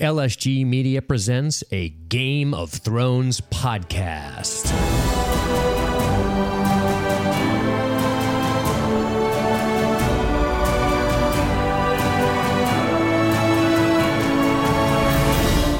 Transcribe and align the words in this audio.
LSG 0.00 0.64
Media 0.64 1.02
presents 1.02 1.62
a 1.70 1.90
Game 1.90 2.54
of 2.54 2.70
Thrones 2.70 3.42
podcast. 3.42 4.64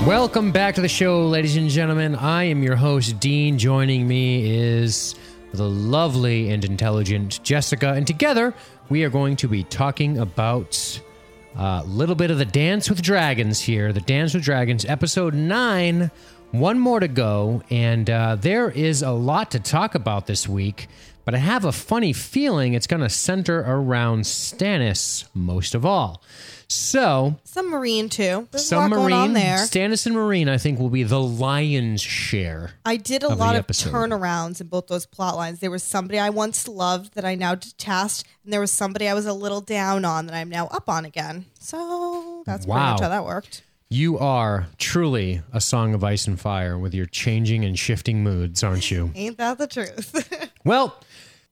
Welcome 0.06 0.53
back 0.53 0.75
to 0.75 0.83
the 0.83 0.89
show, 0.89 1.27
ladies 1.27 1.57
and 1.57 1.71
gentlemen. 1.71 2.15
I 2.15 2.45
am 2.45 2.63
your 2.63 2.77
host, 2.77 3.19
Dean. 3.21 3.57
Joining 3.57 4.07
me 4.07 4.51
is 4.55 5.15
the 5.55 5.67
lovely 5.67 6.51
and 6.51 6.63
intelligent 6.63 7.43
Jessica, 7.43 7.95
and 7.95 8.07
together 8.07 8.53
we 8.91 9.03
are 9.03 9.09
going 9.09 9.37
to 9.37 9.49
be 9.49 9.65
talking 9.65 10.19
about 10.19 11.01
a 11.56 11.82
little 11.87 12.14
bit 12.14 12.30
of 12.30 12.38
the 12.38 12.44
Dance 12.44 12.88
with 12.88 13.03
Dragons 13.03 13.60
here. 13.60 13.92
The 13.92 14.00
Dance 14.00 14.35
with 14.35 14.42
Dragons, 14.44 14.85
episode 14.85 15.35
nine. 15.35 16.10
One 16.52 16.78
more 16.78 16.98
to 16.98 17.08
go, 17.08 17.62
and 17.70 18.10
uh, 18.10 18.36
there 18.36 18.70
is 18.70 19.02
a 19.02 19.12
lot 19.12 19.52
to 19.52 19.60
talk 19.60 19.94
about 19.94 20.27
this 20.27 20.48
week. 20.48 20.88
But 21.24 21.34
I 21.34 21.38
have 21.38 21.64
a 21.64 21.72
funny 21.72 22.12
feeling 22.12 22.74
it's 22.74 22.88
going 22.88 23.02
to 23.02 23.08
center 23.08 23.60
around 23.60 24.22
Stannis 24.22 25.28
most 25.32 25.74
of 25.74 25.86
all. 25.86 26.22
So, 26.70 27.37
Some 27.42 27.73
Meereen 27.73 28.09
too. 28.09 28.47
There's 28.52 28.65
some 28.65 28.92
a 28.92 28.97
lot 28.97 29.02
Meereen, 29.02 29.11
going 29.11 29.12
on 29.12 29.33
there. 29.33 29.56
Stannis 29.56 30.06
and 30.06 30.15
Meereen, 30.15 30.48
I 30.48 30.56
think, 30.56 30.78
will 30.78 30.88
be 30.88 31.02
the 31.02 31.20
lion's 31.20 32.01
share. 32.01 32.70
I 32.84 32.97
did 32.97 33.24
a 33.24 33.28
of 33.30 33.38
lot 33.38 33.56
of 33.56 33.65
episode. 33.65 33.92
turnarounds 33.92 34.61
in 34.61 34.69
both 34.69 34.87
those 34.87 35.05
plot 35.05 35.34
lines. 35.34 35.59
There 35.59 35.70
was 35.70 35.83
somebody 35.83 36.20
I 36.20 36.30
once 36.30 36.69
loved 36.69 37.14
that 37.14 37.25
I 37.25 37.34
now 37.34 37.56
detest, 37.56 38.25
and 38.45 38.52
there 38.52 38.61
was 38.61 38.70
somebody 38.70 39.09
I 39.09 39.14
was 39.14 39.27
a 39.27 39.33
little 39.33 39.61
down 39.61 40.05
on 40.05 40.27
that 40.27 40.34
I'm 40.37 40.48
now 40.48 40.69
up 40.69 40.88
on 40.88 41.05
again. 41.05 41.47
So 41.59 42.45
that's 42.47 42.66
pretty 42.66 42.78
much 42.78 43.00
how 43.00 43.09
that 43.09 43.25
worked. 43.25 43.62
You 43.89 44.16
are 44.20 44.69
truly 44.78 45.42
a 45.52 45.61
song 45.61 45.95
of 45.95 46.05
ice 46.05 46.28
and 46.28 46.39
fire 46.39 46.78
with 46.78 46.95
your 46.95 47.06
changing 47.06 47.64
and 47.64 47.77
shifting 47.77 48.22
moods, 48.22 48.62
aren't 48.62 48.89
you? 48.92 49.11
Ain't 49.16 49.39
that 49.39 49.59
the 49.59 49.66
truth? 49.66 50.48
Well, 50.62 50.94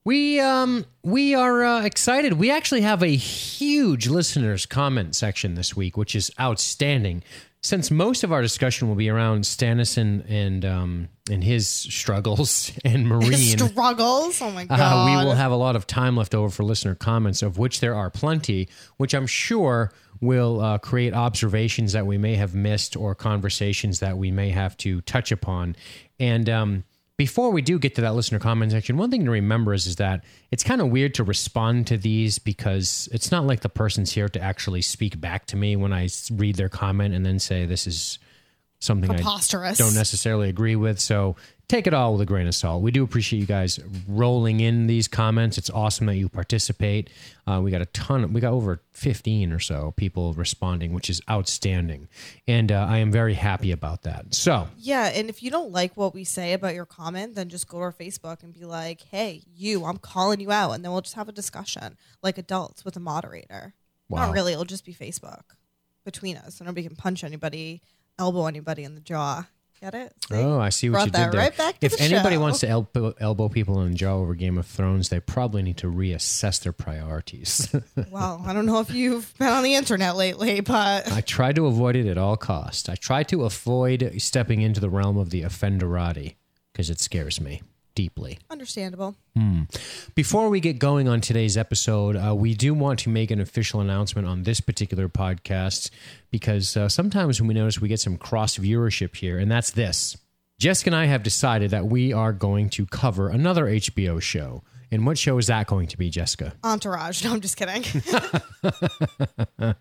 we 0.09 0.39
um 0.39 0.85
we 1.03 1.35
are 1.35 1.63
uh, 1.63 1.83
excited. 1.83 2.33
We 2.33 2.49
actually 2.49 2.81
have 2.81 3.03
a 3.03 3.15
huge 3.15 4.07
listeners 4.07 4.65
comment 4.65 5.15
section 5.15 5.53
this 5.53 5.75
week, 5.75 5.97
which 5.97 6.15
is 6.15 6.31
outstanding. 6.39 7.23
Since 7.61 7.91
most 7.91 8.23
of 8.23 8.31
our 8.31 8.41
discussion 8.41 8.87
will 8.87 8.95
be 8.95 9.07
around 9.07 9.43
Stannis 9.43 9.99
and 9.99 10.25
and 10.27 10.65
um 10.65 11.09
and 11.29 11.43
his 11.43 11.67
struggles 11.67 12.71
and 12.83 13.05
Meereen, 13.05 13.69
Struggles. 13.69 14.41
Oh 14.41 14.49
my 14.49 14.65
god. 14.65 14.79
uh, 14.79 15.05
we 15.05 15.27
will 15.27 15.35
have 15.35 15.51
a 15.51 15.55
lot 15.55 15.75
of 15.75 15.85
time 15.85 16.17
left 16.17 16.33
over 16.33 16.49
for 16.49 16.63
listener 16.63 16.95
comments, 16.95 17.43
of 17.43 17.59
which 17.59 17.79
there 17.79 17.93
are 17.93 18.09
plenty, 18.09 18.67
which 18.97 19.13
I'm 19.13 19.27
sure 19.27 19.91
will 20.21 20.59
uh, 20.59 20.79
create 20.79 21.13
observations 21.13 21.93
that 21.93 22.07
we 22.07 22.17
may 22.17 22.33
have 22.33 22.55
missed 22.55 22.97
or 22.97 23.13
conversations 23.13 23.99
that 23.99 24.17
we 24.17 24.31
may 24.31 24.49
have 24.49 24.75
to 24.77 25.01
touch 25.01 25.31
upon. 25.31 25.75
And 26.19 26.49
um, 26.49 26.83
before 27.19 27.51
we 27.51 27.61
do 27.61 27.77
get 27.77 27.95
to 27.95 28.01
that 28.01 28.15
listener 28.15 28.39
comment 28.39 28.71
section, 28.71 28.95
one 28.95 29.11
thing 29.11 29.25
to 29.25 29.29
remember 29.31 29.73
is, 29.73 29.87
is 29.87 29.97
that 29.97 30.23
it's 30.51 30.63
kind 30.63 30.79
of 30.79 30.87
weird 30.87 31.13
to 31.15 31.23
respond 31.25 31.85
to 31.85 31.97
these 31.97 32.39
because 32.39 33.09
it's 33.11 33.29
not 33.29 33.45
like 33.45 33.59
the 33.59 33.67
person's 33.67 34.13
here 34.13 34.29
to 34.29 34.41
actually 34.41 34.81
speak 34.81 35.19
back 35.19 35.45
to 35.47 35.57
me 35.57 35.75
when 35.75 35.91
I 35.91 36.07
read 36.31 36.55
their 36.55 36.69
comment 36.69 37.13
and 37.13 37.25
then 37.25 37.37
say 37.37 37.65
this 37.65 37.87
is 37.87 38.19
something 38.79 39.09
I 39.11 39.83
don't 39.83 39.95
necessarily 39.95 40.47
agree 40.47 40.77
with. 40.77 40.97
So 40.97 41.35
take 41.69 41.85
it 41.85 41.93
all 41.93 42.13
with 42.13 42.21
a 42.21 42.25
grain 42.25 42.47
of 42.47 42.55
salt. 42.55 42.81
We 42.81 42.91
do 42.91 43.03
appreciate 43.03 43.39
you 43.39 43.45
guys 43.45 43.79
rolling 44.07 44.59
in 44.59 44.87
these 44.87 45.07
comments. 45.07 45.57
It's 45.57 45.69
awesome 45.69 46.07
that 46.07 46.15
you 46.15 46.27
participate. 46.27 47.09
Uh, 47.47 47.61
we 47.61 47.71
got 47.71 47.81
a 47.81 47.85
ton. 47.85 48.23
Of, 48.25 48.33
We 48.33 48.41
got 48.41 48.51
over 48.51 48.81
fifteen 48.91 49.53
or 49.53 49.59
so 49.59 49.93
people 49.95 50.33
responding, 50.33 50.93
which 50.93 51.09
is 51.09 51.21
outstanding, 51.29 52.09
and 52.47 52.71
uh, 52.71 52.85
I 52.89 52.97
am 52.97 53.11
very 53.11 53.35
happy 53.35 53.71
about 53.71 54.01
that. 54.01 54.33
So 54.33 54.67
Yeah, 54.77 55.05
and 55.05 55.29
if 55.29 55.41
you 55.41 55.49
don't 55.51 55.71
like 55.71 55.95
what 55.95 56.13
we 56.13 56.25
say 56.25 56.53
about 56.53 56.75
your 56.75 56.85
comment, 56.85 57.35
then 57.35 57.47
just 57.47 57.69
go 57.69 57.77
to 57.77 57.83
our 57.83 57.93
Facebook 57.93 58.43
and 58.43 58.53
be 58.53 58.65
like, 58.65 59.03
"Hey, 59.03 59.43
you, 59.55 59.85
I'm 59.85 59.97
calling 59.99 60.41
you 60.41 60.51
out," 60.51 60.71
and 60.71 60.83
then 60.83 60.91
we'll 60.91 61.01
just 61.01 61.15
have 61.15 61.29
a 61.29 61.33
discussion 61.33 61.95
like 62.21 62.37
adults 62.37 62.83
with 62.83 62.97
a 62.97 62.99
moderator. 62.99 63.73
Wow. 64.09 64.25
Not 64.25 64.33
really; 64.33 64.53
it'll 64.53 64.65
just 64.65 64.85
be 64.85 64.93
Facebook 64.93 65.43
between 66.03 66.35
us, 66.35 66.55
so 66.55 66.65
nobody 66.65 66.87
can 66.87 66.95
punch 66.95 67.23
anybody, 67.23 67.81
elbow 68.17 68.47
anybody 68.47 68.83
in 68.83 68.95
the 68.95 69.01
jaw. 69.01 69.45
Get 69.81 69.93
it? 69.95 70.13
See? 70.27 70.35
Oh, 70.35 70.59
I 70.59 70.69
see 70.69 70.89
what 70.89 70.95
Brought 70.95 71.05
you 71.05 71.11
that 71.13 71.23
did 71.25 71.33
there. 71.33 71.39
right 71.41 71.57
back 71.57 71.79
to 71.79 71.85
if 71.85 71.97
the 71.97 72.03
anybody 72.03 72.35
show. 72.35 72.41
wants 72.41 72.59
to 72.59 72.67
elbow, 72.67 73.13
elbow 73.19 73.47
people 73.47 73.81
in 73.81 73.91
the 73.91 73.95
jaw 73.95 74.15
over 74.17 74.35
Game 74.35 74.57
of 74.57 74.65
Thrones, 74.65 75.07
they 75.07 75.21
probably 75.21 75.61
need 75.61 75.77
to 75.77 75.87
reassess 75.87 76.61
their 76.61 76.73
priorities. 76.73 77.73
Well, 78.11 78.43
I 78.45 78.53
don't 78.53 78.65
know 78.65 78.79
if 78.79 78.91
you've 78.91 79.33
been 79.37 79.47
on 79.49 79.63
the 79.63 79.75
internet 79.75 80.15
lately, 80.15 80.59
but 80.61 81.11
I 81.11 81.21
try 81.21 81.51
to 81.53 81.67
avoid 81.67 81.95
it 81.95 82.07
at 82.07 82.17
all 82.17 82.35
costs. 82.37 82.89
I 82.89 82.95
try 82.95 83.23
to 83.23 83.43
avoid 83.43 84.13
stepping 84.17 84.61
into 84.61 84.79
the 84.81 84.89
realm 84.89 85.17
of 85.17 85.29
the 85.29 85.43
offenderati 85.43 86.35
because 86.73 86.89
it 86.89 86.99
scares 86.99 87.39
me 87.39 87.61
deeply. 87.99 88.39
understandable. 88.49 89.13
Before 90.15 90.47
we 90.49 90.61
get 90.61 90.79
going 90.79 91.09
on 91.09 91.19
today's 91.19 91.57
episode, 91.57 92.15
uh, 92.15 92.33
we 92.33 92.53
do 92.53 92.73
want 92.73 92.99
to 92.99 93.09
make 93.09 93.29
an 93.29 93.41
official 93.41 93.81
announcement 93.81 94.25
on 94.25 94.43
this 94.43 94.61
particular 94.61 95.09
podcast 95.09 95.89
because 96.31 96.77
uh, 96.77 96.87
sometimes 96.87 97.41
when 97.41 97.49
we 97.49 97.53
notice 97.53 97.81
we 97.81 97.89
get 97.89 97.99
some 97.99 98.15
cross 98.15 98.57
viewership 98.57 99.17
here, 99.17 99.37
and 99.37 99.51
that's 99.51 99.71
this. 99.71 100.15
Jessica 100.59 100.89
and 100.91 100.95
I 100.95 101.07
have 101.07 101.23
decided 101.23 101.71
that 101.71 101.87
we 101.87 102.13
are 102.13 102.31
going 102.31 102.69
to 102.69 102.85
cover 102.85 103.27
another 103.27 103.65
HBO 103.65 104.21
show. 104.21 104.63
And 104.91 105.05
what 105.05 105.17
show 105.17 105.37
is 105.37 105.47
that 105.47 105.67
going 105.67 105.87
to 105.87 105.97
be, 105.97 106.09
Jessica? 106.09 106.53
Entourage. 106.63 107.23
No, 107.25 107.33
I'm 107.33 107.41
just 107.41 107.57
kidding. 107.57 107.83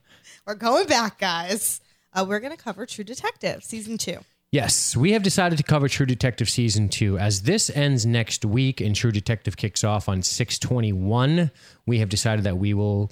we're 0.47 0.55
going 0.57 0.87
back, 0.89 1.21
guys. 1.21 1.81
Uh, 2.13 2.25
we're 2.29 2.41
going 2.41 2.57
to 2.57 2.63
cover 2.63 2.85
True 2.85 3.05
Detective 3.05 3.63
season 3.63 3.97
two. 3.97 4.19
Yes, 4.51 4.97
we 4.97 5.13
have 5.13 5.23
decided 5.23 5.59
to 5.59 5.63
cover 5.65 5.89
True 5.89 6.07
Detective 6.07 6.49
season 6.49 6.89
two. 6.89 7.19
As 7.19 7.43
this 7.43 7.69
ends 7.69 8.07
next 8.07 8.45
week 8.47 8.81
and 8.81 8.97
True 8.97 9.13
Detective 9.13 9.57
kicks 9.59 9.85
off 9.85 10.09
on 10.09 10.23
six 10.23 10.59
twenty 10.59 10.93
one, 10.93 11.51
we 11.87 11.99
have 11.99 12.09
decided 12.09 12.45
that 12.47 12.57
we 12.57 12.73
will 12.73 13.11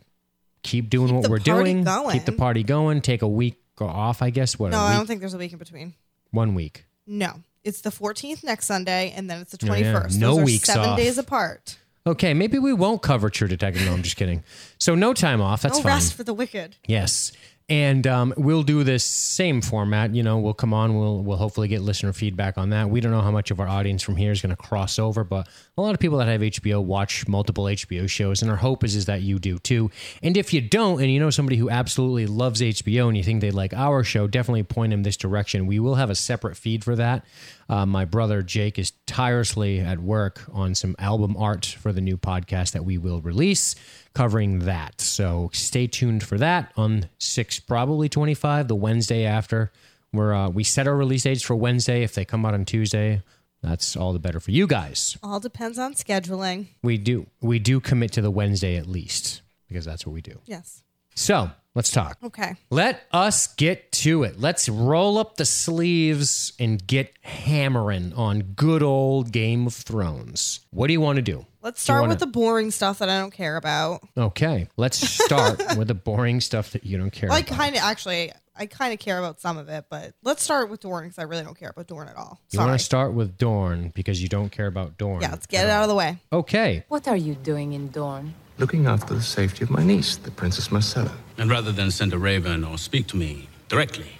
keep 0.63 0.89
doing 0.89 1.15
what 1.15 1.25
the 1.25 1.29
we're 1.31 1.37
party 1.39 1.73
doing, 1.73 1.85
going. 1.85 2.13
keep 2.13 2.25
the 2.25 2.33
party 2.33 2.63
going, 2.63 3.03
take 3.03 3.21
a 3.21 3.29
week 3.29 3.61
off. 3.79 4.23
I 4.23 4.31
guess 4.31 4.59
what 4.59 4.73
No, 4.73 4.79
I 4.81 4.97
don't 4.97 5.07
think 5.07 5.21
there's 5.21 5.35
a 5.35 5.39
week 5.39 5.53
in 5.53 5.59
between. 5.59 5.93
one 6.31 6.55
week. 6.55 6.87
No, 7.07 7.35
it's 7.63 7.83
the 7.83 7.91
14th 7.91 8.43
next 8.43 8.65
Sunday, 8.67 9.13
and 9.15 9.29
then 9.31 9.43
it's 9.43 9.53
the 9.53 9.59
Oh, 9.67 9.75
21st. 9.75 9.83
yeah. 9.83 10.03
Those 10.03 10.17
No 10.17 10.39
are 10.41 10.45
weeks 10.45 10.65
seven 10.67 10.89
off. 10.91 10.97
days 10.99 11.19
apart. 11.19 11.77
Okay, 12.07 12.33
maybe 12.35 12.59
we 12.59 12.73
won't 12.73 13.03
cover 13.03 13.29
True 13.29 13.47
Detective. 13.49 13.85
No, 13.85 13.93
I'm 13.93 14.03
just 14.03 14.17
kidding. 14.17 14.43
So 14.79 14.95
no 14.95 15.13
time 15.13 15.43
off. 15.43 15.61
That's 15.63 15.77
no 15.79 15.83
fine. 15.83 15.93
rest 15.93 16.15
for 16.15 16.25
the 16.25 16.33
wicked. 16.33 16.77
Yes. 16.87 17.33
And 17.69 18.07
um, 18.07 18.33
we'll 18.37 18.63
do 18.63 18.85
this 18.85 19.05
same 19.05 19.61
format. 19.61 20.15
You 20.15 20.23
know, 20.23 20.39
we'll 20.39 20.55
come 20.55 20.73
on. 20.73 20.97
We'll 20.97 21.25
we'll 21.25 21.37
hopefully 21.37 21.67
get 21.67 21.83
listener 21.83 22.13
feedback 22.13 22.59
on 22.59 22.71
that. 22.71 22.89
We 22.91 23.01
don't 23.01 23.11
know 23.11 23.23
how 23.23 23.33
much 23.33 23.51
of 23.51 23.59
our 23.59 23.67
audience 23.67 24.05
from 24.05 24.15
here 24.15 24.31
is 24.31 24.41
going 24.41 24.55
to 24.55 24.57
cross 24.57 25.01
over, 25.01 25.25
but 25.25 25.49
a 25.77 25.83
lot 25.83 25.93
of 25.93 25.99
people 25.99 26.19
that 26.19 26.29
have 26.29 26.43
HBO 26.43 26.81
watch 26.81 27.27
multiple 27.27 27.65
HBO 27.65 28.09
shows, 28.09 28.41
and 28.41 28.53
our 28.53 28.57
hope 28.57 28.85
is 28.85 28.95
is 28.95 29.07
that 29.07 29.23
you 29.23 29.41
do 29.41 29.59
too. 29.59 29.91
And 30.23 30.37
if 30.37 30.53
you 30.55 30.61
don't, 30.61 31.01
and 31.03 31.11
you 31.11 31.19
know 31.19 31.31
somebody 31.31 31.57
who 31.57 31.69
absolutely 31.69 32.27
loves 32.27 32.61
HBO 32.61 33.09
and 33.09 33.17
you 33.17 33.25
think 33.25 33.41
they 33.41 33.51
like 33.51 33.75
our 33.75 34.05
show, 34.05 34.29
definitely 34.29 34.63
point 34.63 34.91
them 34.91 35.03
this 35.03 35.17
direction. 35.17 35.67
We 35.67 35.81
will 35.81 35.97
have 35.97 36.09
a 36.09 36.15
separate 36.15 36.57
feed 36.57 36.85
for 36.85 36.95
that. 36.95 37.25
Uh, 37.69 37.85
my 37.85 38.05
brother 38.05 38.43
Jake 38.43 38.79
is 38.79 38.93
tirelessly 39.07 39.81
at 39.81 39.99
work 39.99 40.43
on 40.53 40.75
some 40.75 40.95
album 40.99 41.37
art 41.37 41.67
for 41.67 41.93
the 41.93 42.01
new 42.01 42.17
podcast 42.17 42.73
that 42.73 42.85
we 42.85 42.97
will 42.99 43.21
release 43.21 43.75
covering 44.15 44.61
that. 44.61 45.01
So 45.01 45.51
stay 45.53 45.87
tuned 45.87 46.23
for 46.23 46.39
that 46.39 46.73
on 46.77 47.09
six, 47.19 47.59
probably 47.59 48.09
twenty 48.09 48.35
five, 48.35 48.69
the 48.69 48.77
Wednesday 48.77 49.25
after. 49.25 49.73
Where 50.13 50.33
uh, 50.33 50.49
we 50.49 50.65
set 50.65 50.87
our 50.87 50.97
release 50.97 51.25
dates 51.25 51.43
for 51.43 51.57
Wednesday. 51.57 52.03
If 52.03 52.15
they 52.15 52.25
come 52.25 52.47
out 52.47 52.55
on 52.55 52.65
Tuesday, 52.65 53.23
that's 53.63 53.97
all 53.97 54.13
the 54.13 54.19
better 54.19 54.41
for 54.41 54.53
you 54.53 54.67
guys. 54.67 55.19
All 55.23 55.41
depends 55.41 55.79
on 55.79 55.95
scheduling. 55.95 56.69
We 56.83 56.97
do 56.97 57.27
we 57.41 57.59
do 57.59 57.81
commit 57.81 58.13
to 58.13 58.23
the 58.23 58.31
Wednesday 58.31 58.77
at 58.77 58.87
least 58.87 59.43
because 59.69 59.85
that's 59.85 60.07
what 60.07 60.13
we 60.13 60.23
do. 60.23 60.39
Yes. 60.47 60.85
So 61.17 61.51
let's 61.75 61.91
talk. 61.91 62.19
Okay. 62.23 62.55
Let 62.71 63.03
us 63.13 63.47
get 63.49 63.91
to 63.93 64.23
it. 64.23 64.39
Let's 64.39 64.69
roll 64.69 65.19
up 65.19 65.37
the 65.37 65.45
sleeves 65.45 66.53
and 66.59 66.87
get 66.87 67.13
hammering 67.23 68.13
on 68.15 68.43
good 68.55 68.83
old 68.83 69.33
Game 69.33 69.67
of 69.67 69.75
Thrones. 69.75 70.61
What 70.71 70.87
do 70.89 70.93
you 70.93 71.01
want 71.01 71.17
to 71.17 71.23
do? 71.23 71.47
Let's 71.63 71.81
start 71.81 72.03
wanna- 72.03 72.11
with 72.13 72.21
the 72.21 72.27
boring 72.27 72.71
stuff 72.71 72.99
that 73.01 73.09
I 73.09 73.19
don't 73.19 73.33
care 73.33 73.57
about. 73.57 74.03
Okay, 74.17 74.69
let's 74.77 74.99
start 74.99 75.59
with 75.77 75.89
the 75.89 75.95
boring 75.95 76.41
stuff 76.41 76.71
that 76.73 76.85
you 76.85 76.97
don't 76.99 77.11
care 77.11 77.33
I 77.33 77.39
about. 77.41 77.57
kind 77.57 77.75
of 77.75 77.83
actually, 77.83 78.31
I 78.55 78.67
kind 78.67 78.93
of 78.93 79.01
care 79.01 79.19
about 79.19 79.41
some 79.41 79.59
of 79.59 79.69
it, 79.69 79.87
but 79.91 80.13
let's 80.23 80.45
start 80.45 80.71
with 80.71 80.81
Dorne 80.81 81.05
because 81.05 81.19
I 81.19 81.23
really 81.25 81.43
don't 81.43 81.59
care 81.59 81.71
about 81.71 81.89
Dorne 81.89 82.07
at 82.09 82.17
all. 82.17 82.41
You 82.53 82.61
want 82.61 82.79
to 82.79 82.85
start 82.85 83.15
with 83.15 83.37
Dorne 83.37 83.91
because 83.97 84.23
you 84.23 84.29
don't 84.29 84.51
care 84.53 84.69
about 84.69 84.97
Dorne. 84.97 85.23
yeah, 85.23 85.31
let's 85.31 85.47
get 85.47 85.65
it 85.65 85.71
out 85.71 85.83
of 85.83 85.89
the 85.89 85.95
way. 85.97 86.19
Okay. 86.33 86.85
What 86.89 87.09
are 87.09 87.17
you 87.17 87.35
doing 87.35 87.73
in 87.73 87.89
Dorne? 87.89 88.35
Looking 88.59 88.87
after 88.87 89.13
the 89.13 89.23
safety 89.23 89.65
of 89.65 89.71
my 89.71 89.85
niece, 89.85 90.17
the 90.17 90.31
Princess 90.31 90.69
Myrcella. 90.69 91.13
And 91.37 91.51
rather 91.51 91.73
than 91.73 91.91
send 91.91 92.15
a 92.15 92.19
raven 92.19 92.65
or 92.65 92.79
speak 92.79 93.07
to 93.09 93.17
me 93.17 93.49
directly, 93.69 94.13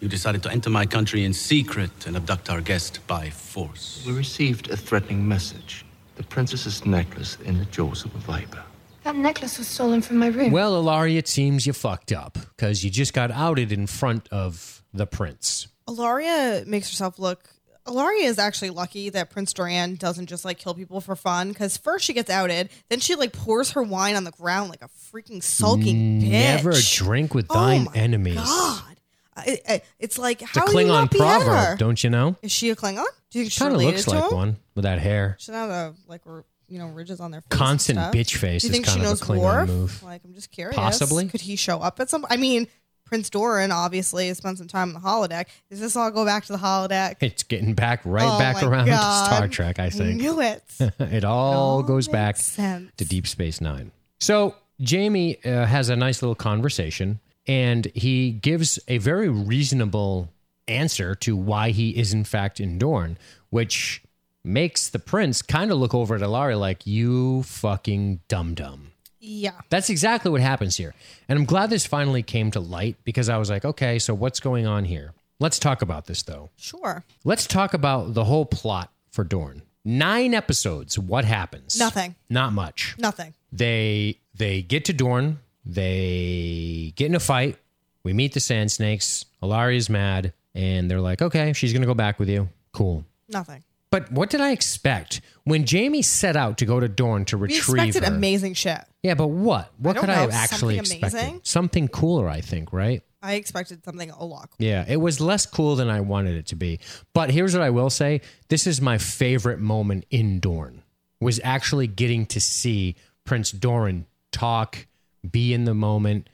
you 0.00 0.08
decided 0.08 0.42
to 0.42 0.50
enter 0.50 0.68
my 0.68 0.84
country 0.84 1.24
in 1.24 1.32
secret 1.32 2.06
and 2.06 2.16
abduct 2.16 2.50
our 2.50 2.60
guest 2.60 2.98
by 3.06 3.30
force. 3.30 4.02
We 4.04 4.12
received 4.12 4.68
a 4.70 4.76
threatening 4.76 5.28
message. 5.28 5.84
The 6.16 6.24
princess's 6.24 6.84
necklace 6.84 7.38
in 7.44 7.58
the 7.58 7.66
jaws 7.66 8.04
of 8.04 8.12
a 8.16 8.18
viper. 8.18 8.64
That 9.04 9.14
necklace 9.14 9.58
was 9.58 9.68
stolen 9.68 10.02
from 10.02 10.16
my 10.16 10.26
room. 10.26 10.50
Well, 10.50 10.72
Ellaria, 10.82 11.18
it 11.18 11.28
seems 11.28 11.64
you 11.64 11.72
fucked 11.72 12.10
up 12.10 12.36
because 12.56 12.82
you 12.82 12.90
just 12.90 13.14
got 13.14 13.30
outed 13.30 13.70
in 13.70 13.86
front 13.86 14.28
of 14.32 14.82
the 14.92 15.06
prince. 15.06 15.68
Ellaria 15.86 16.66
makes 16.66 16.90
herself 16.90 17.20
look. 17.20 17.53
Ellaria 17.86 18.24
is 18.24 18.38
actually 18.38 18.70
lucky 18.70 19.10
that 19.10 19.30
Prince 19.30 19.52
Doran 19.52 19.96
doesn't 19.96 20.26
just 20.26 20.44
like 20.44 20.58
kill 20.58 20.74
people 20.74 21.00
for 21.00 21.14
fun. 21.16 21.48
Because 21.50 21.76
first 21.76 22.04
she 22.04 22.12
gets 22.12 22.30
outed, 22.30 22.70
then 22.88 23.00
she 23.00 23.14
like 23.14 23.32
pours 23.32 23.72
her 23.72 23.82
wine 23.82 24.16
on 24.16 24.24
the 24.24 24.30
ground 24.30 24.70
like 24.70 24.82
a 24.82 24.88
freaking 25.12 25.42
sulking 25.42 26.20
mm, 26.20 26.22
bitch. 26.24 26.30
Never 26.30 26.72
drink 26.94 27.34
with 27.34 27.46
oh 27.50 27.54
thine 27.54 27.82
oh 27.82 27.84
my 27.90 27.96
enemies. 27.96 28.36
God, 28.36 28.96
I, 29.36 29.58
I, 29.68 29.82
it's 29.98 30.18
like 30.18 30.42
It's 30.42 30.56
a 30.56 30.60
how 30.60 30.66
do 30.66 30.72
you 30.72 30.78
Klingon 30.78 30.88
not 30.88 31.10
behead 31.10 31.42
her? 31.42 31.48
proverb, 31.48 31.78
don't 31.78 32.02
you 32.02 32.10
know? 32.10 32.36
Is 32.42 32.52
she 32.52 32.70
a 32.70 32.76
Klingon? 32.76 33.04
Do 33.30 33.38
you 33.38 33.44
think 33.44 33.52
she's 33.52 33.58
Kind 33.58 33.74
of 33.74 33.82
looks 33.82 34.06
like 34.06 34.30
him? 34.30 34.36
one 34.36 34.56
with 34.74 34.84
that 34.84 34.98
hair. 35.00 35.36
She 35.38 35.52
doesn't 35.52 35.68
have 35.70 35.92
a, 35.92 35.94
like 36.08 36.22
you 36.68 36.78
know 36.78 36.88
ridges 36.88 37.20
on 37.20 37.30
their 37.32 37.42
face 37.42 37.58
Constant 37.58 37.98
bitch 37.98 38.36
face 38.36 38.62
Do 38.62 38.68
you 38.68 38.70
is 38.70 38.76
think 38.76 38.86
kind 38.86 38.98
she 38.98 39.02
knows 39.02 39.20
Klingon 39.20 39.42
Worf? 39.42 39.68
move. 39.68 40.02
Like 40.02 40.22
I'm 40.24 40.32
just 40.34 40.50
curious. 40.50 40.76
Possibly. 40.76 41.28
Could 41.28 41.42
he 41.42 41.56
show 41.56 41.80
up 41.80 42.00
at 42.00 42.08
some? 42.08 42.24
I 42.30 42.36
mean, 42.38 42.66
Prince 43.04 43.30
Doran 43.30 43.70
obviously 43.70 44.32
spent 44.34 44.58
some 44.58 44.66
time 44.68 44.88
in 44.88 44.94
the 44.94 45.00
holodeck. 45.00 45.46
Does 45.70 45.80
this 45.80 45.94
all 45.96 46.10
go 46.10 46.24
back 46.24 46.44
to 46.46 46.52
the 46.52 46.58
holodeck? 46.58 47.16
It's 47.20 47.42
getting 47.42 47.74
back 47.74 48.00
right 48.04 48.26
Oh 48.26 48.38
back 48.38 48.62
around 48.62 48.86
God. 48.86 49.28
to 49.28 49.34
Star 49.34 49.48
Trek, 49.48 49.78
I 49.78 49.90
think. 49.90 50.20
knew 50.20 50.40
it. 50.40 50.62
it 50.98 51.24
all 51.24 51.82
goes 51.82 52.08
back 52.08 52.36
sense. 52.36 52.90
to 52.96 53.04
Deep 53.04 53.26
Space 53.26 53.60
Nine. 53.60 53.92
So 54.20 54.54
Jaime 54.84 55.36
uh, 55.44 55.66
has 55.66 55.90
a 55.90 55.96
nice 55.96 56.22
little 56.22 56.34
conversation, 56.34 57.20
and 57.46 57.86
he 57.94 58.30
gives 58.32 58.78
a 58.88 58.98
very 58.98 59.28
reasonable 59.28 60.30
answer 60.66 61.14
to 61.14 61.36
why 61.36 61.70
he 61.70 61.90
is 61.90 62.14
in 62.14 62.24
fact 62.24 62.58
in 62.58 62.78
Dorne, 62.78 63.18
which 63.50 64.02
makes 64.42 64.88
the 64.88 64.98
prince 64.98 65.42
kind 65.42 65.70
of 65.70 65.78
look 65.78 65.94
over 65.94 66.14
at 66.14 66.20
Ellaria 66.22 66.58
like 66.58 66.86
you 66.86 67.42
fucking 67.44 68.20
dum 68.28 68.54
dum. 68.54 68.92
Yeah. 69.24 69.60
That's 69.70 69.88
exactly 69.88 70.30
what 70.30 70.42
happens 70.42 70.76
here. 70.76 70.94
And 71.28 71.38
I'm 71.38 71.46
glad 71.46 71.70
this 71.70 71.86
finally 71.86 72.22
came 72.22 72.50
to 72.50 72.60
light 72.60 72.96
because 73.04 73.28
I 73.28 73.38
was 73.38 73.48
like, 73.48 73.64
okay, 73.64 73.98
so 73.98 74.12
what's 74.12 74.38
going 74.38 74.66
on 74.66 74.84
here? 74.84 75.14
Let's 75.40 75.58
talk 75.58 75.82
about 75.82 76.06
this 76.06 76.22
though. 76.22 76.50
Sure. 76.56 77.04
Let's 77.24 77.46
talk 77.46 77.74
about 77.74 78.14
the 78.14 78.24
whole 78.24 78.44
plot 78.44 78.92
for 79.10 79.24
Dorne. 79.24 79.62
Nine 79.84 80.34
episodes. 80.34 80.98
What 80.98 81.24
happens? 81.24 81.78
Nothing. 81.78 82.14
Not 82.28 82.52
much. 82.52 82.94
Nothing. 82.98 83.34
They 83.52 84.18
they 84.34 84.62
get 84.62 84.84
to 84.86 84.92
Dorne. 84.92 85.38
They 85.64 86.92
get 86.96 87.06
in 87.06 87.14
a 87.14 87.20
fight. 87.20 87.58
We 88.02 88.12
meet 88.12 88.32
the 88.34 88.40
Sand 88.40 88.70
Snakes. 88.70 89.24
Ellaria's 89.42 89.88
mad, 89.90 90.32
and 90.54 90.90
they're 90.90 91.00
like, 91.00 91.20
"Okay, 91.22 91.52
she's 91.52 91.72
gonna 91.72 91.86
go 91.86 91.94
back 91.94 92.18
with 92.18 92.28
you. 92.28 92.48
Cool." 92.72 93.04
Nothing. 93.28 93.62
But 93.94 94.10
what 94.10 94.28
did 94.28 94.40
I 94.40 94.50
expect 94.50 95.20
when 95.44 95.64
Jaime 95.70 96.02
set 96.02 96.34
out 96.34 96.58
to 96.58 96.66
go 96.66 96.80
to 96.80 96.88
Dorne 96.88 97.24
to 97.26 97.38
We 97.38 97.42
retrieve 97.42 97.86
expected 97.86 98.08
her? 98.08 98.12
amazing 98.16 98.54
shit. 98.54 98.80
yeah, 99.04 99.14
but 99.14 99.28
what? 99.28 99.70
What 99.78 99.92
don't 99.92 100.00
could 100.00 100.10
I 100.10 100.16
know, 100.16 100.20
have 100.22 100.30
actually 100.32 100.76
something 100.78 100.98
expected? 100.98 101.18
amazing? 101.20 101.40
Something 101.44 101.86
cooler, 101.88 102.28
I 102.28 102.40
think. 102.40 102.72
Right? 102.72 103.02
I 103.22 103.34
expected 103.34 103.84
something 103.84 104.10
a 104.10 104.24
lot. 104.24 104.50
cooler. 104.50 104.68
Yeah, 104.68 104.84
it 104.88 104.96
was 104.96 105.20
less 105.20 105.46
cool 105.46 105.76
than 105.76 105.88
I 105.88 106.00
wanted 106.00 106.34
it 106.34 106.46
to 106.46 106.56
be. 106.56 106.80
But 107.12 107.30
here's 107.30 107.54
what 107.54 107.62
I 107.62 107.70
will 107.70 107.88
say: 107.88 108.20
this 108.48 108.66
is 108.66 108.80
my 108.80 108.98
favorite 108.98 109.60
moment 109.60 110.06
in 110.10 110.40
Dorne. 110.40 110.82
Was 111.20 111.40
actually 111.44 111.86
getting 111.86 112.26
to 112.26 112.40
see 112.40 112.96
Prince 113.24 113.52
Doran 113.52 114.06
talk, 114.32 114.88
be 115.30 115.54
in 115.54 115.66
the 115.66 115.74
moment, 115.74 116.28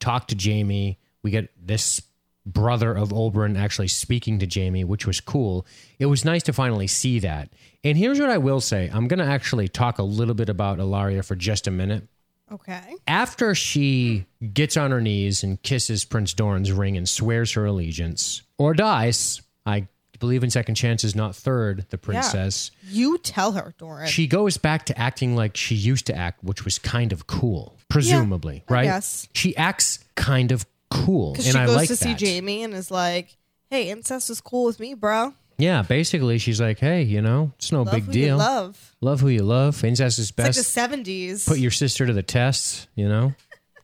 talk 0.00 0.28
to 0.28 0.36
Jaime. 0.40 0.98
We 1.22 1.30
get 1.30 1.50
this 1.60 2.00
brother 2.44 2.92
of 2.92 3.10
Oberyn 3.10 3.58
actually 3.58 3.88
speaking 3.88 4.38
to 4.40 4.46
Jaime, 4.52 4.84
which 4.84 5.06
was 5.06 5.20
cool. 5.20 5.66
It 5.98 6.06
was 6.06 6.24
nice 6.24 6.42
to 6.44 6.52
finally 6.52 6.86
see 6.86 7.18
that. 7.20 7.50
And 7.84 7.96
here's 7.96 8.20
what 8.20 8.30
I 8.30 8.38
will 8.38 8.60
say: 8.60 8.90
I'm 8.92 9.08
going 9.08 9.18
to 9.18 9.24
actually 9.26 9.68
talk 9.68 9.98
a 9.98 10.02
little 10.02 10.34
bit 10.34 10.48
about 10.48 10.78
Ellaria 10.78 11.24
for 11.24 11.34
just 11.36 11.66
a 11.66 11.70
minute 11.70 12.06
Okay. 12.50 12.96
after 13.06 13.54
she 13.54 14.26
gets 14.52 14.76
on 14.76 14.90
her 14.90 15.00
knees 15.00 15.42
and 15.42 15.60
kisses 15.62 16.04
Prince 16.04 16.34
Doran's 16.34 16.70
ring 16.72 16.96
and 16.96 17.08
swears 17.08 17.52
her 17.52 17.64
allegiance, 17.64 18.42
or 18.58 18.74
dies, 18.74 19.40
I 19.64 19.86
believe 20.20 20.44
in 20.44 20.50
second 20.50 20.74
chances, 20.76 21.16
not 21.16 21.34
third, 21.34 21.86
the 21.90 21.98
princess. 21.98 22.70
Yeah. 22.84 22.90
You 22.92 23.18
tell 23.18 23.52
her, 23.52 23.74
Doran. 23.78 24.06
she 24.08 24.26
goes 24.26 24.56
back 24.56 24.86
to 24.86 24.98
acting 24.98 25.34
like 25.34 25.56
she 25.56 25.74
used 25.74 26.06
to 26.06 26.14
act, 26.16 26.44
which 26.44 26.64
was 26.64 26.78
kind 26.78 27.12
of 27.12 27.26
cool, 27.26 27.76
presumably, 27.88 28.62
I 28.68 28.72
right? 28.72 28.84
Yes. 28.84 29.28
She 29.34 29.56
acts 29.56 30.04
kind 30.14 30.52
of 30.52 30.64
cool. 30.92 31.32
Because 31.32 31.46
And 31.46 31.54
she 31.54 31.58
I 31.60 31.66
goes 31.66 31.76
like 31.76 31.88
to 31.88 31.96
see 31.96 32.12
that. 32.14 32.20
Jaime 32.20 32.62
and 32.62 32.74
is 32.74 32.90
like, 32.90 33.36
"Hey, 33.70 33.90
incest 33.90 34.30
is 34.30 34.40
cool 34.40 34.64
with 34.66 34.78
me, 34.80 34.94
bro. 34.94 35.34
Yeah, 35.58 35.82
basically, 35.82 36.38
she's 36.38 36.60
like, 36.60 36.78
hey, 36.80 37.02
you 37.02 37.20
know, 37.22 37.52
it's 37.56 37.70
no 37.70 37.82
Love 37.82 37.94
big 37.94 38.04
who 38.04 38.12
deal. 38.12 38.26
You 38.28 38.34
love. 38.36 38.96
Love 39.00 39.20
who 39.20 39.28
you 39.28 39.42
love. 39.44 39.84
Incest 39.84 40.18
is 40.18 40.30
It's 40.30 40.38
like 40.38 40.46
best. 40.48 40.58
the 40.58 40.64
seventies. 40.64 41.44
Put 41.46 41.58
your 41.58 41.70
sister 41.70 42.04
to 42.06 42.12
the 42.12 42.22
test, 42.22 42.88
you 42.96 43.08
know? 43.08 43.34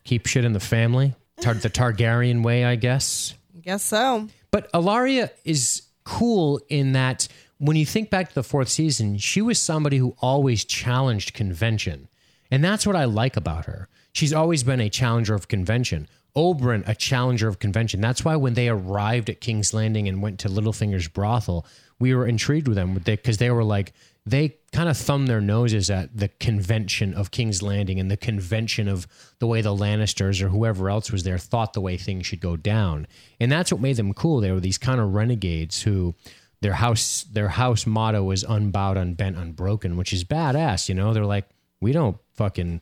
Keep 0.03 0.25
shit 0.25 0.43
in 0.43 0.51
the 0.53 0.59
family. 0.59 1.13
Tar- 1.39 1.53
the 1.53 1.69
Targaryen 1.69 2.43
way, 2.43 2.65
I 2.65 2.75
guess. 2.75 3.33
I 3.55 3.59
guess 3.61 3.83
so. 3.83 4.27
But 4.51 4.69
Ellaria 4.73 5.29
is 5.45 5.83
cool 6.03 6.59
in 6.69 6.93
that 6.93 7.27
when 7.59 7.77
you 7.77 7.85
think 7.85 8.09
back 8.09 8.29
to 8.29 8.35
the 8.35 8.43
fourth 8.43 8.67
season, 8.69 9.17
she 9.17 9.41
was 9.41 9.61
somebody 9.61 9.97
who 9.97 10.15
always 10.19 10.65
challenged 10.65 11.33
convention. 11.33 12.09
And 12.51 12.61
that's 12.63 12.85
what 12.85 12.95
I 12.95 13.05
like 13.05 13.37
about 13.37 13.65
her. 13.65 13.87
She's 14.11 14.33
always 14.33 14.63
been 14.63 14.81
a 14.81 14.89
challenger 14.89 15.35
of 15.35 15.47
convention. 15.47 16.09
Oberyn, 16.39 16.87
a 16.87 16.95
challenger 16.95 17.49
of 17.49 17.59
convention. 17.59 17.99
That's 17.99 18.23
why 18.23 18.37
when 18.37 18.53
they 18.53 18.69
arrived 18.69 19.29
at 19.29 19.41
King's 19.41 19.73
Landing 19.73 20.07
and 20.07 20.21
went 20.21 20.39
to 20.39 20.47
Littlefinger's 20.47 21.09
brothel, 21.09 21.65
we 21.99 22.15
were 22.15 22.25
intrigued 22.25 22.69
with 22.69 22.77
them 22.77 22.93
because 22.93 23.37
they 23.39 23.51
were 23.51 23.63
like, 23.63 23.91
they 24.25 24.55
kind 24.71 24.87
of 24.87 24.95
thumbed 24.95 25.27
their 25.27 25.41
noses 25.41 25.89
at 25.89 26.15
the 26.15 26.29
convention 26.29 27.13
of 27.13 27.31
King's 27.31 27.61
Landing 27.61 27.99
and 27.99 28.09
the 28.09 28.15
convention 28.15 28.87
of 28.87 29.05
the 29.39 29.47
way 29.47 29.61
the 29.61 29.75
Lannisters 29.75 30.41
or 30.41 30.47
whoever 30.47 30.89
else 30.89 31.11
was 31.11 31.23
there 31.23 31.37
thought 31.37 31.73
the 31.73 31.81
way 31.81 31.97
things 31.97 32.25
should 32.25 32.39
go 32.39 32.55
down. 32.55 33.05
And 33.41 33.51
that's 33.51 33.69
what 33.69 33.81
made 33.81 33.97
them 33.97 34.13
cool. 34.13 34.39
They 34.39 34.51
were 34.51 34.61
these 34.61 34.77
kind 34.77 35.01
of 35.01 35.13
renegades 35.13 35.81
who 35.81 36.15
their 36.61 36.73
house 36.73 37.25
their 37.33 37.49
house 37.49 37.85
motto 37.85 38.23
was 38.23 38.43
unbowed, 38.43 38.95
unbent, 38.95 39.35
unbroken, 39.37 39.97
which 39.97 40.13
is 40.13 40.23
badass, 40.23 40.87
you 40.87 40.95
know? 40.95 41.13
They're 41.13 41.25
like, 41.25 41.49
we 41.81 41.91
don't 41.91 42.17
fucking 42.35 42.81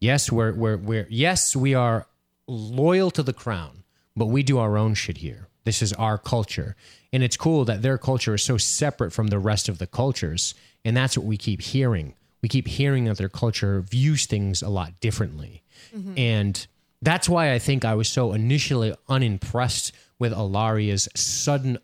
yes, 0.00 0.30
we're 0.30 0.52
we're 0.52 0.76
we're 0.76 1.06
yes, 1.08 1.56
we 1.56 1.74
are 1.74 2.06
loyal 2.50 3.10
to 3.12 3.22
the 3.22 3.32
crown, 3.32 3.84
but 4.16 4.26
we 4.26 4.42
do 4.42 4.58
our 4.58 4.76
own 4.76 4.94
shit 4.94 5.18
here. 5.18 5.48
This 5.64 5.82
is 5.82 5.92
our 5.94 6.18
culture. 6.18 6.76
And 7.12 7.22
it's 7.22 7.36
cool 7.36 7.64
that 7.64 7.82
their 7.82 7.98
culture 7.98 8.34
is 8.34 8.42
so 8.42 8.56
separate 8.56 9.12
from 9.12 9.28
the 9.28 9.38
rest 9.38 9.68
of 9.68 9.78
the 9.78 9.86
cultures. 9.86 10.54
And 10.84 10.96
that's 10.96 11.16
what 11.16 11.26
we 11.26 11.36
keep 11.36 11.60
hearing. 11.60 12.14
We 12.42 12.48
keep 12.48 12.66
hearing 12.66 13.04
that 13.04 13.18
their 13.18 13.28
culture 13.28 13.80
views 13.80 14.26
things 14.26 14.62
a 14.62 14.68
lot 14.68 14.98
differently. 15.00 15.62
Mm-hmm. 15.94 16.14
And 16.16 16.66
that's 17.02 17.28
why 17.28 17.52
I 17.52 17.58
think 17.58 17.84
I 17.84 17.94
was 17.94 18.08
so 18.08 18.32
initially 18.32 18.94
unimpressed 19.08 19.92
with 20.18 20.32
Ellaria's 20.32 21.08
sudden 21.14 21.78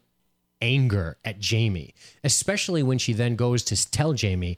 anger 0.60 1.16
at 1.24 1.44
Jaime, 1.44 1.94
especially 2.24 2.82
when 2.82 2.98
she 2.98 3.12
then 3.12 3.36
goes 3.36 3.62
to 3.64 3.90
tell 3.90 4.14
Jaime, 4.18 4.56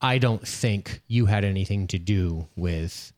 I 0.00 0.18
don't 0.18 0.46
think 0.46 1.02
you 1.06 1.26
had 1.26 1.44
anything 1.44 1.86
to 1.88 1.98
do 1.98 2.48
with 2.56 3.12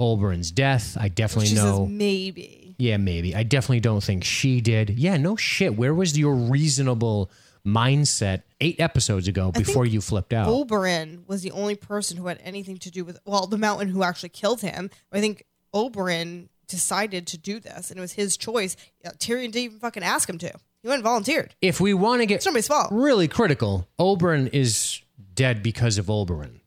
Oberyn's 0.00 0.50
death. 0.50 0.96
I 1.00 1.08
definitely 1.08 1.48
She 1.48 1.54
know. 1.56 1.86
says 1.86 1.88
maybe. 1.88 2.74
Yeah, 2.78 2.96
maybe. 2.96 3.34
I 3.34 3.42
definitely 3.42 3.80
don't 3.80 4.02
think 4.02 4.22
she 4.24 4.60
did. 4.60 4.90
Yeah, 4.90 5.16
no 5.16 5.34
shit. 5.36 5.76
Where 5.76 5.92
was 5.94 6.16
your 6.16 6.34
reasonable 6.34 7.30
mindset 7.66 8.42
eight 8.60 8.78
episodes 8.80 9.26
ago 9.28 9.50
before 9.50 9.84
think 9.84 9.94
you 9.94 10.00
flipped 10.00 10.32
out? 10.32 10.48
Oberyn 10.48 11.26
was 11.26 11.42
the 11.42 11.50
only 11.50 11.74
person 11.74 12.16
who 12.16 12.26
had 12.28 12.38
anything 12.44 12.76
to 12.78 12.90
do 12.90 13.04
with 13.04 13.18
well, 13.24 13.46
the 13.46 13.58
mountain 13.58 13.88
who 13.88 14.02
actually 14.02 14.28
killed 14.28 14.60
him. 14.60 14.90
I 15.12 15.20
think 15.20 15.44
Oberyn 15.74 16.48
decided 16.68 17.26
to 17.28 17.38
do 17.38 17.58
this, 17.60 17.90
and 17.90 17.98
it 17.98 18.00
was 18.00 18.12
his 18.12 18.36
choice. 18.36 18.76
Yeah, 19.04 19.10
Tyrion 19.12 19.44
didn't 19.52 19.56
even 19.56 19.78
fucking 19.80 20.02
ask 20.02 20.28
him 20.28 20.38
to. 20.38 20.52
He 20.82 20.86
went 20.88 20.98
and 21.00 21.04
volunteered. 21.04 21.54
if 21.60 21.80
we 21.80 21.92
want 21.92 22.22
to 22.22 22.26
get 22.26 22.36
It's 22.36 22.46
nobody's 22.46 22.68
fault. 22.68 22.88
really 22.92 23.26
critical, 23.26 23.88
Oberyn 23.98 24.48
is 24.52 25.00
dead 25.34 25.60
because 25.62 25.98
of 25.98 26.06
Oberyn. 26.06 26.60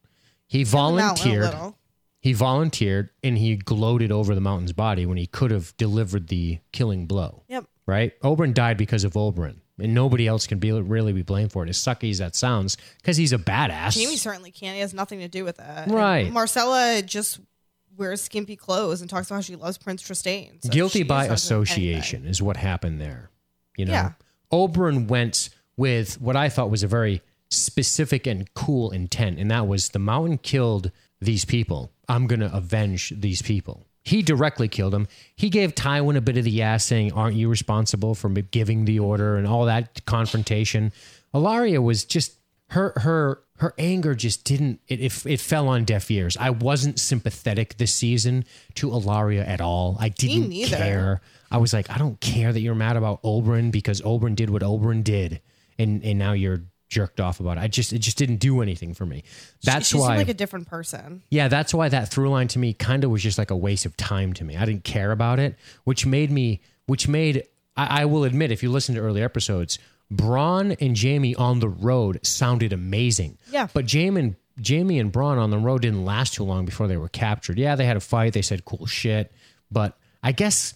He 0.47 0.65
volunteered. 0.65 1.53
He 2.21 2.33
volunteered 2.33 3.09
and 3.23 3.37
he 3.37 3.55
gloated 3.55 4.11
over 4.11 4.35
the 4.35 4.41
mountain's 4.41 4.73
body 4.73 5.05
when 5.05 5.17
he 5.17 5.25
could 5.25 5.51
have 5.51 5.75
delivered 5.77 6.27
the 6.27 6.59
killing 6.71 7.07
blow. 7.07 7.43
Yep. 7.47 7.65
Right? 7.87 8.19
Oberyn 8.21 8.53
died 8.53 8.77
because 8.77 9.03
of 9.03 9.13
Oberyn. 9.13 9.55
And 9.79 9.95
nobody 9.95 10.27
else 10.27 10.45
can 10.45 10.59
be 10.59 10.71
really 10.71 11.11
be 11.13 11.23
blamed 11.23 11.51
for 11.51 11.63
it. 11.65 11.69
As 11.69 11.77
sucky 11.77 12.11
as 12.11 12.19
that 12.19 12.35
sounds, 12.35 12.77
because 12.97 13.17
he's 13.17 13.33
a 13.33 13.39
badass. 13.39 13.99
Jaime 13.99 14.15
certainly 14.17 14.51
can't. 14.51 14.75
He 14.75 14.81
has 14.81 14.93
nothing 14.93 15.19
to 15.21 15.27
do 15.27 15.43
with 15.43 15.57
it. 15.59 15.65
And 15.65 15.91
Right. 15.91 16.31
Myrcella 16.31 17.03
just 17.03 17.39
wears 17.97 18.21
skimpy 18.21 18.55
clothes 18.55 19.01
and 19.01 19.09
talks 19.09 19.27
about 19.27 19.37
how 19.37 19.41
she 19.41 19.55
loves 19.55 19.79
Prince 19.79 20.03
Trystane. 20.03 20.63
So 20.63 20.69
Guilty 20.69 21.01
by 21.01 21.25
association 21.25 22.27
is 22.27 22.41
what 22.41 22.57
happened 22.57 23.01
there. 23.01 23.31
You 23.75 23.85
know, 23.85 23.91
Yeah. 23.93 24.11
Oberyn 24.51 25.07
went 25.07 25.49
with 25.77 26.21
what 26.21 26.35
I 26.35 26.49
thought 26.49 26.69
was 26.69 26.83
a 26.83 26.87
very 26.87 27.21
specific 27.49 28.27
and 28.27 28.53
cool 28.53 28.91
intent, 28.91 29.39
and 29.39 29.49
that 29.49 29.67
was 29.67 29.89
the 29.89 29.99
mountain 29.99 30.37
killed 30.37 30.91
these 31.21 31.45
people. 31.45 31.91
I'm 32.09 32.27
going 32.27 32.41
to 32.41 32.53
avenge 32.53 33.13
these 33.15 33.41
people. 33.41 33.85
He 34.03 34.23
directly 34.23 34.67
killed 34.67 34.93
him. 34.93 35.07
He 35.35 35.49
gave 35.49 35.75
Tywin 35.75 36.17
a 36.17 36.21
bit 36.21 36.37
of 36.37 36.43
the 36.43 36.61
ass, 36.63 36.83
saying, 36.83 37.13
"Aren't 37.13 37.35
you 37.35 37.47
responsible 37.49 38.15
for 38.15 38.29
giving 38.29 38.85
the 38.85 38.99
order?" 38.99 39.37
and 39.37 39.45
all 39.45 39.65
that 39.65 40.05
confrontation. 40.05 40.91
Ellaria 41.33 41.81
was 41.81 42.03
just 42.03 42.33
her 42.71 42.93
her 42.97 43.43
her 43.57 43.75
anger 43.77 44.15
just 44.15 44.43
didn't 44.43 44.79
it, 44.87 44.99
it 44.99 45.25
it 45.25 45.39
fell 45.39 45.67
on 45.67 45.85
deaf 45.85 46.09
ears. 46.09 46.35
I 46.35 46.49
wasn't 46.49 46.99
sympathetic 46.99 47.77
this 47.77 47.93
season 47.93 48.43
to 48.75 48.89
Ellaria 48.89 49.47
at 49.47 49.61
all. 49.61 49.97
I 49.99 50.09
didn't 50.09 50.51
care. 50.67 51.21
I 51.51 51.57
was 51.57 51.71
like, 51.71 51.89
I 51.91 51.97
don't 51.97 52.19
care 52.19 52.51
that 52.51 52.59
you're 52.59 52.73
mad 52.73 52.97
about 52.97 53.21
Oberyn 53.21 53.71
because 53.71 54.01
Oberyn 54.01 54.35
did 54.35 54.49
what 54.49 54.63
Oberyn 54.63 55.03
did, 55.03 55.41
and 55.77 56.03
and 56.03 56.17
now 56.17 56.33
you're 56.33 56.63
jerked 56.91 57.21
off 57.21 57.39
about 57.39 57.57
it. 57.57 57.61
I 57.61 57.67
just 57.67 57.93
it 57.93 57.99
just 57.99 58.17
didn't 58.17 58.35
do 58.35 58.61
anything 58.61 58.93
for 58.93 59.05
me. 59.05 59.23
That's 59.63 59.87
she 59.87 59.97
why. 59.97 60.07
seemed 60.07 60.17
like 60.17 60.29
a 60.29 60.33
different 60.35 60.67
person. 60.67 61.23
Yeah, 61.31 61.47
that's 61.47 61.73
why 61.73 61.89
that 61.89 62.09
through 62.09 62.29
line 62.29 62.49
to 62.49 62.59
me 62.59 62.73
kind 62.73 63.03
of 63.03 63.09
was 63.09 63.23
just 63.23 63.37
like 63.37 63.49
a 63.49 63.55
waste 63.55 63.85
of 63.85 63.97
time 63.97 64.33
to 64.33 64.43
me. 64.43 64.57
I 64.57 64.65
didn't 64.65 64.83
care 64.83 65.11
about 65.11 65.39
it, 65.39 65.55
which 65.85 66.05
made 66.05 66.29
me, 66.29 66.61
which 66.85 67.07
made, 67.07 67.43
I, 67.75 68.01
I 68.01 68.05
will 68.05 68.25
admit, 68.25 68.51
if 68.51 68.61
you 68.61 68.69
listen 68.69 68.93
to 68.95 69.01
early 69.01 69.23
episodes, 69.23 69.79
Bronn 70.11 70.75
and 70.81 70.99
Jaime 70.99 71.33
on 71.35 71.59
the 71.59 71.69
road 71.69 72.19
sounded 72.25 72.73
amazing. 72.73 73.37
Yeah. 73.49 73.67
But 73.73 73.89
Jaime 73.89 74.19
and, 74.19 74.35
Jaime 74.67 74.99
and 74.99 75.13
Bronn 75.13 75.37
on 75.37 75.49
the 75.49 75.57
road 75.57 75.83
didn't 75.83 76.03
last 76.03 76.33
too 76.33 76.43
long 76.43 76.65
before 76.65 76.87
they 76.87 76.97
were 76.97 77.09
captured. 77.09 77.57
Yeah, 77.57 77.75
they 77.75 77.85
had 77.85 77.95
a 77.95 78.01
fight. 78.01 78.33
They 78.33 78.41
said 78.41 78.65
cool 78.65 78.85
shit. 78.85 79.31
But 79.71 79.97
I 80.21 80.33
guess, 80.33 80.73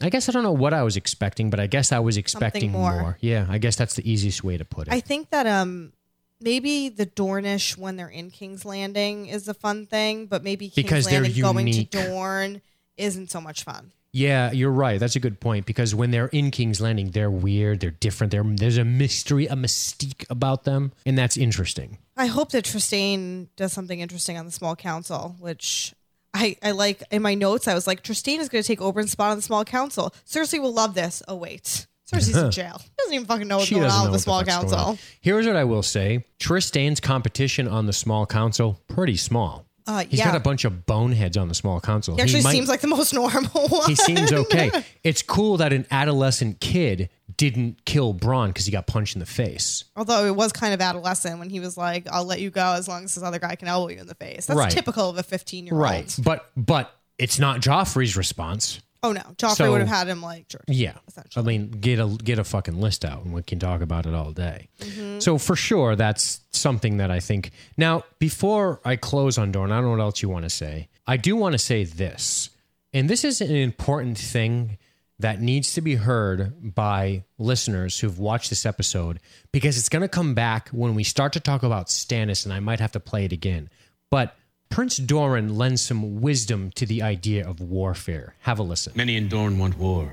I 0.00 0.10
guess 0.10 0.28
I 0.28 0.32
don't 0.32 0.42
know 0.42 0.52
what 0.52 0.74
I 0.74 0.82
was 0.82 0.96
expecting, 0.96 1.48
but 1.50 1.58
I 1.58 1.66
guess 1.66 1.90
I 1.90 1.98
was 2.00 2.16
expecting 2.16 2.72
more. 2.72 3.00
more. 3.00 3.18
Yeah, 3.20 3.46
I 3.48 3.58
guess 3.58 3.76
that's 3.76 3.94
the 3.94 4.10
easiest 4.10 4.44
way 4.44 4.56
to 4.56 4.64
put 4.64 4.88
it. 4.88 4.92
I 4.92 5.00
think 5.00 5.30
that 5.30 5.46
um 5.46 5.92
maybe 6.40 6.88
the 6.88 7.06
Dornish 7.06 7.76
when 7.76 7.96
they're 7.96 8.08
in 8.08 8.30
King's 8.30 8.64
Landing 8.64 9.26
is 9.26 9.48
a 9.48 9.54
fun 9.54 9.86
thing, 9.86 10.26
but 10.26 10.42
maybe 10.44 10.68
King's 10.68 10.74
Because 10.74 11.06
they're 11.06 11.22
Landing 11.22 11.42
going 11.42 11.72
to 11.72 11.84
Dorne 11.84 12.62
isn't 12.96 13.30
so 13.30 13.40
much 13.40 13.64
fun. 13.64 13.92
Yeah, 14.12 14.50
you're 14.52 14.70
right. 14.70 14.98
That's 14.98 15.14
a 15.16 15.20
good 15.20 15.40
point 15.40 15.66
because 15.66 15.94
when 15.94 16.10
they're 16.10 16.28
in 16.28 16.50
King's 16.50 16.80
Landing, 16.80 17.10
they're 17.10 17.30
weird, 17.30 17.80
they're 17.80 17.90
different. 17.90 18.30
They're, 18.30 18.42
there's 18.44 18.78
a 18.78 18.84
mystery, 18.84 19.46
a 19.46 19.54
mystique 19.54 20.24
about 20.30 20.64
them, 20.64 20.92
and 21.04 21.18
that's 21.18 21.36
interesting. 21.36 21.98
I 22.16 22.24
hope 22.24 22.52
that 22.52 22.64
Trystane 22.64 23.48
does 23.56 23.74
something 23.74 24.00
interesting 24.00 24.38
on 24.38 24.46
the 24.46 24.52
small 24.52 24.74
council, 24.74 25.36
which 25.38 25.94
I, 26.36 26.56
I 26.62 26.70
like 26.72 27.02
in 27.10 27.22
my 27.22 27.34
notes. 27.34 27.66
I 27.68 27.74
was 27.74 27.86
like, 27.86 28.02
Trystane 28.02 28.38
is 28.38 28.48
going 28.48 28.62
to 28.62 28.66
take 28.68 28.80
Oberyn's 28.80 29.10
spot 29.12 29.30
on 29.30 29.36
the 29.36 29.42
small 29.42 29.64
council. 29.64 30.14
Cersei 30.26 30.60
will 30.60 30.72
love 30.72 30.94
this. 30.94 31.22
Oh 31.28 31.36
wait, 31.36 31.86
Cersei's 32.10 32.36
in 32.36 32.50
jail. 32.50 32.78
She 32.82 32.90
doesn't 32.98 33.14
even 33.14 33.26
fucking 33.26 33.48
know 33.48 33.56
what's 33.58 33.68
She 33.68 33.74
going 33.76 33.90
on 33.90 34.04
with 34.04 34.12
the 34.12 34.18
small 34.20 34.40
the 34.40 34.44
fuck's 34.50 34.70
going 34.70 34.74
on. 34.80 34.86
council. 34.96 35.04
Here's 35.20 35.46
what 35.46 35.56
I 35.56 35.64
will 35.64 35.82
say: 35.82 36.24
Trystane's 36.38 37.00
competition 37.00 37.66
on 37.68 37.86
the 37.86 37.92
small 37.92 38.26
council 38.26 38.80
pretty 38.88 39.16
small. 39.16 39.65
Uh, 39.86 40.04
He's 40.04 40.18
yeah, 40.18 40.26
got 40.26 40.36
a 40.36 40.40
bunch 40.40 40.64
of 40.64 40.84
boneheads 40.86 41.36
on 41.36 41.48
the 41.48 41.54
small 41.54 41.80
console. 41.80 42.16
he 42.16 42.22
actually 42.22 42.42
might- 42.42 42.52
seems 42.52 42.68
like 42.68 42.80
the 42.80 42.88
most 42.88 43.12
normal 43.14 43.68
one. 43.68 43.88
he 43.88 43.94
seems 43.94 44.32
okay. 44.32 44.70
It's 45.04 45.22
cool 45.22 45.58
that 45.58 45.72
an 45.72 45.86
adolescent 45.90 46.60
kid 46.60 47.08
didn't 47.36 47.84
kill 47.84 48.14
Bronn 48.14 48.48
because 48.48 48.66
he 48.66 48.72
got 48.72 48.86
punched 48.86 49.14
in 49.14 49.20
the 49.20 49.26
face. 49.26 49.84
Although 49.96 50.24
it 50.26 50.34
was 50.34 50.52
kind 50.52 50.72
of 50.74 50.80
adolescent 50.80 51.38
when 51.38 51.50
he 51.50 51.60
was 51.60 51.76
like, 51.76 52.06
"I'll 52.10 52.24
let 52.24 52.40
you 52.40 52.50
go 52.50 52.72
as 52.72 52.88
long 52.88 53.04
as 53.04 53.14
this 53.14 53.22
other 53.22 53.38
guy 53.38 53.54
can 53.56 53.68
elbow 53.68 53.88
you 53.90 53.98
in 54.00 54.06
the 54.06 54.14
face." 54.14 54.46
That's 54.46 54.58
Right. 54.58 54.70
typical 54.70 55.08
of 55.10 55.18
a 55.18 55.22
fifteen-year-old. 55.22 55.80
Right, 55.82 56.16
But 56.22 56.50
but 56.56 56.92
it's 57.18 57.38
not 57.38 57.60
Joffrey's 57.60 58.16
response. 58.16 58.80
Oh 59.06 59.12
no, 59.12 59.20
Joffrey 59.36 59.56
So- 59.56 59.72
would 59.72 59.80
have 59.80 59.88
had 59.88 60.08
him 60.08 60.20
like. 60.22 60.52
Yeah. 60.66 60.92
I 60.96 61.00
Essentially. 61.08 61.44
mean, 61.58 61.70
get 61.70 61.98
a 61.98 62.06
get 62.08 62.38
a 62.38 62.44
fucking 62.44 62.80
list 62.80 63.04
out 63.04 63.24
and 63.24 63.32
we 63.32 63.42
can 63.42 63.58
talk 63.58 63.80
about 63.80 64.06
it 64.06 64.14
all 64.14 64.32
day. 64.32 64.68
Mm-hmm. 64.80 65.18
So 65.20 65.38
for 65.38 65.54
sure 65.56 65.96
that's 65.96 66.40
something 66.52 66.96
that 66.98 67.10
I 67.10 67.20
think 67.20 67.50
Now, 67.76 68.04
before 68.18 68.80
I 68.84 68.96
close 68.96 69.38
on 69.38 69.52
Dorne, 69.52 69.70
I 69.72 69.76
don't 69.76 69.84
know 69.84 69.90
what 69.92 70.00
else 70.00 70.22
you 70.22 70.28
want 70.28 70.44
to 70.44 70.50
say. 70.50 70.88
I 71.06 71.16
do 71.16 71.36
want 71.36 71.52
to 71.52 71.58
say 71.58 71.84
this. 71.84 72.50
And 72.92 73.08
this 73.10 73.24
is 73.24 73.40
an 73.40 73.54
important 73.54 74.16
thing 74.18 74.78
that 75.18 75.40
needs 75.40 75.74
to 75.74 75.80
be 75.80 75.94
heard 75.94 76.74
by 76.74 77.24
listeners 77.38 77.98
who've 78.00 78.18
watched 78.18 78.50
this 78.50 78.66
episode 78.66 79.18
because 79.52 79.78
it's 79.78 79.88
going 79.88 80.02
to 80.02 80.08
come 80.08 80.34
back 80.34 80.68
when 80.70 80.94
we 80.94 81.04
start 81.04 81.32
to 81.34 81.40
talk 81.40 81.62
about 81.62 81.86
Stannis 81.86 82.44
and 82.44 82.52
I 82.52 82.60
might 82.60 82.80
have 82.80 82.92
to 82.92 83.00
play 83.00 83.24
it 83.24 83.32
again. 83.32 83.70
But 84.10 84.34
Prince 84.68 84.96
Doran 84.98 85.56
lends 85.56 85.80
some 85.82 86.20
wisdom 86.20 86.70
to 86.74 86.84
the 86.86 87.02
idea 87.02 87.46
of 87.48 87.60
warfare. 87.60 88.34
Have 88.40 88.58
a 88.58 88.62
listen. 88.62 88.92
Many 88.96 89.16
in 89.16 89.28
Dorne 89.28 89.58
want 89.58 89.78
war, 89.78 90.12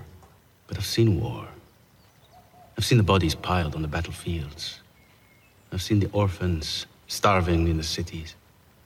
but 0.67 0.77
I've 0.77 0.85
seen 0.85 1.19
war. 1.19 1.47
I've 2.77 2.85
seen 2.85 2.97
the 2.97 3.03
bodies 3.03 3.35
piled 3.35 3.75
on 3.75 3.81
the 3.81 3.87
battlefields. 3.87 4.79
I've 5.71 5.81
seen 5.81 5.99
the 5.99 6.09
orphans 6.11 6.85
starving 7.07 7.67
in 7.67 7.77
the 7.77 7.83
cities. 7.83 8.35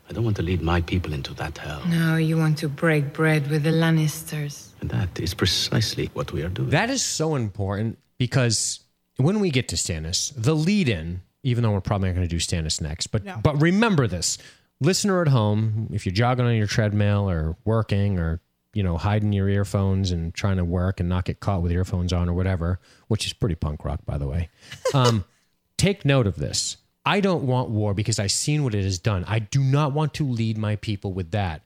I 0.09 0.13
don't 0.13 0.23
want 0.23 0.37
to 0.37 0.41
lead 0.41 0.61
my 0.61 0.81
people 0.81 1.13
into 1.13 1.33
that 1.35 1.57
hell. 1.57 1.81
No, 1.87 2.15
you 2.15 2.37
want 2.37 2.57
to 2.59 2.69
break 2.69 3.11
bread 3.13 3.49
with 3.49 3.63
the 3.63 3.71
Lannisters. 3.71 4.69
And 4.79 4.89
that 4.89 5.19
is 5.19 5.33
precisely 5.33 6.09
what 6.13 6.31
we 6.31 6.43
are 6.43 6.49
doing. 6.49 6.69
That 6.69 6.89
is 6.89 7.03
so 7.03 7.35
important 7.35 7.97
because 8.17 8.79
when 9.17 9.39
we 9.41 9.51
get 9.51 9.67
to 9.69 9.75
Stannis, 9.75 10.31
the 10.35 10.55
lead 10.55 10.87
in, 10.87 11.21
even 11.43 11.61
though 11.63 11.71
we're 11.71 11.81
probably 11.81 12.07
not 12.09 12.15
going 12.15 12.27
to 12.27 12.33
do 12.33 12.39
Stannis 12.39 12.79
next, 12.81 13.07
but 13.07 13.25
No. 13.25 13.39
but 13.43 13.61
remember 13.61 14.07
this. 14.07 14.37
Listener 14.79 15.21
at 15.21 15.27
home, 15.27 15.89
if 15.91 16.05
you're 16.05 16.13
jogging 16.13 16.45
on 16.45 16.55
your 16.55 16.67
treadmill 16.67 17.29
or 17.29 17.57
working 17.65 18.19
or 18.19 18.41
you 18.73 18.83
know 18.83 18.97
hiding 18.97 19.33
your 19.33 19.49
earphones 19.49 20.11
and 20.11 20.33
trying 20.33 20.57
to 20.57 20.65
work 20.65 20.99
and 20.99 21.09
not 21.09 21.25
get 21.25 21.39
caught 21.39 21.61
with 21.61 21.71
earphones 21.71 22.13
on 22.13 22.29
or 22.29 22.33
whatever, 22.33 22.79
which 23.07 23.25
is 23.25 23.33
pretty 23.33 23.55
punk 23.55 23.83
rock 23.83 24.01
by 24.05 24.17
the 24.17 24.27
way. 24.27 24.49
Um, 24.93 25.25
take 25.77 26.05
note 26.05 26.27
of 26.27 26.35
this. 26.35 26.77
I 27.05 27.21
don't 27.21 27.43
want 27.43 27.69
war 27.69 27.93
because 27.93 28.19
I've 28.19 28.31
seen 28.31 28.63
what 28.63 28.75
it 28.75 28.83
has 28.83 28.99
done. 28.99 29.23
I 29.27 29.39
do 29.39 29.63
not 29.63 29.93
want 29.93 30.13
to 30.15 30.27
lead 30.27 30.57
my 30.57 30.75
people 30.75 31.13
with 31.13 31.31
that. 31.31 31.61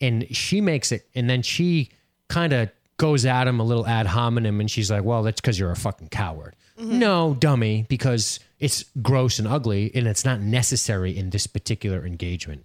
And 0.00 0.26
she 0.34 0.62
makes 0.62 0.90
it, 0.90 1.06
and 1.14 1.28
then 1.28 1.42
she 1.42 1.90
kind 2.28 2.54
of 2.54 2.70
goes 2.96 3.26
at 3.26 3.46
him 3.46 3.60
a 3.60 3.62
little 3.62 3.86
ad 3.86 4.06
hominem, 4.06 4.60
and 4.60 4.70
she's 4.70 4.90
like, 4.90 5.04
"Well, 5.04 5.22
that's 5.22 5.40
because 5.40 5.58
you're 5.58 5.70
a 5.70 5.76
fucking 5.76 6.08
coward." 6.08 6.56
No, 6.78 7.34
dummy, 7.38 7.86
because 7.88 8.40
it's 8.58 8.84
gross 9.02 9.38
and 9.38 9.46
ugly, 9.46 9.90
and 9.94 10.06
it's 10.06 10.24
not 10.24 10.40
necessary 10.40 11.16
in 11.16 11.30
this 11.30 11.46
particular 11.46 12.06
engagement. 12.06 12.64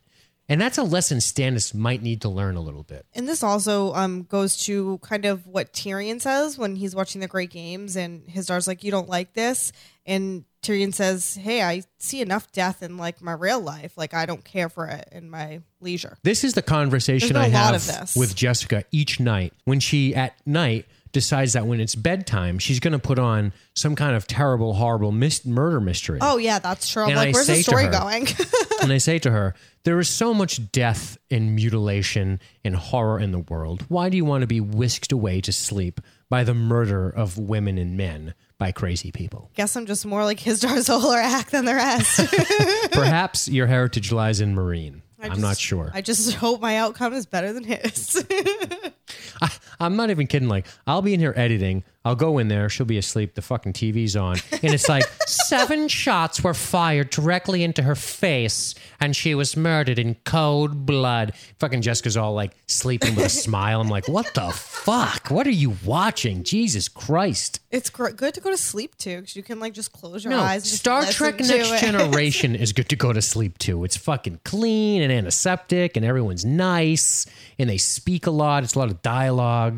And 0.51 0.59
that's 0.59 0.77
a 0.77 0.83
lesson 0.83 1.19
Stannis 1.19 1.73
might 1.73 2.01
need 2.01 2.21
to 2.21 2.29
learn 2.29 2.57
a 2.57 2.61
little 2.61 2.83
bit. 2.83 3.05
And 3.13 3.25
this 3.25 3.41
also 3.41 3.93
um, 3.93 4.23
goes 4.23 4.57
to 4.65 4.97
kind 4.97 5.23
of 5.23 5.47
what 5.47 5.71
Tyrion 5.71 6.19
says 6.19 6.57
when 6.57 6.75
he's 6.75 6.93
watching 6.93 7.21
the 7.21 7.27
Great 7.27 7.51
Games, 7.51 7.95
and 7.95 8.27
Hizdahr's 8.27 8.67
like, 8.67 8.83
"You 8.83 8.91
don't 8.91 9.07
like 9.07 9.33
this," 9.33 9.71
and 10.05 10.43
Tyrion 10.61 10.93
says, 10.93 11.35
"Hey, 11.35 11.61
I 11.61 11.83
see 11.99 12.19
enough 12.19 12.51
death 12.51 12.83
in 12.83 12.97
like 12.97 13.21
my 13.21 13.31
real 13.31 13.61
life. 13.61 13.93
Like 13.95 14.13
I 14.13 14.25
don't 14.25 14.43
care 14.43 14.67
for 14.67 14.87
it 14.87 15.07
in 15.13 15.29
my 15.29 15.61
leisure." 15.79 16.17
This 16.23 16.43
is 16.43 16.53
the 16.53 16.61
conversation 16.61 17.37
I 17.37 17.45
been 17.45 17.55
a 17.55 17.57
lot 17.57 17.81
have 17.81 18.11
with 18.17 18.35
Jessica 18.35 18.83
each 18.91 19.21
night 19.21 19.53
when 19.63 19.79
she 19.79 20.13
at 20.13 20.35
night 20.45 20.85
decides 21.11 21.53
that 21.53 21.65
when 21.67 21.79
it's 21.79 21.95
bedtime, 21.95 22.57
she's 22.59 22.79
going 22.79 22.93
to 22.93 22.99
put 22.99 23.19
on 23.19 23.53
some 23.73 23.95
kind 23.95 24.15
of 24.15 24.27
terrible, 24.27 24.73
horrible 24.73 25.11
mis- 25.11 25.45
murder 25.45 25.79
mystery. 25.81 26.19
Oh 26.21 26.37
yeah, 26.37 26.59
that's 26.59 26.87
true. 26.89 27.03
I'm 27.03 27.09
And 27.09 27.17
like, 27.17 27.27
I 27.29 27.31
"Where's 27.31 27.47
the 27.47 27.53
say 27.55 27.61
to 27.63 27.63
story 27.63 27.85
her- 27.85 27.91
going?" 27.91 28.27
and 28.81 28.91
I 28.93 28.97
say 28.97 29.19
to 29.19 29.31
her, 29.31 29.53
There 29.83 29.99
is 29.99 30.09
so 30.09 30.33
much 30.33 30.71
death 30.71 31.17
and 31.29 31.55
mutilation 31.55 32.39
and 32.63 32.75
horror 32.75 33.19
in 33.19 33.31
the 33.31 33.39
world. 33.39 33.85
Why 33.89 34.09
do 34.09 34.17
you 34.17 34.25
want 34.25 34.41
to 34.41 34.47
be 34.47 34.59
whisked 34.61 35.11
away 35.11 35.41
to 35.41 35.51
sleep 35.51 35.99
by 36.29 36.43
the 36.43 36.53
murder 36.53 37.09
of 37.09 37.37
women 37.37 37.77
and 37.77 37.97
men 37.97 38.33
by 38.57 38.71
crazy 38.71 39.11
people? 39.11 39.49
Guess 39.55 39.75
I'm 39.75 39.85
just 39.85 40.05
more 40.05 40.23
like 40.23 40.39
Hizdahr 40.39 40.79
zo 40.81 40.99
Loraq 40.99 41.49
than 41.49 41.65
the 41.65 41.73
rest. 41.75 42.91
Perhaps 42.91 43.47
your 43.49 43.67
heritage 43.67 44.11
lies 44.11 44.39
in 44.41 44.55
Meereen. 44.55 45.01
I 45.21 45.25
I'm 45.25 45.31
just- 45.31 45.41
not 45.41 45.57
sure. 45.57 45.91
I 45.93 46.01
just 46.01 46.33
hope 46.35 46.61
my 46.61 46.77
outcome 46.77 47.13
is 47.13 47.25
better 47.25 47.53
than 47.53 47.63
his. 47.63 48.25
I'm 49.81 49.95
not 49.95 50.09
even 50.11 50.27
kidding. 50.27 50.47
Like, 50.47 50.67
I'll 50.87 51.01
be 51.01 51.13
in 51.13 51.19
here 51.19 51.33
editing. 51.35 51.83
I'll 52.03 52.15
go 52.15 52.39
in 52.39 52.47
there. 52.47 52.67
She'll 52.67 52.85
be 52.87 52.97
asleep. 52.97 53.35
The 53.35 53.43
fucking 53.43 53.73
TV's 53.73 54.15
on. 54.15 54.37
And 54.51 54.73
it's 54.73 54.89
like 54.89 55.03
seven 55.27 55.87
shots 55.87 56.43
were 56.43 56.55
fired 56.55 57.11
directly 57.11 57.63
into 57.63 57.83
her 57.83 57.93
face, 57.93 58.73
and 58.99 59.15
she 59.15 59.35
was 59.35 59.55
murdered 59.55 59.99
in 59.99 60.15
cold 60.25 60.85
blood. 60.87 61.33
Fucking 61.59 61.81
Jessica's 61.83 62.17
all 62.17 62.33
like 62.33 62.53
sleeping 62.67 63.15
with 63.15 63.25
a 63.25 63.29
smile. 63.29 63.81
I'm 63.81 63.87
like, 63.89 64.07
what 64.07 64.33
the 64.33 64.49
fuck? 64.49 65.27
What 65.29 65.45
are 65.45 65.51
you 65.51 65.75
watching? 65.85 66.43
Jesus 66.43 66.87
Christ. 66.87 67.59
it's 67.69 67.91
gr- 67.91 68.09
good 68.09 68.33
to 68.33 68.41
go 68.41 68.49
to 68.49 68.57
sleep 68.57 68.95
too, 68.97 69.17
because 69.21 69.35
you 69.35 69.43
can 69.43 69.59
like 69.59 69.73
just 69.73 69.91
close 69.91 70.23
your 70.23 70.31
No, 70.31 70.39
eyes. 70.39 70.63
And 70.63 70.69
just 70.71 70.77
Star 70.79 71.01
listen 71.01 71.13
Trek 71.15 71.37
to 71.37 71.43
Next 71.47 71.71
it. 71.71 71.79
Generation 71.85 72.55
is 72.55 72.73
good 72.73 72.89
to 72.89 72.95
go 72.95 73.13
to 73.13 73.21
sleep 73.21 73.59
to. 73.59 73.83
It's 73.83 73.97
fucking 73.97 74.39
clean 74.43 75.03
and 75.03 75.11
antiseptic, 75.11 75.97
and 75.97 76.05
everyone's 76.05 76.45
nice, 76.45 77.27
and 77.59 77.69
they 77.69 77.77
speak 77.77 78.25
a 78.25 78.31
lot. 78.31 78.63
It's 78.63 78.73
a 78.73 78.79
lot 78.79 78.89
of 78.89 79.03
dialogue. 79.03 79.70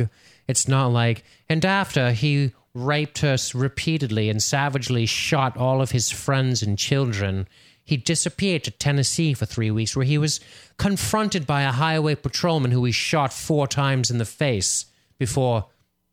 It's 0.48 0.68
not 0.68 0.88
like, 0.88 1.24
and 1.50 1.64
after 1.66 2.12
he 2.12 2.52
raped 2.74 3.24
us 3.24 3.54
repeatedly 3.54 4.30
and 4.30 4.42
savagely 4.42 5.06
shot 5.06 5.56
all 5.58 5.82
of 5.82 5.92
his 5.92 6.10
friends 6.10 6.64
and 6.64 6.78
children, 6.78 7.48
he 7.84 7.98
disappeared 7.98 8.64
to 8.64 8.72
Tennessee 8.72 9.34
for 9.34 9.46
three 9.46 9.70
weeks, 9.72 9.96
where 9.96 10.06
he 10.06 10.18
was 10.18 10.40
confronted 10.78 11.46
by 11.46 11.64
a 11.64 11.72
highway 11.72 12.16
patrolman 12.16 12.72
who 12.72 12.84
he 12.86 12.92
shot 12.92 13.34
four 13.34 13.68
times 13.68 14.10
in 14.10 14.18
the 14.18 14.26
face 14.26 14.86
before, 15.20 15.68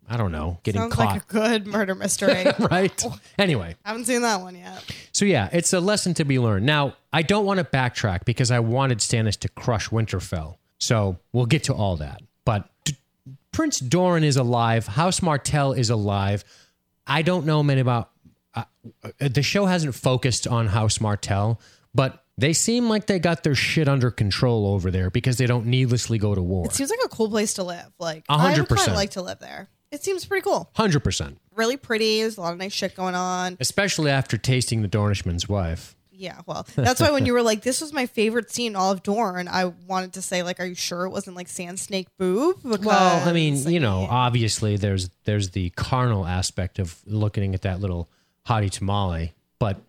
I 0.09 0.17
don't 0.17 0.33
know, 0.33 0.59
getting 0.65 0.83
Sounds 0.83 0.95
caught. 0.95 1.07
like 1.07 1.23
a 1.23 1.27
good 1.27 1.67
murder 1.67 1.95
mystery. 1.95 2.45
right? 2.71 3.05
Oh. 3.07 3.19
Anyway. 3.39 3.77
I 3.85 3.91
Haven't 3.91 4.07
seen 4.07 4.23
that 4.23 4.41
one 4.41 4.57
yet. 4.57 4.85
So 5.13 5.25
yeah, 5.25 5.49
it's 5.53 5.73
a 5.73 5.81
lesson 5.81 6.15
to 6.15 6.25
be 6.25 6.39
learned. 6.39 6.67
Now, 6.67 6.97
I 7.13 7.23
don't 7.23 7.45
want 7.47 7.59
to 7.59 7.65
backtrack 7.65 8.25
because 8.25 8.51
I 8.51 8.61
wanted 8.61 8.99
Stannis 8.99 9.39
to 9.39 9.49
crush 9.49 9.91
Winterfell. 9.91 10.57
So 10.79 11.19
we'll 11.33 11.47
get 11.47 11.65
to 11.65 11.75
all 11.75 11.97
that. 11.99 12.23
But 12.45 12.69
Prince 13.53 13.81
Doran 13.81 14.25
is 14.25 14.37
alive. 14.37 14.87
House 14.87 15.23
Martell 15.23 15.73
is 15.73 15.91
alive. 15.91 16.45
I 17.07 17.23
don't 17.23 17.47
know 17.47 17.63
many 17.63 17.81
about 17.81 18.11
uh, 18.55 18.65
the 19.19 19.43
show 19.43 19.67
hasn't 19.67 19.95
focused 19.95 20.47
on 20.47 20.67
House 20.69 21.01
Martell, 21.01 21.61
but 21.95 22.25
they 22.39 22.53
seem 22.53 22.89
like 22.89 23.07
they 23.07 23.19
got 23.19 23.43
their 23.43 23.55
shit 23.55 23.89
under 23.89 24.11
control 24.11 24.67
over 24.69 24.91
there 24.91 25.11
because 25.11 25.37
they 25.37 25.47
don't 25.47 25.67
needlessly 25.67 26.19
go 26.19 26.35
to 26.35 26.41
war. 26.43 26.65
It 26.67 26.73
seems 26.73 26.91
like 26.91 27.01
a 27.05 27.09
cool 27.09 27.29
place 27.29 27.55
to 27.55 27.63
live. 27.65 27.87
Like 27.99 28.25
A 28.29 28.33
I 28.35 28.39
hundred 28.39 28.69
would 28.71 28.79
kind 28.79 28.89
of 28.91 28.95
like 28.95 29.11
to 29.11 29.23
live 29.23 29.41
there. 29.41 29.69
It 29.91 30.05
seems 30.05 30.25
pretty 30.25 30.45
cool. 30.45 30.71
Hundred 30.75 31.01
percent, 31.01 31.39
Really 31.55 31.77
pretty. 31.77 32.21
There's 32.21 32.39
a 32.39 32.41
lot 32.41 32.53
of 32.53 32.59
nice 32.59 32.73
shit 32.73 32.95
going 32.95 33.15
on. 33.17 33.57
especially 33.61 34.11
after 34.11 34.39
tasting 34.39 34.83
the 34.83 34.89
Dornishman's 34.89 35.49
wife. 35.49 35.97
Yeah, 36.21 36.41
well, 36.45 36.67
that's 36.77 37.01
why 37.01 37.13
when 37.13 37.25
you 37.25 37.33
were 37.33 37.41
like, 37.41 37.63
"This 37.63 37.81
was 37.81 37.95
my 37.95 38.05
favorite 38.05 38.51
scene 38.51 38.77
all 38.77 38.93
of 38.93 39.03
Dorne," 39.03 39.49
I 39.49 39.65
wanted 39.87 40.13
to 40.13 40.23
say, 40.23 40.43
like, 40.43 40.61
"Are 40.61 40.67
you 40.67 40.75
sure 40.75 41.07
it 41.07 41.11
wasn't 41.11 41.35
like 41.35 41.49
Sand 41.49 41.81
Snake 41.81 42.09
Boob?" 42.19 42.63
Because, 42.63 42.85
Well, 42.85 43.27
I 43.27 43.33
mean, 43.33 43.57
you 43.67 43.81
know, 43.81 44.03
like, 44.03 44.13
obviously 44.13 44.77
there's 44.77 45.09
there's 45.25 45.51
the 45.51 45.71
carnal 45.71 46.27
aspect 46.27 46.79
of 46.79 46.99
looking 47.07 47.55
at 47.55 47.63
that 47.63 47.81
little 47.81 48.11
hottie 48.47 48.71
tamale, 48.71 49.33
but 49.59 49.81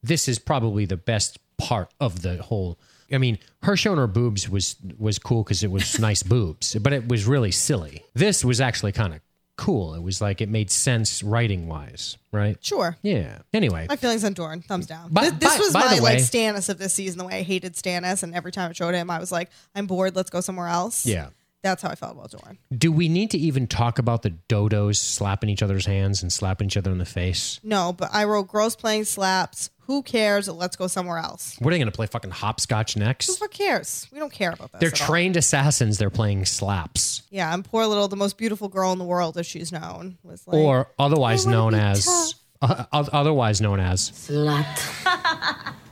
this 0.00 0.28
is 0.28 0.38
probably 0.38 0.86
the 0.86 0.96
best 0.96 1.38
part 1.58 1.92
of 1.98 2.22
the 2.22 2.40
whole. 2.40 2.78
I 3.12 3.18
mean, 3.18 3.40
her 3.64 3.76
showing 3.76 3.98
her 3.98 4.06
boobs 4.06 4.48
was 4.48 4.76
was 4.96 5.18
cool 5.18 5.42
because 5.42 5.64
it 5.64 5.72
was 5.72 5.98
nice 5.98 6.22
boobs, 6.34 6.76
but 6.76 6.92
it 6.92 7.08
was 7.08 7.26
really 7.26 7.50
silly. 7.50 8.04
This 8.14 8.44
was 8.44 8.60
actually 8.60 8.92
kind 8.92 9.12
of 9.12 9.20
cool. 9.60 9.94
It 9.94 10.02
was 10.02 10.20
like 10.20 10.40
it 10.40 10.48
made 10.48 10.70
sense 10.70 11.22
writing 11.22 11.68
wise, 11.68 12.16
right? 12.32 12.56
sure. 12.60 12.96
Yeah. 13.02 13.38
Anyway, 13.52 13.86
My 13.88 13.96
feelings 13.96 14.24
on 14.24 14.32
Dorne, 14.32 14.62
thumbs 14.62 14.86
down. 14.86 15.10
By- 15.12 15.30
this 15.30 15.38
this 15.38 15.54
by- 15.56 15.58
was 15.60 15.72
by 15.72 15.80
my 15.80 15.96
the 15.96 16.02
like 16.02 16.14
way- 16.16 16.20
Stannis 16.20 16.68
of 16.68 16.78
this 16.78 16.94
season. 16.94 17.18
The 17.18 17.26
way 17.26 17.38
I 17.38 17.42
hated 17.42 17.74
Stannis, 17.74 18.22
and 18.22 18.34
every 18.34 18.52
time 18.52 18.70
it 18.70 18.76
showed 18.76 18.94
him, 18.94 19.10
I 19.10 19.18
was 19.18 19.30
like, 19.30 19.50
"I'm 19.74 19.86
bored. 19.86 20.16
Let's 20.16 20.30
go 20.30 20.40
somewhere 20.40 20.68
else." 20.68 21.06
yeah. 21.06 21.28
That's 21.62 21.82
how 21.82 21.90
I 21.90 21.94
felt 21.94 22.12
about 22.12 22.30
Dorne. 22.30 22.58
Do 22.76 22.90
we 22.90 23.08
need 23.08 23.30
to 23.32 23.38
even 23.38 23.66
talk 23.66 23.98
about 23.98 24.22
the 24.22 24.30
dodos 24.48 24.96
slapping 24.96 25.50
each 25.50 25.62
other's 25.62 25.84
hands 25.86 26.22
and 26.22 26.32
slapping 26.32 26.68
each 26.68 26.76
other 26.76 26.90
in 26.90 26.96
the 26.98 27.04
face? 27.04 27.60
No, 27.62 27.92
but 27.92 28.08
I 28.12 28.24
wrote 28.24 28.48
girls 28.48 28.76
playing 28.76 29.04
slaps. 29.04 29.68
Who 29.80 30.02
cares? 30.02 30.48
Let's 30.48 30.76
go 30.76 30.86
somewhere 30.86 31.18
else. 31.18 31.56
What 31.58 31.68
are 31.68 31.70
they 31.72 31.78
going 31.78 31.90
to 31.90 31.94
play 31.96 32.06
fucking 32.06 32.30
hopscotch 32.30 32.96
next? 32.96 33.26
the 33.26 33.34
fuck 33.34 33.50
cares? 33.50 34.06
We 34.12 34.18
don't 34.20 34.32
care 34.32 34.52
about 34.52 34.70
this. 34.72 34.80
They're 34.80 34.90
at 34.92 35.00
all. 35.00 35.06
trained 35.08 35.36
assassins. 35.36 35.98
They're 35.98 36.10
playing 36.10 36.44
slaps, 36.46 37.22
Yeah, 37.30 37.52
and 37.52 37.64
poor 37.64 37.84
little, 37.86 38.06
the 38.08 38.16
most 38.16 38.38
beautiful 38.38 38.68
girl 38.68 38.92
in 38.92 38.98
the 38.98 39.04
world, 39.04 39.36
as 39.36 39.46
she's 39.46 39.72
known, 39.72 40.16
was 40.22 40.46
like, 40.46 40.56
or 40.56 40.88
otherwise 40.98 41.44
known 41.44 41.74
as, 41.74 42.36
uh, 42.62 42.84
otherwise 42.90 43.60
known 43.60 43.80
as. 43.80 44.12
Slut. 44.12 44.64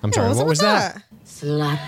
I'm 0.03 0.13
sorry. 0.13 0.29
"What 0.29 0.37
What 0.39 0.47
was 0.47 0.61
that? 0.61 1.03
Slut. 1.27 1.79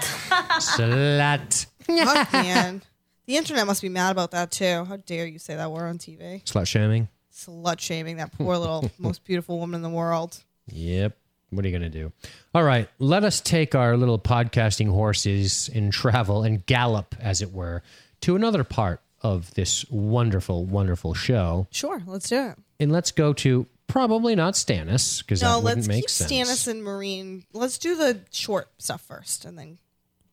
Slut. 0.59 1.67
Fuck, 1.87 2.33
man. 2.33 2.83
The 3.31 3.37
internet 3.37 3.65
must 3.65 3.81
be 3.81 3.89
mad 3.89 4.11
about 4.11 4.33
that 4.33 4.51
too. 4.51 4.85
How 4.87 4.97
dare 4.97 5.25
you 5.25 5.39
say 5.39 5.55
that 5.55 5.71
word 5.71 5.85
on 5.85 5.99
TV? 5.99 6.43
Slut 6.43 6.67
shaming. 6.67 7.07
Slut 7.33 7.79
shaming 7.79 8.17
that 8.17 8.33
poor 8.33 8.57
little, 8.57 8.91
most 8.99 9.23
beautiful 9.23 9.61
woman 9.61 9.77
in 9.77 9.83
the 9.83 9.89
world. 9.89 10.43
Yep. 10.67 11.17
What 11.51 11.65
are 11.65 11.69
you 11.69 11.79
going 11.79 11.89
to 11.93 11.97
do? 11.97 12.11
All 12.57 12.65
right. 12.65 12.89
Let 12.99 13.23
us 13.23 13.41
take 13.41 13.77
our 13.77 13.97
little 13.97 14.19
podcasting 14.19 14.91
horses 14.91 15.71
and 15.73 15.93
travel 15.93 16.43
and 16.43 16.67
gallop, 16.67 17.15
as 17.21 17.41
it 17.41 17.53
were, 17.53 17.85
to 18.23 18.35
another 18.35 18.65
part 18.65 19.01
of 19.23 19.55
this 19.55 19.89
wonderful, 19.89 20.65
wonderful 20.65 21.15
show. 21.15 21.69
Sure, 21.71 22.03
let's 22.07 22.31
do 22.31 22.49
it. 22.49 22.59
And 22.81 22.91
let's 22.91 23.13
go 23.13 23.33
to 23.35 23.69
probably 23.87 24.35
not 24.35 24.55
Stannis, 24.55 25.21
because 25.21 25.41
No, 25.41 25.51
that 25.51 25.63
wouldn't 25.63 25.77
let's 25.77 25.89
make 25.89 26.03
keep 26.03 26.11
sense. 26.11 26.33
Stannis 26.33 26.67
and 26.67 26.83
Meereen. 26.83 27.45
Let's 27.53 27.79
do 27.79 27.95
the 27.95 28.23
short 28.33 28.71
stuff 28.79 29.03
first, 29.03 29.45
and 29.45 29.57
then 29.57 29.79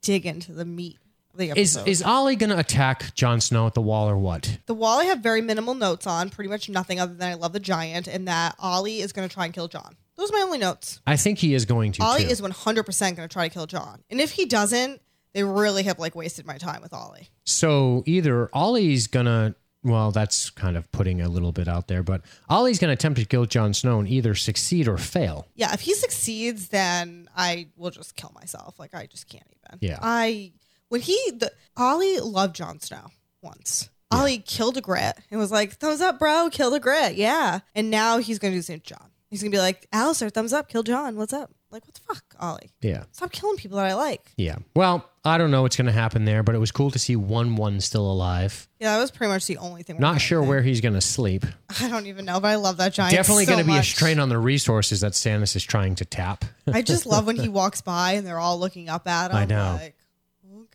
dig 0.02 0.26
into 0.26 0.52
the 0.52 0.66
meat 0.66 0.98
the 1.38 1.50
Is 1.56 1.78
episode. 1.78 1.88
is 1.90 2.04
Olly 2.04 2.36
going 2.36 2.50
to 2.50 2.60
attack 2.60 3.14
Jon 3.16 3.40
Snow 3.42 3.68
at 3.68 3.74
the 3.74 3.82
wall 3.82 4.10
or 4.10 4.18
what? 4.18 4.58
the 4.66 4.74
wall 4.74 5.00
I 5.00 5.06
have 5.06 5.20
very 5.20 5.42
minimal 5.42 5.74
notes 5.76 6.06
on, 6.08 6.30
pretty 6.30 6.50
much 6.50 6.68
nothing 6.70 7.00
other 7.00 7.14
than 7.14 7.30
I 7.30 7.36
love 7.36 7.54
the 7.54 7.60
giant, 7.60 8.08
and 8.08 8.28
that 8.28 8.56
Olly 8.62 9.02
is 9.02 9.12
going 9.14 9.28
to 9.28 9.34
try 9.34 9.46
and 9.46 9.54
kill 9.54 9.68
Jon. 9.68 9.96
Those 10.16 10.32
are 10.32 10.34
my 10.34 10.42
only 10.42 10.58
notes. 10.58 11.00
I 11.06 11.16
think 11.16 11.38
he 11.40 11.54
is 11.54 11.66
going 11.66 11.92
to. 11.94 12.04
Olly 12.04 12.24
too. 12.24 12.30
is 12.30 12.42
100% 12.42 13.00
going 13.16 13.16
to 13.16 13.28
try 13.28 13.48
to 13.48 13.54
kill 13.54 13.68
Jon. 13.68 14.04
And 14.10 14.20
if 14.20 14.32
he 14.32 14.46
doesn't, 14.46 15.00
they 15.34 15.44
really 15.44 15.84
have 15.84 16.00
like 16.00 16.16
wasted 16.16 16.46
my 16.48 16.58
time 16.58 16.82
with 16.82 16.94
Olly. 16.94 17.30
So 17.44 18.02
either 18.08 18.50
Olly's 18.54 19.06
gonna, 19.06 19.54
well, 19.84 20.10
that's 20.12 20.50
kind 20.50 20.76
of 20.76 20.92
putting 20.92 21.22
a 21.22 21.30
little 21.30 21.52
bit 21.52 21.68
out 21.68 21.88
there, 21.88 22.02
but 22.02 22.22
Olly's 22.50 22.80
gonna 22.80 22.94
attempt 22.94 23.20
to 23.20 23.26
kill 23.26 23.46
Jon 23.46 23.76
Snow 23.76 24.00
and 24.00 24.08
either 24.08 24.34
succeed 24.34 24.88
or 24.88 24.98
fail. 24.98 25.48
Yeah, 25.54 25.72
if 25.74 25.82
he 25.82 25.94
succeeds, 25.94 26.70
then 26.70 27.30
I 27.38 27.68
will 27.76 27.92
just 27.92 28.16
kill 28.16 28.32
myself. 28.34 28.80
Like 28.80 28.96
I 28.96 29.06
just 29.06 29.30
can't 29.30 29.46
even. 29.52 29.78
Yeah. 29.88 30.00
I 30.02 30.54
when 30.90 31.02
he 31.02 31.16
the 31.32 31.52
Olly 31.78 32.20
loved 32.20 32.56
Jon 32.56 32.80
Snow 32.80 33.08
once. 33.42 33.90
Olly 34.12 34.38
killed 34.38 34.78
Ygritte 34.78 35.20
and 35.30 35.40
was 35.40 35.52
like, 35.52 35.74
"Thumbs 35.74 36.02
up, 36.02 36.18
bro! 36.20 36.50
Kill 36.50 36.72
the 36.72 36.80
grit, 36.80 37.16
yeah." 37.16 37.60
And 37.76 37.90
now 37.90 38.20
he's 38.20 38.40
gonna 38.40 38.54
do 38.54 38.60
the 38.60 38.64
same 38.64 38.80
to 38.80 38.86
Jon. 38.86 39.12
He's 39.30 39.42
gonna 39.42 39.52
be 39.52 39.58
like, 39.58 39.90
"Alliser, 39.92 40.32
thumbs 40.32 40.54
up, 40.54 40.70
kill 40.70 40.84
Jon. 40.84 41.18
What's 41.18 41.34
up?" 41.34 41.52
Like, 41.70 41.86
what 41.86 41.94
the 41.96 42.00
fuck, 42.00 42.24
Olly? 42.40 42.72
Yeah. 42.82 43.04
Stop 43.12 43.34
killing 43.34 43.58
people 43.58 43.76
that 43.76 43.86
I 43.88 43.94
like. 43.94 44.32
Yeah. 44.38 44.56
Well, 44.74 45.10
I 45.26 45.38
don't 45.38 45.52
know 45.52 45.64
what's 45.64 45.76
gonna 45.76 45.92
happen 45.92 46.24
there, 46.24 46.42
but 46.42 46.56
it 46.56 46.60
was 46.60 46.72
cool 46.72 46.90
to 46.92 47.00
see 47.00 47.18
one 47.18 47.58
one 47.58 47.82
still 47.82 48.10
alive. 48.10 48.70
Yeah, 48.80 48.96
that 48.96 49.02
was 49.02 49.12
pretty 49.12 49.34
much 49.34 49.48
the 49.48 49.58
only 49.58 49.84
thing. 49.84 50.00
Not 50.00 50.22
sure 50.22 50.42
where 50.42 50.62
he's 50.62 50.80
gonna 50.80 51.02
sleep. 51.02 51.46
I 51.82 51.90
don't 51.90 52.06
even 52.06 52.24
know, 52.24 52.40
but 52.40 52.48
I 52.48 52.56
love 52.56 52.78
that 52.78 52.94
giant. 52.94 53.14
Definitely 53.14 53.44
so 53.44 53.52
gonna 53.52 53.66
be 53.66 53.74
a 53.74 53.78
much. 53.78 53.90
strain 53.92 54.20
on 54.20 54.30
the 54.30 54.38
resources 54.38 55.02
that 55.02 55.12
Stannis 55.12 55.58
is 55.58 55.64
trying 55.66 55.96
to 55.96 56.06
tap. 56.06 56.46
I 56.66 56.82
just 56.82 57.06
love 57.06 57.28
when 57.28 57.36
he 57.36 57.50
walks 57.50 57.82
by 57.82 58.14
and 58.14 58.26
they're 58.26 58.40
all 58.40 58.58
looking 58.58 58.88
up 58.88 59.06
at 59.06 59.32
him. 59.32 59.38
I 59.38 59.46
know. 59.46 59.78
Like, 59.82 59.97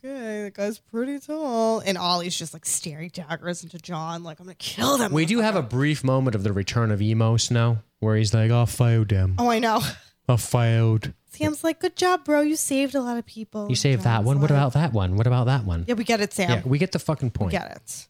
okay, 0.03 0.43
that 0.43 0.53
guy's 0.53 0.79
pretty 0.79 1.19
tall. 1.19 1.79
And 1.79 1.97
Olly's 1.97 2.37
just 2.37 2.53
like 2.53 2.65
staring 2.65 3.09
daggers 3.09 3.63
into 3.63 3.77
Jon, 3.77 4.23
like, 4.23 4.39
I'm 4.39 4.45
going 4.45 4.55
to 4.55 4.63
kill 4.63 4.97
them. 4.97 5.11
We 5.13 5.25
do 5.25 5.39
have 5.39 5.55
a 5.55 5.61
brief 5.61 6.03
moment 6.03 6.35
of 6.35 6.43
the 6.43 6.53
return 6.53 6.91
of 6.91 7.01
Emo 7.01 7.37
Snow 7.37 7.79
where 7.99 8.15
he's 8.15 8.33
like, 8.33 8.51
I 8.51 8.65
failed 8.65 9.09
them. 9.09 9.35
Oh, 9.37 9.49
I 9.49 9.59
know. 9.59 9.81
I 10.27 10.37
failed. 10.37 11.13
Sam's 11.27 11.63
like, 11.63 11.79
good 11.79 11.95
job, 11.95 12.25
bro. 12.25 12.41
You 12.41 12.55
saved 12.55 12.95
a 12.95 13.01
lot 13.01 13.17
of 13.17 13.25
people. 13.25 13.67
You 13.69 13.75
saved 13.75 14.03
that 14.03 14.17
Jon's 14.17 14.27
one. 14.27 14.41
What 14.41 14.51
like, 14.51 14.59
about 14.59 14.73
that 14.73 14.93
one? 14.93 15.15
What 15.15 15.27
about 15.27 15.45
that 15.45 15.65
one? 15.65 15.85
Yeah, 15.87 15.95
we 15.95 16.03
get 16.03 16.21
it, 16.21 16.31
Sam. 16.33 16.49
Yeah, 16.49 16.61
we 16.63 16.77
get 16.77 16.91
the 16.91 16.99
fucking 16.99 17.29
we 17.29 17.31
point. 17.31 17.51
get 17.51 17.71
it. 17.71 18.07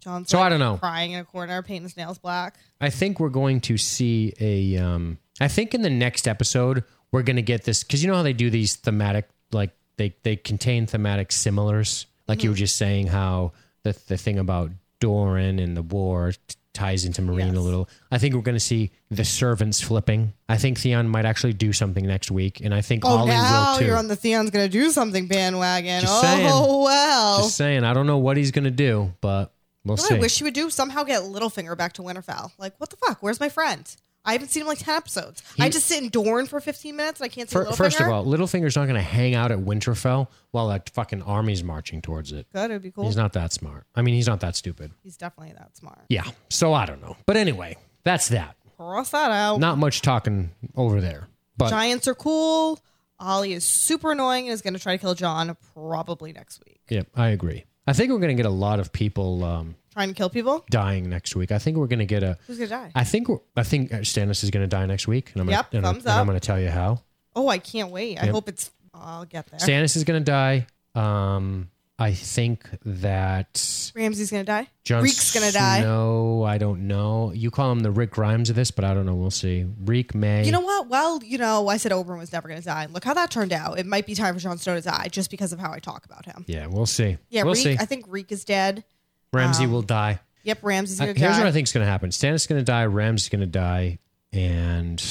Jon's 0.00 0.30
So 0.30 0.38
like, 0.38 0.46
I 0.46 0.48
don't 0.50 0.60
know. 0.60 0.76
crying 0.76 1.12
in 1.12 1.20
a 1.20 1.24
corner, 1.24 1.62
painting 1.62 1.84
his 1.84 1.96
nails 1.96 2.18
black. 2.18 2.56
I 2.80 2.90
think 2.90 3.20
we're 3.20 3.30
going 3.30 3.60
to 3.62 3.76
see 3.76 4.32
a. 4.40 4.76
Um, 4.76 5.18
I 5.40 5.48
think 5.48 5.74
in 5.74 5.82
the 5.82 5.90
next 5.90 6.28
episode 6.28 6.84
we're 7.10 7.22
going 7.22 7.36
to 7.36 7.42
get 7.42 7.64
this 7.64 7.82
because 7.82 8.02
you 8.02 8.10
know 8.10 8.16
how 8.16 8.22
they 8.22 8.32
do 8.32 8.48
these 8.50 8.76
thematic, 8.76 9.28
like 9.52 9.70
they 10.02 10.14
they 10.22 10.36
contain 10.36 10.86
thematic 10.86 11.30
similars. 11.32 12.06
Like 12.26 12.42
you 12.42 12.50
were 12.50 12.54
mm-hmm. 12.54 12.60
just 12.60 12.76
saying, 12.76 13.06
how 13.08 13.52
the 13.84 13.96
the 14.08 14.16
thing 14.16 14.38
about 14.38 14.70
Doran 15.00 15.58
and 15.58 15.76
the 15.76 15.82
war 15.82 16.32
t- 16.32 16.56
ties 16.72 17.04
into 17.04 17.22
Meereen 17.22 17.54
a 17.54 17.60
little. 17.60 17.88
I 18.10 18.18
think 18.18 18.34
we're 18.34 18.40
going 18.42 18.56
to 18.56 18.60
see 18.60 18.90
the 19.10 19.24
servants 19.24 19.80
flipping. 19.80 20.32
I 20.48 20.56
think 20.56 20.78
Theon 20.78 21.08
might 21.08 21.26
actually 21.26 21.52
do 21.52 21.72
something 21.72 22.06
next 22.06 22.30
week, 22.30 22.60
and 22.60 22.74
I 22.74 22.80
think 22.80 23.04
Oh, 23.04 23.18
Olly 23.18 23.28
now 23.28 23.72
will 23.72 23.78
too. 23.78 23.86
you're 23.86 23.96
on 23.96 24.08
the 24.08 24.16
Theon's 24.16 24.50
going 24.50 24.64
to 24.64 24.72
do 24.72 24.90
something 24.90 25.26
bandwagon. 25.26 26.00
Just 26.00 26.14
oh, 26.14 26.26
saying. 26.26 26.46
well. 26.46 27.42
Just 27.42 27.56
saying, 27.56 27.84
I 27.84 27.92
don't 27.92 28.06
know 28.06 28.18
what 28.18 28.36
he's 28.36 28.50
going 28.50 28.64
to 28.64 28.70
do, 28.70 29.12
but 29.20 29.52
we'll 29.84 29.96
You 29.98 30.02
know 30.02 30.08
see. 30.08 30.14
I 30.16 30.18
wish 30.18 30.38
he 30.38 30.44
would 30.44 30.54
do 30.54 30.70
somehow 30.70 31.04
get 31.04 31.22
Littlefinger 31.22 31.76
back 31.76 31.92
to 31.94 32.02
Winterfell. 32.02 32.52
Like, 32.58 32.74
what 32.78 32.90
the 32.90 32.96
fuck? 32.96 33.18
Where's 33.22 33.40
my 33.40 33.50
friend? 33.50 33.94
I 34.24 34.32
haven't 34.32 34.48
seen 34.48 34.60
him 34.62 34.68
like 34.68 34.78
ten 34.78 34.94
episodes. 34.96 35.42
I 35.58 35.68
just 35.68 35.86
sit 35.86 36.02
in 36.02 36.08
Dorne 36.08 36.46
for 36.46 36.60
fifteen 36.60 36.96
minutes 36.96 37.20
and 37.20 37.24
I 37.24 37.28
can't 37.28 37.50
see 37.50 37.56
Littlefinger. 37.56 37.76
First 37.76 38.00
of 38.00 38.08
all, 38.08 38.24
Littlefinger's 38.24 38.76
not 38.76 38.84
going 38.84 38.94
to 38.94 39.00
hang 39.02 39.34
out 39.34 39.50
at 39.50 39.58
Winterfell 39.58 40.28
while 40.52 40.68
that 40.68 40.88
fucking 40.90 41.22
army's 41.22 41.64
marching 41.64 42.00
towards 42.00 42.30
it. 42.32 42.46
good, 42.52 42.70
it'd 42.70 42.82
be 42.82 42.90
cool. 42.92 43.04
He's 43.04 43.16
not 43.16 43.32
that 43.32 43.52
smart. 43.52 43.84
I 43.96 44.02
mean, 44.02 44.14
he's 44.14 44.28
not 44.28 44.40
that 44.40 44.54
stupid. 44.54 44.92
He's 45.02 45.16
definitely 45.16 45.54
that 45.58 45.76
smart. 45.76 46.00
Yeah. 46.08 46.24
So 46.50 46.72
I 46.72 46.86
don't 46.86 47.02
know. 47.02 47.16
But 47.26 47.36
anyway, 47.36 47.76
that's 48.04 48.28
that. 48.28 48.56
Cross 48.76 49.10
that 49.10 49.30
out. 49.30 49.58
Not 49.60 49.78
much 49.78 50.02
talking 50.02 50.50
over 50.76 51.00
there. 51.00 51.26
But 51.56 51.70
Giants 51.70 52.06
are 52.08 52.14
cool. 52.14 52.78
Olly 53.20 53.52
is 53.52 53.64
super 53.64 54.12
annoying 54.12 54.46
and 54.46 54.52
is 54.54 54.62
going 54.62 54.74
to 54.74 54.80
try 54.80 54.96
to 54.96 55.00
kill 55.00 55.14
Jon 55.14 55.56
probably 55.74 56.32
next 56.32 56.60
week. 56.64 56.80
yeah, 56.88 57.02
I 57.14 57.28
agree. 57.28 57.64
I 57.86 57.92
think 57.92 58.10
we're 58.10 58.18
going 58.18 58.36
to 58.36 58.40
get 58.40 58.46
a 58.48 58.54
lot 58.54 58.80
of 58.80 58.92
people 58.92 59.44
um, 59.44 59.74
Trying 59.92 60.08
to 60.08 60.14
kill 60.14 60.30
people. 60.30 60.64
dying 60.70 61.08
next 61.10 61.36
week. 61.36 61.52
I 61.52 61.58
think 61.58 61.76
we're 61.76 61.86
going 61.86 61.98
to 61.98 62.06
get 62.06 62.22
a. 62.22 62.38
Who's 62.46 62.56
going 62.58 62.68
to 62.70 62.74
die? 62.74 62.92
I 62.94 63.04
think 63.04 63.28
we're, 63.28 63.38
I 63.56 63.62
think 63.62 63.90
Stannis 63.90 64.42
is 64.42 64.50
going 64.50 64.62
to 64.64 64.66
die 64.68 64.86
next 64.86 65.06
week, 65.06 65.30
and 65.32 65.40
I'm 65.42 65.46
gonna, 65.46 65.58
Yep, 65.58 65.74
and, 65.74 65.86
I'm- 65.86 65.94
thumbs 65.96 66.06
and 66.06 66.12
I'm 66.14 66.28
up. 66.30 66.34
to 66.36 66.40
tell 66.40 66.60
you 66.60 66.70
how. 66.70 67.02
oh, 67.36 67.48
I 67.48 67.58
can't 67.58 67.90
wait. 67.90 68.18
I 68.20 68.26
Yep. 68.26 68.34
hope 68.34 68.48
it's. 68.48 68.70
I'll 68.94 69.24
get 69.24 69.46
there. 69.48 69.58
Stannis 69.60 69.96
is 69.96 70.04
going 70.04 70.20
to 70.22 70.24
die. 70.24 70.66
Um, 70.94 71.70
I 71.98 72.12
think 72.14 72.68
that 72.84 73.92
Ramsay's 73.94 74.30
going 74.30 74.44
to 74.44 74.50
die. 74.50 74.66
Jon 74.84 75.02
Reek's 75.02 75.32
going 75.32 75.46
to 75.46 75.52
die. 75.52 75.80
No, 75.82 76.42
I 76.42 76.58
don't 76.58 76.86
know. 76.88 77.32
You 77.32 77.50
call 77.50 77.70
him 77.70 77.80
the 77.80 77.90
Rick 77.90 78.10
Grimes 78.10 78.50
of 78.50 78.56
this, 78.56 78.70
but 78.70 78.84
I 78.84 78.92
don't 78.92 79.06
know. 79.06 79.14
We'll 79.14 79.30
see. 79.30 79.66
Reek 79.84 80.14
may. 80.14 80.44
You 80.44 80.52
know 80.52 80.60
what? 80.60 80.88
Well, 80.88 81.20
you 81.22 81.38
know, 81.38 81.68
I 81.68 81.76
said 81.76 81.92
Oberyn 81.92 82.18
was 82.18 82.32
never 82.32 82.48
going 82.48 82.60
to 82.60 82.66
die. 82.66 82.84
And 82.84 82.92
look 82.92 83.04
how 83.04 83.14
that 83.14 83.30
turned 83.30 83.52
out. 83.52 83.78
It 83.78 83.86
might 83.86 84.06
be 84.06 84.14
time 84.14 84.34
for 84.34 84.40
Jon 84.40 84.58
Snow 84.58 84.74
to 84.74 84.80
die 84.82 85.08
just 85.10 85.30
because 85.30 85.52
of 85.52 85.58
how 85.60 85.72
I 85.72 85.78
talk 85.78 86.04
about 86.04 86.24
him. 86.26 86.44
Yeah, 86.48 86.66
we'll 86.66 86.86
see. 86.86 87.18
Yeah, 87.30 87.44
we'll 87.44 87.54
Reek. 87.54 87.62
see. 87.62 87.76
I 87.78 87.84
think 87.84 88.06
Reek 88.08 88.32
is 88.32 88.44
dead. 88.44 88.84
Ramsay 89.32 89.64
um, 89.64 89.72
will 89.72 89.82
die. 89.82 90.20
Yep, 90.44 90.58
Ramsay's 90.62 91.00
Uh, 91.00 91.04
going 91.04 91.14
to 91.14 91.20
die. 91.20 91.26
here's 91.26 91.38
what 91.38 91.46
I 91.46 91.52
think 91.52 91.68
is 91.68 91.72
going 91.72 91.84
to 91.86 91.90
happen. 91.90 92.10
Stannis 92.10 92.34
is 92.36 92.46
going 92.46 92.60
to 92.60 92.64
die. 92.64 92.84
Ramsay's 92.86 93.28
going 93.28 93.40
to 93.40 93.46
die, 93.46 93.98
and 94.32 95.02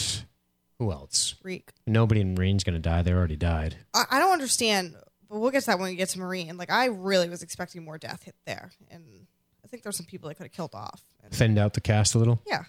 who 0.80 0.92
else? 0.92 1.36
Reek. 1.44 1.72
Nobody 1.88 2.22
in 2.22 2.36
Meereen's 2.36 2.64
going 2.64 2.74
to 2.76 2.80
die. 2.82 3.02
They 3.02 3.14
already 3.14 3.36
died. 3.38 3.78
I, 3.94 4.06
I 4.12 4.20
don't 4.20 4.34
understand, 4.34 4.96
but 5.30 5.40
we'll 5.40 5.52
get 5.52 5.62
to 5.62 5.68
that 5.68 5.80
when 5.80 5.90
we 5.90 5.96
get 5.96 6.10
to 6.10 6.20
Meereen. 6.20 6.58
Like, 6.58 6.72
I 6.72 6.86
really 6.86 7.30
was 7.30 7.42
expecting 7.44 7.84
more 7.86 7.98
death 7.98 8.24
hit 8.24 8.36
there. 8.46 8.72
And 8.90 9.04
I 9.64 9.68
think 9.68 9.84
there's 9.84 9.96
some 9.96 10.06
people 10.06 10.28
they 10.28 10.36
could 10.36 10.48
have 10.48 10.52
killed 10.54 10.74
off. 10.76 11.02
And 11.24 11.32
Thinned 11.34 11.58
out 11.58 11.74
the 11.74 11.82
cast 11.82 12.16
a 12.16 12.18
little. 12.20 12.42
yeah. 12.48 12.64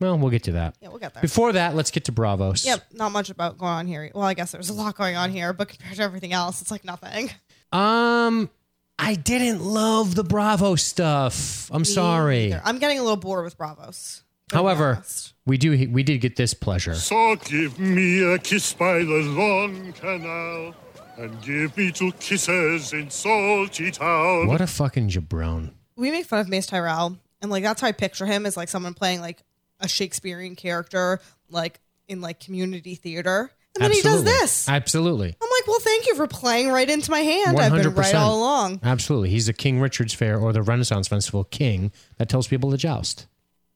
Well, 0.00 0.18
we'll 0.18 0.30
get 0.30 0.42
to 0.44 0.52
that. 0.52 0.74
Yeah, 0.80 0.88
we'll 0.88 0.98
get 0.98 1.14
there. 1.14 1.20
Before 1.22 1.52
that, 1.52 1.74
let's 1.76 1.90
get 1.92 2.04
to 2.06 2.12
Braavos. 2.12 2.66
Yep, 2.66 2.82
not 2.92 3.12
much 3.12 3.30
about 3.30 3.56
going 3.58 3.70
on 3.72 3.86
here. 3.86 4.10
Well, 4.12 4.24
I 4.24 4.34
guess 4.34 4.50
there's 4.52 4.68
a 4.68 4.72
lot 4.74 4.96
going 4.96 5.14
on 5.16 5.30
here, 5.30 5.52
but 5.52 5.68
compared 5.68 5.96
to 5.96 6.02
everything 6.02 6.32
else, 6.32 6.60
it's 6.60 6.70
like 6.70 6.84
nothing. 6.84 7.30
Um, 7.72 8.50
I 8.98 9.14
didn't 9.16 9.60
love 9.62 10.14
the 10.14 10.24
Bravo 10.24 10.76
stuff. 10.76 11.68
I'm 11.72 11.84
sorry. 11.84 12.46
Either. 12.46 12.62
I'm 12.64 12.78
getting 12.78 12.98
a 12.98 13.02
little 13.02 13.16
bored 13.16 13.44
with 13.44 13.58
Braavos. 13.58 14.22
to 14.48 14.54
be 14.54 14.56
However, 14.56 14.94
honest. 14.96 15.34
we 15.46 15.58
do 15.58 15.88
we 15.90 16.02
did 16.02 16.18
get 16.20 16.36
this 16.36 16.54
pleasure. 16.54 16.94
So 16.94 17.36
give 17.36 17.78
me 17.78 18.22
a 18.22 18.38
kiss 18.38 18.72
by 18.72 18.98
the 19.00 19.22
long 19.36 19.92
canal, 19.94 20.74
and 21.16 21.42
give 21.42 21.76
me 21.76 21.90
two 21.92 22.12
kisses 22.20 22.92
in 22.92 23.10
Salty 23.10 23.90
Town. 23.90 24.46
What 24.46 24.60
a 24.60 24.66
fucking 24.66 25.08
jabron. 25.10 25.72
we 25.96 26.10
make 26.10 26.26
fun 26.26 26.40
of 26.40 26.48
Mace 26.48 26.66
Tyrell, 26.66 27.18
and 27.42 27.50
like 27.50 27.64
that's 27.64 27.80
how 27.80 27.88
I 27.88 27.92
picture 27.92 28.26
him 28.26 28.46
as 28.46 28.56
like 28.56 28.68
someone 28.68 28.94
playing 28.94 29.20
like 29.20 29.42
a 29.80 29.88
Shakespearean 29.88 30.54
character, 30.54 31.20
like 31.50 31.80
in 32.06 32.20
like 32.20 32.38
community 32.38 32.94
theater. 32.94 33.50
And 33.74 33.82
then 33.82 33.90
he 33.90 34.02
does 34.02 34.22
this. 34.22 34.68
Absolutely. 34.68 35.34
I'm 35.42 35.48
like, 35.64 35.68
well, 35.68 35.80
thank 35.80 36.06
you 36.06 36.14
for 36.14 36.26
playing 36.26 36.70
right 36.70 36.88
into 36.88 37.10
my 37.10 37.20
hand. 37.20 37.58
I've 37.58 37.72
been 37.72 37.94
right 37.94 38.14
100%. 38.14 38.18
all 38.18 38.38
along. 38.38 38.80
Absolutely. 38.82 39.30
He's 39.30 39.46
the 39.46 39.52
King 39.52 39.80
Richard's 39.80 40.14
Fair 40.14 40.38
or 40.38 40.52
the 40.52 40.62
Renaissance 40.62 41.08
Festival 41.08 41.44
king 41.44 41.92
that 42.18 42.28
tells 42.28 42.46
people 42.48 42.70
to 42.70 42.76
joust. 42.76 43.26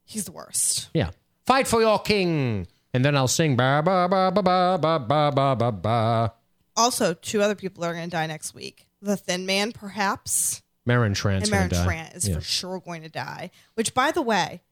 He's 0.05 0.25
the 0.25 0.33
worst. 0.33 0.89
Yeah. 0.95 1.11
Fight 1.47 1.67
for 1.67 1.81
your 1.81 1.99
king. 1.99 2.67
And 2.95 3.05
then 3.05 3.17
I'll 3.17 3.29
sing 3.29 3.57
ba 3.57 3.83
ba 3.85 4.09
ba 4.09 4.31
ba 4.33 4.43
ba 4.43 4.79
ba 4.79 4.99
ba 4.99 5.31
ba 5.33 5.57
ba 5.57 5.73
ba. 5.73 6.33
Also, 6.77 7.13
two 7.15 7.43
other 7.43 7.55
people 7.55 7.85
are 7.85 7.93
going 7.93 8.05
to 8.05 8.11
die 8.11 8.27
next 8.27 8.55
week. 8.55 8.87
The 9.03 9.17
Thin 9.17 9.47
Man, 9.47 9.73
perhaps, 9.73 10.63
Meryn 10.89 11.13
Trant's 11.15 11.51
and 11.51 11.51
gonna 11.51 11.69
Meryn 11.69 11.71
die. 11.71 11.87
Trant 11.87 12.17
is 12.17 12.29
Yeah. 12.29 12.37
for 12.37 12.41
sure 12.41 12.81
going 12.81 13.03
to 13.03 13.09
die. 13.09 13.51
Which, 13.75 13.95
by 13.95 14.11
the 14.11 14.23
way, 14.23 14.63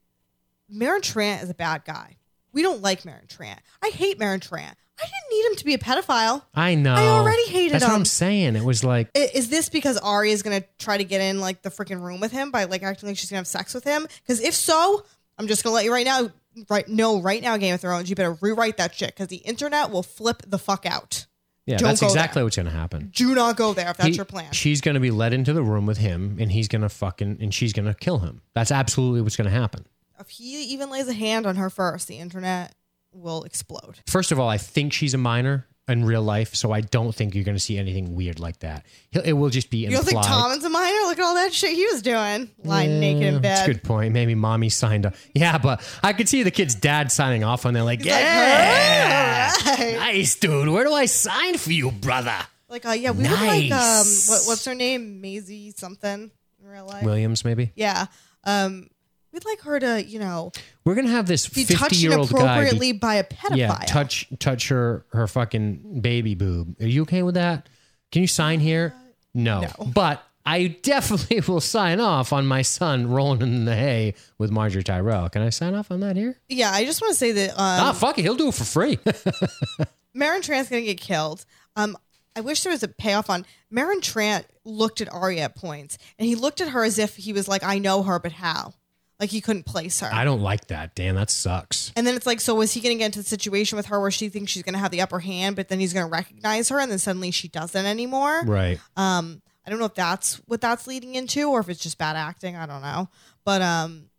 Meryn 0.73 1.01
Trant 1.01 1.43
is 1.43 1.51
a 1.51 1.55
bad 1.55 1.85
guy. 1.85 2.17
We 2.53 2.63
don't 2.63 2.81
like 2.81 3.03
Meryn 3.03 3.27
Trant. 3.29 3.59
I 3.83 3.91
hate 3.91 4.19
Meryn 4.19 4.41
Trant. 4.41 4.75
I 4.99 5.05
didn't 5.05 5.31
need 5.31 5.51
him 5.51 5.57
to 5.57 5.65
be 5.65 5.75
a 5.75 5.79
pedophile. 5.79 6.43
I 6.55 6.75
know. 6.75 6.95
I 6.95 7.07
already 7.07 7.47
hated 7.49 7.75
That's 7.75 7.85
what. 7.85 7.93
I'm 7.95 8.05
saying. 8.05 8.57
It 8.57 8.65
was 8.65 8.83
like 8.85 9.11
I- 9.17 9.31
Is 9.35 9.49
this 9.51 9.69
because 9.69 9.99
Arya 9.99 10.33
is 10.33 10.43
going 10.43 10.61
to 10.63 10.67
try 10.79 10.97
to 10.97 11.05
get 11.05 11.21
in 11.21 11.41
like 11.41 11.63
the 11.63 11.71
freaking 11.71 12.01
room 12.03 12.21
with 12.21 12.33
him 12.33 12.51
by 12.51 12.65
like 12.65 12.83
acting 12.83 13.09
like 13.09 13.19
she's 13.19 13.29
going 13.31 13.37
to 13.37 13.41
have 13.41 13.47
sex 13.47 13.75
with 13.75 13.85
him? 13.85 14.07
Because 14.23 14.41
if 14.41 14.55
so, 14.55 15.05
I'm 15.39 15.49
just 15.49 15.63
going 15.65 15.73
to 15.73 15.75
let 15.75 15.85
you 15.85 15.93
right 15.93 16.07
now, 16.07 16.31
right? 16.71 16.89
No, 16.89 17.21
right 17.21 17.43
now, 17.43 17.57
Game 17.59 17.75
of 17.75 17.81
Thrones, 17.83 18.09
you 18.09 18.17
better 18.17 18.39
rewrite 18.41 18.79
that 18.79 18.95
shit 18.95 19.09
because 19.11 19.29
the 19.29 19.37
internet 19.37 19.91
will 19.91 20.03
flip 20.03 20.43
the 20.47 20.59
fuck 20.59 20.87
out. 20.87 21.27
yeah, 21.67 21.77
Don't 21.77 21.89
that's 21.89 22.01
go 22.01 22.07
exactly 22.07 22.41
there. 22.41 22.45
what's 22.47 22.57
gonna 22.57 22.71
happen. 22.71 23.13
Do 23.15 23.35
not 23.35 23.57
go 23.59 23.75
there 23.75 23.91
if 23.91 23.99
that's 23.99 24.09
He- 24.09 24.15
your 24.15 24.25
plan. 24.25 24.53
She's 24.53 24.81
gonna 24.81 25.01
be 25.01 25.11
led 25.11 25.35
into 25.35 25.53
the 25.53 25.63
room 25.63 25.85
with 25.85 25.99
him, 25.99 26.37
and 26.41 26.51
he's 26.53 26.69
gonna 26.69 26.89
fucking 26.89 27.37
and 27.41 27.53
she's 27.53 27.73
gonna 27.75 27.93
kill 27.93 28.21
him. 28.21 28.41
That's 28.55 28.71
absolutely 28.73 29.21
what's 29.21 29.37
gonna 29.37 29.51
happen. 29.51 29.85
if 30.19 30.31
he 30.31 30.63
even 30.73 30.89
lays 30.89 31.07
a 31.09 31.13
hand 31.13 31.45
on 31.45 31.57
her 31.57 31.69
first, 31.69 32.09
the 32.09 32.17
internet 32.19 32.75
will 33.17 33.43
explode. 33.45 33.99
First 34.07 34.33
of 34.33 34.39
all, 34.41 34.49
I 34.49 34.59
think 34.59 34.93
she's 34.93 35.15
a 35.15 35.19
minor 35.19 35.67
in 35.89 36.05
real 36.05 36.23
life, 36.23 36.55
so 36.57 36.73
I 36.73 36.81
don't 36.81 37.15
think 37.15 37.35
you're 37.37 37.45
gonna 37.45 37.61
see 37.61 37.79
anything 37.79 38.17
weird 38.17 38.41
like 38.41 38.59
that. 38.59 38.85
He'll, 39.13 39.23
it 39.23 39.33
will 39.35 39.51
just 39.51 39.71
be 39.71 39.79
You 39.79 39.87
implied. 39.97 40.03
don't 40.03 40.23
think 40.23 40.27
Tommen's 40.27 40.65
a 40.65 40.69
minor? 40.69 40.99
Look 41.07 41.19
at 41.19 41.25
all 41.25 41.35
that 41.37 41.53
shit 41.55 41.77
he 41.77 41.87
was 41.87 42.03
doing, 42.03 42.51
lying 42.65 42.99
naked 42.99 43.23
in 43.23 43.35
bed. 43.35 43.43
That's 43.59 43.69
a 43.69 43.73
good 43.73 43.85
point. 43.85 44.13
Maybe 44.13 44.35
mommy 44.35 44.69
signed 44.69 45.07
up. 45.07 45.15
Yeah, 45.33 45.59
but 45.59 45.81
I 46.03 46.13
could 46.13 46.29
see 46.29 46.43
the 46.43 46.51
kid's 46.51 46.75
dad 46.75 47.13
signing 47.13 47.45
off 47.45 47.65
and 47.65 47.77
they're 47.77 47.85
like, 47.85 48.01
He's 48.01 48.11
like, 48.11 48.21
yeah, 48.21 49.53
"All 49.55 49.77
right." 49.77 49.95
nice, 49.97 50.35
dude. 50.37 50.69
Where 50.69 50.83
do 50.85 50.93
I 50.93 51.07
sign 51.07 51.57
for 51.57 51.71
you, 51.73 51.93
brother? 51.93 52.37
Like, 52.69 52.85
uh, 52.85 52.91
yeah, 52.91 53.13
we 53.13 53.23
would 53.23 53.31
like, 53.31 53.71
um, 53.71 54.07
what, 54.27 54.43
what's 54.47 54.65
her 54.65 54.75
name? 54.75 55.21
Maisie 55.21 55.71
something 55.71 56.33
in 56.61 56.69
real 56.69 56.87
life. 56.87 57.05
Williams, 57.05 57.45
maybe. 57.45 57.71
Yeah. 57.77 58.07
Um, 58.43 58.89
we'd 59.37 59.45
like 59.45 59.61
her 59.61 59.79
to, 59.79 60.03
you 60.03 60.19
know, 60.19 60.51
We're 60.85 60.95
gonna 60.95 61.11
have 61.11 61.27
this 61.27 61.47
be 61.47 61.65
touched 61.65 61.81
fifty-year-old 61.81 62.31
guy. 62.31 62.39
inappropriately 62.41 62.93
by 62.93 63.17
a 63.17 63.25
pedophile. 63.25 63.57
yeah, 63.57 63.75
touch 63.87 64.27
touch 64.39 64.69
her 64.69 65.05
her 65.13 65.27
fucking 65.27 66.01
baby 66.01 66.35
boob. 66.35 66.81
Are 66.81 66.87
you 66.87 67.03
okay 67.03 67.23
with 67.23 67.35
that? 67.35 67.69
Can 68.11 68.23
you 68.23 68.29
sign 68.29 68.61
here? 68.61 68.95
No, 69.35 69.61
no. 69.61 69.85
but 69.93 70.23
I 70.47 70.69
definitely 70.83 71.41
will 71.47 71.61
sign 71.61 72.01
off 72.01 72.33
on 72.33 72.47
my 72.47 72.63
son 72.63 73.11
rolling 73.11 73.43
in 73.43 73.67
the 73.67 73.77
hay 73.77 74.15
with 74.39 74.51
Margaery 74.51 74.85
Tyrell. 74.85 75.29
Can 75.29 75.43
I 75.43 75.51
sign 75.51 75.75
off 75.75 75.91
on 75.91 76.01
that 76.01 76.17
here? 76.17 76.39
Yeah, 76.49 76.71
I 76.71 76.87
just 76.87 77.03
want 77.03 77.13
to 77.13 77.19
say 77.19 77.33
that 77.33 77.51
um, 77.51 77.57
ah, 77.59 77.93
fuck 77.93 78.19
it, 78.19 78.23
he'll 78.23 78.37
do 78.37 78.49
it 78.49 78.55
for 78.55 78.65
free. 78.65 78.97
Meryn 80.17 80.41
Trant's 80.41 80.71
gonna 80.71 80.81
get 80.83 80.99
killed. 81.01 81.45
Um, 81.77 81.99
I 82.35 82.41
wish 82.41 82.63
there 82.63 82.73
was 82.73 82.83
a 82.83 82.89
payoff 82.89 83.29
on 83.29 83.45
Meryn 83.73 84.01
Trant 84.01 84.45
looked 84.65 85.01
at 85.03 85.13
Arya 85.13 85.43
at 85.43 85.57
points, 85.57 85.99
and 86.19 86.27
he 86.27 86.35
looked 86.35 86.63
at 86.63 86.69
her 86.71 86.85
as 86.85 86.99
if 86.99 87.17
he 87.17 87.35
was 87.35 87.49
like, 87.49 87.63
"I 87.63 87.79
know 87.79 88.03
her, 88.03 88.19
but 88.19 88.33
how?" 88.33 88.73
Like 89.19 89.31
he 89.31 89.41
couldn't 89.41 89.65
place 89.65 90.01
her. 90.01 90.11
I 90.13 90.25
don't 90.25 90.43
like 90.43 90.67
that. 90.67 90.95
Damn, 90.95 91.15
that 91.15 91.31
sucks. 91.31 91.91
and 91.97 92.07
then 92.07 92.15
it's 92.17 92.27
like, 92.27 92.41
so 92.41 92.55
was 92.55 92.73
he 92.75 92.81
going 92.81 92.95
to 92.95 92.99
get 92.99 93.07
into 93.07 93.21
the 93.21 93.25
situation 93.25 93.77
with 93.77 93.87
her 93.87 93.99
where 93.99 94.11
she 94.11 94.29
thinks 94.29 94.53
she's 94.53 94.63
going 94.63 94.75
to 94.75 94.79
have 94.79 94.91
the 94.91 95.01
upper 95.01 95.21
hand, 95.21 95.57
but 95.57 95.69
then 95.69 95.81
he's 95.81 95.95
going 95.95 96.05
to 96.05 96.13
recognize 96.13 96.69
her, 96.69 96.79
and 96.79 96.91
then 96.91 96.99
suddenly 96.99 97.31
she 97.31 97.49
doesn't 97.49 97.87
anymore? 97.87 98.43
Right. 98.45 98.79
Um, 98.97 99.41
I 99.67 99.71
don't 99.71 99.79
know 99.79 99.87
if 99.87 99.95
that's 99.95 100.35
what 100.47 100.61
that's 100.61 100.87
leading 100.87 101.15
into, 101.15 101.49
or 101.51 101.61
if 101.61 101.69
it's 101.71 101.81
just 101.83 101.97
bad 101.99 102.15
acting. 102.17 102.57
I 102.57 102.67
don't 102.67 102.83
know, 102.83 103.09
but 103.45 103.63
um, 103.63 104.11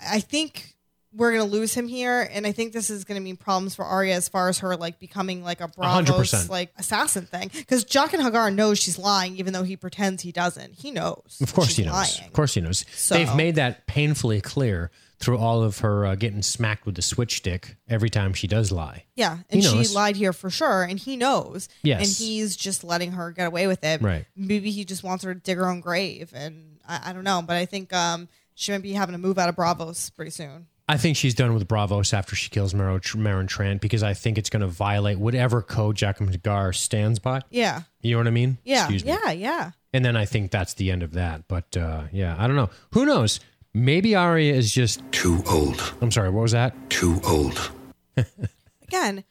I 0.00 0.20
think 0.20 0.74
we're 1.12 1.32
gonna 1.32 1.44
lose 1.44 1.74
him 1.74 1.88
here, 1.88 2.28
and 2.32 2.46
I 2.46 2.52
think 2.52 2.72
this 2.72 2.88
is 2.90 3.04
gonna 3.04 3.20
mean 3.20 3.36
problems 3.36 3.74
for 3.74 3.84
Arya 3.84 4.14
as 4.14 4.28
far 4.28 4.48
as 4.48 4.58
her 4.60 4.76
like 4.76 4.98
becoming 5.00 5.42
like 5.42 5.60
a 5.60 5.68
Braavos 5.68 6.06
100%. 6.06 6.48
like 6.48 6.72
assassin 6.78 7.26
thing. 7.26 7.50
Because 7.52 7.84
Jaqen 7.84 8.20
H'ghar 8.20 8.54
knows 8.54 8.78
she's 8.78 8.98
lying, 8.98 9.36
even 9.36 9.52
though 9.52 9.64
he 9.64 9.76
pretends 9.76 10.22
he 10.22 10.32
doesn't. 10.32 10.74
He 10.74 10.90
knows. 10.90 11.38
Of 11.42 11.52
course 11.54 11.68
she's 11.68 11.76
he 11.78 11.84
knows. 11.84 11.92
Lying. 11.94 12.26
Of 12.28 12.32
course 12.32 12.54
he 12.54 12.60
knows. 12.60 12.84
So- 12.94 13.14
They've 13.16 13.34
made 13.34 13.56
that 13.56 13.86
painfully 13.86 14.40
clear 14.40 14.90
through 15.18 15.36
all 15.36 15.62
of 15.62 15.80
her 15.80 16.06
uh, 16.06 16.14
getting 16.14 16.40
smacked 16.40 16.86
with 16.86 16.94
the 16.94 17.02
switch 17.02 17.36
stick 17.36 17.76
every 17.90 18.08
time 18.08 18.32
she 18.32 18.46
does 18.46 18.72
lie. 18.72 19.04
Yeah, 19.16 19.38
He 19.50 19.56
and 19.58 19.64
she 19.64 19.76
knows. 19.76 19.94
lied 19.94 20.16
here 20.16 20.32
for 20.32 20.48
sure, 20.48 20.82
and 20.84 20.98
he 20.98 21.14
knows. 21.16 21.68
Yes. 21.82 22.00
and 22.00 22.26
he's 22.26 22.56
just 22.56 22.82
letting 22.84 23.12
her 23.12 23.30
get 23.30 23.46
away 23.46 23.66
with 23.66 23.84
it. 23.84 24.00
Right. 24.00 24.24
Maybe 24.34 24.70
he 24.70 24.86
just 24.86 25.04
wants 25.04 25.22
her 25.24 25.34
to 25.34 25.40
dig 25.40 25.58
her 25.58 25.66
own 25.68 25.80
grave, 25.80 26.32
and 26.34 26.78
I, 26.88 27.10
I 27.10 27.12
don't 27.12 27.24
know. 27.24 27.42
But 27.46 27.56
I 27.56 27.66
think 27.66 27.92
um, 27.92 28.28
she 28.54 28.72
might 28.72 28.80
be 28.80 28.92
having 28.94 29.12
to 29.12 29.18
move 29.18 29.38
out 29.38 29.50
of 29.50 29.56
Braavos 29.56 30.10
pretty 30.16 30.30
soon. 30.30 30.68
I 30.90 30.96
think 30.96 31.16
she's 31.16 31.34
done 31.34 31.54
with 31.54 31.68
Braavos 31.68 32.12
after 32.12 32.34
she 32.34 32.50
kills 32.50 32.74
Maro, 32.74 32.98
Meryn 32.98 33.46
Trant 33.46 33.80
because 33.80 34.02
I 34.02 34.12
think 34.12 34.38
it's 34.38 34.50
going 34.50 34.62
to 34.62 34.66
violate 34.66 35.18
whatever 35.18 35.62
code 35.62 35.96
Jaqen 35.96 36.34
H'ghar 36.36 36.74
stands 36.74 37.20
by. 37.20 37.42
Yeah, 37.48 37.82
You 38.02 38.12
know 38.12 38.18
what 38.18 38.26
I 38.26 38.30
mean? 38.30 38.58
yeah, 38.64 38.80
Excuse 38.80 39.04
me. 39.04 39.12
yeah, 39.12 39.30
yeah. 39.30 39.70
And 39.92 40.04
then 40.04 40.16
I 40.16 40.24
think 40.24 40.50
that's 40.50 40.74
the 40.74 40.90
end 40.90 41.04
of 41.04 41.12
that. 41.12 41.46
But 41.46 41.76
uh, 41.76 42.04
yeah, 42.12 42.34
I 42.38 42.48
don't 42.48 42.56
know. 42.56 42.70
Who 42.92 43.06
knows? 43.06 43.38
Maybe 43.72 44.16
Arya 44.16 44.52
is 44.52 44.72
just. 44.74 45.00
Too 45.12 45.42
old. 45.48 45.94
I'm 46.00 46.10
sorry. 46.10 46.30
What 46.30 46.42
was 46.42 46.52
that? 46.52 46.74
Too 46.90 47.20
old. 47.24 47.70
Again, 48.82 49.22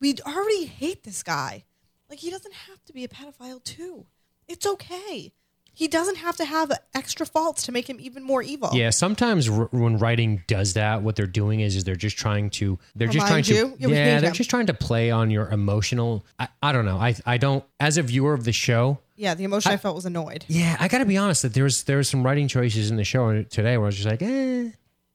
we 0.00 0.14
already 0.24 0.66
hate 0.66 1.02
this 1.02 1.24
guy. 1.24 1.64
Like 2.08 2.20
he 2.20 2.30
doesn't 2.30 2.54
have 2.68 2.84
to 2.84 2.92
be 2.92 3.02
a 3.04 3.08
pedophile 3.08 3.62
too. 3.64 4.06
It's 4.46 4.66
okay. 4.66 5.32
He 5.78 5.86
doesn't 5.86 6.16
have 6.16 6.34
to 6.38 6.44
have 6.44 6.72
extra 6.92 7.24
faults 7.24 7.62
to 7.66 7.72
make 7.72 7.88
him 7.88 7.98
even 8.00 8.24
more 8.24 8.42
evil. 8.42 8.70
Yeah, 8.72 8.90
sometimes 8.90 9.48
r- 9.48 9.68
when 9.70 9.96
writing 9.96 10.42
does 10.48 10.74
that, 10.74 11.02
what 11.02 11.14
they're 11.14 11.28
doing 11.28 11.60
is 11.60 11.76
is 11.76 11.84
they're 11.84 11.94
just 11.94 12.18
trying 12.18 12.50
to 12.58 12.80
they're 12.96 13.06
just 13.06 13.28
trying 13.28 13.44
Remind 13.44 13.44
to 13.46 13.54
you? 13.54 13.76
Yeah, 13.78 13.88
yeah 13.88 14.20
they're 14.20 14.30
him. 14.30 14.34
just 14.34 14.50
trying 14.50 14.66
to 14.66 14.74
play 14.74 15.12
on 15.12 15.30
your 15.30 15.48
emotional. 15.50 16.26
I, 16.36 16.48
I 16.60 16.72
don't 16.72 16.84
know. 16.84 16.96
I 16.98 17.14
I 17.24 17.36
don't 17.38 17.62
as 17.78 17.96
a 17.96 18.02
viewer 18.02 18.34
of 18.34 18.42
the 18.42 18.50
show. 18.50 18.98
Yeah, 19.14 19.34
the 19.34 19.44
emotion 19.44 19.70
I, 19.70 19.76
felt 19.76 19.94
was 19.94 20.04
annoyed. 20.04 20.44
Yeah, 20.48 20.76
I 20.80 20.88
got 20.88 20.98
to 20.98 21.04
be 21.04 21.16
honest 21.16 21.42
that 21.42 21.54
there's 21.54 21.84
there 21.84 21.98
was 21.98 22.08
some 22.08 22.24
writing 22.24 22.48
choices 22.48 22.90
in 22.90 22.96
the 22.96 23.04
show 23.04 23.44
today 23.44 23.76
where 23.76 23.84
I 23.86 23.86
was 23.86 23.94
just 23.96 24.08
like, 24.08 24.20
eh, 24.20 24.70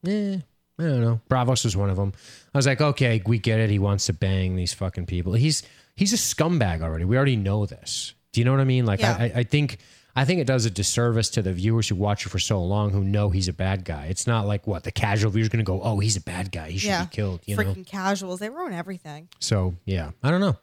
eh, 0.08 0.38
I 0.80 0.82
don't 0.82 1.02
know. 1.02 1.20
Braavos 1.30 1.66
was 1.66 1.76
one 1.76 1.90
of 1.90 1.98
them. 1.98 2.14
I 2.54 2.58
was 2.58 2.68
like, 2.68 2.80
okay, 2.80 3.22
we 3.26 3.38
get 3.38 3.60
it. 3.60 3.70
He 3.70 3.80
wants 3.80 4.06
to 4.06 4.14
bang 4.14 4.56
these 4.56 4.72
fucking 4.74 5.08
people. 5.08 5.34
He's 5.34 5.62
he's 5.98 6.14
a 6.14 6.16
scumbag 6.16 6.82
already. 6.82 7.04
We 7.04 7.18
already 7.18 7.36
know 7.36 7.66
this. 7.66 8.14
Do 8.32 8.40
you 8.40 8.46
know 8.46 8.52
what 8.52 8.62
I 8.62 8.66
mean? 8.66 8.86
Like, 8.86 9.02
Yeah. 9.02 9.18
I, 9.20 9.24
I 9.26 9.32
I 9.40 9.44
think 9.44 9.78
I 10.16 10.26
think 10.26 10.40
it 10.40 10.46
does 10.48 10.66
a 10.66 10.70
disservice 10.70 11.30
to 11.32 11.42
the 11.42 11.54
viewers 11.54 11.88
who 11.90 11.96
watch 11.96 12.26
it 12.26 12.30
for 12.30 12.38
so 12.40 12.62
long 12.64 12.92
who 12.92 13.04
know 13.04 13.30
he's 13.30 13.48
a 13.48 13.54
bad 13.54 13.84
guy. 13.84 14.06
It's 14.08 14.28
not 14.28 14.46
like 14.46 14.68
what 14.68 14.84
the 14.84 14.92
casual 14.92 15.32
viewer's 15.32 15.50
going 15.50 15.66
to 15.66 15.70
go, 15.70 15.82
oh, 15.82 15.98
he's 16.00 16.16
a 16.18 16.22
bad 16.22 16.52
guy. 16.52 16.70
He 16.70 16.78
should 16.78 16.90
Yeah, 16.90 17.06
be 17.06 17.10
killed. 17.16 17.42
You 17.46 17.56
know. 17.56 17.64
freaking 17.64 17.86
casuals. 17.88 18.40
They 18.40 18.50
ruin 18.50 18.74
everything. 18.74 19.28
So 19.40 19.76
yeah, 19.86 20.12
I 20.22 20.30
don't 20.30 20.42
know. 20.42 20.56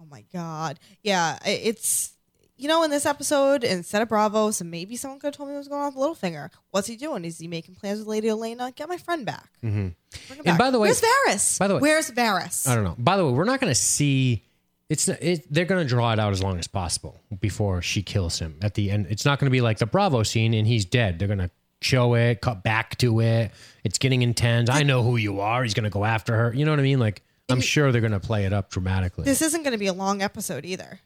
Oh 0.00 0.06
my 0.10 0.24
god. 0.32 0.78
Yeah, 1.02 1.38
it's 1.44 2.12
you 2.56 2.68
know 2.68 2.84
in 2.84 2.90
this 2.90 3.04
episode 3.04 3.64
instead 3.64 4.00
of 4.00 4.08
Braavos, 4.08 4.62
and 4.62 4.70
maybe 4.70 4.96
someone 4.96 5.20
could 5.20 5.26
have 5.28 5.34
told 5.36 5.50
me 5.50 5.54
what 5.54 5.58
was 5.58 5.68
going 5.68 5.82
on 5.82 5.94
with 5.94 6.02
Littlefinger. 6.02 6.48
What's 6.70 6.86
he 6.86 6.96
doing? 6.96 7.22
Is 7.26 7.38
he 7.38 7.48
making 7.48 7.74
plans 7.74 7.98
with 7.98 8.08
Lady 8.08 8.28
Olenna? 8.28 8.74
Get 8.74 8.88
my 8.88 8.96
friend 8.96 9.26
back. 9.26 9.50
Mm-hmm. 9.62 9.76
Him 9.78 9.94
And 10.30 10.44
back. 10.44 10.58
by 10.58 10.70
the 10.70 10.78
way- 10.78 10.88
where's 10.88 11.02
Varys? 11.02 11.58
by 11.58 11.68
the 11.68 11.74
way- 11.74 11.80
where's 11.82 12.10
Varys? 12.10 12.66
I 12.66 12.74
don't 12.74 12.84
know. 12.84 12.94
By 12.96 13.18
the 13.18 13.26
way, 13.26 13.32
we're 13.32 13.44
not 13.44 13.60
going 13.60 13.70
to 13.70 13.74
see. 13.78 14.42
It's 14.88 15.08
it, 15.08 15.52
they're 15.52 15.64
going 15.64 15.84
to 15.84 15.88
draw 15.88 16.12
it 16.12 16.18
out 16.18 16.32
as 16.32 16.42
long 16.42 16.58
as 16.58 16.68
possible 16.68 17.20
before 17.40 17.82
she 17.82 18.02
kills 18.02 18.38
him 18.38 18.58
at 18.62 18.74
the 18.74 18.90
end. 18.90 19.06
It's 19.10 19.24
not 19.24 19.38
going 19.40 19.46
to 19.46 19.50
be 19.50 19.60
like 19.60 19.78
the 19.78 19.86
Bravo 19.86 20.22
scene 20.22 20.54
and 20.54 20.66
he's 20.66 20.84
dead. 20.84 21.18
They're 21.18 21.26
going 21.28 21.40
to 21.40 21.50
show 21.80 22.14
it, 22.14 22.40
cut 22.40 22.62
back 22.62 22.96
to 22.98 23.20
it. 23.20 23.50
It's 23.82 23.98
getting 23.98 24.22
intense. 24.22 24.70
I 24.70 24.84
know 24.84 25.02
who 25.02 25.16
you 25.16 25.40
are. 25.40 25.62
He's 25.64 25.74
going 25.74 25.84
to 25.84 25.90
go 25.90 26.04
after 26.04 26.36
her. 26.36 26.54
You 26.54 26.64
know 26.64 26.70
what 26.70 26.78
I 26.80 26.84
mean? 26.84 27.00
Like 27.00 27.22
I'm 27.48 27.60
sure 27.60 27.90
they're 27.92 28.00
going 28.00 28.12
to 28.12 28.20
play 28.20 28.44
it 28.44 28.52
up 28.52 28.70
dramatically. 28.70 29.24
This 29.24 29.42
isn't 29.42 29.62
going 29.62 29.72
to 29.72 29.78
be 29.78 29.86
a 29.86 29.92
long 29.92 30.22
episode 30.22 30.64
either. 30.64 31.00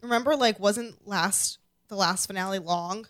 Remember, 0.00 0.34
like, 0.36 0.58
wasn't 0.58 1.06
last 1.06 1.58
the 1.88 1.94
last 1.96 2.26
finale 2.26 2.58
long? 2.58 3.06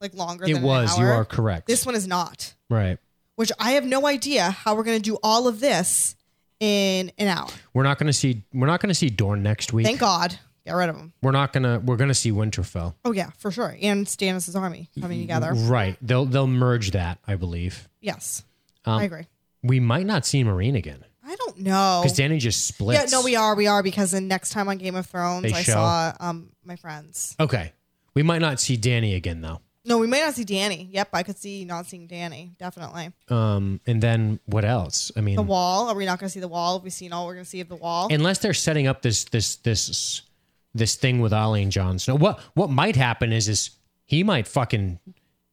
Like 0.00 0.14
longer. 0.14 0.44
it 0.44 0.60
was. 0.60 0.96
You 0.98 1.06
are 1.06 1.24
correct. 1.24 1.66
This 1.66 1.86
one 1.86 1.94
is 1.94 2.06
not. 2.06 2.54
right. 2.68 2.98
which 3.36 3.50
I 3.58 3.72
have 3.72 3.84
no 3.84 4.06
idea 4.06 4.50
how 4.50 4.74
we're 4.74 4.84
going 4.84 4.98
to 4.98 5.10
do 5.10 5.18
all 5.22 5.48
of 5.48 5.60
this 5.60 6.14
in 6.60 7.12
an 7.18 7.28
hour. 7.28 7.48
We're 7.72 7.82
not 7.82 7.98
going 7.98 8.06
to 8.08 8.12
see. 8.12 8.42
We're 8.52 8.66
not 8.66 8.80
going 8.80 8.88
to 8.90 8.94
see 8.94 9.10
Dorne 9.10 9.42
next 9.42 9.72
week. 9.72 9.86
Thank 9.86 10.00
God. 10.00 10.38
Get 10.66 10.72
rid 10.72 10.88
of 10.88 10.96
him. 10.96 11.12
We're 11.22 11.32
not 11.32 11.52
gonna. 11.52 11.78
We're 11.84 11.98
gonna 11.98 12.14
see 12.14 12.32
Winterfell. 12.32 12.94
Oh 13.04 13.12
yeah, 13.12 13.28
for 13.36 13.50
sure. 13.50 13.76
And 13.82 14.06
Stannis' 14.06 14.58
army 14.58 14.88
coming 14.98 15.20
together. 15.20 15.52
Right. 15.52 15.98
They'll 16.00 16.24
they'll 16.24 16.46
merge 16.46 16.92
that. 16.92 17.18
I 17.26 17.36
believe. 17.36 17.86
Yes, 18.00 18.44
Um, 18.86 18.94
I 19.00 19.04
agree. 19.04 19.26
We 19.62 19.78
might 19.78 20.06
not 20.06 20.24
see 20.24 20.42
Meereen 20.42 20.74
again 20.74 21.04
I 21.26 21.34
don't 21.36 21.58
know. 21.58 22.00
because 22.02 22.18
Dany 22.18 22.38
just 22.38 22.66
splits. 22.66 23.12
Yeah, 23.12 23.18
no, 23.18 23.22
we 23.22 23.36
are, 23.36 23.54
we 23.54 23.66
are 23.66 23.82
because 23.82 24.10
the 24.12 24.22
next 24.22 24.50
time 24.50 24.68
on 24.70 24.78
Game 24.78 24.94
of 24.94 25.04
Thrones, 25.04 25.42
They 25.42 25.52
I 25.52 25.62
show. 25.62 25.72
saw 25.72 26.12
um 26.18 26.48
my 26.64 26.76
friends. 26.76 27.36
Okay. 27.38 27.72
We 28.14 28.22
might 28.22 28.40
not 28.40 28.58
see 28.58 28.78
Dany 28.78 29.16
again 29.16 29.42
though. 29.42 29.60
No, 29.86 29.98
we 29.98 30.06
may 30.06 30.20
not 30.20 30.34
see 30.34 30.44
Dany. 30.44 30.88
Yep, 30.92 31.08
I 31.12 31.22
could 31.22 31.36
see 31.36 31.64
not 31.66 31.86
seeing 31.86 32.08
Dany. 32.08 32.56
Definitely. 32.58 33.12
Um, 33.28 33.80
and 33.86 34.02
then 34.02 34.40
what 34.46 34.64
else? 34.64 35.12
I 35.16 35.20
mean, 35.20 35.36
The 35.36 35.42
wall. 35.42 35.88
Are 35.88 35.94
we 35.94 36.06
not 36.06 36.18
going 36.18 36.28
to 36.28 36.32
see 36.32 36.40
the 36.40 36.48
wall? 36.48 36.78
Have 36.78 36.84
we 36.84 36.90
seen 36.90 37.12
all 37.12 37.26
we're 37.26 37.34
going 37.34 37.44
to 37.44 37.50
see 37.50 37.60
of 37.60 37.68
the 37.68 37.76
wall? 37.76 38.08
unless 38.10 38.38
they're 38.38 38.54
setting 38.54 38.86
up 38.86 39.02
this 39.02 39.24
this 39.24 39.56
this 39.56 40.22
this 40.74 40.96
thing 40.96 41.20
with 41.20 41.32
Olly 41.32 41.62
and 41.62 41.70
Jon 41.70 41.98
Snow. 41.98 42.14
What 42.16 42.40
what 42.54 42.70
might 42.70 42.96
happen 42.96 43.32
is 43.32 43.48
is 43.48 43.70
he 44.06 44.24
might 44.24 44.48
fucking 44.48 44.98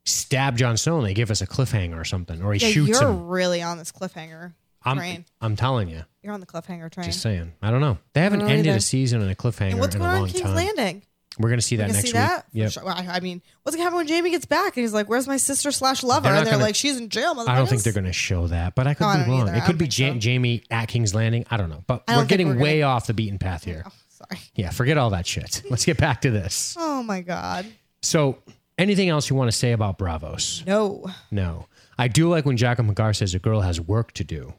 stab 0.05 0.57
Jon 0.57 0.77
Snow 0.77 0.97
and 0.97 1.05
they 1.05 1.13
give 1.13 1.29
us 1.29 1.41
a 1.41 1.47
cliffhanger 1.47 1.99
or 1.99 2.05
something, 2.05 2.41
or 2.41 2.53
he 2.53 2.59
yeah, 2.65 2.71
shoots 2.73 2.89
you're 2.89 3.09
him. 3.09 3.27
really 3.27 3.61
on 3.61 3.77
this 3.77 3.91
cliffhanger 3.91 4.53
I'm 4.83 4.97
train. 4.97 5.25
I'm 5.41 5.55
telling 5.55 5.89
you, 5.89 6.03
You're 6.23 6.33
on 6.33 6.39
the 6.39 6.47
cliffhanger 6.47 6.89
train. 6.91 7.05
just 7.05 7.21
saying. 7.21 7.51
I 7.61 7.69
don't 7.69 7.81
know. 7.81 7.97
They 8.13 8.21
haven't 8.21 8.39
don't 8.39 8.47
know 8.47 8.53
ended 8.53 8.67
either. 8.69 8.77
a 8.77 8.81
season 8.81 9.21
on 9.21 9.29
a 9.29 9.35
cliffhanger 9.35 9.71
and 9.71 9.79
what's 9.79 9.93
in 9.95 10.01
going 10.01 10.09
a 10.09 10.13
on 10.13 10.19
long 10.21 10.27
in 10.27 10.33
King's 10.33 10.45
time. 10.45 10.55
Landing? 10.55 11.03
We're 11.39 11.49
gonna 11.49 11.61
see 11.61 11.77
that 11.77 11.85
can 11.85 11.93
next 11.93 12.01
see 12.07 12.09
week. 12.09 12.15
that? 12.15 12.41
For 12.51 12.57
Yep. 12.57 12.71
sure. 12.71 12.83
Well, 12.83 12.93
I 12.95 13.07
I 13.07 13.19
mean, 13.21 13.41
what's 13.63 13.75
gonna 13.75 13.83
happen 13.85 13.97
when 13.97 14.07
Jaime 14.07 14.29
gets 14.31 14.45
back 14.45 14.75
and 14.75 14.83
he's 14.83 14.93
like, 14.93 15.07
"Where's 15.07 15.27
my 15.27 15.37
sister 15.37 15.71
slash 15.71 16.03
lover?" 16.03 16.23
They're 16.23 16.31
not 16.33 16.37
and 16.39 16.45
they're 16.47 16.53
gonna- 16.53 16.63
like, 16.65 16.75
"She's 16.75 16.97
in 16.97 17.09
jail." 17.09 17.35
I 17.47 17.55
don't 17.55 17.67
think 17.69 17.83
they're 17.83 17.93
going 17.93 18.03
to 18.05 18.11
show 18.13 18.47
that, 18.47 18.75
but 18.75 18.85
I 18.85 18.93
could 18.93 19.03
No, 19.05 19.07
I 19.07 19.17
be 19.17 19.19
don't 19.23 19.29
wrong. 19.31 19.47
either. 19.49 19.57
It 19.57 19.61
could 19.61 19.67
don't 19.73 19.77
be 19.77 19.85
think 19.85 20.15
ja- 20.15 20.21
so. 20.21 20.29
Jaime 20.29 20.63
at 20.69 20.87
King's 20.89 21.15
Landing. 21.15 21.45
I 21.49 21.57
don't 21.57 21.69
know, 21.69 21.83
but 21.87 22.03
I 22.07 22.13
we're 22.13 22.19
think 22.19 22.29
getting 22.29 22.47
we're 22.47 22.53
gonna- 22.55 22.63
way 22.63 22.81
off 22.83 23.07
the 23.07 23.13
beaten 23.13 23.39
path 23.39 23.63
here. 23.63 23.83
Oh, 23.87 23.91
sorry. 24.09 24.41
Yeah, 24.55 24.71
forget 24.71 24.97
all 24.97 25.09
that 25.11 25.25
shit. 25.25 25.63
Let's 25.69 25.85
get 25.85 25.97
back 25.97 26.21
to 26.21 26.31
this. 26.31 26.75
Oh 26.77 27.01
my 27.01 27.21
god. 27.21 27.65
So, 28.01 28.39
anything 28.77 29.07
else 29.09 29.29
you 29.29 29.35
want 29.37 29.49
to 29.49 29.57
say 29.57 29.71
about 29.71 29.97
Braavos? 29.97 30.65
No. 30.67 31.05
No. 31.31 31.67
I 31.97 32.07
do 32.09 32.29
like 32.29 32.45
when 32.45 32.57
Jaqen 32.57 32.93
H'ghar 32.93 33.15
says 33.15 33.33
a 33.35 33.39
girl 33.39 33.61
has 33.61 33.79
work 33.79 34.11
to 34.13 34.23
do. 34.23 34.53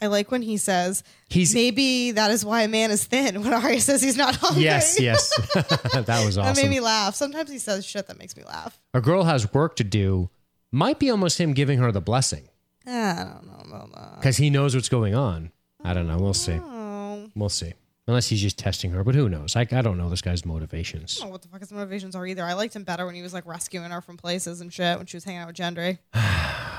I 0.00 0.08
like 0.08 0.30
when 0.30 0.42
he 0.42 0.56
says, 0.56 1.02
He's- 1.28 1.54
maybe 1.54 2.10
that 2.12 2.30
is 2.30 2.44
why 2.44 2.62
a 2.62 2.68
man 2.68 2.90
is 2.90 3.04
thin." 3.04 3.42
When 3.42 3.52
Arya 3.52 3.80
says 3.80 4.02
he's 4.02 4.16
not 4.16 4.36
hungry. 4.36 4.64
Yes, 4.64 5.00
yes. 5.00 5.34
that 5.54 6.22
was 6.24 6.36
awesome. 6.38 6.54
That 6.54 6.56
made 6.62 6.70
me 6.70 6.80
laugh. 6.80 7.14
Sometimes 7.14 7.50
he 7.50 7.58
says 7.58 7.84
shit 7.84 8.06
that 8.08 8.18
makes 8.18 8.36
me 8.36 8.44
laugh. 8.44 8.78
A 8.92 9.00
girl 9.00 9.24
has 9.24 9.52
work 9.52 9.76
to 9.76 9.84
do 9.84 10.30
might 10.72 10.98
be 10.98 11.10
almost 11.10 11.40
him 11.40 11.54
giving 11.54 11.78
her 11.78 11.90
the 11.92 12.00
blessing 12.00 12.48
I 12.86 13.14
don't 13.14 13.46
know 13.70 13.88
because 14.16 14.36
he 14.36 14.50
knows 14.50 14.74
what's 14.74 14.88
going 14.88 15.14
on. 15.14 15.50
I 15.82 15.94
don't 15.94 16.06
know. 16.06 16.18
We'll 16.18 16.34
see. 16.34 16.58
Oh, 16.60 17.30
We'll 17.34 17.48
see. 17.48 17.72
Unless 18.08 18.28
he's 18.28 18.40
just 18.40 18.58
testing 18.58 18.92
her, 18.92 19.02
but 19.02 19.16
who 19.16 19.28
knows? 19.28 19.56
I, 19.56 19.62
I 19.62 19.82
don't 19.82 19.98
know 19.98 20.08
this 20.08 20.22
guy's 20.22 20.44
motivations. 20.44 21.16
I 21.18 21.22
don't 21.22 21.28
know 21.28 21.32
what 21.32 21.42
the 21.42 21.48
fuck 21.48 21.60
his 21.60 21.72
motivations 21.72 22.14
are 22.14 22.24
either. 22.24 22.44
I 22.44 22.52
liked 22.52 22.76
him 22.76 22.84
better 22.84 23.04
when 23.04 23.16
he 23.16 23.22
was 23.22 23.34
like 23.34 23.44
rescuing 23.46 23.90
her 23.90 24.00
from 24.00 24.16
places 24.16 24.60
and 24.60 24.72
shit 24.72 24.96
when 24.98 25.06
she 25.06 25.16
was 25.16 25.24
hanging 25.24 25.40
out 25.40 25.48
with 25.48 25.56
Gendry. 25.56 25.98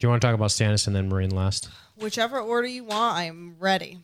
Do 0.00 0.06
you 0.06 0.08
want 0.08 0.22
to 0.22 0.28
talk 0.28 0.34
about 0.34 0.48
Stannis 0.48 0.86
and 0.86 0.96
then 0.96 1.10
Meereen 1.10 1.30
last? 1.30 1.68
Whichever 1.96 2.40
order 2.40 2.66
you 2.66 2.84
want, 2.84 3.16
I'm 3.16 3.56
ready. 3.58 3.98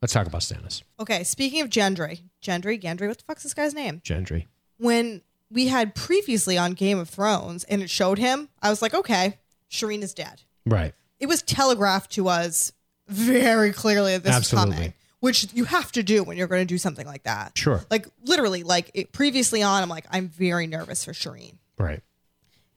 Let's 0.00 0.12
talk 0.12 0.28
about 0.28 0.42
Stannis. 0.42 0.84
Okay, 1.00 1.24
speaking 1.24 1.60
of 1.60 1.68
Gendry, 1.68 2.20
Gendry, 2.40 2.80
Gendry, 2.80 3.08
what 3.08 3.18
the 3.18 3.24
fuck's 3.24 3.42
this 3.42 3.52
guy's 3.52 3.74
name? 3.74 4.00
Gendry. 4.04 4.46
When 4.78 5.20
we 5.50 5.66
had 5.66 5.96
previously 5.96 6.56
on 6.56 6.74
Game 6.74 6.96
of 6.96 7.08
Thrones 7.08 7.64
and 7.64 7.82
it 7.82 7.90
showed 7.90 8.18
him, 8.18 8.50
I 8.62 8.70
was 8.70 8.82
like, 8.82 8.94
okay, 8.94 9.38
Shireen 9.68 10.02
is 10.02 10.14
dead. 10.14 10.42
Right. 10.64 10.94
It 11.18 11.26
was 11.26 11.42
telegraphed 11.42 12.12
to 12.12 12.28
us 12.28 12.70
very 13.08 13.72
clearly 13.72 14.12
that 14.12 14.22
this 14.22 14.36
Absolutely. 14.36 14.68
was 14.68 14.76
coming, 14.76 14.94
which 15.18 15.48
you 15.54 15.64
have 15.64 15.90
to 15.92 16.04
do 16.04 16.22
when 16.22 16.36
you're 16.36 16.46
going 16.46 16.62
to 16.62 16.72
do 16.72 16.78
something 16.78 17.06
like 17.06 17.24
that. 17.24 17.58
Sure. 17.58 17.84
Like 17.90 18.06
literally, 18.24 18.62
like 18.62 18.92
it, 18.94 19.10
previously 19.10 19.60
on, 19.60 19.82
I'm 19.82 19.88
like, 19.88 20.06
I'm 20.08 20.28
very 20.28 20.68
nervous 20.68 21.04
for 21.04 21.12
Shireen. 21.12 21.54
Right. 21.78 22.00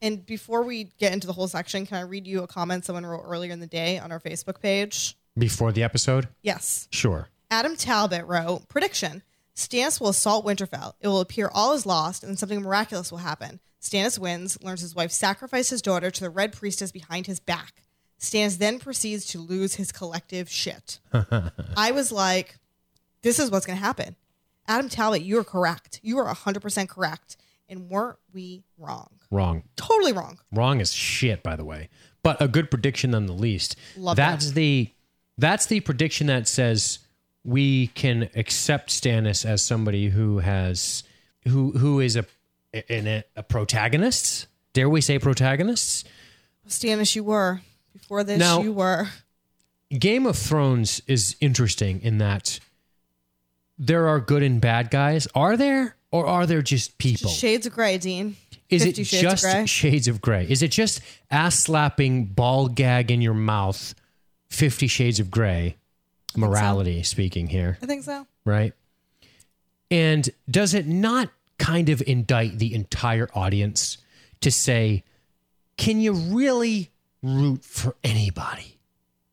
And 0.06 0.24
before 0.24 0.62
we 0.62 0.92
get 1.00 1.14
into 1.14 1.26
the 1.26 1.34
whole 1.34 1.48
section, 1.48 1.88
can 1.88 1.98
I 1.98 2.02
read 2.02 2.28
you 2.28 2.44
a 2.44 2.48
comment 2.48 2.86
someone 2.86 3.08
wrote 3.08 3.24
earlier 3.26 3.52
in 3.52 3.60
the 3.60 3.66
day 3.66 3.98
on 3.98 4.12
our 4.12 4.20
Facebook 4.20 4.62
page? 4.62 5.18
Before 5.36 5.72
the 5.72 5.82
episode? 5.82 6.28
Yes. 6.44 6.88
Sure. 6.92 7.30
Adam 7.50 7.76
Talbot 7.76 8.24
wrote 8.28 8.68
Prediction 8.68 9.24
Stannis 9.56 10.00
will 10.00 10.10
assault 10.10 10.46
Winterfell. 10.46 10.94
It 11.02 11.08
will 11.08 11.22
appear 11.22 11.50
all 11.52 11.74
is 11.74 11.88
lost 11.88 12.24
and 12.24 12.38
something 12.38 12.62
miraculous 12.62 13.12
will 13.12 13.18
happen. 13.18 13.60
Stannis 13.82 14.20
wins, 14.20 14.62
learns 14.62 14.82
his 14.82 14.94
wife 14.94 15.12
sacrificed 15.12 15.72
his 15.72 15.82
daughter 15.82 16.12
to 16.12 16.22
the 16.22 16.30
Red 16.30 16.54
Priestess 16.54 16.92
behind 16.92 17.26
his 17.26 17.40
back. 17.40 17.82
Stannis 18.20 18.60
then 18.60 18.78
proceeds 18.78 19.26
to 19.28 19.40
lose 19.40 19.74
his 19.74 19.92
collective 19.92 20.48
shit. 20.52 21.00
I 21.76 21.92
was 21.92 22.12
like, 22.12 22.60
this 23.24 23.40
is 23.40 23.50
what's 23.50 23.66
going 23.66 23.80
to 23.80 23.84
happen. 23.84 24.18
Adam 24.68 24.88
Talbot, 24.88 25.24
you 25.24 25.40
are 25.40 25.44
correct. 25.44 26.00
You 26.04 26.20
are 26.20 26.32
100% 26.32 26.90
correct. 26.90 27.38
And 27.68 27.90
weren't 27.90 28.18
we 28.34 28.64
wrong? 28.78 29.10
Wrong. 29.32 29.64
Totally 29.76 30.14
wrong. 30.14 30.40
Wrong 30.52 30.82
as 30.82 30.94
shit, 30.94 31.42
by 31.42 31.56
the 31.56 31.66
way. 31.66 31.90
But 32.24 32.42
a 32.42 32.48
good 32.48 32.70
prediction 32.70 33.12
none 33.12 33.26
the 33.26 33.34
least. 33.34 33.76
Love 33.98 34.16
that's 34.18 34.52
the 34.52 34.90
that's 35.38 35.66
the 35.66 35.80
prediction 35.82 36.28
that 36.28 36.48
says 36.48 37.00
we 37.44 37.88
can 37.88 38.30
accept 38.36 38.90
Stannis 38.90 39.46
as 39.46 39.62
somebody 39.62 40.10
who 40.10 40.40
has 40.40 41.04
who 41.48 41.72
who 41.72 42.00
is 42.00 42.16
a 42.16 42.26
in 42.90 43.08
a, 43.08 43.24
a 43.36 43.44
protagonist. 43.44 44.48
Dare 44.74 44.90
we 44.90 45.02
say 45.02 45.20
protagonist? 45.20 46.08
Stannis, 46.68 47.16
you 47.16 47.24
were. 47.24 47.62
Before 47.94 48.24
this, 48.24 48.40
Now- 48.40 48.62
you 48.62 48.74
were. 48.74 49.08
Game 49.98 50.26
of 50.26 50.36
Thrones 50.36 51.02
is 51.08 51.36
interesting 51.40 52.02
in 52.02 52.18
that 52.18 52.60
there 53.78 54.08
are 54.08 54.20
good 54.20 54.42
and 54.42 54.60
bad 54.60 54.90
guys. 54.90 55.28
Are 55.36 55.56
there? 55.56 55.96
Or 56.16 56.26
are 56.28 56.46
there 56.46 56.62
just 56.62 56.98
people? 56.98 57.30
Shades 57.30 57.66
of 57.66 57.74
Grey, 57.74 57.98
Dean. 57.98 58.36
Is 58.70 58.86
it 58.86 58.96
Shades 58.96 59.14
of 59.14 59.22
just 59.22 59.44
Grey. 59.44 59.66
shades 59.66 60.08
of 60.08 60.22
gray? 60.22 60.48
Is 60.50 60.64
it 60.64 60.72
just 60.72 61.00
ass 61.30 61.60
slapping, 61.60 62.26
ball 62.26 62.68
gag 62.68 63.12
in 63.12 63.22
your 63.22 63.34
mouth, 63.36 63.94
Fifty 64.50 64.88
Shades 64.88 65.20
of 65.20 65.30
Gray? 65.30 65.76
Morality 66.36 67.04
speaking 67.04 67.48
here, 67.48 67.78
I 67.82 67.86
think 67.86 68.04
so. 68.04 68.26
right? 68.44 68.74
And 69.92 70.30
does 70.50 70.74
it 70.74 70.88
not 70.88 71.30
kind 71.60 71.90
of 71.90 72.02
indict 72.06 72.58
the 72.58 72.74
entire 72.74 73.30
audience 73.34 73.98
to 74.42 74.52
say, 74.52 75.04
can 75.78 76.02
you 76.02 76.14
really 76.14 76.90
root 77.22 77.64
for 77.64 77.96
anybody? 78.04 78.78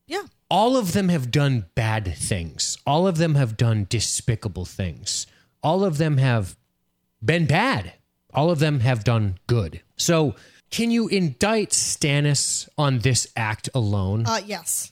Yeah. 0.07 0.23
all 0.49 0.77
of 0.77 0.93
them 0.93 1.09
have 1.09 1.31
done 1.31 1.65
bad 1.73 2.13
things. 2.15 2.77
All 2.85 3.07
of 3.07 3.17
them 3.17 3.33
have 3.35 3.57
done 3.57 3.87
despicable 3.89 4.65
things. 4.65 5.25
All 5.63 5.83
of 5.83 5.97
them 5.97 6.17
have 6.17 6.55
been 7.23 7.45
bad. 7.45 7.93
All 8.33 8.49
of 8.49 8.59
them 8.59 8.79
have 8.81 9.03
done 9.03 9.37
good. 9.47 9.81
So, 9.95 10.35
can 10.71 10.89
you 10.89 11.07
indict 11.07 11.69
Stannis 11.69 12.67
on 12.79 12.99
this 12.99 13.27
act 13.35 13.69
alone? 13.75 14.25
Uh, 14.25 14.41
yes. 14.43 14.91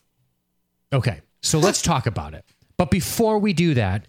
Okay, 0.94 1.22
so 1.42 1.58
let's 1.58 1.82
talk 1.92 2.06
about 2.06 2.34
it. 2.34 2.46
But 2.78 2.92
before 2.92 3.40
we 3.40 3.54
do 3.54 3.74
that, 3.74 4.06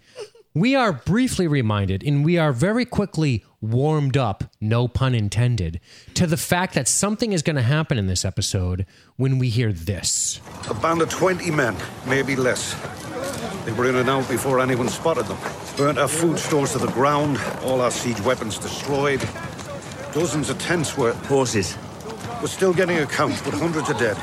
we 0.55 0.75
are 0.75 0.93
briefly 0.93 1.47
reminded 1.47 2.03
and 2.03 2.23
we 2.23 2.37
are 2.37 2.51
very 2.51 2.85
quickly 2.85 3.43
warmed 3.59 4.17
up, 4.17 4.43
no 4.61 4.87
pun 4.87 5.15
intended, 5.15 5.79
to 6.13 6.27
the 6.27 6.37
fact 6.37 6.75
that 6.75 6.87
something 6.87 7.33
is 7.33 7.41
going 7.41 7.55
to 7.55 7.63
happen 7.63 7.97
in 7.97 8.05
this 8.05 8.23
episode 8.23 8.85
when 9.15 9.39
we 9.39 9.49
hear 9.49 9.73
this. 9.73 10.39
A 10.69 10.75
band 10.75 11.01
of 11.01 11.09
20 11.09 11.49
men, 11.49 11.75
maybe 12.07 12.35
less. 12.35 12.75
They 13.65 13.71
were 13.71 13.89
in 13.89 13.95
and 13.95 14.09
out 14.09 14.29
before 14.29 14.59
anyone 14.59 14.89
spotted 14.89 15.25
them. 15.25 15.37
Burnt 15.77 15.97
our 15.97 16.07
food 16.07 16.37
stores 16.37 16.71
to 16.73 16.77
the 16.77 16.87
ground, 16.91 17.39
all 17.63 17.81
our 17.81 17.91
siege 17.91 18.21
weapons 18.21 18.57
destroyed. 18.59 19.19
Dozens 20.13 20.49
of 20.49 20.59
tents 20.59 20.95
were. 20.97 21.13
Horses. 21.13 21.75
We're 22.41 22.47
still 22.47 22.73
getting 22.73 22.99
a 22.99 23.05
count, 23.07 23.41
but 23.43 23.53
hundreds 23.55 23.89
are 23.89 23.97
dead. 23.97 24.15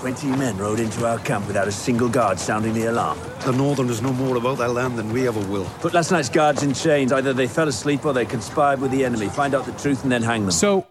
Twenty 0.00 0.26
men 0.26 0.58
rode 0.58 0.80
into 0.80 1.06
our 1.06 1.18
camp 1.20 1.46
without 1.46 1.66
a 1.68 1.72
single 1.72 2.08
guard 2.08 2.38
sounding 2.38 2.74
the 2.74 2.86
alarm. 2.86 3.18
The 3.44 3.52
Northerners 3.52 4.02
know 4.02 4.12
more 4.12 4.36
about 4.36 4.58
their 4.58 4.68
land 4.68 4.98
than 4.98 5.12
we 5.12 5.26
ever 5.28 5.40
will. 5.46 5.64
Put 5.80 5.94
last 5.94 6.10
night's 6.10 6.28
guards 6.28 6.62
in 6.62 6.74
chains. 6.74 7.12
Either 7.12 7.32
they 7.32 7.46
fell 7.46 7.68
asleep 7.68 8.04
or 8.04 8.12
they 8.12 8.26
conspired 8.26 8.80
with 8.80 8.90
the 8.90 9.04
enemy. 9.04 9.28
Find 9.28 9.54
out 9.54 9.64
the 9.64 9.72
truth 9.72 10.02
and 10.02 10.12
then 10.12 10.22
hang 10.22 10.42
them. 10.42 10.50
So, 10.50 10.88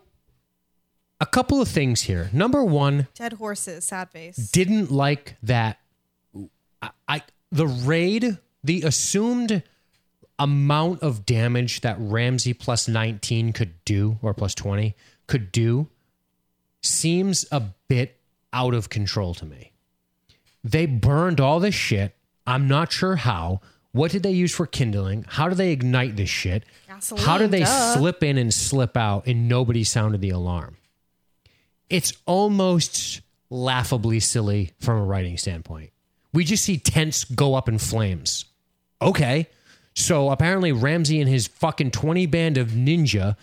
a 1.19 1.25
couple 1.25 1.61
of 1.61 1.67
things 1.67 2.01
here. 2.03 2.29
Number 2.33 2.63
one, 2.63 3.07
Dead 3.13 3.33
horses, 3.33 3.85
sad 3.85 4.09
face. 4.09 4.37
didn't 4.51 4.89
like 4.91 5.35
that. 5.43 5.77
I, 6.81 6.89
I 7.07 7.21
the 7.51 7.67
raid, 7.67 8.37
the 8.63 8.81
assumed 8.83 9.61
amount 10.41 11.03
of 11.03 11.23
damage 11.23 11.81
that 11.81 11.97
Ramsay 11.99 12.53
plus 12.53 12.87
19 12.87 13.53
could 13.53 13.73
do, 13.85 14.17
or 14.23 14.33
plus 14.33 14.55
20 14.55 14.95
could 15.27 15.51
do, 15.51 15.87
seems 16.81 17.45
a 17.51 17.61
bit 17.87 18.17
out 18.51 18.73
of 18.73 18.89
control 18.89 19.35
to 19.35 19.45
me. 19.45 19.71
They 20.63 20.87
burned 20.87 21.39
all 21.39 21.59
this 21.59 21.75
shit. 21.75 22.15
I'm 22.47 22.67
not 22.67 22.91
sure 22.91 23.17
how. 23.17 23.61
What 23.91 24.11
did 24.11 24.23
they 24.23 24.31
use 24.31 24.53
for 24.53 24.65
kindling? 24.65 25.25
How 25.27 25.47
do 25.47 25.53
they 25.53 25.71
ignite 25.71 26.15
this 26.15 26.29
shit? 26.29 26.63
Gasoline, 26.87 27.23
how 27.23 27.37
do 27.37 27.47
they 27.47 27.59
duh. 27.59 27.95
slip 27.95 28.23
in 28.23 28.37
and 28.37 28.53
slip 28.53 28.97
out 28.97 29.27
and 29.27 29.47
nobody 29.47 29.83
sounded 29.83 30.21
the 30.21 30.31
alarm? 30.31 30.77
It's 31.89 32.13
almost 32.25 33.21
laughably 33.49 34.19
silly 34.19 34.71
from 34.79 34.97
a 34.97 35.03
writing 35.03 35.37
standpoint. 35.37 35.91
We 36.33 36.45
just 36.45 36.63
see 36.63 36.77
tents 36.77 37.25
go 37.25 37.53
up 37.53 37.69
in 37.69 37.77
flames. 37.77 38.45
Okay. 39.01 39.49
So 39.93 40.29
apparently 40.29 40.71
Ramsay 40.71 41.19
and 41.19 41.29
his 41.29 41.47
fucking 41.47 41.91
20 41.91 42.25
band 42.27 42.57
of 42.57 42.69
ninja 42.69 43.35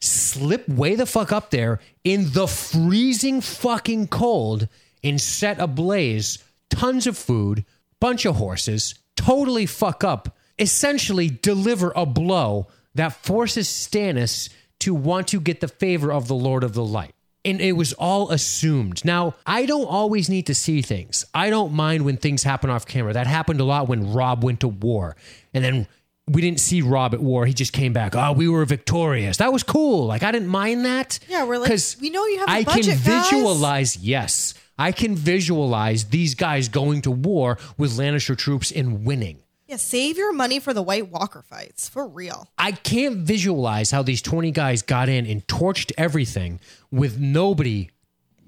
slip 0.00 0.68
way 0.68 0.94
the 0.94 1.06
fuck 1.06 1.32
up 1.32 1.50
there 1.50 1.80
in 2.04 2.32
the 2.32 2.46
freezing 2.46 3.40
fucking 3.40 4.08
cold 4.08 4.68
and 5.02 5.20
set 5.20 5.58
ablaze 5.58 6.42
tons 6.70 7.06
of 7.06 7.16
food, 7.16 7.64
bunch 8.00 8.24
of 8.24 8.36
horses, 8.36 8.94
totally 9.16 9.66
fuck 9.66 10.04
up, 10.04 10.36
essentially 10.58 11.28
deliver 11.28 11.92
a 11.94 12.06
blow 12.06 12.66
that 12.94 13.24
forces 13.24 13.68
Stannis 13.68 14.48
to 14.80 14.94
want 14.94 15.28
to 15.28 15.40
get 15.40 15.60
the 15.60 15.68
favor 15.68 16.12
of 16.12 16.28
the 16.28 16.34
Lord 16.34 16.64
of 16.64 16.74
the 16.74 16.84
Light. 16.84 17.14
And 17.44 17.60
it 17.60 17.72
was 17.72 17.92
all 17.94 18.30
assumed. 18.30 19.04
Now, 19.04 19.34
I 19.46 19.64
don't 19.64 19.86
always 19.86 20.28
need 20.28 20.46
to 20.48 20.54
see 20.54 20.82
things. 20.82 21.24
I 21.32 21.50
don't 21.50 21.72
mind 21.72 22.04
when 22.04 22.16
things 22.16 22.42
happen 22.42 22.68
off 22.68 22.84
camera. 22.84 23.12
That 23.12 23.26
happened 23.26 23.60
a 23.60 23.64
lot 23.64 23.88
when 23.88 24.12
Robb 24.12 24.42
went 24.44 24.60
to 24.60 24.68
war. 24.68 25.16
And 25.54 25.64
then 25.64 25.86
we 26.26 26.42
didn't 26.42 26.60
see 26.60 26.82
Robb 26.82 27.14
at 27.14 27.20
war. 27.20 27.46
He 27.46 27.54
just 27.54 27.72
came 27.72 27.92
back. 27.92 28.14
Oh, 28.14 28.32
we 28.32 28.48
were 28.48 28.64
victorious. 28.64 29.38
That 29.38 29.52
was 29.52 29.62
cool. 29.62 30.06
Like 30.06 30.22
I 30.22 30.32
didn't 30.32 30.48
mind 30.48 30.84
that. 30.84 31.20
Yeah, 31.28 31.44
we're 31.44 31.58
like, 31.58 31.70
we 32.00 32.10
know 32.10 32.26
you 32.26 32.40
have 32.40 32.48
a 32.48 32.52
I 32.52 32.64
budget, 32.64 32.84
can 32.84 33.04
guys. 33.04 33.30
visualize. 33.30 33.96
Yes, 33.96 34.54
I 34.78 34.92
can 34.92 35.14
visualize 35.14 36.06
these 36.06 36.34
guys 36.34 36.68
going 36.68 37.02
to 37.02 37.10
war 37.10 37.56
with 37.78 37.92
Lannister 37.92 38.36
troops 38.36 38.70
and 38.70 39.04
winning. 39.04 39.38
Yeah, 39.68 39.76
save 39.76 40.16
your 40.16 40.32
money 40.32 40.60
for 40.60 40.72
the 40.72 40.82
White 40.82 41.10
Walker 41.10 41.42
fights 41.42 41.90
for 41.90 42.08
real. 42.08 42.48
I 42.56 42.72
can't 42.72 43.18
visualize 43.18 43.90
how 43.90 44.02
these 44.02 44.22
20 44.22 44.50
guys 44.50 44.80
got 44.80 45.10
in 45.10 45.26
and 45.26 45.46
torched 45.46 45.92
everything 45.98 46.58
with 46.90 47.18
nobody, 47.18 47.90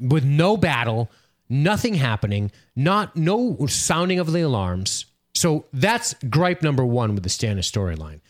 with 0.00 0.24
no 0.24 0.56
battle, 0.56 1.10
nothing 1.46 1.92
happening, 1.92 2.50
not 2.74 3.16
no 3.16 3.66
sounding 3.66 4.18
of 4.18 4.32
the 4.32 4.40
alarms. 4.40 5.04
So 5.34 5.66
that's 5.74 6.14
gripe 6.30 6.62
number 6.62 6.86
one 6.86 7.14
with 7.14 7.22
the 7.22 7.28
Stannis 7.28 7.70
storyline. 7.70 8.20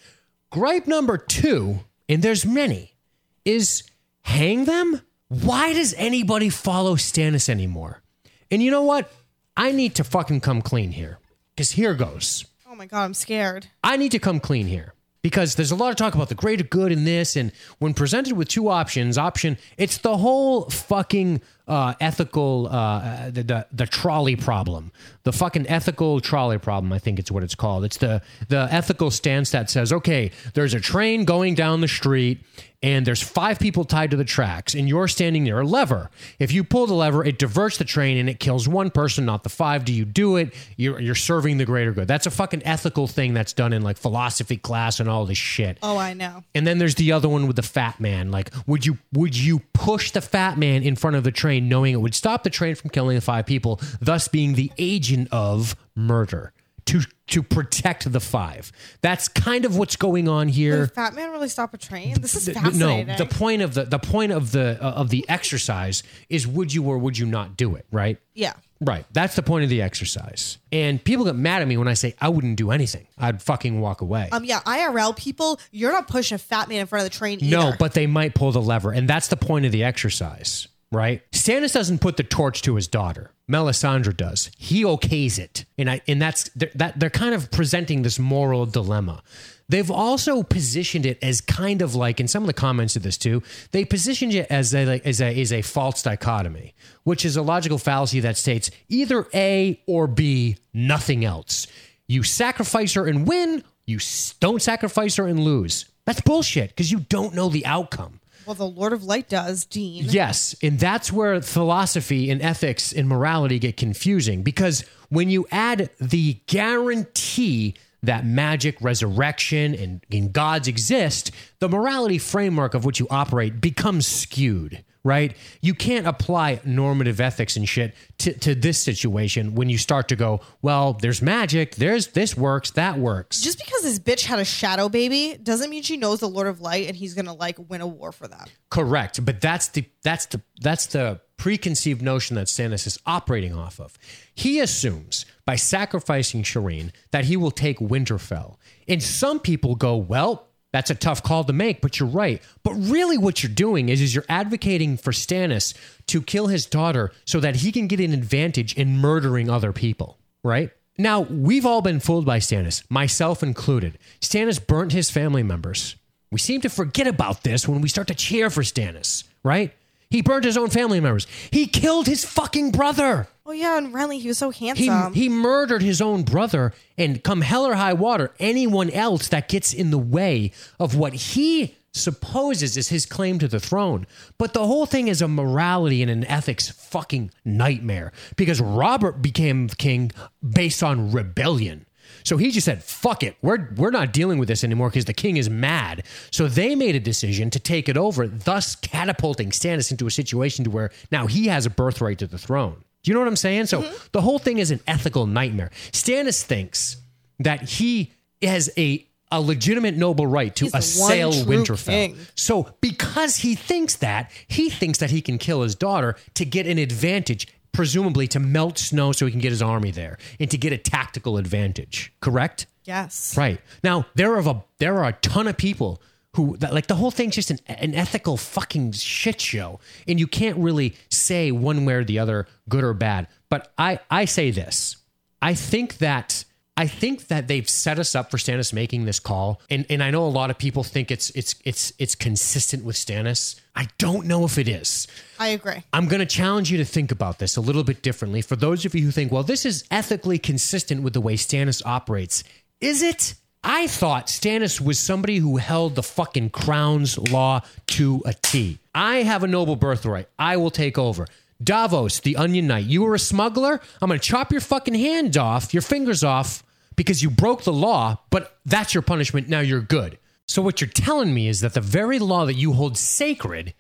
Gripe 0.51 0.89
number 0.89 1.17
two, 1.17 1.81
and 2.09 2.23
there's 2.23 2.45
many, 2.45 2.97
is 3.45 3.85
hang 4.23 4.65
them? 4.65 5.01
Why 5.29 5.75
does 5.75 5.95
anybody 5.95 6.49
follow 6.49 6.97
Stannis 6.97 7.49
anymore? 7.49 8.03
And 8.51 8.61
you 8.61 8.73
know 8.73 8.83
what? 8.83 9.13
I 9.57 9.71
need 9.71 9.95
to 9.95 10.03
fucking 10.03 10.41
come 10.41 10.61
clean 10.61 10.91
here. 10.91 11.19
Because 11.55 11.71
here 11.73 11.95
goes. 11.95 12.47
My 12.81 12.87
god, 12.87 13.05
I'm 13.05 13.13
scared. 13.13 13.67
I 13.85 13.99
need 13.99 14.13
to 14.13 14.19
come 14.19 14.41
clean 14.41 14.67
here 14.67 14.95
because 15.21 15.55
there's 15.55 15.71
a 15.71 15.77
lot 15.77 15.91
of 15.91 15.97
talk 15.97 16.15
about 16.15 16.31
the 16.31 16.35
greater 16.35 16.65
good 16.65 16.93
in 16.93 17.05
this. 17.05 17.37
And 17.37 17.53
when 17.79 17.93
presented 17.93 18.33
with 18.33 18.49
two 18.49 18.71
options, 18.71 19.19
option, 19.19 19.59
it's 19.77 19.99
the 19.99 20.17
whole 20.17 20.65
fucking 20.71 21.43
uh, 21.71 21.95
ethical, 22.01 22.69
uh, 22.69 23.31
the, 23.31 23.45
the, 23.45 23.67
the 23.73 23.87
trolley 23.87 24.35
problem, 24.35 24.91
the 25.23 25.33
fucking 25.33 25.69
ethical 25.69 26.21
trolley 26.21 26.59
problem. 26.59 26.93
I 26.93 26.99
think 26.99 27.21
it's 27.21 27.31
what 27.31 27.45
it's 27.45 27.55
called. 27.55 27.85
It's 27.85 27.97
the, 27.99 28.23
the 28.49 28.69
ethical 28.71 29.13
stance 29.13 29.53
that 29.53 29.71
says, 29.71 29.93
okay, 29.93 30.33
there's 30.55 30.75
a 30.75 30.81
train 30.81 31.25
going 31.25 31.55
down 31.55 31.81
the 31.81 31.89
street 31.89 32.41
and 32.83 33.07
there's 33.07 33.23
five 33.23 33.59
people 33.59 33.85
tied 33.85 34.11
to 34.11 34.17
the 34.17 34.25
tracks 34.25 34.75
and 34.75 34.89
you're 34.89 35.07
standing 35.07 35.45
near 35.45 35.61
a 35.61 35.67
lever. 35.67 36.11
If 36.39 36.51
you 36.51 36.65
pull 36.65 36.87
the 36.87 36.95
lever, 36.95 37.23
it 37.23 37.39
diverts 37.39 37.77
the 37.77 37.85
train 37.85 38.17
and 38.17 38.29
it 38.29 38.41
kills 38.41 38.67
one 38.67 38.91
person, 38.91 39.27
not 39.27 39.43
the 39.43 39.51
five. 39.51 39.85
Do 39.85 39.93
you 39.93 40.07
do 40.07 40.37
it? 40.37 40.55
You're, 40.77 40.99
you're 40.99 41.15
serving 41.15 41.59
the 41.59 41.67
greater 41.67 41.93
good. 41.93 42.09
That's 42.09 42.27
a 42.27 42.31
fucking 42.31 42.63
ethical 42.65 43.07
thing 43.07 43.35
that's 43.35 43.53
done 43.53 43.75
in 43.75 43.83
like 43.83 43.99
philosophy 43.99 44.57
class 44.57 44.99
and 44.99 45.11
all 45.11 45.27
this 45.27 45.37
shit. 45.37 45.79
Oh, 45.83 45.99
I 45.99 46.15
know. 46.15 46.43
And 46.55 46.67
then 46.67 46.79
there's 46.79 46.95
the 46.95 47.13
other 47.13 47.29
one 47.29 47.47
with 47.47 47.57
the 47.57 47.63
fat 47.63 48.01
man. 48.01 48.31
Like, 48.31 48.51
would 48.67 48.87
you 48.87 48.97
would 49.13 49.37
you 49.37 49.61
push 49.75 50.13
the 50.13 50.23
fat 50.23 50.57
man 50.57 50.83
in 50.83 50.97
front 50.97 51.17
of 51.17 51.25
the 51.25 51.33
train, 51.33 51.60
knowing 51.61 51.93
it 51.95 51.99
would 52.01 52.15
stop 52.15 52.43
the 52.43 52.51
train 52.51 52.75
from 52.75 52.91
killing 52.91 53.15
the 53.17 53.21
five 53.21 53.47
people, 53.47 53.81
thus 54.01 54.29
being 54.29 54.55
the 54.55 54.71
agent 54.79 55.29
of 55.33 55.77
murder 55.95 56.53
to 56.87 57.01
to 57.29 57.43
protect 57.43 58.11
the 58.11 58.21
five? 58.21 58.73
That's 59.03 59.29
kind 59.29 59.65
of 59.65 59.77
what's 59.77 59.97
going 59.97 60.29
on 60.29 60.49
here. 60.49 60.87
Did 60.87 60.95
Fat 60.95 61.15
Man 61.15 61.31
really 61.31 61.49
stop 61.49 61.73
a 61.75 61.79
train? 61.79 62.21
This 62.21 62.35
is 62.35 62.49
fascinating. 62.55 63.07
No, 63.07 63.17
the 63.17 63.27
point 63.27 63.63
of 63.63 63.75
the 63.75 63.85
the 63.85 63.99
point 63.99 64.33
of 64.33 64.53
the 64.53 64.79
uh, 64.81 64.91
of 64.91 65.11
the 65.11 65.25
exercise 65.29 66.03
is 66.29 66.47
would 66.47 66.73
you 66.73 66.85
or 66.85 66.99
would 66.99 67.17
you 67.19 67.27
not 67.27 67.57
do 67.57 67.77
it, 67.77 67.87
right? 67.91 68.19
yeah. 68.35 68.55
Right. 68.83 69.05
That's 69.13 69.37
the 69.37 69.43
point 69.43 69.65
of 69.65 69.69
the 69.69 69.83
exercise. 69.83 70.57
And 70.73 71.05
people 71.05 71.27
get 71.27 71.37
mad 71.37 71.61
at 71.61 71.69
me 71.69 71.77
when 71.77 71.87
I 71.87 71.93
say 71.93 72.15
I 72.19 72.31
wouldn't 72.31 72.57
do 72.57 72.71
anything. 72.71 73.07
I'd 73.19 73.43
fucking 73.43 73.79
walk 73.79 74.01
away. 74.01 74.31
Um. 74.33 74.43
Yeah. 74.43 74.61
IRL 74.61 75.15
people, 75.15 75.61
you're 75.71 75.93
not 75.93 76.09
pushing 76.09 76.37
a 76.37 76.39
Fat 76.39 76.67
Man 76.71 76.81
in 76.81 76.87
front 76.87 77.05
of 77.05 77.13
the 77.13 77.15
train. 77.19 77.41
no, 77.43 77.75
but 77.79 77.93
they 77.93 78.07
might 78.07 78.35
pull 78.35 78.53
the 78.53 78.63
lever, 78.63 78.91
and 78.91 79.07
that's 79.07 79.29
the 79.29 79.37
point 79.37 79.67
of 79.67 79.73
the 79.73 79.85
exercise, 79.85 80.67
right? 80.93 81.23
Stannis 81.33 81.73
doesn't 81.73 82.01
put 82.01 82.17
the 82.17 82.23
torch 82.23 82.63
to 82.63 82.77
his 82.77 82.89
daughter. 82.89 83.33
Melisandre 83.51 84.17
does. 84.17 84.51
He 84.57 84.85
okays 84.85 85.39
it, 85.39 85.65
and 85.77 85.91
I 85.91 86.01
and 86.07 86.23
that's 86.23 86.49
they're, 86.51 86.71
that 86.77 87.01
they're 87.01 87.11
kind 87.11 87.35
of 87.35 87.51
presenting 87.51 88.03
this 88.03 88.19
moral 88.19 88.67
dilemma. 88.67 89.23
They've 89.69 89.91
also 89.91 90.43
positioned 90.43 91.07
it 91.07 91.19
as 91.23 91.41
kind 91.41 91.83
of 91.83 91.95
like 91.95 92.21
in 92.21 92.29
some 92.29 92.43
of 92.43 92.49
the 92.49 92.53
comments 92.53 92.97
of 92.97 93.03
this 93.03 93.19
too. 93.19 93.43
They 93.73 93.85
positioned 93.85 94.35
it 94.35 94.47
as 94.51 94.75
a 94.75 95.01
as 95.07 95.21
a 95.21 95.41
as 95.41 95.53
a 95.53 95.63
false 95.63 96.03
dichotomy, 96.03 96.75
which 97.05 97.25
is 97.25 97.37
a 97.37 97.43
logical 97.43 97.79
fallacy 97.79 98.21
that 98.21 98.37
states 98.37 98.71
either 98.89 99.27
A 99.35 99.81
or 99.87 100.07
B, 100.07 100.57
nothing 100.73 101.25
else. 101.25 101.67
You 102.07 102.23
sacrifice 102.23 102.95
her 102.95 103.07
and 103.07 103.27
win. 103.27 103.65
You 103.87 103.99
don't 104.39 104.63
sacrifice 104.63 105.17
her 105.17 105.27
and 105.27 105.41
lose. 105.41 105.87
That's 106.05 106.21
bullshit 106.21 106.71
because 106.71 106.91
you 106.91 107.01
don't 107.01 107.35
know 107.35 107.49
the 107.49 107.67
outcome. 107.67 108.20
Well, 108.47 108.55
the 108.55 108.67
Lord 108.67 108.93
of 108.93 109.05
Light 109.05 109.29
does, 109.29 109.65
Dean. 109.65 110.05
Yes, 110.09 110.55
and 110.63 110.79
that's 110.79 111.13
where 111.13 111.41
philosophy 111.43 112.31
and 112.31 112.41
ethics 112.43 112.93
and 112.93 113.09
morality 113.09 113.59
get 113.59 113.77
confusing 113.77 114.43
because 114.43 114.85
when 115.09 115.31
you 115.31 115.47
add 115.51 115.91
the 116.01 116.39
guarantee 116.47 117.75
that 118.03 118.25
magic, 118.25 118.77
resurrection, 118.81 119.75
and, 119.75 120.05
and 120.11 120.33
gods 120.33 120.69
exist, 120.69 121.31
the 121.59 121.69
morality 121.69 122.19
framework 122.19 122.75
of 122.75 122.85
which 122.85 122.99
you 122.99 123.07
operate 123.11 123.61
becomes 123.61 124.07
skewed, 124.07 124.83
right? 125.03 125.37
You 125.61 125.75
can't 125.75 126.07
apply 126.07 126.61
normative 126.65 127.21
ethics 127.21 127.57
and 127.57 127.69
shit 127.69 127.95
to, 128.19 128.33
to 128.41 128.55
this 128.55 128.79
situation 128.79 129.55
when 129.55 129.69
you 129.69 129.79
start 129.79 130.09
to 130.09 130.17
go, 130.17 130.41
well, 130.63 130.95
there's 130.95 131.23
magic, 131.23 131.77
there's 131.77 132.09
this 132.09 132.37
works, 132.37 132.71
that 132.73 132.99
works. 132.99 133.41
Just 133.41 133.59
because 133.59 133.83
this 133.83 133.99
bitch 133.99 134.25
had 134.25 134.39
a 134.39 134.45
shadow 134.45 134.89
baby 134.89 135.39
doesn't 135.43 135.71
mean 135.71 135.83
she 135.83 135.97
knows 135.97 136.21
the 136.21 136.29
Lord 136.29 136.47
of 136.47 136.61
Light 136.61 136.87
and 136.87 136.97
he's 136.97 137.15
gonna 137.15 137.35
like 137.35 137.57
win 137.69 137.81
a 137.81 137.87
war 137.87 138.13
for 138.13 138.29
them. 138.29 138.47
Correct, 138.71 139.25
but 139.25 139.41
that's 139.41 139.69
the 139.69 139.85
that's 140.03 140.27
the 140.27 140.41
that's 140.61 140.87
the 140.87 141.21
preconceived 141.41 142.03
notion 142.03 142.37
that 142.37 142.49
Stannis 142.49 142.87
is 142.87 142.99
operating 143.07 143.55
off 143.55 143.81
of. 143.81 143.97
He 144.35 144.61
assumes 144.61 145.25
by 145.47 145.57
sacrificing 145.57 146.43
Shireen 146.43 146.93
that 147.13 147.25
he 147.25 147.37
will 147.37 147.51
take 147.51 147.79
Winterfell. 147.79 148.57
And 148.87 149.03
some 149.03 149.41
people 149.41 149.75
go, 149.75 149.97
well, 149.97 150.50
that's 150.73 150.91
a 150.91 150.95
tough 150.95 151.23
call 151.23 151.45
to 151.45 151.53
make, 151.53 151.81
but 151.81 151.99
you're 151.99 152.09
right. 152.09 152.43
But 152.63 152.75
really 152.75 153.19
what 153.19 153.43
you're 153.43 153.53
doing 153.53 153.89
is, 153.89 154.01
is 154.01 154.15
you're 154.15 154.25
advocating 154.29 154.97
for 154.97 155.13
Stannis 155.13 155.75
to 156.07 156.23
kill 156.23 156.47
his 156.47 156.67
daughter 156.67 157.13
so 157.25 157.41
that 157.41 157.57
he 157.57 157.73
can 157.73 157.87
get 157.87 158.01
an 158.01 158.13
advantage 158.13 158.75
in 158.75 158.99
murdering 158.99 159.51
other 159.51 159.73
people, 159.73 160.19
right? 160.43 160.71
Now, 160.97 161.21
we've 161.21 161.67
all 161.67 161.83
been 161.83 161.99
fooled 161.99 162.27
by 162.27 162.39
Stannis, 162.39 162.85
myself 162.91 163.43
included. 163.43 163.99
Stannis 164.21 164.65
burnt 164.65 164.93
his 164.93 165.11
family 165.11 165.43
members. 165.43 165.97
We 166.31 166.39
seem 166.39 166.61
to 166.61 166.69
forget 166.69 167.07
about 167.07 167.43
this 167.43 167.67
when 167.67 167.81
we 167.81 167.89
start 167.89 168.07
to 168.09 168.15
cheer 168.15 168.51
for 168.51 168.63
Stannis, 168.63 169.25
right? 169.43 169.73
He 170.11 170.23
burned 170.23 170.45
his 170.45 170.57
own 170.57 170.71
family 170.71 170.99
members. 171.01 171.27
He 171.53 171.67
killed 171.67 172.07
his 172.07 172.25
fucking 172.25 172.73
brother. 172.73 173.29
Oh 173.47 173.53
yeah, 173.53 173.79
and 173.79 173.95
Renly, 173.95 174.21
he 174.21 174.29
was 174.29 174.39
so 174.39 174.51
He, 174.51 174.67
handsome. 174.67 175.15
he 175.15 175.29
murdered 175.29 175.83
his 175.83 176.01
own 176.01 176.23
brother, 176.25 176.73
and 176.99 177.23
come 177.23 177.41
hell 177.43 177.65
or 177.67 177.75
high 177.75 177.93
water, 177.93 178.33
anyone 178.39 178.91
else 178.91 179.29
that 179.29 179.49
gets 179.49 179.73
in 179.73 179.91
the 179.91 179.99
way 179.99 180.53
of 180.79 180.95
what 180.97 181.13
he 181.15 181.77
supposes 181.93 182.77
is 182.77 182.89
his 182.89 183.07
claim 183.07 183.39
to 183.41 183.49
the 183.49 183.59
throne. 183.59 184.07
But 184.39 184.53
the 184.53 184.67
whole 184.67 184.87
thing 184.87 185.09
is 185.09 185.21
a 185.23 185.27
morality 185.29 186.03
and 186.03 186.11
an 186.11 186.25
ethics 186.27 186.69
fucking 186.71 187.31
nightmare 187.45 188.13
because 188.37 188.61
Robert 188.61 189.21
became 189.23 189.69
king 189.69 190.13
based 190.49 190.83
on 190.83 191.11
rebellion. 191.13 191.87
So 192.25 192.37
he 192.37 192.51
just 192.51 192.65
said, 192.65 192.83
"Fuck 192.83 193.23
it, 193.23 193.37
we're 193.43 193.69
we're 193.77 193.91
not 193.91 194.13
dealing 194.13 194.39
with 194.39 194.49
this 194.49 194.65
anymore 194.65 194.91
because 194.91 195.05
the 195.05 195.13
king 195.15 195.37
is 195.37 195.51
mad." 195.51 196.05
So 196.31 196.49
they 196.49 196.75
made 196.75 196.95
a 196.95 197.01
decision 197.01 197.51
to 197.51 197.61
take 197.61 197.89
it 197.89 197.97
over, 197.97 198.27
thus 198.27 198.77
catapulting 198.77 199.51
Stannis 199.51 199.91
into 199.91 200.07
a 200.07 200.11
situation 200.11 200.65
to 200.65 200.71
where 200.71 200.91
now 201.11 201.27
he 201.27 201.47
has 201.47 201.67
a 201.67 201.71
birthright 201.71 202.19
to 202.19 202.27
the 202.27 202.39
throne. 202.39 202.77
Do 203.03 203.11
you 203.11 203.15
know 203.15 203.21
what 203.21 203.29
I'm 203.29 203.37
saying? 203.37 203.67
So 203.67 203.83
mm-hmm. 203.83 204.07
the 204.13 204.21
whole 204.21 204.39
thing 204.39 204.59
is 204.59 204.71
an 204.71 204.81
ethical 204.87 205.27
nightmare. 205.27 205.71
Stannis 205.93 206.43
thinks 206.43 206.97
that 207.39 207.63
he 207.63 208.13
has 208.43 208.71
a 208.77 209.07
a 209.33 209.41
legitimate 209.41 209.97
noble 209.97 210.27
right 210.27 210.55
to 210.57 210.65
He's 210.65 210.75
assail 210.75 211.33
Winterfell. 211.33 211.87
king. 211.87 212.19
So 212.35 212.75
because 212.81 213.37
he 213.37 213.55
thinks 213.55 213.97
that, 213.97 214.31
he 214.49 214.71
thinks 214.71 214.99
that 214.99 215.11
he 215.11 215.23
can 215.23 215.39
kill 215.39 215.63
his 215.63 215.75
daughter 215.75 216.17
to 216.35 216.45
get 216.45 216.67
an 216.67 216.79
advantage, 216.79 217.47
presumably 217.73 218.27
to 218.29 218.41
melt 218.41 218.79
snow 218.79 219.13
so 219.13 219.27
he 219.27 219.33
can 219.33 219.41
get 219.41 219.51
his 219.51 219.63
army 219.63 219.91
there 219.91 220.19
and 220.39 220.51
to 220.51 220.59
get 220.59 220.73
a 220.73 220.79
tactical 220.79 221.37
advantage. 221.37 222.13
Correct? 222.21 222.67
yes. 222.85 223.37
Right. 223.37 223.61
Now, 223.85 224.07
there 224.15 224.35
are 224.35 224.41
a 224.41 224.65
there 224.79 224.99
are 224.99 225.09
a 225.09 225.13
ton 225.13 225.47
of 225.47 225.57
people 225.57 226.03
who 226.35 226.57
that 226.59 226.73
like 226.73 226.87
the 226.87 226.95
whole 226.95 227.11
thing's 227.11 227.35
just 227.35 227.51
an, 227.51 227.59
an 227.67 227.95
ethical 227.95 228.37
fucking 228.37 228.93
shit 228.93 229.41
show 229.41 229.81
and 230.07 230.19
you 230.21 230.27
can't 230.27 230.57
really 230.57 230.95
say 231.09 231.51
one 231.51 231.85
way 231.85 231.95
or 231.95 232.05
the 232.05 232.19
other 232.19 232.47
good 232.69 232.85
or 232.85 232.95
bad 232.95 233.27
but 233.49 233.73
i 233.77 233.99
i 234.11 234.25
say 234.25 234.51
this 234.53 234.97
i 235.43 235.55
think 235.55 235.99
that 235.99 236.45
I 236.81 236.87
think 236.87 237.27
that 237.27 237.47
they've 237.47 237.69
set 237.69 237.99
us 237.99 238.15
up 238.15 238.31
for 238.31 238.39
Stannis 238.39 238.73
making 238.73 239.05
this 239.05 239.21
call, 239.21 239.61
and 239.69 239.85
and 239.91 240.03
I 240.03 240.11
know 240.11 240.25
a 240.25 240.33
lot 240.33 240.49
of 240.49 240.57
people 240.57 240.83
think 240.83 241.11
it's 241.11 241.29
it's 241.31 241.55
it's 241.63 241.93
it's 241.99 242.15
consistent 242.15 242.87
with 242.87 242.97
Stannis. 242.97 243.61
I 243.77 243.89
don't 243.99 244.25
know 244.25 244.47
if 244.47 244.57
it 244.57 244.67
is. 244.67 245.07
I 245.39 245.49
agree. 245.49 245.85
I'm 245.93 246.09
going 246.09 246.21
to 246.21 246.27
challenge 246.27 246.71
you 246.71 246.79
to 246.79 246.87
think 246.87 247.13
about 247.13 247.39
this 247.39 247.59
a 247.59 247.61
little 247.61 247.85
bit 247.85 248.01
differently. 248.01 248.41
For 248.41 248.57
those 248.57 248.87
of 248.87 248.95
you 248.95 249.05
who 249.05 249.11
think, 249.11 249.31
well, 249.31 249.43
this 249.43 249.67
is 249.67 249.85
ethically 249.91 250.39
consistent 250.39 251.03
with 251.03 251.13
the 251.13 251.21
way 251.21 251.35
Stannis 251.35 251.83
operates, 251.85 252.45
is 252.81 253.03
it? 253.03 253.35
I 253.63 253.87
thought 253.87 254.29
Stannis 254.29 254.81
was 254.81 254.99
somebody 254.99 255.37
who 255.37 255.59
held 255.59 255.97
the 255.97 256.03
fucking 256.03 256.49
crown's 256.49 257.19
law 257.19 257.61
to 257.89 258.23
a 258.25 258.33
T. 258.33 258.79
I 258.95 259.17
have 259.17 259.43
a 259.43 259.47
noble 259.47 259.77
birthright. 259.77 260.29
I 260.39 260.57
will 260.57 260.71
take 260.71 260.97
over. 260.97 261.27
Davos, 261.63 262.21
the 262.21 262.37
Onion 262.37 262.69
Knight, 262.69 262.87
you 262.87 263.03
were 263.03 263.15
a 263.15 263.19
smuggler. 263.19 263.83
I'm 264.01 264.09
going 264.09 264.19
to 264.19 264.27
chop 264.27 264.51
your 264.51 264.63
fucking 264.63 264.95
hand 264.95 265.37
off, 265.37 265.75
your 265.75 265.83
fingers 265.83 266.25
off, 266.25 266.65
because 266.97 267.23
you 267.23 267.31
broke 267.31 267.65
the 267.65 267.73
law, 267.73 268.19
but 268.31 268.59
that's 268.67 268.95
your 268.95 269.03
punishment. 269.03 269.49
Now 269.49 269.61
you're 269.61 269.81
good. 269.81 270.19
So, 270.47 270.63
what 270.63 270.81
you're 270.81 270.91
telling 270.91 271.33
me 271.33 271.49
is 271.49 271.61
that 271.61 271.75
the 271.75 271.81
very 271.81 272.19
law 272.19 272.45
that 272.45 272.55
you 272.55 272.73
hold 272.73 272.99
sacred, 272.99 273.73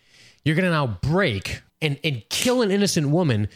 you're 0.44 0.54
going 0.54 0.64
to 0.64 0.70
now 0.70 0.86
break 0.86 1.62
and, 1.82 1.98
and 2.04 2.22
kill 2.28 2.62
an 2.62 2.70
innocent 2.70 3.08
woman, 3.08 3.48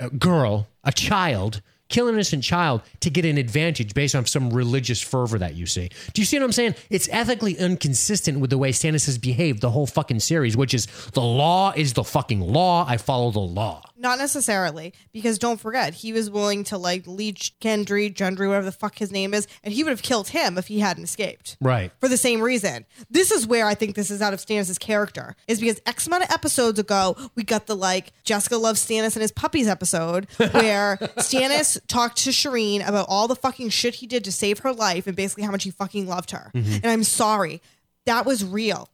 a 0.00 0.08
girl, 0.08 0.68
a 0.82 0.92
child, 0.92 1.60
kill 1.92 2.08
an 2.08 2.14
innocent 2.14 2.42
child 2.42 2.80
to 3.00 3.10
get 3.10 3.24
an 3.24 3.38
advantage 3.38 3.94
based 3.94 4.14
on 4.14 4.24
some 4.24 4.50
religious 4.50 5.00
fervor 5.00 5.38
that 5.38 5.54
you 5.54 5.66
see. 5.66 5.90
Do 6.14 6.22
you 6.22 6.26
see 6.26 6.38
what 6.38 6.44
I'm 6.44 6.52
saying? 6.52 6.74
It's 6.90 7.08
ethically 7.12 7.52
inconsistent 7.52 8.40
with 8.40 8.50
the 8.50 8.58
way 8.58 8.72
Stannis 8.72 9.06
has 9.06 9.18
behaved 9.18 9.60
the 9.60 9.70
whole 9.70 9.86
fucking 9.86 10.20
series, 10.20 10.56
which 10.56 10.74
is 10.74 10.86
the 11.12 11.20
law 11.20 11.72
is 11.76 11.92
the 11.92 12.04
fucking 12.04 12.40
law. 12.40 12.86
I 12.88 12.96
follow 12.96 13.30
the 13.30 13.40
law. 13.40 13.82
Not 14.02 14.18
necessarily, 14.18 14.94
because 15.12 15.38
don't 15.38 15.60
forget, 15.60 15.94
he 15.94 16.12
was 16.12 16.28
willing 16.28 16.64
to 16.64 16.76
like 16.76 17.06
leech 17.06 17.56
Gendry, 17.60 18.12
Gendry, 18.12 18.48
whatever 18.48 18.64
the 18.64 18.72
fuck 18.72 18.98
his 18.98 19.12
name 19.12 19.32
is, 19.32 19.46
and 19.62 19.72
he 19.72 19.84
would 19.84 19.90
have 19.90 20.02
killed 20.02 20.30
him 20.30 20.58
if 20.58 20.66
he 20.66 20.80
hadn't 20.80 21.04
escaped. 21.04 21.56
Right. 21.60 21.92
For 22.00 22.08
the 22.08 22.16
same 22.16 22.40
reason. 22.40 22.84
This 23.08 23.30
is 23.30 23.46
where 23.46 23.64
I 23.64 23.76
think 23.76 23.94
this 23.94 24.10
is 24.10 24.20
out 24.20 24.32
of 24.32 24.40
Stannis' 24.40 24.76
character, 24.80 25.36
is 25.46 25.60
because 25.60 25.80
X 25.86 26.08
amount 26.08 26.24
of 26.24 26.32
episodes 26.32 26.80
ago, 26.80 27.16
we 27.36 27.44
got 27.44 27.66
the 27.66 27.76
like 27.76 28.12
Jessica 28.24 28.56
loves 28.56 28.84
Stannis 28.84 29.14
and 29.14 29.22
his 29.22 29.30
puppies 29.30 29.68
episode, 29.68 30.26
where 30.36 30.96
Stannis 31.18 31.78
talked 31.86 32.16
to 32.24 32.30
Shireen 32.30 32.84
about 32.86 33.06
all 33.08 33.28
the 33.28 33.36
fucking 33.36 33.68
shit 33.68 33.94
he 33.94 34.08
did 34.08 34.24
to 34.24 34.32
save 34.32 34.58
her 34.60 34.72
life 34.72 35.06
and 35.06 35.14
basically 35.14 35.44
how 35.44 35.52
much 35.52 35.62
he 35.62 35.70
fucking 35.70 36.08
loved 36.08 36.32
her. 36.32 36.50
Mm-hmm. 36.52 36.74
And 36.82 36.86
I'm 36.86 37.04
sorry, 37.04 37.62
that 38.06 38.26
was 38.26 38.44
real. 38.44 38.88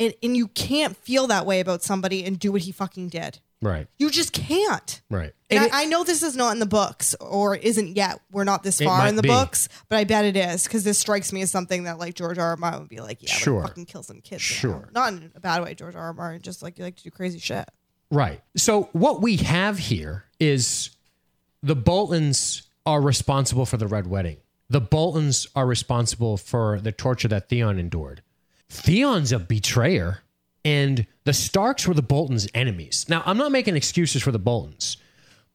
And, 0.00 0.14
and 0.20 0.36
you 0.36 0.48
can't 0.48 0.96
feel 0.96 1.28
that 1.28 1.46
way 1.46 1.60
about 1.60 1.84
somebody 1.84 2.24
and 2.24 2.40
do 2.40 2.50
what 2.50 2.62
he 2.62 2.72
fucking 2.72 3.08
did. 3.08 3.38
Right. 3.60 3.88
You 3.98 4.10
just 4.10 4.32
can't. 4.32 5.00
Right. 5.10 5.32
And 5.50 5.64
And 5.64 5.72
I, 5.72 5.82
I 5.82 5.84
know 5.86 6.04
this 6.04 6.22
is 6.22 6.36
not 6.36 6.52
in 6.52 6.60
the 6.60 6.66
books 6.66 7.14
or 7.20 7.56
isn't 7.56 7.96
yet. 7.96 8.20
We're 8.30 8.44
not 8.44 8.62
this 8.62 8.80
far 8.80 9.06
in 9.08 9.16
the 9.16 9.22
be. 9.22 9.28
books, 9.28 9.68
but 9.88 9.96
I 9.96 10.04
bet 10.04 10.24
it 10.24 10.36
is 10.36 10.64
because 10.64 10.84
this 10.84 10.98
strikes 10.98 11.32
me 11.32 11.42
as 11.42 11.50
something 11.50 11.82
that 11.84 11.98
like 11.98 12.14
George 12.14 12.38
R. 12.38 12.50
R. 12.50 12.56
Martin 12.56 12.80
would 12.80 12.88
be 12.88 13.00
like, 13.00 13.22
yeah, 13.22 13.32
Sure. 13.32 13.62
fucking 13.62 13.86
kill 13.86 14.02
some 14.04 14.20
kids. 14.20 14.42
Sure. 14.42 14.88
Not 14.94 15.12
in 15.14 15.32
a 15.34 15.40
bad 15.40 15.62
way, 15.64 15.74
George 15.74 15.96
R. 15.96 16.02
R. 16.02 16.12
Martin, 16.12 16.40
just 16.42 16.62
like 16.62 16.78
you 16.78 16.84
like 16.84 16.96
to 16.96 17.02
do 17.02 17.10
crazy 17.10 17.38
shit. 17.40 17.68
Right. 18.10 18.40
So 18.56 18.90
what 18.92 19.20
we 19.22 19.36
have 19.38 19.78
here 19.78 20.24
is 20.38 20.90
the 21.62 21.74
Boltons 21.76 22.62
are 22.86 23.00
responsible 23.00 23.66
for 23.66 23.76
the 23.76 23.88
Red 23.88 24.06
Wedding. 24.06 24.36
The 24.70 24.80
Boltons 24.80 25.46
are 25.56 25.66
responsible 25.66 26.36
for 26.36 26.78
the 26.80 26.92
torture 26.92 27.28
that 27.28 27.48
Theon 27.48 27.78
endured. 27.78 28.22
Theon's 28.70 29.32
a 29.32 29.38
betrayer, 29.38 30.20
and 30.64 31.06
the 31.24 31.32
Starks 31.32 31.86
were 31.86 31.94
the 31.94 32.02
Boltons' 32.02 32.48
enemies. 32.54 33.06
Now, 33.08 33.22
I'm 33.24 33.36
not 33.36 33.52
making 33.52 33.76
excuses 33.76 34.22
for 34.22 34.32
the 34.32 34.38
Boltons, 34.38 34.96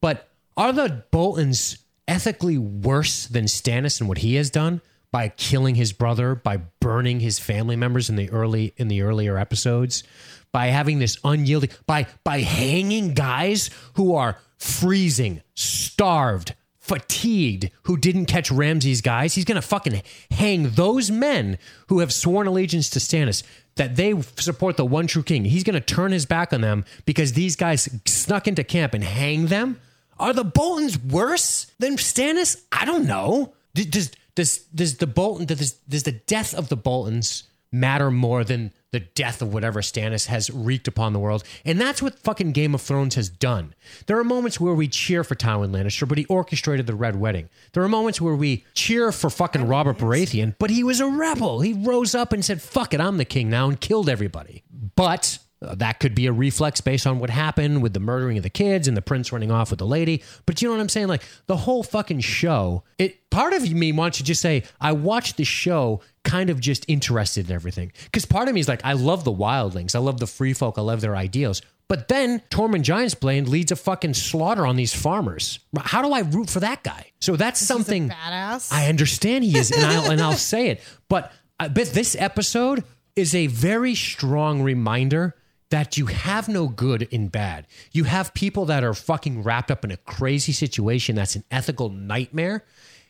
but 0.01 0.29
are 0.55 0.71
the 0.71 1.03
Boltons 1.11 1.77
ethically 2.07 2.57
worse 2.57 3.27
than 3.27 3.45
Stannis 3.45 3.99
and 3.99 4.07
what 4.07 4.19
he 4.19 4.35
has 4.35 4.49
done 4.49 4.81
by 5.11 5.29
killing 5.29 5.75
his 5.75 5.93
brother, 5.93 6.35
by 6.35 6.57
burning 6.79 7.19
his 7.19 7.39
family 7.39 7.75
members 7.75 8.09
in 8.09 8.15
the 8.15 8.29
early 8.31 8.73
in 8.77 8.87
the 8.87 9.03
earlier 9.03 9.37
episodes, 9.37 10.03
by 10.51 10.67
having 10.67 10.99
this 10.99 11.17
unyielding, 11.23 11.69
by 11.85 12.07
by 12.23 12.41
hanging 12.41 13.13
guys 13.13 13.69
who 13.93 14.15
are 14.15 14.39
freezing, 14.57 15.41
starved, 15.55 16.55
fatigued, 16.83 17.69
who 17.83 17.95
didn't 17.95 18.25
catch 18.25 18.51
Ramsay's 18.51 18.99
guys. 18.99 19.35
He's 19.35 19.45
gonna 19.45 19.61
fucking 19.61 20.01
hang 20.31 20.71
those 20.71 21.09
men 21.09 21.57
who 21.87 21.99
have 21.99 22.11
sworn 22.11 22.45
allegiance 22.45 22.89
to 22.89 22.99
Stannis 22.99 23.41
that 23.75 23.95
they 23.95 24.21
support 24.35 24.75
the 24.75 24.85
one 24.85 25.07
true 25.07 25.23
king. 25.23 25.45
He's 25.45 25.63
gonna 25.63 25.79
turn 25.79 26.11
his 26.11 26.25
back 26.25 26.51
on 26.51 26.59
them 26.59 26.83
because 27.05 27.33
these 27.33 27.55
guys 27.55 27.89
snuck 28.05 28.49
into 28.49 28.65
camp 28.65 28.93
and 28.93 29.03
hang 29.03 29.47
them. 29.47 29.79
Are 30.19 30.33
the 30.33 30.43
Boltons 30.43 30.99
worse 30.99 31.67
than 31.79 31.95
Stannis? 31.95 32.61
I 32.69 32.83
don't 32.83 33.07
know. 33.07 33.53
Does 33.73 34.11
does 34.35 34.57
does 34.75 34.97
the 34.97 35.07
Bolton 35.07 35.45
does 35.45 35.71
does 35.87 36.03
the 36.03 36.11
death 36.11 36.53
of 36.53 36.67
the 36.67 36.75
Boltons 36.75 37.43
matter 37.71 38.11
more 38.11 38.43
than 38.43 38.73
the 38.93 39.01
death 39.01 39.41
of 39.41 39.53
whatever 39.53 39.81
Stannis 39.81 40.27
has 40.27 40.49
wreaked 40.49 40.87
upon 40.87 41.11
the 41.11 41.19
world? 41.19 41.43
And 41.65 41.81
that's 41.81 42.01
what 42.01 42.17
fucking 42.17 42.53
Game 42.53 42.73
of 42.73 42.81
Thrones 42.81 43.15
has 43.15 43.27
done. 43.27 43.75
There 44.05 44.17
are 44.17 44.23
moments 44.23 44.59
where 44.59 44.73
we 44.73 44.87
cheer 44.87 45.25
for 45.25 45.35
Tywin 45.35 45.71
Lannister, 45.71 46.07
but 46.07 46.17
he 46.17 46.25
orchestrated 46.25 46.87
the 46.87 46.95
Red 46.95 47.17
Wedding. 47.17 47.49
There 47.73 47.83
are 47.83 47.89
moments 47.89 48.21
where 48.21 48.35
we 48.35 48.63
cheer 48.73 49.11
for 49.11 49.29
fucking 49.29 49.67
Robert 49.67 49.97
Baratheon, 49.97 50.55
but 50.57 50.69
he 50.69 50.83
was 50.83 51.01
a 51.01 51.07
rebel. 51.07 51.59
He 51.59 51.73
rose 51.73 52.15
up 52.15 52.31
and 52.31 52.45
said, 52.45 52.61
"Fuck 52.61 52.93
it, 52.93 53.01
I'm 53.01 53.17
the 53.17 53.25
king 53.25 53.49
now," 53.49 53.67
and 53.67 53.77
killed 53.79 54.07
everybody. 54.07 54.63
But 54.95 55.39
uh, 55.63 55.75
that 55.75 55.99
could 55.99 56.13
be 56.13 56.27
a 56.27 56.31
reflex 56.31 56.81
based 56.81 57.07
on 57.07 57.19
what 57.19 57.29
happened 57.29 57.81
with 57.81 57.93
the 57.93 57.99
murdering 57.99 58.37
of 58.37 58.43
the 58.43 58.49
kids 58.49 58.87
and 58.87 58.95
the 58.97 59.01
prince 59.01 59.31
running 59.31 59.51
off 59.51 59.69
with 59.69 59.79
the 59.79 59.85
lady. 59.87 60.23
But 60.45 60.61
you 60.61 60.67
know 60.67 60.75
what 60.75 60.81
I'm 60.81 60.89
saying? 60.89 61.07
Like 61.07 61.23
the 61.47 61.57
whole 61.57 61.83
fucking 61.83 62.19
show, 62.19 62.83
it 62.97 63.29
part 63.29 63.53
of 63.53 63.71
me 63.71 63.91
wants 63.91 64.17
to 64.17 64.23
just 64.23 64.41
say, 64.41 64.63
I 64.79 64.91
watched 64.91 65.37
the 65.37 65.43
show 65.43 66.01
kind 66.23 66.49
of 66.49 66.59
just 66.59 66.85
interested 66.87 67.49
in 67.49 67.55
everything. 67.55 67.91
Because 68.05 68.25
part 68.25 68.47
of 68.47 68.53
me 68.53 68.59
is 68.59 68.67
like, 68.67 68.81
I 68.83 68.93
love 68.93 69.23
the 69.23 69.33
wildlings, 69.33 69.95
I 69.95 69.99
love 69.99 70.19
the 70.19 70.27
free 70.27 70.53
folk, 70.53 70.77
I 70.77 70.81
love 70.81 71.01
their 71.01 71.15
ideals. 71.15 71.61
But 71.89 72.07
then 72.07 72.41
Tormund 72.49 72.83
Giantsbane 72.83 73.47
leads 73.47 73.71
a 73.71 73.75
fucking 73.75 74.13
slaughter 74.13 74.65
on 74.65 74.77
these 74.77 74.93
farmers. 74.93 75.59
How 75.79 76.01
do 76.01 76.13
I 76.13 76.21
root 76.21 76.49
for 76.49 76.61
that 76.61 76.81
guy? 76.83 77.11
So 77.19 77.35
that's 77.35 77.59
something 77.59 78.09
Badass. 78.09 78.71
I 78.71 78.87
understand 78.87 79.43
he 79.43 79.57
is, 79.57 79.71
and 79.71 79.83
I'll 79.83 80.11
and 80.11 80.21
I'll 80.21 80.33
say 80.53 80.69
it. 80.69 80.81
But 81.09 81.31
I 81.59 81.67
bet 81.67 81.87
this 81.87 82.15
episode 82.17 82.83
is 83.15 83.35
a 83.35 83.47
very 83.47 83.95
strong 83.95 84.63
reminder 84.63 85.35
that 85.73 85.97
you 85.97 86.05
have 86.05 86.47
no 86.47 86.67
good 86.67 87.01
in 87.01 87.29
bad. 87.29 87.65
You 87.91 88.03
have 88.03 88.35
people 88.35 88.65
that 88.65 88.83
are 88.83 88.93
fucking 88.93 89.41
wrapped 89.41 89.71
up 89.71 89.83
in 89.83 89.89
a 89.89 89.97
crazy 89.97 90.51
situation 90.51 91.15
that's 91.15 91.35
an 91.35 91.43
ethical 91.49 91.89
nightmare. 91.89 92.63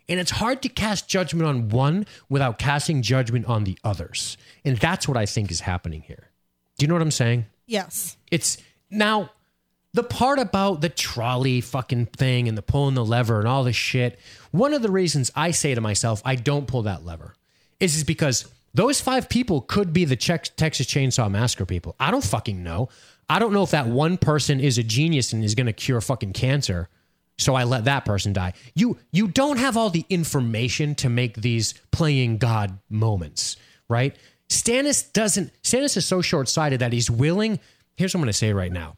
And 0.08 0.18
it's 0.18 0.32
hard 0.32 0.62
to 0.62 0.70
cast 0.70 1.10
judgment 1.10 1.46
on 1.46 1.68
one 1.68 2.06
without 2.30 2.60
casting 2.60 3.02
judgment 3.02 3.48
on 3.48 3.66
the 3.66 3.78
others. 3.84 4.38
And 4.64 4.78
that's 4.78 5.10
what 5.10 5.18
I 5.18 5.26
think 5.26 5.52
is 5.52 5.60
happening 5.60 6.04
here. 6.04 6.30
Do 6.78 6.86
you 6.86 6.88
know 6.88 6.96
what 6.96 7.02
I'm 7.02 7.12
saying? 7.12 7.48
yes. 7.68 8.16
It's 8.32 8.58
now 8.90 9.32
the 9.94 10.04
part 10.04 10.40
about 10.40 10.80
the 10.80 10.88
trolley 10.88 11.60
fucking 11.60 12.06
thing 12.06 12.48
and 12.48 12.58
the 12.58 12.62
pulling 12.62 12.96
the 12.96 13.04
lever 13.04 13.40
and 13.40 13.48
all 13.48 13.66
this 13.66 13.76
shit. 13.76 14.18
One 14.52 14.74
of 14.74 14.82
the 14.82 14.90
reasons 14.90 15.32
I 15.36 15.52
say 15.52 15.76
to 15.76 15.82
myself, 15.82 16.22
I 16.24 16.36
don't 16.36 16.66
pull 16.66 16.84
that 16.84 17.04
lever 17.04 17.36
is, 17.82 17.98
is 17.98 18.06
because 18.06 18.50
those 18.74 19.00
five 19.00 19.30
people 19.30 19.62
could 19.62 19.94
be 19.94 20.06
the 20.06 20.16
Texas 20.16 20.88
Chainsaw 20.88 21.30
Massacre 21.30 21.66
people. 21.66 21.96
I 22.00 22.12
don't 22.12 22.24
fucking 22.24 22.64
know. 22.64 22.90
I 23.30 23.40
don't 23.40 23.54
know 23.54 23.64
if 23.64 23.72
that 23.72 23.88
one 23.88 24.18
person 24.18 24.60
is 24.60 24.78
a 24.78 24.84
genius 24.84 25.34
and 25.34 25.44
is 25.44 25.56
going 25.56 25.68
to 25.68 25.74
cure 25.74 26.02
fucking 26.02 26.34
cancer. 26.34 26.90
So 27.38 27.56
I 27.56 27.64
let 27.64 27.86
that 27.86 28.06
person 28.06 28.34
die. 28.34 28.54
You 28.76 28.98
you 29.12 29.28
don't 29.28 29.58
have 29.58 29.76
all 29.76 29.90
the 29.90 30.06
information 30.10 30.96
to 30.96 31.10
make 31.10 31.36
these 31.38 31.74
playing 31.92 32.38
God 32.38 32.78
moments, 32.90 33.58
right? 33.90 34.16
Stannis 34.50 35.12
doesn't. 35.12 35.52
Stannis 35.64 35.98
is 35.98 36.06
so 36.06 36.22
short 36.22 36.48
sighted 36.48 36.80
that 36.82 36.94
he's 36.94 37.10
willing. 37.10 37.60
Here's 37.96 38.14
what 38.14 38.20
I'm 38.20 38.24
going 38.24 38.34
to 38.34 38.38
say 38.38 38.54
right 38.54 38.72
now. 38.72 38.98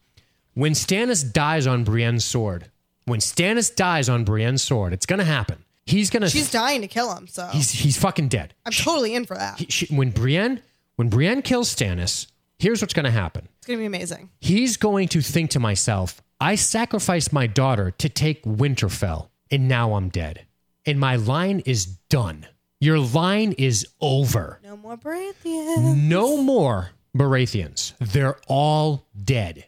When 0.54 0.74
Stannis 0.74 1.32
dies 1.32 1.68
on 1.68 1.86
Brienne's 1.86 2.26
sword, 2.26 2.72
when 3.06 3.20
Stannis 3.20 3.74
dies 3.74 4.10
on 4.10 4.26
Brienne's 4.26 4.64
sword, 4.64 4.94
it's 4.94 5.06
going 5.06 5.20
to 5.20 5.26
happen. 5.26 5.65
He's 5.86 6.10
going 6.10 6.22
to. 6.22 6.30
She's 6.30 6.50
dying 6.52 6.82
to 6.82 6.88
kill 6.88 7.16
him, 7.16 7.28
so 7.28 7.48
He's 7.48 7.70
he's 7.72 7.98
fucking 7.98 8.28
dead. 8.30 8.54
I'm 8.66 8.72
totally 8.72 9.14
in 9.14 9.26
for 9.26 9.36
that. 9.38 9.60
He- 9.60 9.68
she- 9.70 9.94
when 9.94 10.10
Brienne 10.12 10.62
when 10.96 11.10
Brienne 11.10 11.42
kills 11.42 11.74
Stannis, 11.74 12.28
here's 12.58 12.82
what's 12.82 12.94
going 12.94 13.06
to 13.06 13.12
happen. 13.12 13.48
It's 13.60 13.68
gonna 13.68 13.80
be 13.80 13.86
amazing. 13.86 14.30
He's 14.40 14.78
going 14.78 15.08
to 15.10 15.22
think 15.22 15.52
to 15.52 15.60
myself, 15.60 16.22
I 16.40 16.56
sacrificed 16.56 17.32
my 17.34 17.48
daughter 17.48 17.92
to 17.92 18.10
take 18.10 18.44
Winterfell, 18.44 19.30
and 19.52 19.68
now 19.68 19.94
I'm 19.94 20.10
dead. 20.10 20.46
And 20.86 21.00
my 21.00 21.16
line 21.18 21.62
is 21.66 21.86
done. 21.86 22.48
Your 22.80 23.00
line 23.00 23.54
is 23.54 23.88
over. 24.02 24.60
No 24.64 24.78
more 24.78 24.98
Baratheon. 24.98 25.96
No 26.08 26.38
more 26.38 26.92
Baratheons. 27.16 27.94
They're 28.00 28.38
all 28.48 29.06
dead. 29.24 29.66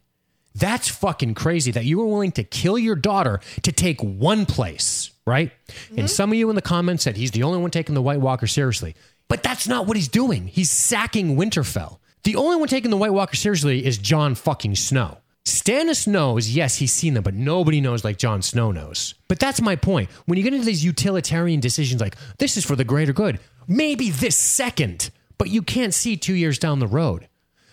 That's 0.53 0.88
fucking 0.89 1.36
crazy 1.36 1.72
that 1.72 1.86
you 1.86 1.99
were 1.99 2.05
willing 2.07 2.32
to 2.34 2.43
kill 2.43 2.78
your 2.78 2.95
daughter 2.95 3.39
to 3.63 3.72
take 3.72 4.01
one 4.01 4.45
place, 4.45 5.11
right? 5.28 5.51
And 5.89 5.97
mm-hmm. 5.97 6.07
some 6.07 6.32
of 6.32 6.38
you 6.38 6.49
in 6.49 6.55
the 6.55 6.61
comments 6.61 7.03
said 7.03 7.17
he's 7.17 7.32
the 7.32 7.43
only 7.43 7.59
one 7.59 7.69
taking 7.69 7.93
the 7.93 8.01
White 8.01 8.21
Walker 8.21 8.47
seriously. 8.47 8.95
But 9.28 9.43
that's 9.43 9.67
not 9.67 9.86
what 9.86 9.97
he's 9.97 10.07
doing. 10.07 10.47
He's 10.47 10.71
sacking 10.71 11.36
Winterfell. 11.36 11.99
The 12.23 12.38
only 12.38 12.55
one 12.55 12.69
taking 12.69 12.89
the 12.89 12.97
White 12.97 13.13
Walker 13.13 13.36
seriously 13.36 13.86
is 13.86 13.97
Jon 13.97 14.36
fucking 14.36 14.75
Snow. 14.75 15.17
Stannis 15.45 16.07
knows, 16.07 16.49
yes, 16.49 16.78
he's 16.78 16.91
seen 16.91 17.13
them, 17.13 17.23
but 17.23 17.34
nobody 17.34 17.80
knows 17.80 18.03
like 18.03 18.17
Jon 18.17 18.41
Snow 18.41 18.71
knows. 18.71 19.15
But 19.28 19.39
that's 19.39 19.61
my 19.61 19.75
point. 19.75 20.09
When 20.25 20.38
you 20.38 20.43
get 20.43 20.53
into 20.53 20.65
these 20.65 20.84
utilitarian 20.84 21.59
decisions 21.59 22.01
like, 22.01 22.15
this 22.38 22.57
is 22.57 22.65
for 22.65 22.75
the 22.75 22.84
greater 22.84 23.13
good, 23.13 23.39
maybe 23.67 24.09
this 24.09 24.36
second, 24.36 25.09
but 25.38 25.49
you 25.49 25.61
can't 25.61 25.93
see 25.93 26.17
two 26.17 26.36
years 26.36 26.59
down 26.59 26.80
the 26.80 26.88
road. 26.88 27.28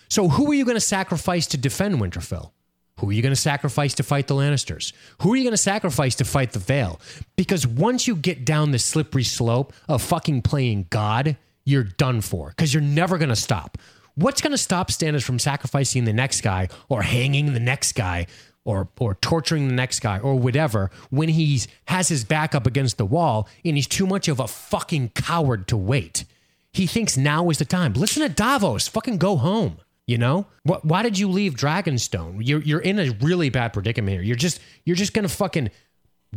So 0.09 0.29
who 0.29 0.51
are 0.51 0.55
you 0.55 0.65
going 0.65 0.77
to 0.77 0.81
sacrifice 0.81 1.47
to 1.49 1.57
defend 1.57 1.97
Winterfell? 1.97 2.53
Who 2.99 3.11
are 3.11 3.13
you 3.13 3.23
going 3.23 3.35
to 3.35 3.41
sacrifice 3.41 3.95
to 3.95 4.03
fight 4.03 4.29
the 4.29 4.35
Lannisters? 4.35 4.93
Who 5.23 5.33
are 5.33 5.37
you 5.37 5.43
going 5.43 5.53
to 5.53 5.57
sacrifice 5.57 6.15
to 6.17 6.25
fight 6.25 6.53
the 6.53 6.61
Vale? 6.61 7.01
Because 7.37 7.67
once 7.67 8.07
you 8.07 8.15
get 8.15 8.45
down 8.45 8.71
the 8.71 8.79
slippery 8.79 9.25
slope 9.25 9.73
of 9.89 10.01
fucking 10.01 10.43
playing 10.43 10.87
God, 10.91 11.37
you're 11.65 11.85
done 11.85 12.21
for 12.21 12.51
because 12.51 12.73
you're 12.73 12.83
never 12.83 13.19
going 13.19 13.31
to 13.31 13.37
stop. 13.37 13.79
What's 14.15 14.41
going 14.41 14.53
to 14.53 14.59
stop 14.59 14.91
Stannis 14.91 15.25
from 15.25 15.41
sacrificing 15.41 16.05
the 16.05 16.13
next 16.13 16.43
guy 16.43 16.69
or 16.89 17.03
hanging 17.03 17.53
the 17.53 17.61
next 17.61 17.95
guy 17.95 18.27
or 18.65 18.89
or 18.99 19.17
torturing 19.17 19.69
the 19.69 19.75
next 19.75 20.01
guy 20.01 20.19
or 20.21 20.37
whatever 20.37 20.91
when 21.11 21.29
he 21.29 21.63
has 21.89 22.09
his 22.09 22.25
back 22.25 22.55
up 22.55 22.67
against 22.67 22.97
the 22.97 23.05
wall 23.05 23.49
and 23.65 23.77
he's 23.77 23.89
too 23.89 24.07
much 24.07 24.29
of 24.29 24.39
a 24.39 24.47
fucking 24.47 25.11
coward 25.11 25.67
to 25.69 25.77
wait. 25.77 26.25
He 26.73 26.87
thinks 26.87 27.17
now 27.17 27.51
is 27.51 27.59
the 27.59 27.65
time. 27.65 27.93
Listen 27.93 28.23
to 28.23 28.29
Davos. 28.29 28.89
Fucking 28.89 29.19
go 29.19 29.37
home. 29.37 29.79
You 30.07 30.19
know? 30.19 30.47
Why 30.65 31.03
did 31.03 31.19
you 31.19 31.31
leave 31.31 31.55
Dragonstone? 31.55 32.39
You're 32.41 32.61
you're 32.61 32.81
in 32.81 32.99
a 32.99 33.11
really 33.23 33.49
bad 33.49 33.73
predicament 33.73 34.15
here. 34.15 34.23
You're 34.23 34.37
just 34.37 34.61
you're 34.85 34.97
just 34.97 35.15
gonna 35.15 35.29
fucking. 35.29 35.71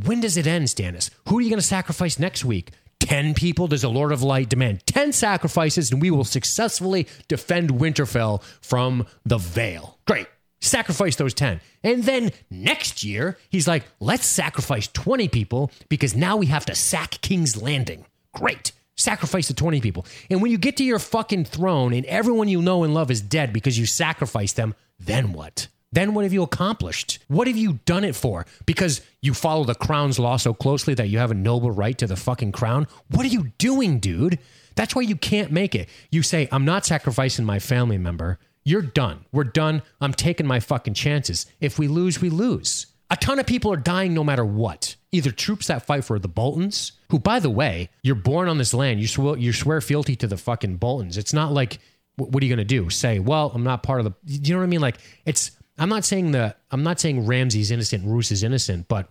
When 0.06 0.22
does 0.22 0.38
it 0.38 0.46
end, 0.48 0.68
Stannis? 0.68 1.10
Who 1.28 1.40
are 1.40 1.42
you 1.42 1.50
gonna 1.50 1.62
sacrifice 1.62 2.20
next 2.20 2.46
week? 2.46 2.72
10 3.00 3.34
people? 3.34 3.68
Does 3.68 3.82
the 3.82 3.90
Lord 3.90 4.12
of 4.12 4.24
Light 4.24 4.50
demand 4.50 4.86
10 4.86 5.12
sacrifices 5.12 5.92
and 5.92 6.02
we 6.02 6.12
will 6.12 6.24
successfully 6.24 7.08
defend 7.28 7.72
Winterfell 7.72 8.42
from 8.62 9.06
the 9.26 9.38
Vale? 9.38 9.98
Great. 10.06 10.28
Sacrifice 10.62 11.16
those 11.16 11.34
10. 11.34 11.62
And 11.84 12.04
then 12.04 12.32
next 12.50 13.04
year, 13.04 13.38
he's 13.50 13.68
like, 13.68 13.84
let's 14.00 14.26
sacrifice 14.26 14.88
20 14.88 15.28
people 15.28 15.72
because 15.90 16.16
now 16.16 16.38
we 16.38 16.48
have 16.48 16.66
to 16.66 16.76
sack 16.76 17.22
King's 17.22 17.62
Landing. 17.62 18.06
Great. 18.34 18.72
Sacrifice 18.98 19.48
the 19.48 19.54
20 19.54 19.80
people. 19.80 20.06
And 20.30 20.42
when 20.42 20.52
you 20.52 20.58
get 20.58 20.78
to 20.78 20.84
your 20.84 21.00
fucking 21.00 21.46
throne 21.46 21.94
and 21.94 22.06
everyone 22.08 22.48
you 22.48 22.62
know 22.62 22.84
and 22.84 22.94
love 22.94 23.12
is 23.12 23.22
dead 23.22 23.54
because 23.54 23.78
you 23.78 23.86
sacrificed 23.86 24.56
them, 24.56 24.74
then 25.00 25.34
what? 25.34 25.68
Then 25.92 26.14
what 26.14 26.24
have 26.24 26.34
you 26.34 26.44
accomplished? 26.44 27.20
What 27.28 27.48
have 27.48 27.56
you 27.56 27.80
done 27.86 28.04
it 28.04 28.16
for? 28.16 28.46
Because 28.66 29.02
you 29.22 29.34
follow 29.34 29.64
the 29.64 29.76
crown's 29.76 30.20
law 30.20 30.38
so 30.38 30.54
closely 30.54 30.94
that 30.96 31.10
you 31.10 31.20
have 31.20 31.32
a 31.32 31.36
noble 31.36 31.72
right 31.72 31.98
to 32.00 32.08
the 32.08 32.16
fucking 32.16 32.52
crown? 32.52 32.88
What 33.10 33.26
are 33.26 33.30
you 33.30 33.52
doing, 33.58 34.00
dude? 34.00 34.40
That's 34.76 34.96
why 34.96 35.04
you 35.04 35.16
can't 35.16 35.52
make 35.52 35.76
it. 35.76 35.90
You 36.12 36.24
say, 36.24 36.50
I'm 36.52 36.66
not 36.66 36.86
sacrificing 36.86 37.46
my 37.46 37.60
family 37.60 37.98
member. 37.98 38.38
You're 38.66 38.82
done. 38.82 39.24
We're 39.32 39.46
done. 39.46 39.82
I'm 40.02 40.14
taking 40.14 40.46
my 40.46 40.60
fucking 40.60 40.94
chances. 40.96 41.46
If 41.62 41.80
we 41.80 41.88
lose, 41.88 42.20
we 42.20 42.30
lose. 42.30 42.88
A 43.10 43.16
ton 43.16 43.40
of 43.40 43.46
people 43.46 43.72
are 43.72 43.78
dying 43.78 44.14
no 44.14 44.26
matter 44.26 44.44
what. 44.44 44.97
Either 45.12 45.32
troops 45.32 45.68
that 45.68 45.86
fight 45.86 46.04
for 46.04 46.20
the 46.20 46.28
Boltons, 46.28 46.92
who, 47.10 47.20
by 47.20 47.40
the 47.40 47.50
way, 47.50 47.90
you're 48.04 48.16
born 48.16 48.50
on 48.50 48.58
this 48.58 48.74
land. 48.74 49.00
You 49.00 49.08
swear, 49.08 49.38
you 49.38 49.54
swear 49.54 49.80
fealty 49.80 50.16
to 50.18 50.28
the 50.28 50.38
fucking 50.38 50.78
Boltons. 50.78 51.18
It's 51.18 51.34
not 51.34 51.54
like, 51.54 51.80
wh- 52.18 52.30
what 52.30 52.44
are 52.44 52.46
you 52.46 52.54
going 52.54 52.66
to 52.68 52.76
do? 52.76 52.90
Say, 52.90 53.20
well, 53.20 53.52
I'm 53.56 53.64
not 53.64 53.84
part 53.84 54.02
of 54.02 54.06
the. 54.06 54.14
You 54.26 54.54
know 54.54 54.60
what 54.60 54.66
I 54.66 54.68
mean? 54.68 54.82
Like, 54.82 54.98
it's. 55.26 55.52
I'm 55.78 55.90
not 55.90 56.04
saying 56.04 56.32
the. 56.32 56.56
I'm 56.72 56.84
not 56.84 57.00
saying 57.00 57.26
Ramsay's 57.26 57.72
innocent, 57.72 58.06
Roose 58.06 58.32
is 58.32 58.44
innocent, 58.44 58.88
but 58.90 59.10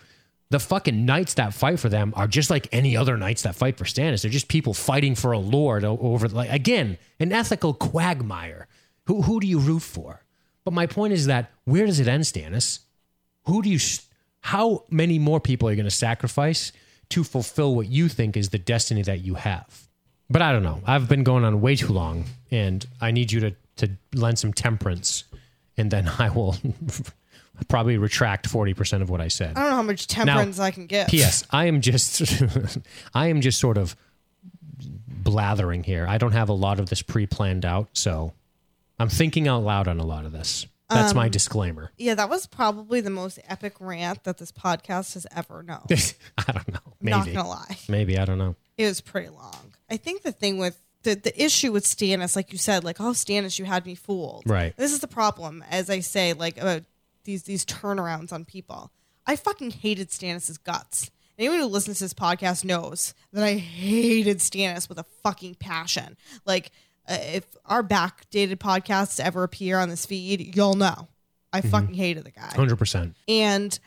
the 0.51 0.61
fucking 0.61 1.05
knights 1.05 1.35
that 1.35 1.55
fight 1.55 1.81
for 1.81 1.89
them 1.89 2.13
are 2.17 2.29
just 2.29 2.51
like 2.51 2.69
any 2.73 2.97
other 2.97 3.17
knights 3.17 3.43
that 3.43 3.57
fight 3.57 3.77
for 3.79 3.85
Stannis. 3.85 4.23
They're 4.23 4.31
just 4.31 4.49
people 4.49 4.75
fighting 4.75 5.15
for 5.15 5.33
a 5.33 5.39
lord 5.39 5.85
over, 5.85 6.29
like, 6.29 6.53
again, 6.53 6.99
an 7.19 7.33
ethical 7.33 7.75
quagmire. 7.75 8.69
Who, 9.07 9.23
who 9.23 9.41
do 9.41 9.47
you 9.47 9.59
root 9.59 9.83
for? 9.83 10.23
But 10.65 10.75
my 10.75 10.87
point 10.87 11.13
is 11.13 11.27
that 11.27 11.51
where 11.65 11.87
does 11.87 12.01
it 12.01 12.09
end, 12.09 12.25
Stannis? 12.25 12.81
Who 13.47 13.63
do 13.63 13.71
you, 13.71 13.79
how 14.47 14.85
many 14.91 15.19
more 15.19 15.41
people 15.41 15.67
are 15.67 15.73
you 15.73 15.77
going 15.77 15.89
to 15.89 15.91
sacrifice 15.91 16.71
to 17.09 17.25
fulfill 17.25 17.75
what 17.75 17.89
you 17.89 18.09
think 18.09 18.37
is 18.37 18.51
the 18.51 18.59
destiny 18.59 19.03
that 19.03 19.21
you 19.21 19.35
have? 19.35 19.89
But 20.31 20.41
I 20.41 20.53
don't 20.53 20.63
know. 20.63 20.81
I've 20.87 21.09
been 21.09 21.25
going 21.25 21.45
on 21.45 21.61
way 21.61 21.75
too 21.75 21.93
long, 21.93 22.27
and 22.53 22.87
I 23.01 23.11
need 23.11 23.33
you 23.33 23.41
to, 23.41 23.57
to 23.79 23.91
lend 24.15 24.39
some 24.39 24.53
temperance, 24.53 25.25
and 25.77 25.91
then 25.91 26.09
I 26.21 26.31
will 26.31 26.55
probably 27.69 27.99
retract 27.99 28.49
40% 28.49 29.03
of 29.03 29.11
what 29.11 29.21
I 29.21 29.27
said. 29.27 29.57
I 29.57 29.63
don't 29.63 29.71
know 29.71 29.77
how 29.77 29.83
much 29.83 30.07
temperance 30.07 30.61
I 30.61 30.71
can 30.71 30.87
get. 30.87 31.11
P.S. 31.11 31.45
I 31.51 31.65
am 31.65 31.81
just, 31.81 32.23
I 33.15 33.27
am 33.27 33.41
just 33.41 33.59
sort 33.59 33.77
of 33.77 33.97
blathering 35.09 35.83
here. 35.83 36.07
I 36.09 36.19
don't 36.19 36.33
have 36.33 36.51
a 36.51 36.53
lot 36.53 36.79
of 36.79 36.89
this 36.89 37.03
pre-planned 37.03 37.65
out, 37.65 37.89
so 37.95 38.33
I'm 39.01 39.09
thinking 39.09 39.49
out 39.49 39.65
loud 39.65 39.89
on 39.89 39.99
a 39.99 40.07
lot 40.07 40.25
of 40.25 40.31
this. 40.31 40.67
That's 40.89 41.11
Um, 41.11 41.16
my 41.16 41.28
disclaimer. 41.28 41.91
Yeah, 41.99 42.14
that 42.14 42.28
was 42.28 42.47
probably 42.47 43.01
the 43.01 43.11
most 43.11 43.39
epic 43.49 43.74
rant 43.80 44.22
that 44.24 44.39
this 44.39 44.53
podcast 44.53 45.14
has 45.14 45.26
ever 45.34 45.62
known. 45.62 45.84
I 46.39 46.53
don't 46.53 46.72
know. 46.72 46.80
I'm 47.01 47.09
not 47.11 47.24
Maybe. 47.26 47.37
gonna 47.37 47.49
lie. 47.49 47.76
Maybe 47.89 48.18
I 48.18 48.24
don't 48.24 48.39
know. 48.39 48.55
It 48.78 48.87
was 48.87 49.01
pretty 49.01 49.28
long. 49.30 49.74
I 49.91 49.97
think 49.97 50.22
the 50.22 50.32
thing 50.32 50.59
with 50.59 50.80
the, 51.03 51.14
the 51.14 51.41
issue 51.45 51.72
with 51.72 51.84
Stannis, 51.84 52.34
like 52.37 52.53
you 52.53 52.59
said, 52.59 52.84
like, 52.84 53.01
oh 53.01 53.11
Stannis, 53.12 53.59
you 53.59 53.64
had 53.64 53.84
me 53.87 53.95
fooled. 53.95 54.45
Right. 54.47 54.76
This 54.76 54.93
is 54.93 55.01
the 55.01 55.09
problem, 55.09 55.64
as 55.70 55.89
I 55.91 56.01
say, 56.01 56.32
like 56.32 56.57
about 56.59 56.82
these 57.24 57.45
these 57.45 57.64
turnarounds 57.64 58.32
on 58.32 58.45
people. 58.45 58.93
I 59.26 59.34
fucking 59.37 59.72
hated 59.72 60.11
Stannis's 60.11 60.59
guts. 60.59 61.11
Anyone 61.39 61.59
who 61.59 61.66
listens 61.66 61.99
to 61.99 62.05
this 62.05 62.14
podcast 62.14 62.64
knows 62.64 63.12
that 63.32 63.45
I 63.45 63.55
hated 63.57 64.39
Stannis 64.39 64.89
with 64.89 64.99
a 64.99 65.05
fucking 65.22 65.57
passion. 65.57 66.16
Like, 66.47 66.70
uh, 67.09 67.17
if 67.21 67.45
our 67.67 67.83
backdated 67.83 68.57
podcasts 68.57 69.21
ever 69.21 69.43
appear 69.43 69.79
on 69.79 69.89
this 69.89 70.07
feed, 70.07 70.55
you'll 70.57 70.75
know. 70.75 71.09
I 71.53 71.61
Mm-hmm. 71.61 71.69
fucking 71.71 71.95
hated 71.95 72.25
the 72.25 72.31
guy. 72.33 72.51
100%. 72.55 73.15
And 73.29 73.79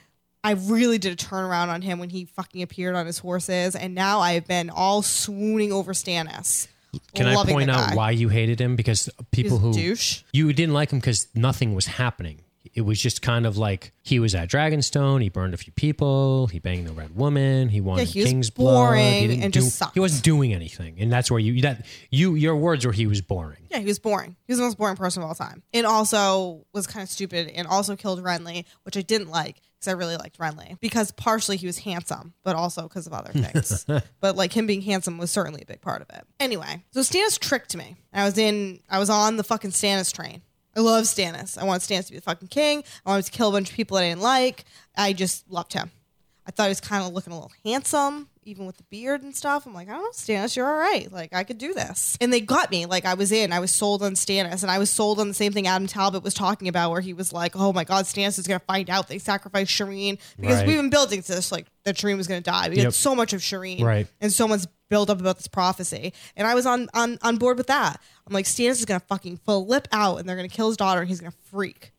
I 0.43 0.51
really 0.53 0.97
did 0.97 1.13
a 1.13 1.15
turnaround 1.15 1.67
on 1.67 1.81
him 1.81 1.99
when 1.99 2.09
he 2.09 2.25
fucking 2.25 2.61
appeared 2.61 2.95
on 2.95 3.05
his 3.05 3.19
horses. 3.19 3.75
And 3.75 3.93
now 3.93 4.19
I've 4.21 4.47
been 4.47 4.69
all 4.69 5.01
swooning 5.01 5.71
over 5.71 5.93
Stannis. 5.93 6.67
Can 7.13 7.27
I 7.27 7.43
point 7.43 7.69
out 7.69 7.93
why 7.95 8.11
you 8.11 8.29
hated 8.29 8.59
him? 8.59 8.75
Because 8.75 9.09
people 9.31 9.59
He's 9.59 9.65
who 9.67 9.73
douche. 9.73 10.23
you 10.33 10.51
didn't 10.53 10.73
like 10.73 10.91
him 10.91 10.99
because 10.99 11.27
nothing 11.35 11.75
was 11.75 11.85
happening. 11.85 12.39
It 12.79 12.85
was 12.85 13.01
just 13.01 13.21
kind 13.21 13.45
of 13.45 13.57
like 13.57 13.91
he 14.03 14.19
was 14.19 14.33
at 14.33 14.49
Dragonstone. 14.49 15.21
He 15.21 15.27
burned 15.27 15.53
a 15.53 15.57
few 15.57 15.73
people. 15.73 16.47
He 16.47 16.59
banged 16.59 16.87
the 16.87 16.93
red 16.93 17.13
woman. 17.13 17.67
He 17.67 17.81
wanted 17.81 18.07
he 18.07 18.21
was 18.21 18.29
King's 18.29 18.49
blood. 18.49 18.95
He 18.97 19.27
didn't 19.27 19.43
and 19.43 19.51
do, 19.51 19.59
just 19.59 19.75
sucked. 19.75 19.95
He 19.95 19.99
wasn't 19.99 20.23
doing 20.23 20.53
anything, 20.53 20.95
and 20.97 21.11
that's 21.11 21.29
where 21.29 21.41
you 21.41 21.61
that 21.63 21.85
you 22.09 22.35
your 22.35 22.55
words 22.55 22.85
were 22.85 22.93
he 22.93 23.05
was 23.05 23.19
boring. 23.21 23.67
Yeah, 23.69 23.79
he 23.79 23.85
was 23.85 23.99
boring. 23.99 24.37
He 24.47 24.53
was 24.53 24.59
the 24.59 24.63
most 24.63 24.77
boring 24.77 24.95
person 24.95 25.21
of 25.21 25.27
all 25.27 25.35
time. 25.35 25.61
And 25.73 25.85
also 25.85 26.65
was 26.73 26.87
kind 26.87 27.03
of 27.03 27.09
stupid 27.09 27.51
and 27.53 27.67
also 27.67 27.97
killed 27.97 28.23
Renly, 28.23 28.63
which 28.83 28.95
I 28.95 29.01
didn't 29.01 29.29
like 29.29 29.61
because 29.79 29.93
I 29.93 29.97
really 29.97 30.17
liked 30.17 30.37
Renly. 30.39 30.79
Because 30.79 31.11
partially 31.11 31.57
he 31.57 31.65
was 31.67 31.79
handsome, 31.79 32.33
but 32.43 32.55
also 32.55 32.83
because 32.83 33.07
of 33.07 33.13
other 33.13 33.31
things. 33.31 33.85
but 34.19 34.35
like 34.35 34.53
him 34.53 34.67
being 34.67 34.81
handsome 34.81 35.17
was 35.17 35.31
certainly 35.31 35.61
a 35.61 35.65
big 35.65 35.81
part 35.81 36.01
of 36.01 36.09
it. 36.09 36.25
Anyway, 36.39 36.83
so 36.91 37.01
Stannis 37.01 37.39
tricked 37.39 37.75
me. 37.75 37.95
I 38.13 38.25
was 38.25 38.37
in, 38.37 38.79
I 38.89 38.99
was 38.99 39.09
on 39.09 39.37
the 39.37 39.43
fucking 39.43 39.71
Stannis 39.71 40.13
train. 40.13 40.41
I 40.79 40.81
love 40.81 41.03
Stannis. 41.03 41.57
I 41.57 41.65
want 41.65 41.81
Stannis 41.81 42.05
to 42.05 42.13
be 42.13 42.19
the 42.19 42.23
fucking 42.23 42.47
king. 42.47 42.85
I 43.05 43.09
wanted 43.09 43.25
to 43.25 43.31
kill 43.33 43.49
a 43.49 43.51
bunch 43.51 43.69
of 43.69 43.75
people 43.75 43.97
that 43.97 44.05
I 44.05 44.09
didn't 44.09 44.21
like. 44.21 44.63
I 44.95 45.11
just 45.11 45.49
loved 45.51 45.73
him. 45.73 45.91
I 46.49 46.51
thought 46.51 46.63
he 46.63 46.69
was 46.69 46.81
kind 46.81 47.05
of 47.05 47.13
looking 47.13 47.31
a 47.31 47.35
little 47.35 47.51
handsome, 47.63 48.27
even 48.43 48.65
with 48.65 48.75
the 48.77 48.83
beard 48.89 49.21
and 49.21 49.35
stuff. 49.35 49.67
I'm 49.67 49.73
like, 49.75 49.87
I 49.87 49.91
don't 49.91 50.01
know, 50.01 50.09
Stannis, 50.09 50.55
you're 50.55 50.65
all 50.67 50.79
right. 50.79 51.09
Like, 51.11 51.31
I 51.31 51.43
could 51.43 51.59
do 51.59 51.75
this. 51.75 52.17
And 52.19 52.33
they 52.33 52.41
got 52.41 52.71
me. 52.71 52.87
Like, 52.87 53.05
I 53.05 53.13
was 53.13 53.31
in. 53.31 53.53
I 53.53 53.59
was 53.59 53.69
sold 53.71 54.01
on 54.01 54.13
Stannis, 54.13 54.63
and 54.63 54.71
I 54.71 54.79
was 54.79 54.89
sold 54.89 55.19
on 55.19 55.27
the 55.27 55.35
same 55.35 55.51
thing 55.53 55.67
Adam 55.67 55.85
Talbot 55.85 56.23
was 56.23 56.33
talking 56.33 56.67
about, 56.67 56.89
where 56.89 57.01
he 57.01 57.13
was 57.13 57.31
like, 57.31 57.51
oh 57.55 57.71
my 57.71 57.83
God, 57.83 58.05
Stannis 58.05 58.39
is 58.39 58.47
going 58.47 58.59
to 58.59 58.65
find 58.65 58.89
out 58.89 59.07
they 59.07 59.19
sacrificed 59.19 59.69
Shireen. 59.69 60.17
Because 60.39 60.55
Right. 60.57 60.67
we've 60.67 60.77
been 60.77 60.89
building 60.89 61.21
to 61.21 61.31
this, 61.35 61.51
like, 61.51 61.67
that 61.83 61.95
Shireen 61.97 62.17
was 62.17 62.25
going 62.25 62.41
to 62.41 62.49
die. 62.49 62.67
We 62.69 62.77
Yep. 62.77 62.83
had 62.85 62.93
so 62.95 63.13
much 63.13 63.31
of 63.33 63.41
Shireen. 63.41 63.83
Right. 63.83 64.07
And 64.19 64.33
so 64.33 64.47
much 64.47 64.61
build 64.89 65.11
up 65.11 65.19
about 65.19 65.37
this 65.37 65.47
prophecy. 65.47 66.13
And 66.35 66.47
I 66.47 66.55
was 66.55 66.65
on, 66.65 66.89
on, 66.95 67.19
on 67.21 67.37
board 67.37 67.57
with 67.57 67.67
that. 67.67 68.01
I'm 68.25 68.33
like, 68.33 68.45
Stannis 68.45 68.79
is 68.79 68.85
going 68.85 68.99
to 68.99 69.05
fucking 69.05 69.37
flip 69.45 69.87
out, 69.91 70.17
and 70.19 70.27
they're 70.27 70.35
going 70.35 70.49
to 70.49 70.55
kill 70.55 70.69
his 70.69 70.77
daughter, 70.77 71.01
and 71.01 71.07
he's 71.09 71.19
going 71.21 71.31
to 71.31 71.37
freak 71.51 71.91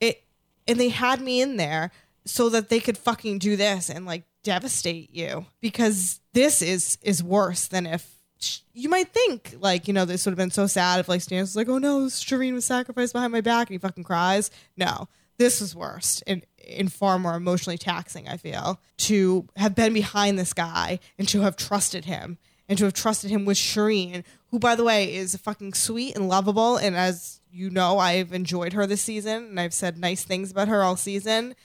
it 0.00 0.22
and 0.68 0.78
they 0.78 0.88
had 0.88 1.20
me 1.20 1.40
in 1.42 1.56
there 1.56 1.90
so 2.24 2.48
that 2.48 2.68
they 2.68 2.80
could 2.80 2.98
fucking 2.98 3.38
do 3.38 3.56
this 3.56 3.90
and 3.90 4.06
like 4.06 4.24
devastate 4.42 5.14
you 5.14 5.46
because 5.60 6.20
this 6.32 6.62
is 6.62 6.98
is 7.02 7.22
worse 7.22 7.66
than 7.66 7.86
if 7.86 8.16
you 8.72 8.88
might 8.88 9.08
think 9.08 9.54
like 9.60 9.86
you 9.86 9.92
know 9.92 10.04
this 10.04 10.24
would 10.24 10.30
have 10.30 10.38
been 10.38 10.50
so 10.50 10.66
sad 10.66 11.00
if 11.00 11.08
like 11.08 11.20
Stannis 11.20 11.40
was 11.40 11.56
like 11.56 11.68
oh 11.68 11.78
no 11.78 12.06
Shireen 12.06 12.54
was 12.54 12.64
sacrificed 12.64 13.12
behind 13.12 13.32
my 13.32 13.42
back 13.42 13.68
and 13.68 13.74
he 13.74 13.78
fucking 13.78 14.04
cries 14.04 14.50
no 14.76 15.08
this 15.36 15.60
was 15.60 15.74
worse 15.74 16.22
and 16.26 16.44
and 16.76 16.92
far 16.92 17.18
more 17.18 17.34
emotionally 17.34 17.78
taxing 17.78 18.28
I 18.28 18.36
feel 18.38 18.80
to 18.98 19.46
have 19.56 19.74
been 19.74 19.92
behind 19.92 20.38
this 20.38 20.52
guy 20.52 21.00
and 21.18 21.28
to 21.28 21.42
have 21.42 21.56
trusted 21.56 22.06
him 22.06 22.38
and 22.70 22.78
to 22.78 22.84
have 22.84 22.94
trusted 22.94 23.32
him 23.32 23.44
with 23.44 23.56
Shireen, 23.56 24.22
who, 24.50 24.60
by 24.60 24.76
the 24.76 24.84
way, 24.84 25.12
is 25.12 25.34
fucking 25.34 25.74
sweet 25.74 26.14
and 26.14 26.28
lovable. 26.28 26.76
And 26.76 26.96
as 26.96 27.40
you 27.50 27.68
know, 27.68 27.98
I've 27.98 28.32
enjoyed 28.32 28.74
her 28.74 28.86
this 28.86 29.02
season 29.02 29.46
and 29.46 29.58
I've 29.58 29.74
said 29.74 29.98
nice 29.98 30.22
things 30.22 30.52
about 30.52 30.68
her 30.68 30.84
all 30.84 30.94
season. 30.94 31.56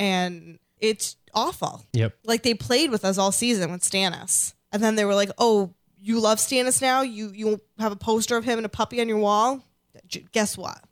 And 0.00 0.58
it's 0.80 1.16
awful. 1.34 1.84
Yep. 1.92 2.16
Like 2.24 2.42
they 2.42 2.54
played 2.54 2.90
with 2.90 3.04
us 3.04 3.18
all 3.18 3.32
season 3.32 3.70
with 3.70 3.82
Stannis. 3.82 4.54
And 4.72 4.82
then 4.82 4.96
they 4.96 5.04
were 5.04 5.14
like, 5.14 5.30
oh, 5.38 5.74
you 5.98 6.20
love 6.20 6.38
Stannis 6.38 6.80
now. 6.80 7.02
You 7.02 7.30
you 7.34 7.60
have 7.78 7.92
a 7.92 7.96
poster 7.96 8.36
of 8.36 8.44
him 8.44 8.58
and 8.58 8.66
a 8.66 8.70
puppy 8.70 9.00
on 9.00 9.08
your 9.08 9.18
wall. 9.18 9.62
Guess 10.32 10.56
what? 10.56 10.82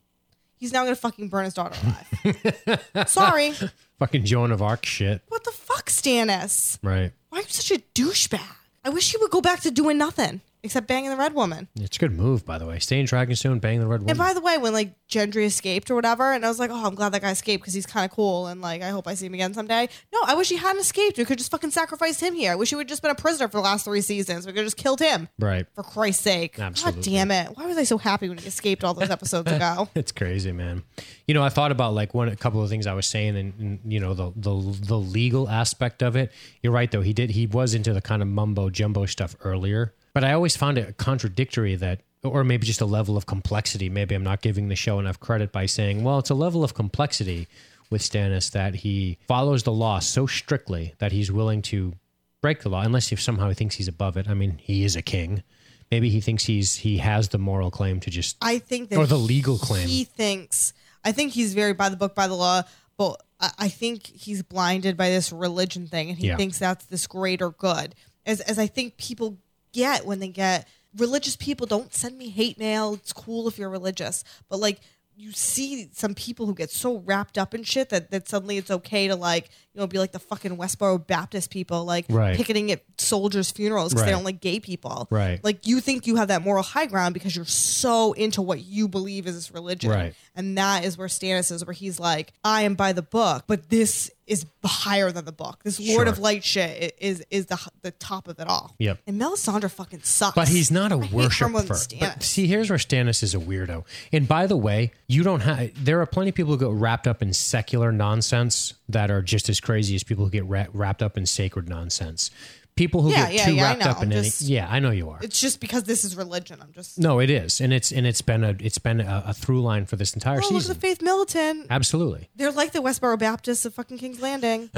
He's 0.57 0.73
now 0.73 0.85
gonna 0.85 0.97
fucking 0.97 1.29
burn 1.29 1.45
his 1.45 1.55
daughter 1.55 1.77
alive. 1.83 3.09
Sorry. 3.09 3.53
Fucking 3.99 4.25
Joan 4.25 4.53
of 4.53 4.61
Arc 4.61 4.85
shit. 4.85 5.23
What 5.29 5.45
the 5.45 5.53
fuck, 5.53 5.87
Stannis? 5.87 6.79
Right. 6.83 7.13
Why 7.31 7.39
are 7.39 7.43
you 7.43 7.49
such 7.49 7.71
a 7.71 7.83
douchebag? 7.95 8.41
I 8.85 8.91
wish 8.91 9.11
he 9.11 9.17
would 9.19 9.31
go 9.31 9.41
back 9.41 9.61
to 9.61 9.71
doing 9.71 9.97
nothing 9.99 10.41
except 10.63 10.87
banging 10.87 11.11
the 11.11 11.17
red 11.17 11.35
woman. 11.35 11.69
It's 11.77 11.97
a 11.97 12.01
good 12.01 12.13
move, 12.13 12.45
by 12.45 12.59
the 12.59 12.67
way. 12.67 12.79
Stay 12.79 12.99
in 13.01 13.07
Dragonstone, 13.07 13.61
bang 13.61 13.81
the 13.81 13.87
red 13.87 14.01
woman. 14.01 14.11
And 14.11 14.19
by 14.19 14.33
the 14.35 14.41
way, 14.41 14.59
when 14.59 14.73
like 14.73 14.95
Gendry 15.09 15.45
escaped 15.47 15.91
or 15.91 15.95
whatever, 15.95 16.33
and 16.33 16.45
I 16.45 16.49
was 16.49 16.59
like, 16.59 16.71
oh, 16.71 16.85
I'm 16.87 16.95
glad 16.95 17.11
that 17.13 17.23
guy 17.23 17.31
escaped 17.31 17.63
because 17.63 17.75
he's 17.75 17.87
kind 17.87 18.05
of 18.05 18.15
cool, 18.15 18.47
and 18.47 18.61
like 18.61 18.83
I 18.83 18.89
hope 18.91 19.07
I 19.09 19.15
see 19.15 19.27
him 19.27 19.35
again 19.35 19.55
someday. 19.55 19.89
No, 20.13 20.21
I 20.25 20.35
wish 20.35 20.49
he 20.49 20.57
hadn't 20.57 20.81
escaped. 20.81 21.19
We 21.19 21.25
could 21.25 21.39
just 21.39 21.51
fucking 21.51 21.71
sacrificed 21.71 22.21
him 22.21 22.35
here. 22.35 22.53
I 22.53 22.55
wish 22.57 22.71
he 22.71 22.77
would 22.77 22.89
just 22.89 23.03
been 23.03 23.11
a 23.11 23.15
prisoner 23.15 23.49
for 23.49 23.59
the 23.59 23.63
last 23.63 23.85
three 23.85 24.01
seasons. 24.01 24.47
We 24.47 24.53
could 24.53 24.59
have 24.59 24.67
just 24.67 24.77
killed 24.77 25.01
him. 25.01 25.29
right. 25.39 25.67
For 25.75 25.83
Christ's 25.83 26.23
sake. 26.25 26.59
Absolutely. 26.59 27.03
God 27.03 27.11
damn 27.11 27.31
it. 27.31 27.57
Why 27.57 27.67
was 27.67 27.77
I 27.77 27.85
so 27.85 27.99
happy 27.99 28.29
when 28.29 28.39
he 28.39 28.47
escaped 28.47 28.85
all 28.85 28.95
those 28.95 29.11
episodes 29.11 29.51
ago? 29.51 29.89
It's 29.95 30.13
crazy, 30.13 30.53
man. 30.53 30.85
You 31.27 31.35
know, 31.35 31.43
I 31.43 31.49
thought 31.49 31.73
about 31.73 31.93
like 31.95 32.15
one 32.15 32.29
a 32.29 32.37
couple 32.37 32.63
of 32.63 32.69
things 32.69 32.87
I 32.87 32.95
was 32.95 33.07
saying, 33.07 33.37
and, 33.37 33.53
and 33.59 33.93
you 33.93 34.01
know 34.01 34.15
the 34.15 34.33
the 34.37 34.51
the 34.87 34.97
legal 34.99 35.49
aspect 35.49 36.03
of 36.03 36.17
it. 36.17 36.33
You're 36.63 36.73
right, 36.73 36.91
though. 36.91 37.01
He 37.03 37.13
did 37.13 37.31
he 37.31 37.47
was 37.47 37.75
into 37.75 37.93
the 37.93 38.01
kind 38.01 38.23
of 38.23 38.29
mumbo 38.29 38.71
jumbo 38.71 39.07
stuff 39.07 39.35
earlier, 39.41 39.95
but 40.15 40.25
I 40.25 40.33
always 40.33 40.57
found 40.57 40.79
it 40.79 40.97
contradictory 40.97 41.75
that, 41.77 42.01
or 42.23 42.45
maybe 42.45 42.67
just 42.67 42.81
a 42.81 42.87
level 42.87 43.17
of 43.17 43.27
complexity. 43.27 43.89
Maybe 43.89 44.15
I'm 44.15 44.25
not 44.25 44.41
giving 44.43 44.69
the 44.69 44.77
show 44.77 44.99
enough 44.99 45.21
credit 45.21 45.53
by 45.53 45.67
saying, 45.67 46.03
well, 46.05 46.19
it's 46.19 46.31
a 46.31 46.35
level 46.35 46.65
of 46.65 46.75
complexity 46.75 47.47
with 47.91 48.03
Stannis 48.03 48.51
that 48.53 48.75
he 48.77 49.19
follows 49.27 49.63
the 49.63 49.73
law 49.73 49.99
so 49.99 50.27
strictly 50.27 50.95
that 50.99 51.13
he's 51.13 51.33
willing 51.33 51.63
to 51.63 51.95
break 52.43 52.63
the 52.63 52.69
law, 52.69 52.83
unless 52.83 53.11
if 53.13 53.21
somehow 53.21 53.49
he 53.49 53.55
thinks 53.55 53.77
he's 53.77 53.89
above 53.89 54.17
it. 54.17 54.29
I 54.29 54.35
mean, 54.35 54.59
he 54.63 54.85
is 54.85 54.95
a 54.97 55.03
king. 55.03 55.43
Maybe 55.91 56.11
he 56.11 56.21
thinks 56.21 56.45
he's 56.45 56.77
he 56.77 56.99
has 56.99 57.31
the 57.31 57.39
moral 57.39 57.71
claim 57.71 57.99
to 58.01 58.11
just 58.11 58.37
I 58.43 58.59
think 58.59 58.91
that 58.91 58.99
or 58.99 59.07
the 59.07 59.17
legal 59.17 59.57
claim. 59.59 59.89
He 59.89 60.05
thinks. 60.05 60.75
I 61.03 61.13
think 61.13 61.33
he's 61.33 61.55
very 61.55 61.73
by 61.73 61.89
the 61.89 61.97
book, 61.97 62.15
by 62.15 62.29
the 62.29 62.35
law. 62.35 62.63
But 62.99 63.23
I, 63.41 63.51
I 63.59 63.69
think 63.69 64.07
he's 64.07 64.43
blinded 64.43 64.97
by 64.99 65.09
this 65.09 65.33
religion 65.33 65.87
thing, 65.87 66.11
and 66.11 66.19
he 66.19 66.27
Yeah. 66.27 66.37
thinks 66.37 66.59
that's 66.59 66.85
this 66.87 67.07
greater 67.07 67.51
good. 67.51 67.95
As 68.27 68.41
as 68.43 68.59
I 68.59 68.67
think 68.67 68.99
people 68.99 69.39
get 69.73 70.07
when 70.07 70.19
they 70.19 70.29
get 70.29 70.69
religious 70.97 71.37
people. 71.37 71.67
Don't 71.67 71.95
send 71.95 72.17
me 72.17 72.29
hate 72.29 72.59
mail. 72.59 72.95
It's 72.95 73.13
cool 73.13 73.49
if 73.49 73.59
you're 73.59 73.71
religious, 73.71 74.25
but 74.49 74.61
like. 74.61 74.81
You 75.21 75.33
see 75.33 75.91
some 75.95 76.15
people 76.15 76.47
who 76.47 76.55
get 76.55 76.71
so 76.71 76.99
wrapped 76.99 77.39
up 77.39 77.53
in 77.53 77.65
shit 77.65 77.89
that, 77.89 78.13
that 78.13 78.29
suddenly 78.29 78.57
it's 78.57 78.71
okay 78.71 79.09
to 79.09 79.17
like 79.17 79.51
you 79.79 79.83
know 79.85 79.87
be 79.87 79.99
like 79.99 80.11
the 80.13 80.19
fucking 80.19 80.57
Westboro 80.57 81.07
Baptist 81.07 81.51
people 81.51 81.85
like 81.85 82.07
Right. 82.09 82.37
picketing 82.37 82.73
at 82.73 82.83
soldiers' 82.99 83.51
funerals 83.51 83.93
because 83.93 84.05
they 84.07 84.11
don't 84.11 84.25
like 84.25 84.41
gay 84.41 84.59
people. 84.59 85.07
Right. 85.11 85.39
Like 85.45 85.67
you 85.69 85.81
think 85.81 86.07
you 86.09 86.17
have 86.17 86.29
that 86.29 86.43
moral 86.43 86.65
high 86.65 86.87
ground 86.87 87.15
because 87.15 87.37
you're 87.37 87.45
so 87.45 88.13
into 88.15 88.43
what 88.43 88.61
you 88.65 88.89
believe 88.89 89.27
is 89.29 89.35
this 89.37 89.53
religion. 89.53 89.91
Right. 89.91 90.15
And 90.35 90.59
that 90.59 90.85
is 90.85 90.99
where 90.99 91.09
Stannis 91.09 91.51
is, 91.53 91.65
where 91.65 91.73
he's 91.75 91.99
like, 92.01 92.33
I 92.45 92.63
am 92.63 92.75
by 92.75 92.93
the 92.93 93.03
book, 93.03 93.45
but 93.47 93.71
this 93.71 94.11
is 94.27 94.45
higher 94.63 95.11
than 95.11 95.25
the 95.25 95.33
book. 95.33 95.61
This 95.65 95.81
Lord 95.81 96.07
Sure. 96.07 96.07
of 96.07 96.19
Light 96.19 96.45
shit 96.45 96.95
is 97.01 97.25
is 97.31 97.47
the 97.47 97.59
the 97.83 97.93
top 97.93 98.29
of 98.29 98.39
it 98.39 98.47
all. 98.47 98.75
Yep. 98.79 98.99
And 99.07 99.19
Melisandre 99.21 99.71
fucking 99.71 100.01
sucks. 100.03 100.35
But 100.35 100.49
he's 100.49 100.71
not 100.71 100.93
a 100.93 100.97
I 100.97 101.09
worshiper. 101.11 101.65
But 101.99 102.23
see, 102.23 102.47
here's 102.47 102.69
where 102.69 102.79
Stannis 102.79 103.23
is 103.23 103.35
a 103.35 103.39
weirdo. 103.39 103.85
And 104.13 104.29
by 104.29 104.47
the 104.47 104.57
way, 104.57 104.93
you 105.07 105.23
don't 105.23 105.41
have. 105.41 105.71
There 105.83 106.01
are 106.03 106.07
plenty 106.07 106.29
of 106.29 106.35
people 106.35 106.53
who 106.53 106.59
get 106.59 106.71
wrapped 106.71 107.07
up 107.09 107.23
in 107.23 107.33
secular 107.33 107.91
nonsense 107.91 108.75
that 108.91 109.11
are 109.11 109.23
just 109.23 109.49
as 109.49 109.61
crazy 109.69 109.95
as 109.95 110.03
people 110.03 110.25
who 110.25 110.31
get 110.31 110.47
wra- 110.47 110.69
wrapped 110.73 111.03
up 111.03 111.19
in 111.19 111.27
sacred 111.27 111.69
nonsense. 111.69 112.31
People 112.75 113.03
who 113.03 113.11
Yeah, 113.11 113.27
get 113.27 113.35
yeah, 113.35 113.45
too 113.47 113.55
yeah, 113.57 113.63
wrapped 113.65 113.83
up 113.87 114.03
in 114.03 114.13
I'm 114.13 114.19
any. 114.19 114.31
Yeah, 114.39 114.67
I 114.71 114.79
know 114.79 114.91
you 114.93 115.11
are. 115.11 115.19
It's 115.21 115.41
just 115.41 115.61
because 115.61 115.83
this 115.83 116.05
is 116.05 116.17
religion. 116.17 116.59
I'm 116.63 116.73
just. 116.73 116.99
No, 116.99 117.19
it 117.19 117.29
is, 117.29 117.61
and 117.61 117.73
it's 117.73 117.91
and 117.93 118.07
it's 118.07 118.23
been 118.23 118.45
a 118.45 118.55
it's 118.61 118.79
been 118.79 119.01
a, 119.01 119.25
a 119.27 119.35
through 119.35 119.61
line 119.63 119.85
for 119.85 119.97
this 119.97 120.15
entire 120.15 120.37
look 120.37 120.45
at 120.45 120.49
season. 120.61 120.75
the 120.75 120.81
Faith 120.81 121.03
Militant. 121.03 121.67
Absolutely. 121.71 122.29
They're 122.37 122.53
like 122.53 122.71
the 122.73 122.79
Westboro 122.79 123.19
Baptists 123.19 123.65
of 123.67 123.75
fucking 123.75 123.99
King's 123.99 124.21
Landing. 124.23 124.71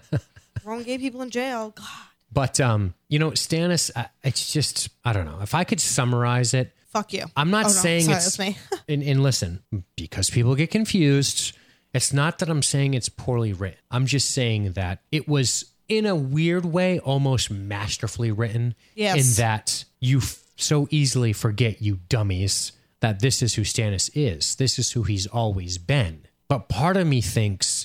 Throwing 0.62 0.82
gay 0.84 0.98
people 0.98 1.22
in 1.22 1.30
jail. 1.30 1.72
God, 1.76 1.86
But 2.32 2.58
um, 2.60 2.94
you 3.08 3.18
know, 3.18 3.30
Stannis, 3.32 3.90
I- 3.94 4.08
it's 4.24 4.52
just 4.52 4.88
I 5.04 5.12
don't 5.12 5.26
know. 5.26 5.40
If 5.42 5.54
I 5.54 5.64
could 5.64 5.80
summarize 5.80 6.54
it, 6.54 6.72
fuck 6.90 7.12
you. 7.12 7.26
I'm 7.36 7.50
not 7.50 7.66
Oh, 7.66 7.68
no, 7.68 7.74
saying 7.74 8.04
sorry, 8.04 8.16
it's 8.16 8.38
me. 8.38 8.56
and, 8.88 9.02
and 9.02 9.22
listen, 9.22 9.62
because 9.96 10.30
people 10.30 10.54
get 10.54 10.70
confused, 10.70 11.54
it's 11.94 12.12
not 12.12 12.38
that 12.38 12.48
I'm 12.48 12.62
saying 12.62 12.94
it's 12.94 13.08
poorly 13.08 13.52
written. 13.52 13.78
I'm 13.90 14.06
just 14.06 14.30
saying 14.30 14.72
that 14.72 15.02
it 15.10 15.28
was 15.28 15.66
in 15.88 16.06
a 16.06 16.14
weird 16.16 16.64
way 16.64 16.98
almost 17.00 17.50
masterfully 17.50 18.30
written 18.30 18.74
Yes. 18.94 19.16
in 19.38 19.42
that 19.42 19.84
you 20.00 20.18
f- 20.18 20.42
so 20.56 20.86
easily 20.90 21.32
forget 21.32 21.82
you 21.82 21.98
dummies 22.08 22.72
that 23.00 23.20
this 23.20 23.42
is 23.42 23.54
who 23.54 23.62
Stannis 23.62 24.10
is. 24.14 24.54
This 24.56 24.78
is 24.78 24.92
who 24.92 25.02
he's 25.02 25.26
always 25.26 25.76
been. 25.78 26.22
But 26.48 26.68
part 26.68 26.96
of 26.96 27.06
me 27.06 27.20
thinks, 27.20 27.84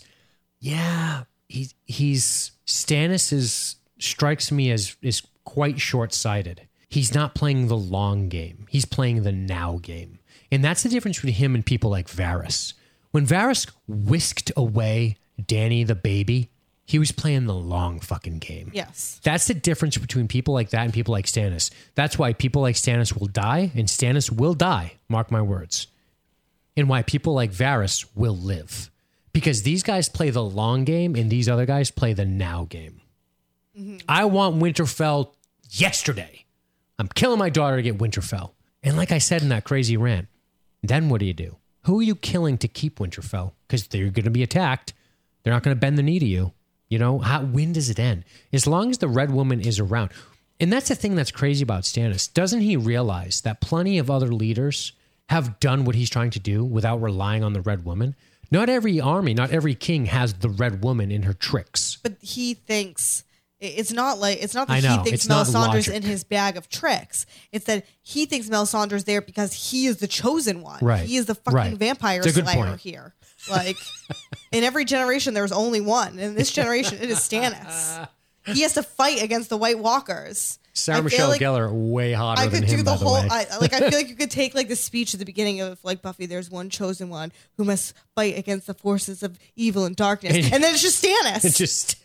yeah, 0.60 1.24
he, 1.50 1.70
he's 1.86 2.52
Stannis 2.66 3.32
is 3.34 3.76
strikes 4.00 4.52
me 4.52 4.72
as 4.72 4.96
is 5.02 5.22
quite 5.44 5.80
short-sighted. 5.80 6.68
He's 6.90 7.14
not 7.14 7.36
playing 7.36 7.68
the 7.68 7.78
long 7.78 8.30
game. 8.30 8.66
He's 8.70 8.86
playing 8.86 9.24
the 9.24 9.32
now 9.32 9.80
game. 9.82 10.20
And 10.52 10.64
that's 10.64 10.84
the 10.84 10.90
difference 10.90 11.18
between 11.18 11.34
him 11.34 11.56
and 11.56 11.66
people 11.66 11.90
like 11.90 12.08
Varys. 12.08 12.74
When 13.18 13.26
Varys 13.26 13.66
whisked 13.88 14.52
away 14.56 15.18
Dany 15.42 15.88
the 15.88 15.96
baby, 15.96 16.52
he 16.86 17.00
was 17.00 17.12
playing 17.12 17.48
the 17.48 17.56
long 17.56 18.00
fucking 18.00 18.38
game. 18.38 18.70
yes. 18.76 19.20
That's 19.24 19.48
the 19.48 19.56
difference 19.56 19.98
between 19.98 20.28
people 20.28 20.54
like 20.54 20.70
that 20.70 20.84
and 20.84 20.94
people 20.94 21.14
like 21.14 21.26
Stannis. 21.26 21.72
That's 21.96 22.20
why 22.20 22.34
people 22.34 22.62
like 22.62 22.76
Stannis 22.76 23.20
will 23.20 23.26
die 23.26 23.72
and 23.74 23.88
Stannis 23.88 24.32
will 24.32 24.54
die. 24.54 24.98
Mark 25.10 25.32
my 25.32 25.42
words. 25.42 25.88
And 26.76 26.88
why 26.88 27.02
people 27.02 27.34
like 27.34 27.52
Varys 27.52 28.06
will 28.14 28.38
live. 28.38 28.92
Because 29.34 29.64
these 29.64 29.82
guys 29.82 30.10
play 30.10 30.30
the 30.30 30.44
long 30.44 30.84
game 30.84 31.16
and 31.16 31.32
these 31.32 31.50
other 31.50 31.66
guys 31.66 31.90
play 31.90 32.14
the 32.14 32.24
now 32.24 32.68
game. 32.70 33.02
Mm-hmm. 33.76 33.98
I 34.08 34.26
want 34.26 34.62
Winterfell 34.62 35.32
yesterday. 35.72 36.46
I'm 37.00 37.08
killing 37.08 37.40
my 37.40 37.50
daughter 37.50 37.78
to 37.78 37.82
get 37.82 37.98
Winterfell. 37.98 38.52
And 38.84 38.96
like 38.96 39.12
I 39.12 39.18
said 39.18 39.42
in 39.42 39.50
that 39.50 39.64
crazy 39.64 39.98
rant, 39.98 40.28
then 40.84 41.10
what 41.10 41.20
do 41.20 41.26
you 41.26 41.34
do? 41.34 41.58
Who 41.88 42.00
are 42.00 42.04
you 42.04 42.16
killing 42.16 42.58
to 42.58 42.68
keep 42.68 43.00
Winterfell? 43.00 43.54
Because 43.66 43.88
they're 43.88 44.10
going 44.10 44.26
to 44.26 44.30
be 44.30 44.44
attacked. 44.44 44.94
They're 45.42 45.54
not 45.54 45.64
going 45.64 45.74
to 45.74 45.80
bend 45.80 45.98
the 45.98 46.04
knee 46.04 46.20
to 46.20 46.26
you. 46.26 46.52
You 46.90 47.00
know, 47.00 47.20
how, 47.20 47.44
when 47.44 47.72
does 47.72 47.90
it 47.90 47.98
end? 47.98 48.26
As 48.52 48.68
long 48.68 48.90
as 48.90 48.98
the 48.98 49.08
Red 49.08 49.32
Woman 49.32 49.62
is 49.62 49.80
around. 49.80 50.12
And 50.60 50.72
that's 50.72 50.90
the 50.90 50.96
thing 50.96 51.16
that's 51.16 51.32
crazy 51.32 51.64
about 51.64 51.84
Stannis. 51.84 52.34
Doesn't 52.34 52.60
he 52.60 52.76
realize 52.76 53.40
that 53.42 53.62
plenty 53.62 54.00
of 54.00 54.12
other 54.12 54.28
leaders 54.28 54.92
have 55.30 55.62
done 55.62 55.86
what 55.86 55.96
he's 55.96 56.10
trying 56.10 56.32
to 56.32 56.42
do 56.42 56.66
without 56.66 57.02
relying 57.02 57.42
on 57.42 57.54
the 57.54 57.62
Red 57.62 57.86
Woman? 57.86 58.16
Not 58.52 58.68
every 58.68 59.00
army, 59.00 59.34
not 59.34 59.52
every 59.52 59.74
king 59.74 60.08
has 60.08 60.34
the 60.34 60.50
Red 60.50 60.84
Woman 60.84 61.10
in 61.10 61.24
her 61.24 61.34
tricks. 61.34 62.00
but 62.04 62.18
he 62.20 62.54
thinks 62.54 63.24
it's 63.60 63.92
not 63.92 64.20
like 64.20 64.38
it's 64.42 64.54
not 64.54 64.68
that 64.68 64.84
know, 64.84 64.98
he 65.04 65.10
thinks 65.10 65.28
not 65.28 65.48
Melisandre's 65.48 65.88
logic. 65.88 65.94
in 65.96 66.02
his 66.04 66.24
bag 66.24 66.58
of 66.58 66.70
tricks. 66.70 67.26
It's 67.52 67.66
that 67.66 67.86
he 68.04 68.26
thinks 68.26 68.48
Melisandre's 68.50 69.04
there 69.06 69.22
because 69.22 69.54
he 69.54 69.88
is 69.88 69.98
the 69.98 70.08
chosen 70.08 70.62
one. 70.62 70.80
Right. 70.82 71.06
He 71.08 71.18
is 71.18 71.26
the 71.26 71.36
fucking 71.36 71.56
Right. 71.56 71.74
vampire 71.78 72.20
It's 72.20 72.28
a 72.28 72.34
good 72.34 72.46
slayer 72.46 72.66
point. 72.66 72.80
here. 72.82 73.14
Like 73.50 73.78
in 74.52 74.64
every 74.64 74.86
generation, 74.86 75.34
there's 75.34 75.52
only 75.52 75.82
one. 75.82 76.20
In 76.20 76.36
this 76.36 76.52
generation, 76.52 76.98
it 77.02 77.10
is 77.10 77.18
Stannis. 77.20 78.08
He 78.46 78.62
has 78.62 78.74
to 78.74 78.84
fight 78.84 79.22
against 79.22 79.50
the 79.50 79.58
White 79.58 79.80
Walkers. 79.80 80.60
Sarah 80.74 81.02
Michelle 81.02 81.30
like 81.30 81.42
Gellar 81.42 81.72
way 81.72 82.14
hotter 82.14 82.42
I 82.42 82.48
than 82.48 82.62
could 82.62 82.70
him, 82.70 82.78
do 82.78 82.84
the 82.84 82.92
by 82.92 82.98
the 82.98 83.06
whole. 83.06 83.16
I, 83.16 83.46
like 83.60 83.74
I 83.74 83.80
feel 83.90 83.98
like 83.98 84.10
you 84.10 84.16
could 84.16 84.30
take 84.30 84.54
like 84.54 84.68
the 84.68 84.76
speech 84.76 85.16
at 85.16 85.20
the 85.20 85.26
beginning 85.26 85.62
of 85.62 85.80
like 85.84 86.04
Buffy. 86.04 86.28
There's 86.28 86.52
one 86.52 86.70
chosen 86.70 87.10
one 87.10 87.32
who 87.58 87.64
must 87.64 87.96
fight 88.14 88.38
against 88.38 88.68
the 88.68 88.76
forces 88.76 89.24
of 89.24 89.40
evil 89.56 89.86
and 89.86 89.96
darkness, 89.96 90.36
And- 90.36 90.46
and, 90.54 90.64
then 90.64 90.74
it's 90.76 90.84
just 90.84 91.04
Stannis. 91.04 91.44
It 91.46 91.56
just 91.56 91.96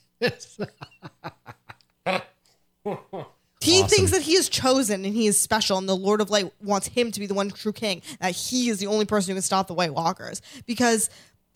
He 3.60 3.76
Awesome. 3.80 3.88
thinks 3.88 4.10
that 4.10 4.22
he 4.22 4.34
is 4.34 4.48
chosen 4.48 5.04
and 5.04 5.14
he 5.14 5.28
is 5.28 5.40
special, 5.40 5.78
and 5.78 5.88
the 5.88 5.94
Lord 5.96 6.20
of 6.20 6.30
Light 6.30 6.52
wants 6.62 6.88
him 6.88 7.12
to 7.12 7.20
be 7.20 7.26
the 7.26 7.34
one 7.34 7.48
true 7.50 7.72
king. 7.72 8.02
That 8.20 8.34
he 8.34 8.68
is 8.68 8.78
the 8.78 8.88
only 8.88 9.04
person 9.04 9.30
who 9.30 9.36
can 9.36 9.42
stop 9.42 9.68
the 9.68 9.74
White 9.74 9.94
Walkers. 9.94 10.42
Because, 10.66 11.08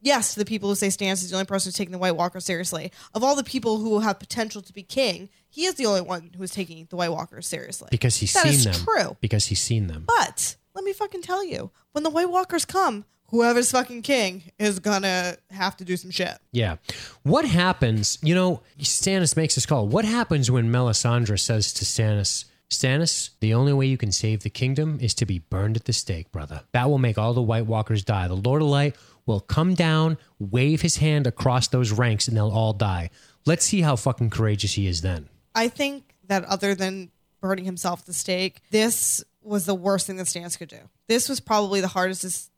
yes, 0.02 0.34
to 0.34 0.38
the 0.38 0.44
people 0.44 0.68
who 0.68 0.76
say 0.76 0.86
Stannis 0.86 1.14
is 1.24 1.30
the 1.30 1.36
only 1.36 1.46
person 1.46 1.68
who's 1.70 1.74
taking 1.74 1.90
the 1.90 1.98
White 1.98 2.14
Walkers 2.14 2.44
seriously, 2.44 2.92
of 3.12 3.24
all 3.24 3.34
the 3.34 3.42
people 3.42 3.78
who 3.78 3.98
have 3.98 4.20
potential 4.20 4.62
to 4.62 4.72
be 4.72 4.84
king, 4.84 5.28
he 5.48 5.64
is 5.64 5.74
the 5.74 5.86
only 5.86 6.00
one 6.00 6.30
who 6.36 6.44
is 6.44 6.52
taking 6.52 6.86
the 6.90 6.96
White 6.96 7.10
Walkers 7.10 7.48
seriously. 7.48 7.88
because 7.90 8.16
he's 8.18 8.32
That 8.34 8.46
seen 8.46 8.70
them. 8.72 8.80
true. 8.84 9.16
Because 9.20 9.46
he's 9.46 9.60
seen 9.60 9.88
them. 9.88 10.04
But 10.06 10.54
let 10.74 10.84
me 10.84 10.92
fucking 10.92 11.22
tell 11.22 11.42
you, 11.44 11.72
when 11.90 12.04
the 12.04 12.10
White 12.10 12.30
Walkers 12.30 12.64
come, 12.64 13.04
whoever's 13.28 13.70
fucking 13.70 14.02
king 14.02 14.44
is 14.58 14.78
gonna 14.78 15.36
have 15.50 15.76
to 15.78 15.84
do 15.84 15.96
some 15.96 16.10
shit. 16.10 16.36
Yeah. 16.52 16.76
What 17.22 17.44
happens, 17.44 18.18
you 18.22 18.34
know, 18.34 18.62
Stannis 18.78 19.36
makes 19.36 19.54
this 19.54 19.66
call. 19.66 19.88
What 19.88 20.04
happens 20.04 20.50
when 20.50 20.70
Melisandre 20.70 21.38
says 21.38 21.72
to 21.74 21.84
Stannis, 21.84 22.44
Stannis, 22.70 23.30
the 23.40 23.54
only 23.54 23.72
way 23.72 23.86
you 23.86 23.96
can 23.96 24.12
save 24.12 24.42
the 24.42 24.50
kingdom 24.50 24.98
is 25.00 25.14
to 25.14 25.26
be 25.26 25.38
burned 25.38 25.76
at 25.76 25.84
the 25.84 25.92
stake, 25.92 26.32
brother. 26.32 26.62
That 26.72 26.90
will 26.90 26.98
make 26.98 27.18
all 27.18 27.32
the 27.32 27.42
White 27.42 27.66
Walkers 27.66 28.04
die. 28.04 28.26
The 28.28 28.34
Lord 28.34 28.62
of 28.62 28.68
Light 28.68 28.96
will 29.24 29.40
come 29.40 29.74
down, 29.74 30.18
wave 30.38 30.82
his 30.82 30.96
hand 30.96 31.26
across 31.26 31.68
those 31.68 31.92
ranks, 31.92 32.26
and 32.28 32.36
they'll 32.36 32.50
all 32.50 32.72
die. 32.72 33.10
Let's 33.44 33.64
see 33.64 33.82
how 33.82 33.96
fucking 33.96 34.30
courageous 34.30 34.74
he 34.74 34.88
is 34.88 35.02
then. 35.02 35.28
I 35.54 35.68
think 35.68 36.14
that 36.26 36.44
other 36.44 36.74
than 36.74 37.10
burning 37.40 37.64
himself 37.64 38.00
at 38.00 38.06
the 38.06 38.12
stake. 38.12 38.60
This 38.70 39.22
was 39.42 39.66
the 39.66 39.74
worst 39.74 40.06
thing 40.06 40.16
that 40.16 40.26
Stannis 40.26 40.58
could 40.58 40.68
do. 40.68 40.80
This 41.06 41.28
was 41.28 41.40
probably 41.40 41.80
the 41.80 41.88
hardest. 41.88 42.50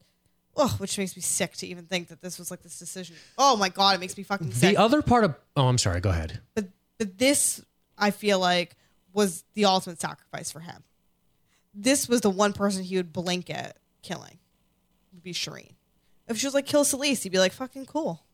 Oh, 0.61 0.75
which 0.79 0.99
makes 0.99 1.15
me 1.15 1.23
sick 1.23 1.53
to 1.59 1.67
even 1.69 1.85
think 1.87 2.09
that 2.09 2.21
this 2.21 2.37
was 2.39 2.51
like 2.51 2.63
this 2.63 2.79
decision. 2.79 3.15
Oh 3.39 3.57
my 3.57 3.69
god, 3.69 3.95
it 3.95 4.01
makes 4.01 4.17
me 4.17 4.25
fucking 4.25 4.51
sick. 4.53 4.71
The 4.75 4.77
other 4.77 5.03
part 5.03 5.23
of 5.25 5.37
oh, 5.57 5.69
I'm 5.69 5.79
sorry. 5.79 6.01
Go 6.01 6.11
ahead. 6.11 6.41
but 6.55 6.67
but 6.99 7.17
this 7.17 7.65
I 7.97 8.11
feel 8.11 8.41
like 8.41 8.75
was 9.13 9.45
the 9.55 9.67
ultimate 9.67 10.01
sacrifice 10.01 10.51
for 10.51 10.61
him. 10.61 10.83
This 11.75 12.09
was 12.09 12.23
the 12.23 12.31
one 12.31 12.53
person 12.53 12.83
he 12.83 12.97
would 12.97 13.13
blink 13.13 13.51
at 13.51 13.77
killing. 14.03 14.39
Would 15.13 15.23
be 15.23 15.33
Shireen. 15.33 15.73
If 16.27 16.39
she 16.39 16.47
was 16.47 16.55
like 16.55 16.67
kill 16.67 16.85
Selyse, 16.85 17.23
he'd 17.23 17.31
be 17.31 17.39
like 17.39 17.53
fucking 17.53 17.87
cool. 17.87 18.25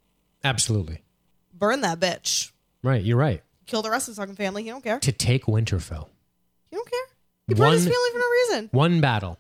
Absolutely. 0.43 1.03
Burn 1.53 1.83
that 1.83 2.01
bitch. 2.01 2.53
Right. 2.83 3.03
You're 3.03 3.19
right. 3.19 3.43
Kill 3.67 3.83
the 3.83 3.91
rest 3.91 4.09
of 4.09 4.17
the 4.17 4.23
fucking 4.23 4.37
family. 4.37 4.63
He 4.63 4.71
don't 4.71 4.83
care. 4.83 4.99
To 4.99 5.13
take 5.13 5.45
Winterfell. 5.45 6.09
He 6.71 6.77
don't 6.77 6.91
care. 6.91 7.01
He 7.49 7.55
burned 7.55 7.75
his 7.75 7.85
family 7.85 8.11
for 8.13 8.19
no 8.19 8.31
reason. 8.31 8.69
One 8.73 9.01
battle. 9.01 9.39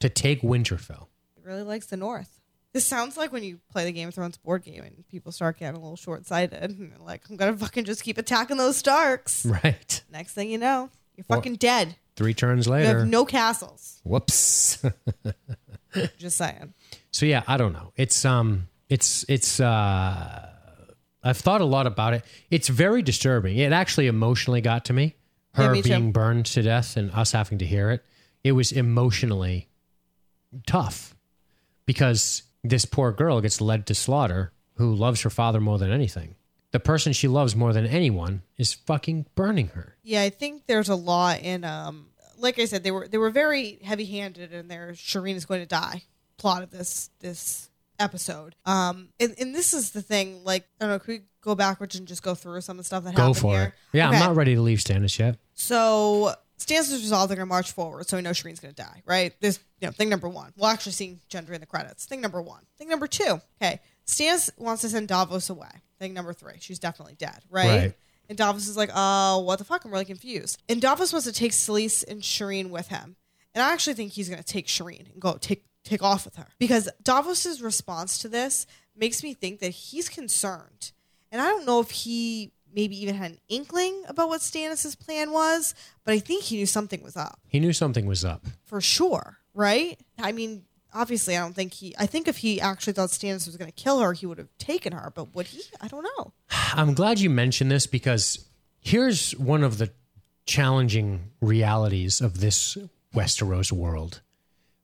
To 0.00 0.08
take 0.08 0.42
Winterfell. 0.42 1.06
Really 1.44 1.62
likes 1.62 1.86
the 1.86 1.96
North. 1.96 2.40
This 2.72 2.84
sounds 2.86 3.16
like 3.16 3.32
when 3.32 3.44
you 3.44 3.60
play 3.70 3.84
the 3.84 3.92
Game 3.92 4.08
of 4.08 4.14
Thrones 4.14 4.36
board 4.36 4.64
game 4.64 4.82
and 4.82 5.06
people 5.08 5.30
start 5.30 5.58
getting 5.60 5.76
a 5.76 5.80
little 5.80 5.96
short 5.96 6.26
sighted. 6.26 6.60
And 6.60 6.90
they're 6.90 6.98
like, 6.98 7.22
I'm 7.30 7.36
gonna 7.36 7.56
fucking 7.56 7.84
just 7.84 8.02
keep 8.02 8.18
attacking 8.18 8.56
those 8.56 8.76
Starks. 8.76 9.46
Right. 9.64 10.02
Next 10.10 10.32
thing 10.32 10.50
you 10.50 10.58
know, 10.58 10.90
you're 11.16 11.24
fucking 11.24 11.56
dead. 11.56 11.94
Three 12.16 12.34
turns 12.34 12.66
later. 12.66 12.90
You 12.90 12.98
have 12.98 13.08
no 13.08 13.24
castles. 13.24 14.00
Whoops. 14.04 14.84
Just 16.18 16.36
saying. 16.36 16.74
So 17.12 17.26
yeah, 17.26 17.42
I 17.46 17.56
don't 17.56 17.72
know. 17.72 17.92
It's 17.96 18.24
um 18.24 18.68
it's 18.88 19.24
it's 19.28 19.60
uh 19.60 20.48
I've 21.22 21.38
thought 21.38 21.60
a 21.60 21.64
lot 21.64 21.86
about 21.86 22.14
it. 22.14 22.24
It's 22.50 22.68
very 22.68 23.02
disturbing. 23.02 23.56
It 23.56 23.72
actually 23.72 24.08
emotionally 24.08 24.60
got 24.60 24.84
to 24.86 24.92
me. 24.92 25.14
Yeah, 25.56 25.66
Her 25.66 25.72
me 25.72 25.82
too. 25.82 25.90
being 25.90 26.12
burned 26.12 26.46
to 26.46 26.62
death 26.62 26.96
and 26.96 27.10
us 27.12 27.32
having 27.32 27.58
to 27.58 27.66
hear 27.66 27.90
it. 27.90 28.04
It 28.42 28.52
was 28.52 28.72
emotionally 28.72 29.68
tough 30.66 31.13
because 31.86 32.42
this 32.62 32.84
poor 32.84 33.12
girl 33.12 33.40
gets 33.40 33.60
led 33.60 33.86
to 33.86 33.94
slaughter 33.94 34.52
who 34.74 34.94
loves 34.94 35.22
her 35.22 35.30
father 35.30 35.60
more 35.60 35.78
than 35.78 35.92
anything. 35.92 36.34
The 36.72 36.80
person 36.80 37.12
she 37.12 37.28
loves 37.28 37.54
more 37.54 37.72
than 37.72 37.86
anyone 37.86 38.42
is 38.56 38.74
fucking 38.74 39.26
burning 39.36 39.68
her. 39.68 39.94
Yeah, 40.02 40.22
I 40.22 40.30
think 40.30 40.66
there's 40.66 40.88
a 40.88 40.96
lot 40.96 41.40
in 41.42 41.62
um 41.64 42.06
like 42.38 42.58
I 42.58 42.64
said, 42.64 42.82
they 42.82 42.90
were 42.90 43.06
they 43.06 43.18
were 43.18 43.30
very 43.30 43.78
heavy 43.84 44.06
handed 44.06 44.52
in 44.52 44.66
their 44.68 44.92
Shireen 44.92 45.36
is 45.36 45.44
going 45.46 45.60
to 45.60 45.66
die 45.66 46.02
plot 46.36 46.62
of 46.64 46.70
this 46.70 47.10
this 47.20 47.70
episode. 48.00 48.56
Um 48.66 49.10
and, 49.20 49.34
and 49.38 49.54
this 49.54 49.72
is 49.72 49.92
the 49.92 50.02
thing, 50.02 50.42
like 50.42 50.64
I 50.80 50.84
don't 50.86 50.90
know, 50.94 50.98
could 50.98 51.08
we 51.08 51.20
go 51.42 51.54
backwards 51.54 51.94
and 51.94 52.08
just 52.08 52.22
go 52.24 52.34
through 52.34 52.60
some 52.62 52.74
of 52.74 52.78
the 52.78 52.84
stuff 52.84 53.04
that 53.04 53.10
happened? 53.10 53.16
Go 53.18 53.22
happened 53.34 53.40
for 53.40 53.56
here? 53.56 53.62
it. 53.92 53.96
Yeah, 53.98 54.08
Okay. 54.08 54.16
I'm 54.16 54.22
not 54.24 54.34
ready 54.36 54.56
to 54.56 54.60
leave 54.62 54.78
Stannis 54.78 55.16
yet. 55.18 55.36
So 55.54 56.34
Stannis 56.64 56.92
is 56.92 57.02
resolved 57.02 57.30
they're 57.30 57.36
gonna 57.36 57.46
march 57.46 57.72
forward, 57.72 58.08
so 58.08 58.16
we 58.16 58.22
know 58.22 58.30
Shireen's 58.30 58.60
gonna 58.60 58.72
die, 58.72 59.02
right? 59.04 59.38
This 59.40 59.58
you 59.80 59.88
know, 59.88 59.92
thing 59.92 60.08
number 60.08 60.28
one. 60.28 60.52
We'll 60.56 60.70
actually 60.70 60.92
see 60.92 61.18
gender 61.28 61.52
in 61.52 61.60
the 61.60 61.66
credits. 61.66 62.06
Thing 62.06 62.20
number 62.20 62.40
one. 62.40 62.62
Thing 62.78 62.88
number 62.88 63.06
two. 63.06 63.40
Okay. 63.60 63.80
Stannis 64.06 64.50
wants 64.56 64.82
to 64.82 64.88
send 64.88 65.08
Davos 65.08 65.50
away. 65.50 65.68
Thing 65.98 66.14
number 66.14 66.32
three. 66.32 66.54
She's 66.60 66.78
definitely 66.78 67.14
dead, 67.14 67.40
right? 67.50 67.66
Right. 67.66 67.94
And 68.28 68.38
Davos 68.38 68.68
is 68.68 68.76
like, 68.76 68.90
oh, 68.94 69.40
what 69.40 69.58
the 69.58 69.64
fuck? 69.64 69.84
I'm 69.84 69.90
really 69.90 70.06
confused. 70.06 70.62
And 70.68 70.80
Davos 70.80 71.12
wants 71.12 71.26
to 71.26 71.32
take 71.32 71.52
Selyse 71.52 72.02
and 72.08 72.22
Shireen 72.22 72.70
with 72.70 72.88
him. 72.88 73.16
And 73.54 73.62
I 73.62 73.72
actually 73.72 73.94
think 73.94 74.12
he's 74.12 74.28
gonna 74.28 74.42
take 74.42 74.66
Shireen 74.66 75.12
and 75.12 75.20
go 75.20 75.36
take 75.36 75.66
take 75.84 76.02
off 76.02 76.24
with 76.24 76.36
her. 76.36 76.46
Because 76.58 76.88
Davos's 77.02 77.60
response 77.60 78.18
to 78.18 78.28
this 78.28 78.66
makes 78.96 79.22
me 79.22 79.34
think 79.34 79.60
that 79.60 79.70
he's 79.70 80.08
concerned. 80.08 80.92
And 81.30 81.42
I 81.42 81.48
don't 81.48 81.66
know 81.66 81.80
if 81.80 81.90
he 81.90 82.52
maybe 82.74 83.00
even 83.00 83.14
had 83.14 83.30
an 83.32 83.38
inkling 83.48 84.02
about 84.08 84.28
what 84.28 84.40
Stannis' 84.40 84.98
plan 84.98 85.30
was, 85.30 85.74
but 86.04 86.12
I 86.14 86.18
think 86.18 86.44
he 86.44 86.56
knew 86.56 86.66
something 86.66 87.02
was 87.02 87.16
up 87.16 87.38
He 87.46 87.60
knew 87.60 87.72
something 87.72 88.06
was 88.06 88.24
up. 88.24 88.44
for 88.64 88.80
sure, 88.80 89.38
right? 89.54 89.98
I 90.18 90.32
mean, 90.32 90.64
obviously, 90.92 91.36
I 91.36 91.40
don't 91.40 91.54
think 91.54 91.72
he. 91.74 91.94
I 91.98 92.06
think 92.06 92.28
if 92.28 92.38
he 92.38 92.60
actually 92.60 92.92
thought 92.94 93.10
Stannis 93.10 93.46
was 93.46 93.56
going 93.56 93.70
to 93.70 93.82
kill 93.82 94.00
her, 94.00 94.12
he 94.12 94.26
would 94.26 94.38
have 94.38 94.48
taken 94.58 94.92
her. 94.92 95.12
But 95.14 95.34
would 95.34 95.46
he? 95.48 95.62
I 95.80 95.88
don't 95.88 96.06
know. 96.16 96.32
I'm 96.74 96.94
glad 96.94 97.20
you 97.20 97.30
mentioned 97.30 97.70
this 97.70 97.86
because 97.86 98.44
here's 98.80 99.32
one 99.36 99.62
of 99.64 99.78
the 99.78 99.90
challenging 100.46 101.30
realities 101.40 102.20
of 102.20 102.40
this 102.40 102.76
Westeros 103.14 103.72
world. 103.72 104.20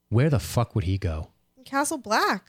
Where 0.08 0.30
the 0.30 0.40
fuck 0.40 0.74
would 0.74 0.84
he 0.84 0.98
go? 0.98 1.28
Castle 1.64 1.98
Black. 1.98 2.44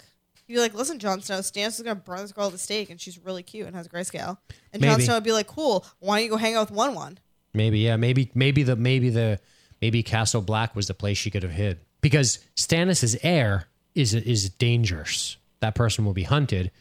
You'd 0.52 0.58
be 0.58 0.62
like, 0.62 0.74
listen, 0.74 1.00
Jon 1.00 1.22
Snow, 1.22 1.40
Stannis 1.40 1.80
is 1.80 1.82
going 1.82 1.96
to 1.96 2.04
burn 2.04 2.20
this 2.20 2.34
girl 2.34 2.48
at 2.48 2.52
the 2.52 2.58
stake, 2.58 2.90
and 2.90 3.00
she's 3.00 3.18
really 3.18 3.42
cute 3.42 3.68
and 3.68 3.76
has 3.76 3.86
a 3.86 3.90
grayscale. 3.90 4.38
And 4.74 4.84
Jon 4.84 4.94
Maybe. 4.94 5.04
Snow 5.06 5.14
would 5.14 5.24
be 5.24 5.32
like, 5.32 5.48
cool. 5.48 5.86
Why 6.00 6.18
don't 6.18 6.26
you 6.26 6.30
go 6.30 6.36
hang 6.38 6.56
out 6.56 6.70
with 6.70 6.78
Wun 6.78 6.94
Wun? 6.94 7.20
Maybe, 7.54 7.80
yeah, 7.80 7.96
maybe, 7.96 8.32
maybe 8.34 8.64
the, 8.64 8.76
maybe 8.76 9.10
the, 9.10 9.40
maybe 9.82 10.04
Castle 10.04 10.42
Black 10.42 10.76
was 10.76 10.88
the 10.88 10.94
place 10.94 11.18
she 11.18 11.32
could 11.32 11.44
have 11.44 11.54
hid 11.54 11.80
because 12.02 12.40
Stannis's 12.56 13.18
heir 13.24 13.68
is 13.96 14.14
is 14.14 14.50
dangerous. 14.50 15.38
That 15.60 15.76
person 15.76 16.06
will 16.06 16.14
be 16.14 16.24
hunted 16.24 16.72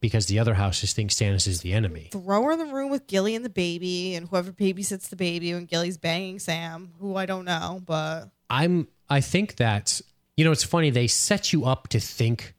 because 0.00 0.26
the 0.26 0.38
other 0.38 0.54
houses 0.54 0.92
think 0.92 1.10
Stannis 1.10 1.48
is 1.48 1.60
the 1.60 1.72
enemy. 1.72 2.08
Throw 2.12 2.44
her 2.44 2.52
in 2.52 2.58
the 2.58 2.66
room 2.66 2.90
with 2.90 3.06
Gilly 3.06 3.34
and 3.34 3.44
the 3.44 3.50
baby, 3.50 4.14
and 4.14 4.28
whoever 4.28 4.52
babysits 4.52 5.08
the 5.08 5.16
baby 5.16 5.54
when 5.54 5.64
Gilly's 5.64 5.96
banging 5.96 6.38
Sam, 6.38 6.92
who 7.00 7.16
I 7.16 7.26
don't 7.26 7.44
know, 7.44 7.82
but 7.84 8.30
I'm 8.50 8.88
I 9.08 9.20
think 9.20 9.56
that 9.56 10.00
you 10.36 10.44
know 10.44 10.52
it's 10.52 10.64
funny 10.64 10.90
they 10.90 11.06
set 11.06 11.52
you 11.52 11.64
up 11.64 11.88
to 11.88 12.00
think 12.00 12.54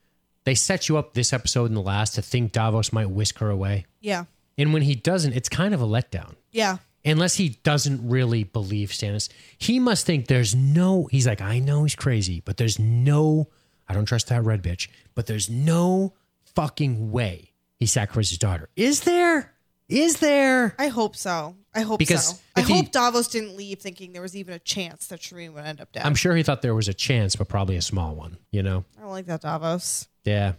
they 0.45 0.55
set 0.55 0.89
you 0.89 0.97
up 0.97 1.13
this 1.13 1.33
episode 1.33 1.65
and 1.65 1.75
the 1.75 1.81
last 1.81 2.15
to 2.15 2.21
think 2.21 2.51
Davos 2.51 2.91
might 2.93 3.09
whisk 3.09 3.39
her 3.39 3.49
away. 3.49 3.85
yeah, 4.01 4.25
And 4.57 4.73
when 4.73 4.81
he 4.83 4.95
doesn't, 4.95 5.33
it's 5.33 5.49
kind 5.49 5.73
of 5.73 5.81
a 5.81 5.85
letdown. 5.87 6.35
yeah. 6.51 6.77
Unless 7.05 7.35
he 7.35 7.49
doesn't 7.63 8.09
really 8.09 8.43
believe 8.43 8.89
Stannis. 8.89 9.29
He 9.57 9.79
must 9.79 10.05
think 10.05 10.27
there's 10.27 10.53
no 10.53 11.07
he's 11.09 11.25
like, 11.25 11.39
I 11.39 11.59
know 11.59 11.83
he's 11.83 11.95
crazy, 11.95 12.41
but 12.43 12.57
there's 12.57 12.77
no 12.77 13.47
I 13.87 13.93
don't 13.93 14.03
trust 14.05 14.27
that 14.27 14.43
red 14.43 14.61
bitch, 14.61 14.89
but 15.15 15.25
there's 15.25 15.49
no 15.49 16.13
fucking 16.55 17.11
way 17.11 17.53
he 17.77 17.85
sacrificed 17.85 18.31
his 18.31 18.37
daughter. 18.37 18.67
Is 18.75 19.01
there? 19.01 19.53
Is 19.89 20.17
there? 20.19 20.75
I 20.77 20.87
hope 20.87 21.15
so. 21.15 21.55
I 21.73 21.81
hope 21.81 21.99
Because 21.99 22.27
so. 22.29 22.35
I 22.55 22.61
if 22.61 22.67
he- 22.67 22.73
hope 22.75 22.91
Davos 22.91 23.27
didn't 23.27 23.55
leave 23.57 23.79
thinking 23.79 24.13
there 24.13 24.21
was 24.21 24.35
even 24.35 24.53
a 24.53 24.59
chance 24.59 25.07
that 25.07 25.19
Shireen 25.19 25.53
would 25.53 25.65
end 25.65 25.81
up 25.81 25.91
dead. 25.91 26.05
I'm 26.05 26.15
sure 26.15 26.35
he 26.35 26.43
thought 26.43 26.61
there 26.61 26.75
was 26.75 26.87
a 26.87 26.93
chance, 26.93 27.35
but 27.35 27.47
probably 27.47 27.75
a 27.75 27.81
small 27.81 28.15
one, 28.15 28.37
you 28.51 28.61
know? 28.63 28.85
I 28.97 29.01
don't 29.01 29.09
like 29.11 29.25
that 29.25 29.41
Davos. 29.41 30.07
Yeah. 30.23 30.53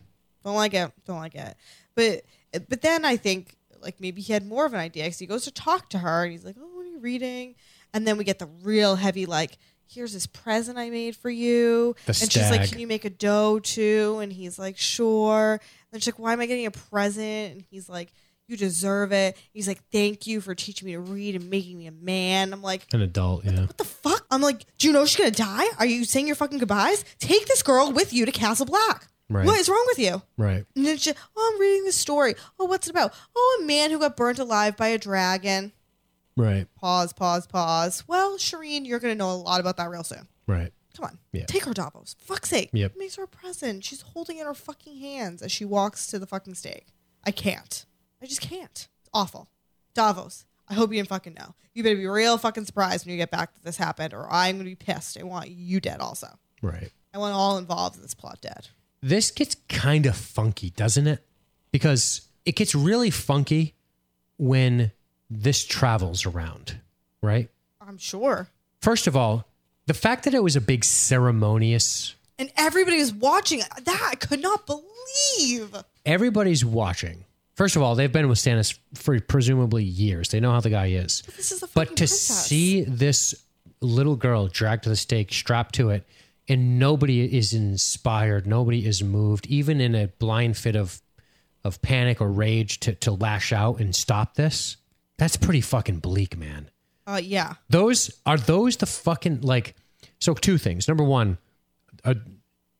Don't 0.45 0.55
like 0.57 0.75
it. 0.75 0.91
Don't 1.07 1.19
like 1.19 1.35
it. 1.35 1.57
But 1.95 2.23
but 2.69 2.81
then 2.83 3.05
I 3.05 3.17
think 3.17 3.57
like 3.81 4.01
maybe 4.01 4.21
he 4.21 4.33
had 4.33 4.45
more 4.47 4.67
of 4.67 4.73
an 4.75 4.81
idea 4.81 5.05
because 5.05 5.19
he 5.19 5.27
goes 5.27 5.45
to 5.45 5.51
talk 5.53 5.91
to 5.91 5.99
her 5.99 6.25
and 6.25 6.33
he's 6.33 6.45
like, 6.45 6.57
"Oh, 6.61 6.67
what 6.77 6.87
are 6.87 6.89
you 6.89 6.99
reading?" 6.99 7.55
And 7.95 8.07
then 8.07 8.17
we 8.17 8.25
get 8.25 8.39
the 8.39 8.49
real 8.63 8.97
heavy 8.97 9.27
like, 9.27 9.59
"Here's 9.87 10.13
this 10.15 10.27
present 10.27 10.79
I 10.79 10.89
made 10.91 11.15
for 11.15 11.29
you." 11.31 11.95
The 12.07 12.19
and 12.23 12.33
she's 12.33 12.51
like, 12.51 12.63
stag. 12.63 12.69
"Can 12.71 12.79
you 12.81 12.87
make 12.87 13.05
a 13.05 13.11
dough 13.11 13.59
too?" 13.61 14.19
And 14.23 14.33
he's 14.33 14.59
like, 14.59 14.79
"Sure." 14.79 15.61
And 15.93 16.03
she's 16.03 16.13
like, 16.15 16.19
"Why 16.19 16.33
am 16.33 16.41
I 16.41 16.47
getting 16.47 16.67
a 16.67 16.71
present?" 16.71 17.53
And 17.53 17.65
he's 17.71 17.89
like, 17.89 18.11
"You 18.51 18.57
deserve 18.57 19.13
it." 19.13 19.37
He's 19.53 19.69
like, 19.69 19.81
"Thank 19.91 20.27
you 20.27 20.41
for 20.41 20.55
teaching 20.55 20.87
me 20.87 20.93
to 20.93 21.01
read 21.01 21.37
and 21.37 21.49
making 21.49 21.79
me 21.79 21.87
a 21.87 21.93
man." 21.93 22.53
I'm 22.53 22.63
like, 22.63 22.87
An 22.93 23.01
adult, 23.01 23.45
yeah. 23.45 23.61
what 23.61 23.79
the 23.79 23.85
fuck? 23.85 24.27
I'm 24.31 24.43
like, 24.43 24.65
do 24.79 24.87
you 24.87 24.93
know 24.93 25.05
she's 25.07 25.17
gonna 25.17 25.31
die? 25.31 25.67
Are 25.79 25.87
you 25.87 26.05
saying 26.05 26.27
your 26.27 26.37
fucking 26.37 26.59
goodbyes? 26.59 27.05
Take 27.19 27.47
this 27.47 27.63
girl 27.63 27.93
with 27.93 28.13
you 28.13 28.27
to 28.27 28.33
Castle 28.33 28.67
Black. 28.67 29.07
Right. 29.29 29.47
What 29.47 29.61
is 29.61 29.69
wrong 29.69 29.85
with 29.87 29.99
you? 30.01 30.23
Right. 30.37 30.65
And 30.75 30.85
then 30.87 30.97
she, 30.99 31.13
oh, 31.37 31.51
I'm 31.55 31.61
reading 31.61 31.85
this 31.85 31.97
story. 31.97 32.35
Oh, 32.59 32.65
what's 32.65 32.89
it 32.89 32.91
about? 32.91 33.15
Oh, 33.37 33.61
a 33.63 33.65
man 33.65 33.91
who 33.93 33.99
got 34.01 34.17
burnt 34.17 34.41
alive 34.41 34.77
by 34.77 34.89
a 34.89 34.99
dragon. 34.99 35.73
Right. 36.37 36.67
Pause, 36.75 37.13
pause, 37.13 37.47
pause. 37.47 38.05
Well, 38.09 38.39
Shireen, 38.39 38.87
you're 38.87 38.99
gonna 38.99 39.15
know 39.15 39.31
a 39.31 39.35
lot 39.35 39.61
about 39.61 39.77
that 39.77 39.89
real 39.91 40.03
soon. 40.05 40.27
Right. 40.47 40.73
Come 40.97 41.05
on. 41.05 41.19
Yeah. 41.33 41.45
Take 41.47 41.65
her 41.65 41.73
Davos. 41.75 42.17
Fuck's 42.19 42.49
sake. 42.51 42.71
Yep. 42.73 42.95
Makes 42.97 43.17
her 43.17 43.25
a 43.25 43.29
present. 43.29 43.85
She's 43.85 44.03
holding 44.03 44.39
it 44.39 44.41
in 44.41 44.47
her 44.47 44.55
fucking 44.55 44.97
hands 44.99 45.43
as 45.43 45.53
she 45.53 45.65
walks 45.65 46.07
to 46.09 46.19
the 46.19 46.27
fucking 46.27 46.55
stake. 46.55 46.87
I 47.25 47.31
can't. 47.31 47.85
I 48.23 48.27
just 48.27 48.41
can't. 48.41 48.71
It's 48.71 49.11
awful. 49.15 49.49
Davos, 49.95 50.45
I 50.69 50.75
hope 50.75 50.91
you 50.91 50.97
didn't 50.99 51.09
fucking 51.09 51.35
know. 51.35 51.55
You 51.75 51.83
better 51.83 51.97
be 51.97 52.07
real 52.07 52.37
fucking 52.39 52.65
surprised 52.67 53.07
when 53.07 53.13
you 53.13 53.19
get 53.19 53.31
back 53.31 53.55
that 53.55 53.65
this 53.65 53.77
happened, 53.77 54.13
or 54.15 54.27
I'm 54.31 54.57
gonna 54.57 54.69
be 54.69 54.75
pissed. 54.75 55.19
I 55.19 55.23
want 55.23 55.49
you 55.49 55.81
dead 55.81 56.01
also. 56.01 56.29
Right. 56.63 56.91
I 57.15 57.19
want 57.19 57.35
all 57.35 57.59
involved 57.59 57.97
in 57.97 58.03
this 58.03 58.15
plot 58.15 58.41
dead. 58.41 58.69
This 59.03 59.31
gets 59.31 59.57
kind 59.69 60.07
of 60.07 60.17
funky, 60.17 60.71
doesn't 60.71 61.07
it? 61.07 61.25
Because 61.73 62.23
it 62.45 62.57
gets 62.57 62.75
really 62.75 63.11
funky 63.11 63.75
when 64.37 64.93
this 65.31 65.65
travels 65.65 66.27
around, 66.27 66.81
right? 67.23 67.49
I'm 67.81 67.99
sure. 67.99 68.49
First 68.81 69.07
of 69.07 69.17
all, 69.17 69.47
the 69.87 69.95
fact 69.95 70.25
that 70.25 70.35
it 70.35 70.43
was 70.43 70.55
a 70.57 70.61
big 70.61 70.85
ceremonious, 70.85 72.15
And 72.39 72.51
everybody 72.57 72.99
was 72.99 73.13
watching 73.13 73.61
that. 73.61 74.01
I 74.11 74.15
could 74.17 74.41
not 74.41 74.67
believe. 74.67 75.75
everybody's 76.07 76.65
watching. 76.65 77.25
First 77.61 77.77
of 77.77 77.83
all, 77.83 77.95
they've 77.95 78.11
been 78.11 78.27
with 78.31 78.39
Stannis 78.39 78.79
for 78.95 79.21
presumably 79.21 79.85
years. 79.85 80.31
They 80.31 80.41
know 80.41 80.51
how 80.51 80.61
the 80.61 80.71
guy 80.71 80.87
is. 80.87 81.21
This 81.37 81.53
is 81.53 81.61
But 81.75 81.89
to 81.89 81.95
princess. 81.95 82.47
see 82.47 82.85
this 82.85 83.35
little 83.83 84.17
girl 84.17 84.49
dragged 84.49 84.85
to 84.85 84.89
the 84.89 84.97
stake, 84.97 85.31
strapped 85.31 85.75
to 85.75 85.91
it, 85.91 86.07
and 86.49 86.79
nobody 86.79 87.37
is 87.37 87.53
inspired, 87.53 88.47
nobody 88.47 88.87
is 88.87 89.03
moved, 89.03 89.47
even 89.49 89.79
in 89.79 89.95
a 89.95 90.07
blind 90.07 90.57
fit 90.57 90.75
of 90.75 91.03
of 91.63 91.83
panic 91.83 92.23
or 92.23 92.33
rage 92.33 92.81
to, 92.81 92.95
to 92.95 93.13
lash 93.13 93.53
out 93.53 93.79
and 93.79 93.95
stop 93.95 94.37
this, 94.37 94.79
that's 95.19 95.37
pretty 95.37 95.61
fucking 95.61 95.99
bleak, 95.99 96.39
man. 96.39 96.71
Uh, 97.07 97.21
yeah. 97.23 97.57
Those 97.69 98.11
are 98.25 98.39
those 98.39 98.79
the 98.79 98.87
fucking 98.87 99.43
like. 99.43 99.77
So 100.19 100.33
two 100.33 100.57
things. 100.57 100.89
Number 100.89 101.05
one, 101.05 101.37
uh, 102.07 102.15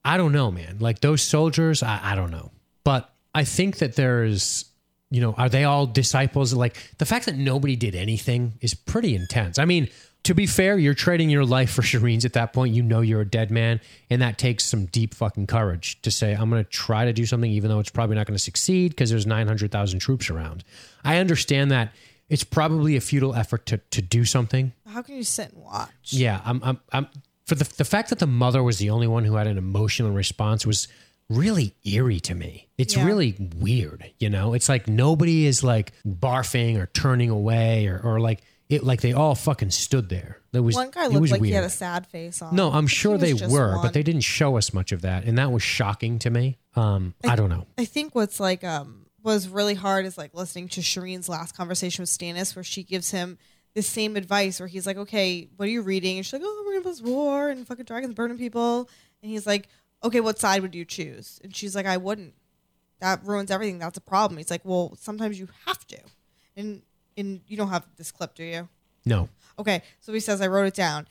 I 0.07 0.17
don't 0.17 0.33
know, 0.33 0.51
man. 0.51 0.79
Like 0.81 1.01
those 1.01 1.21
soldiers, 1.21 1.83
I, 1.83 2.01
I 2.03 2.15
don't 2.15 2.31
know, 2.31 2.51
but 2.83 3.13
I 3.35 3.45
think 3.45 3.77
that 3.79 3.95
there's, 3.95 4.65
you 5.11 5.21
know, 5.21 5.33
are 5.35 5.49
they 5.49 5.65
all 5.65 5.87
disciples? 5.87 6.53
Like 6.55 6.77
the 6.99 7.07
fact 7.07 7.27
that 7.27 7.37
nobody 7.37 7.77
did 7.77 7.95
anything 7.95 8.55
is 8.61 8.75
pretty 8.75 9.15
intense. 9.15 9.59
I 9.59 9.65
mean, 9.65 9.89
to 10.25 10.35
be 10.35 10.47
fair, 10.47 10.79
you're 10.79 10.95
trading 10.95 11.31
your 11.31 11.45
life 11.45 11.71
for 11.73 11.83
Shireen's 11.83 12.25
at 12.25 12.35
that 12.35 12.53
point. 12.53 12.75
You 12.75 12.83
know 12.83 13.01
you're 13.01 13.23
a 13.23 13.29
dead 13.29 13.51
man, 13.51 13.81
and 14.11 14.21
that 14.21 14.39
takes 14.39 14.65
some 14.65 14.87
deep 14.87 15.15
fucking 15.15 15.47
courage 15.47 16.01
to 16.03 16.11
say, 16.11 16.35
I'm 16.35 16.51
going 16.51 16.63
to 16.63 16.71
try 16.71 17.07
to 17.07 17.13
do 17.13 17.25
something, 17.25 17.51
even 17.51 17.71
though 17.71 17.81
it's 17.81 17.91
probably 17.91 18.17
not 18.17 18.27
going 18.27 18.37
to 18.37 18.43
succeed 18.43 18.91
because 18.91 19.11
there's 19.11 19.27
900,000 19.27 19.99
troops 19.99 20.29
around. 20.29 20.63
I 21.05 21.17
understand 21.17 21.71
that 21.71 21.93
it's 22.29 22.45
probably 22.45 22.97
a 22.97 23.01
futile 23.01 23.35
effort 23.35 23.67
to 23.67 23.79
to 23.79 24.01
do 24.01 24.25
something. 24.25 24.73
How 24.87 25.03
can 25.03 25.17
you 25.17 25.25
sit 25.25 25.53
and 25.53 25.63
watch? 25.63 26.13
Yeah, 26.13 26.41
I'm, 26.45 26.63
I'm, 26.63 26.81
I'm 26.93 27.09
for 27.45 27.57
the 27.57 27.65
the 27.77 27.85
fact 27.85 28.11
that 28.11 28.21
the 28.21 28.27
mother 28.27 28.63
was 28.63 28.79
the 28.79 28.91
only 28.91 29.09
one 29.09 29.25
who 29.25 29.35
had 29.35 29.47
an 29.47 29.59
emotional 29.59 30.13
response 30.13 30.65
was 30.65 30.87
really 31.31 31.75
eerie 31.85 32.21
to 32.21 32.35
me. 32.35 32.69
It's 32.77 32.97
Yeah. 32.97 33.07
really 33.07 33.35
weird, 33.57 34.11
you 34.19 34.29
know. 34.29 34.53
It's 34.53 34.69
like 34.69 34.89
nobody 34.89 35.47
is 35.47 35.65
like 35.65 35.93
barfing 36.07 36.77
or 36.79 36.87
turning 36.87 37.31
away 37.31 37.87
or 37.87 37.99
or 38.03 38.21
like 38.21 38.43
it 38.69 38.85
like 38.85 39.01
they 39.01 39.13
all 39.13 39.35
fucking 39.35 39.71
stood 39.71 40.09
there. 40.11 40.39
That 40.53 40.63
was 40.63 40.75
One 40.75 40.91
guy 40.91 41.07
looked 41.07 41.31
like 41.31 41.41
weird. 41.41 41.49
he 41.51 41.55
had 41.55 41.65
a 41.65 41.71
sad 41.71 42.07
face 42.07 42.43
on. 42.43 42.55
no, 42.55 42.71
I'm 42.71 42.87
sure 42.87 43.17
they 43.19 43.35
were, 43.35 43.73
one. 43.77 43.83
but 43.83 43.93
they 43.95 44.03
didn't 44.03 44.21
show 44.23 44.57
us 44.59 44.73
much 44.75 44.93
of 44.93 45.03
that, 45.03 45.25
and 45.25 45.39
that 45.39 45.51
was 45.53 45.63
shocking 45.63 46.19
to 46.21 46.31
me. 46.31 46.59
Um, 46.77 47.15
I 47.25 47.35
don't 47.37 47.49
know. 47.51 47.67
I 47.79 47.85
think 47.85 48.15
what's 48.15 48.39
like 48.41 48.63
um 48.65 49.07
was 49.23 49.49
really 49.49 49.75
hard 49.75 50.07
is 50.07 50.17
like 50.19 50.35
listening 50.35 50.69
to 50.69 50.81
Shireen's 50.81 51.29
last 51.29 51.57
conversation 51.57 52.03
with 52.03 52.11
Stannis, 52.11 52.55
where 52.57 52.65
she 52.65 52.83
gives 52.83 53.11
him 53.11 53.39
the 53.75 53.83
same 53.83 54.17
advice, 54.17 54.59
where 54.61 54.67
he's 54.69 54.87
like, 54.87 54.97
"Okay, 54.97 55.49
what 55.57 55.67
are 55.67 55.71
you 55.71 55.83
reading?" 55.83 56.17
And 56.17 56.27
she's 56.27 56.33
like, 56.33 56.43
"Oh, 56.45 56.63
we're 56.67 56.81
gonna 56.81 56.85
this 56.91 57.03
war 57.03 57.49
and 57.51 57.67
fucking 57.67 57.85
dragons 57.85 58.15
burning 58.15 58.39
people," 58.39 58.89
and 59.23 59.31
he's 59.31 59.47
like, 59.47 59.69
"Okay, 60.03 60.21
what 60.21 60.39
side 60.39 60.63
would 60.63 60.75
you 60.75 60.85
choose?" 60.85 61.41
And 61.43 61.55
she's 61.55 61.75
like, 61.75 61.87
"I 61.87 61.97
wouldn't. 61.97 62.35
That 63.01 63.25
ruins 63.25 63.51
everything. 63.51 63.79
That's 63.79 63.99
a 63.99 64.03
problem." 64.03 64.39
He's 64.39 64.51
like, 64.51 64.65
"Well, 64.65 64.97
sometimes 65.01 65.39
you 65.39 65.49
have 65.67 65.87
to," 65.89 66.01
and 66.57 66.83
and 67.17 67.41
you 67.47 67.57
don't 67.57 67.69
have 67.69 67.87
this 67.97 68.11
clip, 68.11 68.35
do 68.35 68.45
you? 68.45 68.69
No. 69.05 69.29
Okay, 69.59 69.83
so 70.01 70.13
he 70.13 70.21
says, 70.21 70.41
I 70.41 70.47
wrote 70.47 70.67
it 70.67 70.75
down. 70.75 71.07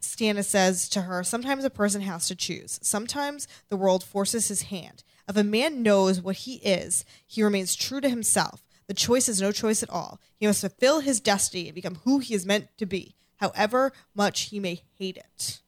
Stannis 0.00 0.44
says 0.44 0.88
to 0.90 1.02
her, 1.02 1.24
Sometimes 1.24 1.64
a 1.64 1.70
person 1.70 2.02
has 2.02 2.28
to 2.28 2.34
choose. 2.34 2.78
Sometimes 2.82 3.48
the 3.70 3.76
world 3.76 4.04
forces 4.04 4.48
his 4.48 4.62
hand. 4.62 5.02
If 5.28 5.36
a 5.36 5.44
man 5.44 5.82
knows 5.82 6.20
what 6.20 6.36
he 6.36 6.56
is, 6.56 7.04
he 7.26 7.42
remains 7.42 7.74
true 7.74 8.00
to 8.02 8.08
himself. 8.08 8.62
The 8.86 8.94
choice 8.94 9.28
is 9.30 9.40
no 9.40 9.50
choice 9.50 9.82
at 9.82 9.88
all. 9.88 10.20
He 10.36 10.46
must 10.46 10.60
fulfill 10.60 11.00
his 11.00 11.20
destiny 11.20 11.68
and 11.68 11.74
become 11.74 12.00
who 12.04 12.18
he 12.18 12.34
is 12.34 12.44
meant 12.44 12.68
to 12.76 12.84
be, 12.84 13.14
however 13.36 13.92
much 14.14 14.42
he 14.42 14.60
may 14.60 14.82
hate 14.98 15.16
it. 15.16 15.62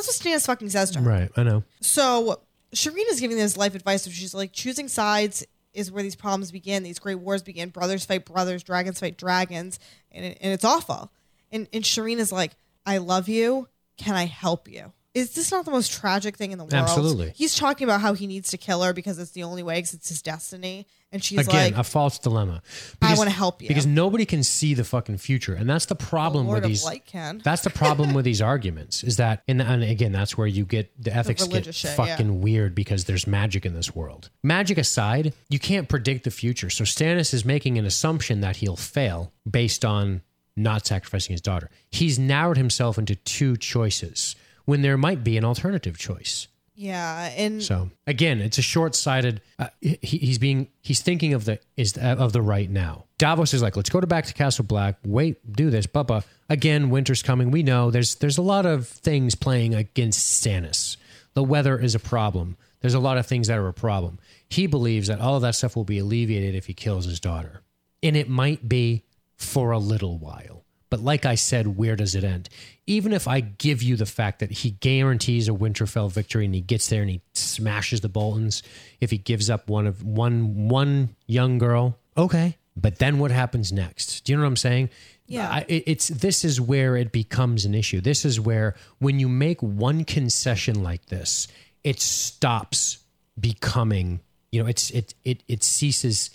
That's 0.00 0.24
what 0.24 0.32
Stannis 0.32 0.46
fucking 0.46 0.70
says 0.70 0.90
to 0.92 1.00
her. 1.00 1.08
Right, 1.08 1.30
I 1.36 1.42
know. 1.42 1.62
So 1.80 2.40
Shireen 2.74 3.04
is 3.10 3.20
giving 3.20 3.36
this 3.36 3.56
life 3.56 3.74
advice. 3.74 4.02
So 4.04 4.10
she's 4.10 4.32
like, 4.32 4.52
choosing 4.52 4.88
sides 4.88 5.44
is 5.74 5.92
where 5.92 6.02
these 6.02 6.16
problems 6.16 6.50
begin. 6.50 6.82
These 6.82 6.98
great 6.98 7.16
wars 7.16 7.42
begin. 7.42 7.68
Brothers 7.68 8.06
fight 8.06 8.24
brothers. 8.24 8.62
Dragons 8.62 8.98
fight 8.98 9.18
dragons, 9.18 9.78
and 10.10 10.24
it, 10.24 10.38
and 10.40 10.52
it's 10.52 10.64
awful. 10.64 11.12
And 11.52 11.68
and 11.72 11.84
Shireen 11.84 12.18
is 12.18 12.32
like, 12.32 12.52
I 12.86 12.98
love 12.98 13.28
you. 13.28 13.68
Can 13.98 14.14
I 14.14 14.24
help 14.24 14.68
you? 14.68 14.92
Is 15.12 15.34
this 15.34 15.50
not 15.50 15.64
the 15.64 15.72
most 15.72 15.90
tragic 15.90 16.36
thing 16.36 16.52
in 16.52 16.58
the 16.58 16.64
world? 16.64 16.72
Absolutely. 16.72 17.32
He's 17.34 17.56
talking 17.56 17.84
about 17.84 18.00
how 18.00 18.14
he 18.14 18.28
needs 18.28 18.50
to 18.50 18.56
kill 18.56 18.80
her 18.82 18.92
because 18.92 19.18
it's 19.18 19.32
the 19.32 19.42
only 19.42 19.64
way, 19.64 19.74
because 19.74 19.92
it's 19.94 20.08
his 20.08 20.22
destiny. 20.22 20.86
And 21.10 21.22
she's 21.24 21.40
Again, 21.48 21.72
like, 21.72 21.80
a 21.80 21.82
false 21.82 22.20
dilemma. 22.20 22.62
I 23.02 23.16
wanna 23.16 23.30
help 23.30 23.60
you. 23.60 23.66
because 23.66 23.86
nobody 23.86 24.24
can 24.24 24.44
see 24.44 24.74
the 24.74 24.84
fucking 24.84 25.18
future, 25.18 25.54
and 25.54 25.68
that's 25.68 25.86
the 25.86 25.96
problem 25.96 26.46
Lord 26.46 26.58
with 26.58 26.64
of 26.64 26.70
these. 26.70 26.84
Light 26.84 27.04
can. 27.04 27.40
That's 27.42 27.62
the 27.62 27.70
problem 27.70 28.14
with 28.14 28.24
these 28.24 28.40
arguments 28.52 29.02
is 29.02 29.16
that, 29.16 29.42
and, 29.48 29.60
and 29.60 29.82
again, 29.82 30.12
that's 30.12 30.38
where 30.38 30.46
you 30.46 30.64
get 30.64 30.92
the 31.02 31.12
ethics 31.12 31.44
get 31.48 31.74
shit, 31.74 31.90
fucking 31.96 32.40
weird 32.40 32.76
because 32.76 33.06
there's 33.06 33.26
magic 33.26 33.66
in 33.66 33.74
this 33.74 33.92
world. 33.92 34.30
Magic 34.44 34.78
aside, 34.78 35.34
you 35.48 35.58
can't 35.58 35.88
predict 35.88 36.22
the 36.22 36.30
future. 36.30 36.70
So 36.70 36.84
Stannis 36.84 37.34
is 37.34 37.44
making 37.44 37.78
an 37.78 37.84
assumption 37.84 38.42
that 38.42 38.56
he'll 38.56 38.76
fail 38.76 39.32
based 39.50 39.84
on 39.84 40.22
not 40.56 40.86
sacrificing 40.86 41.32
his 41.32 41.40
daughter. 41.40 41.70
He's 41.90 42.18
narrowed 42.20 42.56
himself 42.56 42.98
into 42.98 43.16
two 43.16 43.56
choices 43.56 44.36
when 44.70 44.82
there 44.82 44.96
might 44.96 45.24
be 45.24 45.36
an 45.36 45.44
alternative 45.44 45.98
choice. 45.98 46.46
yeah, 46.76 47.32
and 47.36 47.60
So 47.60 47.90
again, 48.06 48.40
it's 48.40 48.56
a 48.56 48.62
short-sighted. 48.62 49.42
Uh, 49.58 49.66
he, 49.80 49.98
he's 50.00 50.38
being 50.38 50.68
he's 50.80 51.02
thinking 51.02 51.34
of 51.34 51.44
the 51.44 51.58
is 51.76 51.98
of 51.98 52.32
the 52.32 52.40
right 52.40 52.70
now. 52.70 53.06
Davos 53.18 53.52
is 53.52 53.62
like, 53.62 53.76
let's 53.76 53.90
go 53.90 54.00
to 54.00 54.06
back 54.06 54.26
to 54.26 54.32
Castle 54.32 54.64
Black. 54.64 54.94
Wait, 55.04 55.36
do 55.52 55.70
this, 55.70 55.88
Bubba. 55.88 56.22
Again, 56.48 56.88
winter's 56.88 57.20
coming. 57.20 57.50
We 57.50 57.64
know 57.64 57.90
there's 57.90 58.14
there's 58.14 58.38
a 58.38 58.42
lot 58.42 58.64
of 58.64 58.86
things 58.86 59.34
playing 59.34 59.74
against 59.74 60.40
Stannis. 60.40 60.96
The 61.34 61.42
weather 61.42 61.76
is 61.76 61.96
a 61.96 62.00
problem. 62.00 62.56
There's 62.80 62.94
a 62.94 63.00
lot 63.00 63.18
of 63.18 63.26
things 63.26 63.48
that 63.48 63.58
are 63.58 63.66
a 63.66 63.74
problem. 63.74 64.20
He 64.48 64.68
believes 64.68 65.08
that 65.08 65.20
all 65.20 65.34
of 65.34 65.42
that 65.42 65.56
stuff 65.56 65.74
will 65.74 65.84
be 65.84 65.98
alleviated 65.98 66.54
if 66.54 66.66
he 66.66 66.74
kills 66.74 67.06
his 67.06 67.18
daughter, 67.18 67.62
and 68.04 68.16
it 68.16 68.28
might 68.28 68.68
be 68.68 69.02
for 69.34 69.72
a 69.72 69.78
little 69.78 70.16
while. 70.16 70.64
But 70.90 71.00
like 71.00 71.24
I 71.24 71.36
said, 71.36 71.76
where 71.76 71.94
does 71.96 72.14
it 72.14 72.24
end? 72.24 72.48
Even 72.86 73.12
if 73.12 73.28
I 73.28 73.40
give 73.40 73.82
you 73.82 73.96
the 73.96 74.06
fact 74.06 74.40
that 74.40 74.50
he 74.50 74.72
guarantees 74.72 75.48
a 75.48 75.52
Winterfell 75.52 76.10
victory 76.10 76.44
and 76.44 76.54
he 76.54 76.60
gets 76.60 76.88
there 76.88 77.00
and 77.00 77.10
he 77.10 77.22
smashes 77.32 78.00
the 78.00 78.08
Boltons, 78.08 78.62
if 79.00 79.10
he 79.12 79.18
gives 79.18 79.48
up 79.48 79.68
one 79.68 79.86
of 79.86 80.02
one 80.02 80.68
one 80.68 81.14
young 81.26 81.58
girl, 81.58 81.96
okay. 82.16 82.56
But 82.76 82.98
then 82.98 83.18
what 83.18 83.30
happens 83.30 83.72
next? 83.72 84.24
Do 84.24 84.32
you 84.32 84.36
know 84.36 84.42
what 84.42 84.48
I'm 84.48 84.56
saying? 84.56 84.90
Yeah. 85.26 85.48
I, 85.48 85.64
it's 85.68 86.08
this 86.08 86.44
is 86.44 86.60
where 86.60 86.96
it 86.96 87.12
becomes 87.12 87.64
an 87.64 87.74
issue. 87.74 88.00
This 88.00 88.24
is 88.24 88.40
where 88.40 88.74
when 88.98 89.20
you 89.20 89.28
make 89.28 89.62
one 89.62 90.04
concession 90.04 90.82
like 90.82 91.06
this, 91.06 91.46
it 91.84 92.00
stops 92.00 92.98
becoming. 93.38 94.20
You 94.50 94.62
know, 94.62 94.68
it's 94.68 94.90
it 94.90 95.14
it 95.24 95.44
it 95.46 95.62
ceases 95.62 96.30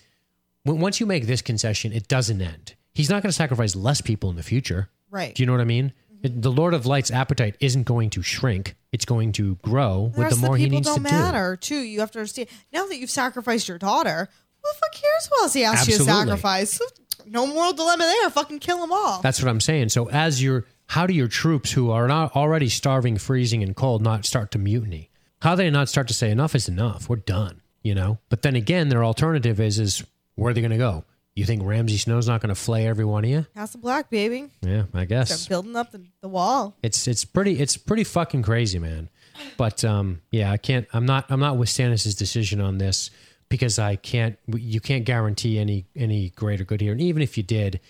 when, 0.62 0.78
once 0.78 0.98
you 0.98 1.04
make 1.04 1.26
this 1.26 1.42
concession, 1.42 1.92
it 1.92 2.08
doesn't 2.08 2.40
end. 2.40 2.74
He's 2.96 3.10
not 3.10 3.22
going 3.22 3.28
to 3.28 3.36
sacrifice 3.36 3.76
less 3.76 4.00
people 4.00 4.30
in 4.30 4.36
the 4.36 4.42
future. 4.42 4.88
Right. 5.10 5.34
Do 5.34 5.42
you 5.42 5.46
know 5.46 5.52
what 5.52 5.60
I 5.60 5.64
mean? 5.64 5.92
Mm-hmm. 6.22 6.40
The 6.40 6.50
Lord 6.50 6.72
of 6.72 6.86
Light's 6.86 7.10
appetite 7.10 7.54
isn't 7.60 7.82
going 7.82 8.08
to 8.10 8.22
shrink. 8.22 8.74
It's 8.90 9.04
going 9.04 9.32
to 9.32 9.56
grow 9.56 10.12
the 10.14 10.22
with 10.22 10.30
the 10.30 10.36
more 10.36 10.54
the 10.54 10.60
he 10.60 10.64
people 10.64 10.78
needs 10.78 10.86
don't 10.86 11.04
to 11.04 11.10
do. 11.10 11.14
matter. 11.14 11.56
Too, 11.56 11.76
you 11.80 12.00
have 12.00 12.10
to 12.12 12.20
understand. 12.20 12.48
Now 12.72 12.86
that 12.86 12.96
you've 12.96 13.10
sacrificed 13.10 13.68
your 13.68 13.76
daughter, 13.76 14.30
who 14.62 14.72
the 14.72 14.78
fuck 14.78 14.92
cares 14.94 15.28
who 15.30 15.42
else 15.42 15.52
he 15.52 15.62
asked 15.62 15.88
you 15.88 15.98
to 15.98 16.04
sacrifice? 16.04 16.80
No 17.26 17.46
moral 17.46 17.74
dilemma 17.74 18.04
there. 18.04 18.30
Fucking 18.30 18.60
kill 18.60 18.80
them 18.80 18.92
all. 18.92 19.20
That's 19.20 19.42
what 19.42 19.50
I'm 19.50 19.60
saying. 19.60 19.90
So 19.90 20.08
as 20.08 20.42
your 20.42 20.64
how 20.86 21.06
do 21.06 21.12
your 21.12 21.28
troops 21.28 21.72
who 21.72 21.90
are 21.90 22.08
not 22.08 22.34
already 22.34 22.70
starving, 22.70 23.18
freezing, 23.18 23.62
and 23.62 23.76
cold 23.76 24.00
not 24.00 24.24
start 24.24 24.52
to 24.52 24.58
mutiny? 24.58 25.10
How 25.42 25.54
do 25.54 25.58
they 25.58 25.70
not 25.70 25.90
start 25.90 26.08
to 26.08 26.14
say 26.14 26.30
enough 26.30 26.54
is 26.54 26.66
enough? 26.66 27.10
We're 27.10 27.16
done. 27.16 27.60
You 27.82 27.94
know. 27.94 28.20
But 28.30 28.40
then 28.40 28.56
again, 28.56 28.88
their 28.88 29.04
alternative 29.04 29.60
is 29.60 29.78
is 29.78 30.02
where 30.34 30.50
are 30.50 30.54
they 30.54 30.62
going 30.62 30.70
to 30.70 30.78
go? 30.78 31.04
You 31.36 31.44
think 31.44 31.62
Ramsay 31.62 31.98
Snow's 31.98 32.26
not 32.26 32.40
going 32.40 32.48
to 32.48 32.60
flay 32.60 32.86
every 32.86 33.04
one 33.04 33.22
of 33.22 33.28
you? 33.30 33.46
Castle 33.54 33.78
Black, 33.80 34.08
baby. 34.08 34.48
Yeah, 34.62 34.84
I 34.94 35.04
guess. 35.04 35.28
Start 35.28 35.48
building 35.50 35.76
up 35.76 35.92
the, 35.92 36.02
the 36.22 36.28
wall. 36.28 36.74
It's 36.82 37.06
it's 37.06 37.26
pretty 37.26 37.60
it's 37.60 37.76
pretty 37.76 38.04
fucking 38.04 38.42
crazy, 38.42 38.78
man. 38.78 39.10
But 39.58 39.84
um, 39.84 40.22
yeah, 40.30 40.50
I 40.50 40.56
can't. 40.56 40.88
I'm 40.94 41.04
not. 41.04 41.26
I'm 41.28 41.38
not 41.38 41.58
with 41.58 41.68
Stannis's 41.68 42.14
decision 42.14 42.62
on 42.62 42.78
this 42.78 43.10
because 43.50 43.78
I 43.78 43.96
can't. 43.96 44.38
You 44.46 44.80
can't 44.80 45.04
guarantee 45.04 45.58
any 45.58 45.84
any 45.94 46.30
greater 46.30 46.64
good 46.64 46.80
here, 46.80 46.92
and 46.92 47.02
even 47.02 47.20
if 47.20 47.36
you 47.36 47.42
did, 47.42 47.80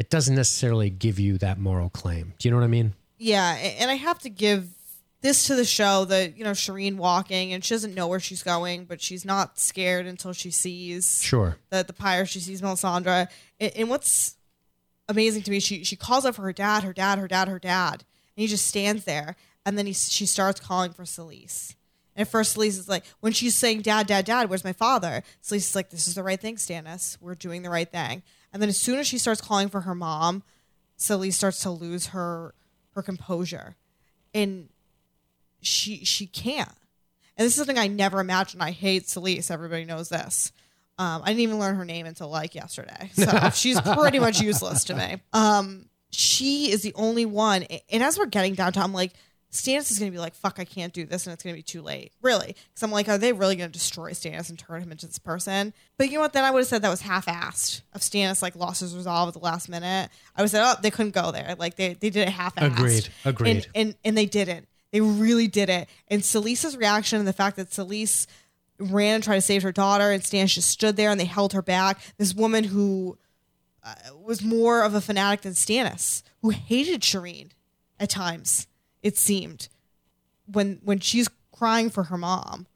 it 0.00 0.10
doesn't 0.10 0.34
necessarily 0.34 0.90
give 0.90 1.20
you 1.20 1.38
that 1.38 1.60
moral 1.60 1.90
claim. 1.90 2.34
Do 2.40 2.48
you 2.48 2.50
know 2.50 2.58
what 2.58 2.64
I 2.64 2.68
mean? 2.68 2.94
Yeah, 3.18 3.54
and 3.54 3.88
I 3.88 3.94
have 3.94 4.18
to 4.20 4.30
give 4.30 4.68
this 5.22 5.46
to 5.46 5.54
the 5.54 5.64
show 5.64 6.04
that 6.06 6.36
you 6.36 6.44
know 6.44 6.52
Shireen 6.52 6.96
walking 6.96 7.52
and 7.52 7.64
she 7.64 7.74
doesn't 7.74 7.94
know 7.94 8.06
where 8.06 8.20
she's 8.20 8.42
going, 8.42 8.84
but 8.84 9.00
she's 9.00 9.24
not 9.24 9.58
scared 9.58 10.06
until 10.06 10.32
she 10.32 10.50
sees 10.50 11.20
Sure. 11.22 11.56
the 11.70 11.82
the 11.84 11.92
pyre. 11.92 12.26
She 12.26 12.40
sees 12.40 12.60
Melisandre, 12.62 13.28
and, 13.58 13.72
and 13.76 13.88
what's 13.90 14.36
amazing 15.08 15.42
to 15.42 15.50
me, 15.50 15.60
she 15.60 15.84
she 15.84 15.96
calls 15.96 16.26
out 16.26 16.34
for 16.34 16.42
her 16.42 16.52
dad, 16.52 16.84
her 16.84 16.92
dad, 16.92 17.18
her 17.18 17.28
dad, 17.28 17.48
her 17.48 17.58
dad, 17.58 18.04
and 18.36 18.42
he 18.42 18.46
just 18.46 18.66
stands 18.66 19.04
there, 19.04 19.36
and 19.64 19.76
then 19.78 19.86
he 19.86 19.92
she 19.92 20.26
starts 20.26 20.60
calling 20.60 20.92
for 20.92 21.04
Selyse. 21.04 21.74
And 22.14 22.22
at 22.22 22.28
first, 22.30 22.56
Selyse 22.56 22.68
is 22.78 22.88
like, 22.88 23.04
when 23.20 23.32
she's 23.32 23.54
saying, 23.54 23.82
"Dad, 23.82 24.06
Dad, 24.06 24.24
Dad, 24.24 24.48
where's 24.48 24.64
my 24.64 24.72
father?" 24.72 25.22
Selyse 25.42 25.56
is 25.56 25.74
like, 25.76 25.90
"This 25.90 26.08
is 26.08 26.14
the 26.14 26.22
right 26.22 26.40
thing, 26.40 26.56
Stannis. 26.56 27.18
We're 27.20 27.34
doing 27.34 27.62
the 27.62 27.70
right 27.70 27.90
thing." 27.90 28.22
And 28.52 28.62
then 28.62 28.68
as 28.68 28.78
soon 28.78 28.98
as 28.98 29.06
she 29.06 29.18
starts 29.18 29.40
calling 29.40 29.68
for 29.68 29.82
her 29.82 29.94
mom, 29.94 30.42
Selyse 30.98 31.34
starts 31.34 31.60
to 31.60 31.70
lose 31.70 32.06
her 32.08 32.54
her 32.94 33.02
composure, 33.02 33.76
and 34.32 34.70
she 35.66 36.04
she 36.04 36.26
can't. 36.26 36.72
And 37.36 37.44
this 37.44 37.52
is 37.52 37.56
something 37.56 37.78
I 37.78 37.88
never 37.88 38.20
imagined. 38.20 38.62
I 38.62 38.70
hate 38.70 39.04
Selyse. 39.04 39.50
Everybody 39.50 39.84
knows 39.84 40.08
this. 40.08 40.52
Um, 40.98 41.20
I 41.22 41.26
didn't 41.26 41.40
even 41.40 41.58
learn 41.58 41.76
her 41.76 41.84
name 41.84 42.06
until 42.06 42.28
like 42.28 42.54
yesterday, 42.54 43.10
so 43.12 43.50
she's 43.54 43.78
pretty 43.80 44.18
much 44.18 44.40
useless 44.40 44.84
to 44.84 44.94
me. 44.94 45.20
Um, 45.34 45.90
she 46.10 46.70
is 46.70 46.82
the 46.82 46.94
only 46.94 47.26
one, 47.26 47.64
and 47.90 48.02
as 48.02 48.18
we're 48.18 48.26
getting 48.26 48.54
down 48.54 48.72
downtown, 48.72 48.84
I'm 48.84 48.92
like, 48.94 49.12
Stannis 49.52 49.90
is 49.90 49.98
going 49.98 50.10
to 50.10 50.14
be 50.14 50.20
like, 50.20 50.34
fuck, 50.34 50.58
I 50.58 50.64
can't 50.64 50.92
do 50.92 51.04
this, 51.04 51.26
and 51.26 51.34
it's 51.34 51.42
going 51.42 51.54
to 51.54 51.58
be 51.58 51.62
too 51.62 51.82
late. 51.82 52.12
Really. 52.22 52.48
Because 52.48 52.82
I'm 52.82 52.90
like, 52.90 53.08
are 53.08 53.18
they 53.18 53.32
really 53.32 53.56
going 53.56 53.70
to 53.70 53.72
destroy 53.72 54.12
Stannis 54.12 54.48
and 54.48 54.58
turn 54.58 54.82
him 54.82 54.92
into 54.92 55.06
this 55.06 55.18
person? 55.18 55.72
But 55.98 56.08
you 56.08 56.14
know 56.14 56.20
what? 56.20 56.32
Then 56.32 56.44
I 56.44 56.50
would 56.50 56.60
have 56.60 56.68
said 56.68 56.82
that 56.82 56.88
was 56.88 57.00
half 57.00 57.26
assed 57.26 57.82
of 57.92 58.00
Stannis, 58.00 58.42
like, 58.42 58.56
lost 58.56 58.80
his 58.80 58.96
resolve 58.96 59.28
at 59.28 59.34
the 59.34 59.40
last 59.40 59.68
minute. 59.68 60.10
I 60.36 60.42
would 60.42 60.44
have 60.44 60.50
said, 60.50 60.64
oh, 60.64 60.80
they 60.80 60.90
couldn't 60.90 61.14
go 61.14 61.32
there. 61.32 61.54
Like, 61.58 61.76
they, 61.76 61.94
they 61.94 62.10
did 62.10 62.28
it 62.28 62.30
half 62.30 62.54
assed. 62.56 62.72
Agreed. 62.72 63.08
Agreed. 63.24 63.50
And, 63.50 63.68
and, 63.74 63.94
and 64.04 64.18
they 64.18 64.26
didn't. 64.26 64.68
They 64.92 65.00
really 65.00 65.48
did 65.48 65.68
it. 65.68 65.88
And 66.08 66.22
Selyse's 66.22 66.76
reaction 66.76 67.18
and 67.18 67.26
the 67.28 67.32
fact 67.32 67.56
that 67.56 67.70
Selyse 67.70 68.26
ran 68.78 69.16
and 69.16 69.24
tried 69.24 69.36
to 69.36 69.40
save 69.40 69.62
her 69.62 69.72
daughter, 69.72 70.10
and 70.10 70.22
Stannis 70.22 70.54
just 70.54 70.70
stood 70.70 70.96
there 70.96 71.10
and 71.10 71.18
they 71.20 71.24
held 71.24 71.52
her 71.54 71.62
back. 71.62 71.98
This 72.18 72.34
woman 72.34 72.64
who 72.64 73.18
uh, 73.82 73.94
was 74.22 74.42
more 74.42 74.82
of 74.82 74.94
a 74.94 75.00
fanatic 75.00 75.42
than 75.42 75.52
Stannis, 75.54 76.22
who 76.42 76.50
hated 76.50 77.00
Shireen 77.02 77.50
at 77.98 78.10
times. 78.10 78.66
It 79.02 79.16
seemed 79.16 79.68
when 80.46 80.80
when 80.84 81.00
she's 81.00 81.28
crying 81.52 81.90
for 81.90 82.04
her 82.04 82.18
mom, 82.18 82.66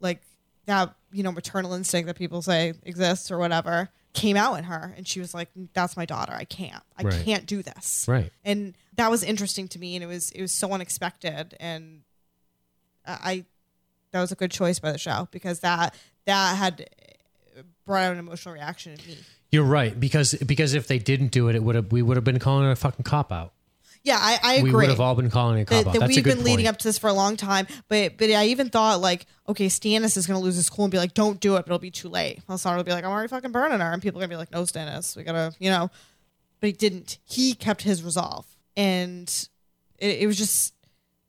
like 0.00 0.20
that 0.66 0.94
you 1.12 1.22
know 1.22 1.32
maternal 1.32 1.72
instinct 1.74 2.06
that 2.08 2.16
people 2.16 2.42
say 2.42 2.74
exists 2.84 3.30
or 3.30 3.38
whatever 3.38 3.88
came 4.12 4.36
out 4.36 4.54
in 4.54 4.64
her, 4.64 4.92
and 4.96 5.06
she 5.06 5.20
was 5.20 5.32
like, 5.34 5.48
"That's 5.74 5.96
my 5.96 6.04
daughter. 6.06 6.32
I 6.32 6.44
can't. 6.44 6.82
I 6.98 7.02
Right. 7.04 7.24
can't 7.24 7.46
do 7.46 7.62
this." 7.62 8.04
Right. 8.08 8.32
And 8.44 8.74
that 8.96 9.10
was 9.10 9.22
interesting 9.22 9.68
to 9.68 9.78
me, 9.78 9.94
and 9.96 10.02
it 10.04 10.06
was 10.06 10.30
it 10.32 10.42
was 10.42 10.52
so 10.52 10.72
unexpected, 10.72 11.56
and 11.60 12.02
I 13.06 13.18
I- 13.30 13.44
that 14.12 14.20
was 14.20 14.32
a 14.32 14.36
good 14.36 14.50
choice 14.50 14.78
by 14.78 14.92
the 14.92 14.98
show 14.98 15.28
because 15.30 15.60
that 15.60 15.94
that 16.24 16.56
had 16.56 16.88
brought 17.84 18.02
out 18.04 18.12
an 18.12 18.18
emotional 18.18 18.54
reaction 18.54 18.92
in 18.92 18.98
me. 19.06 19.18
You're 19.50 19.64
right 19.64 19.98
because 19.98 20.34
because 20.34 20.74
if 20.74 20.86
they 20.88 20.98
didn't 20.98 21.28
do 21.28 21.48
it, 21.48 21.54
it 21.56 21.62
would 21.62 21.74
have 21.74 21.92
we 21.92 22.02
would 22.02 22.16
have 22.16 22.24
been 22.24 22.38
calling 22.38 22.68
it 22.68 22.72
a 22.72 22.76
fucking 22.76 23.04
cop 23.04 23.30
out. 23.32 23.52
Yeah, 24.02 24.18
I, 24.20 24.38
I 24.40 24.54
agree. 24.54 24.70
We 24.70 24.76
would 24.76 24.88
have 24.88 25.00
all 25.00 25.16
been 25.16 25.30
calling 25.30 25.58
it 25.58 25.62
a 25.62 25.64
cop 25.64 25.70
that, 25.70 25.78
out. 25.88 25.92
that 25.94 25.98
That's 26.00 26.12
a 26.12 26.14
we've 26.18 26.24
been 26.24 26.44
leading 26.44 26.68
up 26.68 26.76
to 26.78 26.84
this 26.86 26.96
for 26.96 27.08
a 27.08 27.12
long 27.12 27.36
time. 27.36 27.66
But 27.88 28.16
but 28.16 28.30
I 28.30 28.46
even 28.46 28.70
thought 28.70 29.00
like, 29.00 29.26
okay, 29.48 29.66
Stannis 29.66 30.16
is 30.16 30.26
gonna 30.26 30.38
lose 30.40 30.54
his 30.56 30.70
cool 30.70 30.84
and 30.84 30.92
be 30.92 30.98
like, 30.98 31.12
don't 31.14 31.40
do 31.40 31.56
it, 31.56 31.60
but 31.60 31.66
it'll 31.66 31.78
be 31.80 31.90
too 31.90 32.08
late. 32.08 32.46
Melisandre 32.46 32.76
will 32.76 32.84
be 32.84 32.92
like, 32.92 33.04
I'm 33.04 33.10
already 33.10 33.28
fucking 33.28 33.52
burning 33.52 33.80
her, 33.80 33.92
and 33.92 34.00
people 34.00 34.20
are 34.20 34.22
gonna 34.22 34.32
be 34.32 34.36
like, 34.36 34.52
no, 34.52 34.62
Stannis, 34.62 35.16
we 35.16 35.24
gotta, 35.24 35.52
you 35.58 35.70
know. 35.70 35.90
But 36.60 36.68
he 36.68 36.72
didn't. 36.72 37.18
He 37.24 37.54
kept 37.54 37.82
his 37.82 38.02
resolve, 38.02 38.46
and 38.76 39.28
it, 39.98 40.22
it 40.22 40.26
was 40.26 40.36
just 40.36 40.74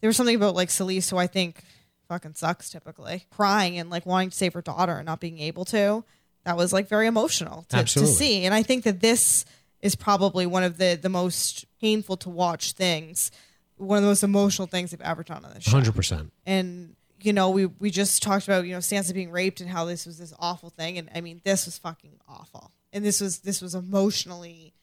there 0.01 0.07
was 0.07 0.17
something 0.17 0.35
about 0.35 0.55
like 0.55 0.69
Selyse, 0.69 1.09
who 1.09 1.17
I 1.17 1.27
think 1.27 1.63
fucking 2.07 2.35
sucks 2.35 2.69
typically, 2.69 3.25
crying 3.31 3.77
and 3.77 3.89
like 3.89 4.05
wanting 4.05 4.29
to 4.29 4.35
save 4.35 4.53
her 4.53 4.61
daughter 4.61 4.93
and 4.93 5.05
not 5.05 5.19
being 5.19 5.39
able 5.39 5.65
to. 5.65 6.03
That 6.45 6.55
was 6.55 6.71
like 6.71 6.87
very 6.87 7.07
emotional 7.07 7.63
to, 7.63 7.69
to 7.69 7.77
Absolutely. 7.77 8.13
see, 8.13 8.45
and 8.45 8.53
I 8.53 8.63
think 8.63 8.83
that 8.85 9.01
this 9.01 9.43
is 9.81 9.95
probably 9.95 10.45
one 10.45 10.63
of 10.63 10.77
the 10.77 10.97
the 11.01 11.09
most 11.09 11.65
painful 11.81 12.17
to 12.17 12.29
watch 12.29 12.71
things, 12.73 13.31
one 13.75 13.97
of 13.97 14.03
the 14.03 14.09
most 14.09 14.23
emotional 14.23 14.67
things 14.67 14.91
they've 14.91 15.01
ever 15.01 15.23
done 15.23 15.43
on 15.43 15.53
this 15.53 15.63
show. 15.63 15.71
Hundred 15.71 15.95
percent. 15.95 16.31
And 16.45 16.95
you 17.21 17.33
know, 17.33 17.49
we 17.49 17.65
we 17.65 17.89
just 17.89 18.23
talked 18.23 18.47
about 18.47 18.65
you 18.65 18.73
know 18.73 18.79
Sansa 18.79 19.13
being 19.13 19.31
raped 19.31 19.59
and 19.59 19.69
how 19.69 19.85
this 19.85 20.05
was 20.05 20.19
this 20.19 20.33
awful 20.39 20.69
thing, 20.69 20.97
and 20.97 21.09
I 21.13 21.21
mean 21.21 21.41
this 21.43 21.65
was 21.65 21.77
fucking 21.77 22.19
awful, 22.27 22.71
and 22.93 23.03
this 23.03 23.19
was 23.19 23.39
this 23.39 23.61
was 23.61 23.75
emotionally. 23.75 24.73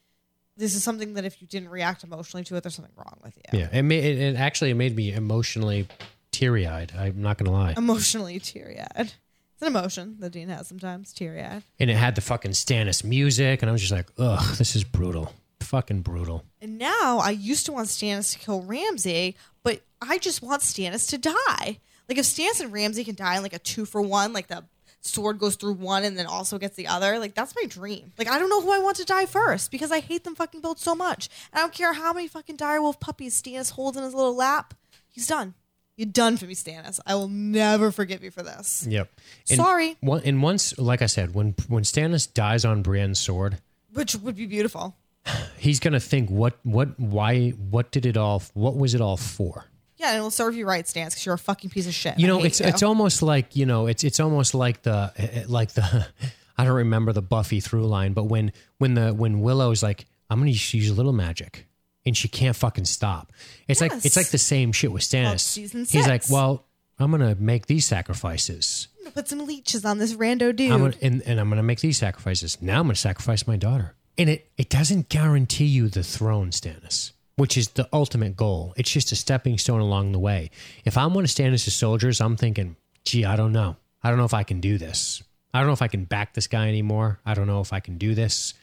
This 0.57 0.73
is 0.75 0.83
something 0.83 1.15
that 1.15 1.25
if 1.25 1.41
you 1.41 1.47
didn't 1.47 1.69
react 1.69 2.03
emotionally 2.03 2.43
to 2.45 2.55
it, 2.55 2.63
there's 2.63 2.75
something 2.75 2.93
wrong 2.95 3.19
with 3.23 3.35
you. 3.37 3.59
Yeah, 3.59 3.69
it 3.71 3.83
made 3.83 4.03
it, 4.03 4.17
it 4.19 4.35
actually 4.37 4.73
made 4.73 4.95
me 4.95 5.11
emotionally 5.13 5.87
teary 6.31 6.65
eyed. 6.67 6.93
I'm 6.97 7.21
not 7.21 7.37
gonna 7.37 7.51
lie. 7.51 7.73
Emotionally 7.77 8.39
teary 8.39 8.79
eyed. 8.79 9.13
It's 9.53 9.61
an 9.61 9.67
emotion 9.67 10.17
that 10.19 10.31
Dean 10.31 10.49
has 10.49 10.67
sometimes, 10.67 11.13
teary 11.13 11.41
eyed. 11.41 11.63
and 11.79 11.89
it 11.89 11.95
had 11.95 12.15
the 12.15 12.21
fucking 12.21 12.51
Stannis 12.51 13.03
music, 13.03 13.61
and 13.61 13.69
I 13.69 13.71
was 13.71 13.81
just 13.81 13.93
like, 13.93 14.07
ugh, 14.17 14.55
this 14.57 14.75
is 14.75 14.83
brutal, 14.83 15.31
fucking 15.61 16.01
brutal. 16.01 16.43
And 16.61 16.77
now 16.77 17.19
I 17.19 17.29
used 17.31 17.65
to 17.67 17.71
want 17.71 17.87
Stannis 17.87 18.33
to 18.33 18.39
kill 18.39 18.61
Ramsay, 18.61 19.35
but 19.63 19.81
I 20.01 20.17
just 20.17 20.41
want 20.41 20.61
Stannis 20.61 21.09
to 21.09 21.17
die. 21.17 21.79
Like 22.09 22.17
if 22.17 22.25
Stannis 22.25 22.59
and 22.61 22.71
Ramsay 22.71 23.03
can 23.05 23.15
die 23.15 23.37
in 23.37 23.43
like 23.43 23.53
a 23.53 23.59
two 23.59 23.85
for 23.85 24.01
one, 24.01 24.33
like 24.33 24.47
the 24.47 24.65
sword 25.05 25.39
goes 25.39 25.55
through 25.55 25.73
one 25.73 26.03
and 26.03 26.17
then 26.17 26.25
also 26.25 26.57
gets 26.57 26.75
the 26.75 26.87
other, 26.87 27.19
like 27.19 27.35
that's 27.35 27.55
my 27.55 27.65
dream. 27.67 28.11
Like 28.17 28.27
I 28.27 28.39
don't 28.39 28.49
know 28.49 28.61
who 28.61 28.71
I 28.71 28.79
want 28.79 28.97
to 28.97 29.05
die 29.05 29.25
first 29.25 29.71
because 29.71 29.91
I 29.91 29.99
hate 29.99 30.23
them 30.23 30.35
fucking 30.35 30.61
built 30.61 30.79
so 30.79 30.95
much. 30.95 31.29
And 31.51 31.59
I 31.59 31.61
don't 31.61 31.73
care 31.73 31.93
how 31.93 32.13
many 32.13 32.27
fucking 32.27 32.57
direwolf 32.57 32.99
puppies 32.99 33.41
Stannis 33.41 33.71
holds 33.71 33.97
in 33.97 34.03
his 34.03 34.13
little 34.13 34.35
lap. 34.35 34.73
He's 35.09 35.27
done. 35.27 35.53
You're 35.97 36.07
done 36.07 36.35
for 36.35 36.45
me, 36.45 36.55
Stannis. 36.55 36.99
I 37.05 37.15
will 37.15 37.29
never 37.29 37.89
forgive 37.89 38.21
you 38.21 38.29
for 38.29 38.43
this. 38.43 38.85
Yep. 38.89 39.09
And 39.49 39.57
Sorry. 39.57 39.95
One, 40.01 40.21
and 40.25 40.43
once, 40.43 40.77
like 40.77 41.01
I 41.01 41.05
said, 41.05 41.33
when 41.33 41.55
when 41.69 41.83
Stannis 41.83 42.31
dies 42.31 42.65
on 42.65 42.83
Brienne's 42.83 43.19
sword, 43.19 43.59
Which 43.93 44.15
would 44.15 44.35
be 44.35 44.45
beautiful. 44.45 44.95
he's 45.57 45.79
gonna 45.79 45.99
think, 46.01 46.29
what, 46.29 46.57
what, 46.63 46.99
why, 46.99 47.51
what 47.51 47.91
did 47.91 48.05
it 48.05 48.17
all, 48.17 48.43
what 48.53 48.75
was 48.75 48.93
it 48.93 49.01
all 49.01 49.17
for? 49.17 49.65
Yeah, 50.05 50.11
and 50.11 50.17
it'll 50.17 50.31
serve 50.31 50.55
you 50.55 50.65
right, 50.67 50.85
Stannis, 50.85 51.09
because 51.09 51.25
you're 51.25 51.35
a 51.35 51.39
fucking 51.39 51.69
piece 51.71 51.87
of 51.87 51.93
shit. 51.93 52.19
You 52.19 52.27
know, 52.27 52.43
it's 52.43 52.59
you. 52.59 52.67
it's 52.67 52.83
almost 52.83 53.21
like 53.21 53.55
you 53.55 53.65
know, 53.65 53.87
it's 53.87 54.03
it's 54.03 54.19
almost 54.19 54.53
like 54.53 54.83
the 54.83 55.11
eh, 55.17 55.43
like 55.47 55.71
the 55.71 56.07
I 56.57 56.63
don't 56.63 56.75
remember 56.75 57.11
the 57.11 57.21
Buffy 57.21 57.59
through 57.59 57.87
line, 57.87 58.13
but 58.13 58.25
when 58.25 58.51
when 58.77 58.93
the 58.93 59.13
when 59.13 59.41
Willow's 59.41 59.81
like, 59.81 60.05
I'm 60.29 60.39
gonna 60.39 60.51
use 60.51 60.89
a 60.89 60.93
little 60.93 61.13
magic, 61.13 61.65
and 62.05 62.15
she 62.15 62.27
can't 62.27 62.55
fucking 62.55 62.85
stop. 62.85 63.33
It's 63.67 63.81
like 63.81 63.93
it's 64.05 64.15
like 64.15 64.29
the 64.29 64.37
same 64.37 64.71
shit 64.71 64.91
with 64.91 65.03
Stannis. 65.03 65.41
season 65.41 65.85
He's 65.85 66.07
like, 66.07 66.23
well, 66.29 66.65
I'm 66.99 67.11
gonna 67.11 67.35
make 67.35 67.65
these 67.65 67.85
sacrifices. 67.85 68.87
I'm 68.99 69.05
gonna 69.05 69.13
put 69.13 69.27
some 69.27 69.45
leeches 69.45 69.85
on 69.85 69.97
this 69.97 70.13
rando 70.13 70.55
dude. 70.55 70.71
I'm 70.71 70.79
gonna, 70.79 70.93
and, 71.01 71.21
and 71.23 71.39
I'm 71.39 71.49
gonna 71.49 71.63
make 71.63 71.81
these 71.81 71.97
sacrifices. 71.97 72.61
Now 72.61 72.79
I'm 72.79 72.85
gonna 72.85 72.95
sacrifice 72.95 73.47
my 73.47 73.57
daughter. 73.57 73.95
And 74.17 74.29
it, 74.29 74.49
it 74.57 74.69
doesn't 74.69 75.09
guarantee 75.09 75.65
you 75.65 75.89
the 75.89 76.03
throne, 76.03 76.51
Stannis, 76.51 77.11
which 77.35 77.57
is 77.57 77.69
the 77.69 77.87
ultimate 77.91 78.35
goal. 78.35 78.73
It's 78.77 78.91
just 78.91 79.11
a 79.11 79.15
stepping 79.15 79.57
stone 79.57 79.81
along 79.81 80.11
the 80.11 80.19
way. 80.19 80.51
If 80.85 80.97
I'm 80.97 81.13
one 81.13 81.23
of 81.23 81.29
Stannis' 81.29 81.69
soldiers, 81.71 82.21
I'm 82.21 82.37
thinking, 82.37 82.75
gee, 83.03 83.25
I 83.25 83.35
don't 83.35 83.51
know. 83.51 83.75
I 84.03 84.09
don't 84.09 84.17
know 84.17 84.25
if 84.25 84.33
I 84.33 84.43
can 84.43 84.61
do 84.61 84.77
this. 84.77 85.23
I 85.53 85.59
don't 85.59 85.67
know 85.67 85.73
if 85.73 85.81
I 85.81 85.87
can 85.87 86.05
back 86.05 86.33
this 86.33 86.47
guy 86.47 86.67
anymore. 86.67 87.19
I 87.25 87.33
don't 87.33 87.47
know 87.47 87.61
if 87.61 87.73
I 87.73 87.79
can 87.79 87.97
do 87.97 88.13
this. 88.13 88.53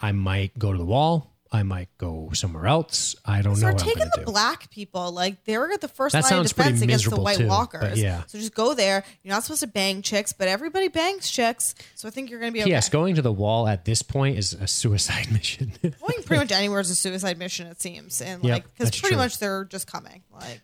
I 0.00 0.12
might 0.12 0.58
go 0.58 0.72
to 0.72 0.78
the 0.78 0.84
wall. 0.84 1.32
I 1.52 1.64
might 1.64 1.88
go 1.98 2.30
somewhere 2.32 2.66
else. 2.68 3.16
I 3.24 3.42
don't 3.42 3.54
know 3.54 3.58
Start 3.58 3.74
what 3.74 3.82
I'm 3.82 3.88
taking 3.88 4.04
the 4.14 4.20
do. 4.20 4.24
black 4.24 4.70
people. 4.70 5.10
Like 5.10 5.42
they 5.44 5.58
were 5.58 5.72
at 5.72 5.80
the 5.80 5.88
first 5.88 6.12
That 6.12 6.22
line 6.22 6.34
of 6.40 6.46
defense 6.46 6.80
against 6.80 7.10
the 7.10 7.20
White 7.20 7.38
too, 7.38 7.48
Walkers. 7.48 8.00
yeah. 8.00 8.22
So 8.28 8.38
just 8.38 8.54
go 8.54 8.72
there. 8.74 9.02
You're 9.24 9.34
not 9.34 9.42
supposed 9.42 9.62
to 9.62 9.66
bang 9.66 10.00
chicks, 10.02 10.32
but 10.32 10.46
everybody 10.46 10.86
bangs 10.86 11.28
chicks. 11.28 11.74
So 11.96 12.06
I 12.06 12.12
think 12.12 12.30
you're 12.30 12.38
gonna 12.38 12.52
be 12.52 12.60
okay. 12.62 12.70
Yes, 12.70 12.88
going 12.88 13.16
to 13.16 13.22
the 13.22 13.32
wall 13.32 13.66
at 13.66 13.84
this 13.84 14.00
point 14.02 14.38
is 14.38 14.52
a 14.52 14.68
suicide 14.68 15.32
mission. 15.32 15.72
Going 15.82 16.22
pretty 16.24 16.36
much 16.44 16.52
anywhere 16.52 16.78
is 16.80 16.90
a 16.90 16.94
suicide 16.94 17.36
mission. 17.36 17.66
It 17.66 17.80
seems, 17.80 18.20
and 18.22 18.44
Yep, 18.44 18.52
like 18.52 18.64
because 18.74 18.90
pretty 18.90 19.14
true. 19.14 19.16
much 19.22 19.38
they're 19.38 19.64
just 19.64 19.88
coming. 19.88 20.22
Like 20.32 20.60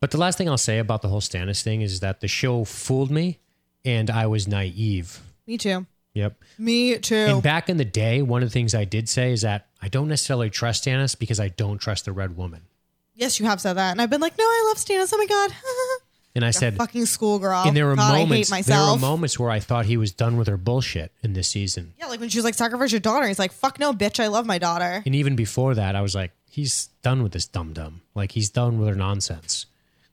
But 0.00 0.10
the 0.10 0.18
last 0.18 0.36
thing 0.36 0.48
I'll 0.50 0.58
say 0.58 0.78
about 0.78 1.00
the 1.00 1.08
whole 1.08 1.22
Stannis 1.22 1.62
thing 1.62 1.80
is 1.80 2.00
that 2.00 2.20
the 2.20 2.28
show 2.28 2.64
fooled 2.64 3.10
me 3.10 3.38
and 3.82 4.10
I 4.10 4.26
was 4.26 4.46
naive. 4.46 5.20
me 5.46 5.56
too. 5.56 5.86
Yep. 6.18 6.34
Me 6.58 6.98
too. 6.98 7.14
And 7.14 7.42
back 7.42 7.68
in 7.68 7.76
the 7.76 7.84
day, 7.84 8.22
one 8.22 8.42
of 8.42 8.48
the 8.48 8.52
things 8.52 8.74
I 8.74 8.84
did 8.84 9.08
say 9.08 9.32
is 9.32 9.42
that 9.42 9.68
I 9.80 9.88
don't 9.88 10.08
necessarily 10.08 10.50
trust 10.50 10.84
Stannis 10.84 11.16
because 11.18 11.38
I 11.38 11.48
don't 11.48 11.78
trust 11.78 12.04
the 12.06 12.12
Red 12.12 12.36
Woman. 12.36 12.62
yes, 13.14 13.38
you 13.38 13.46
have 13.46 13.60
said 13.60 13.74
that, 13.74 13.92
and 13.92 14.02
I've 14.02 14.10
been 14.10 14.20
like, 14.20 14.36
no, 14.36 14.44
I 14.44 14.64
love 14.68 14.78
Stannis. 14.78 15.10
Oh 15.14 15.18
my 15.18 15.26
god. 15.26 15.50
And 16.34 16.44
I 16.44 16.52
said, 16.52 16.76
fucking 16.76 17.06
schoolgirl. 17.06 17.64
and 17.66 17.76
there 17.76 17.86
were 17.86 17.96
God, 17.96 18.16
moments, 18.16 18.50
there 18.66 18.78
were 18.78 18.96
moments 18.98 19.40
where 19.40 19.50
I 19.50 19.58
thought 19.58 19.86
he 19.86 19.96
was 19.96 20.12
done 20.12 20.36
with 20.36 20.46
her 20.46 20.58
bullshit 20.58 21.10
in 21.24 21.32
this 21.32 21.48
season. 21.48 21.94
yeah, 21.98 22.06
like 22.06 22.20
when 22.20 22.28
she 22.28 22.38
was 22.38 22.44
like, 22.44 22.54
sacrifice 22.54 22.92
your 22.92 23.00
daughter. 23.00 23.26
He's 23.26 23.40
like, 23.40 23.50
fuck 23.50 23.80
no, 23.80 23.92
bitch. 23.92 24.22
I 24.22 24.28
love 24.28 24.46
my 24.46 24.58
daughter. 24.58 25.02
And 25.04 25.16
even 25.16 25.34
before 25.34 25.74
that, 25.74 25.96
I 25.96 26.00
was 26.00 26.14
like, 26.14 26.30
he's 26.48 26.90
done 27.02 27.24
with 27.24 27.32
this 27.32 27.46
dum 27.46 27.72
dum. 27.72 28.02
Like 28.14 28.30
he's 28.32 28.50
done 28.50 28.78
with 28.78 28.88
her 28.88 28.94
nonsense. 28.94 29.66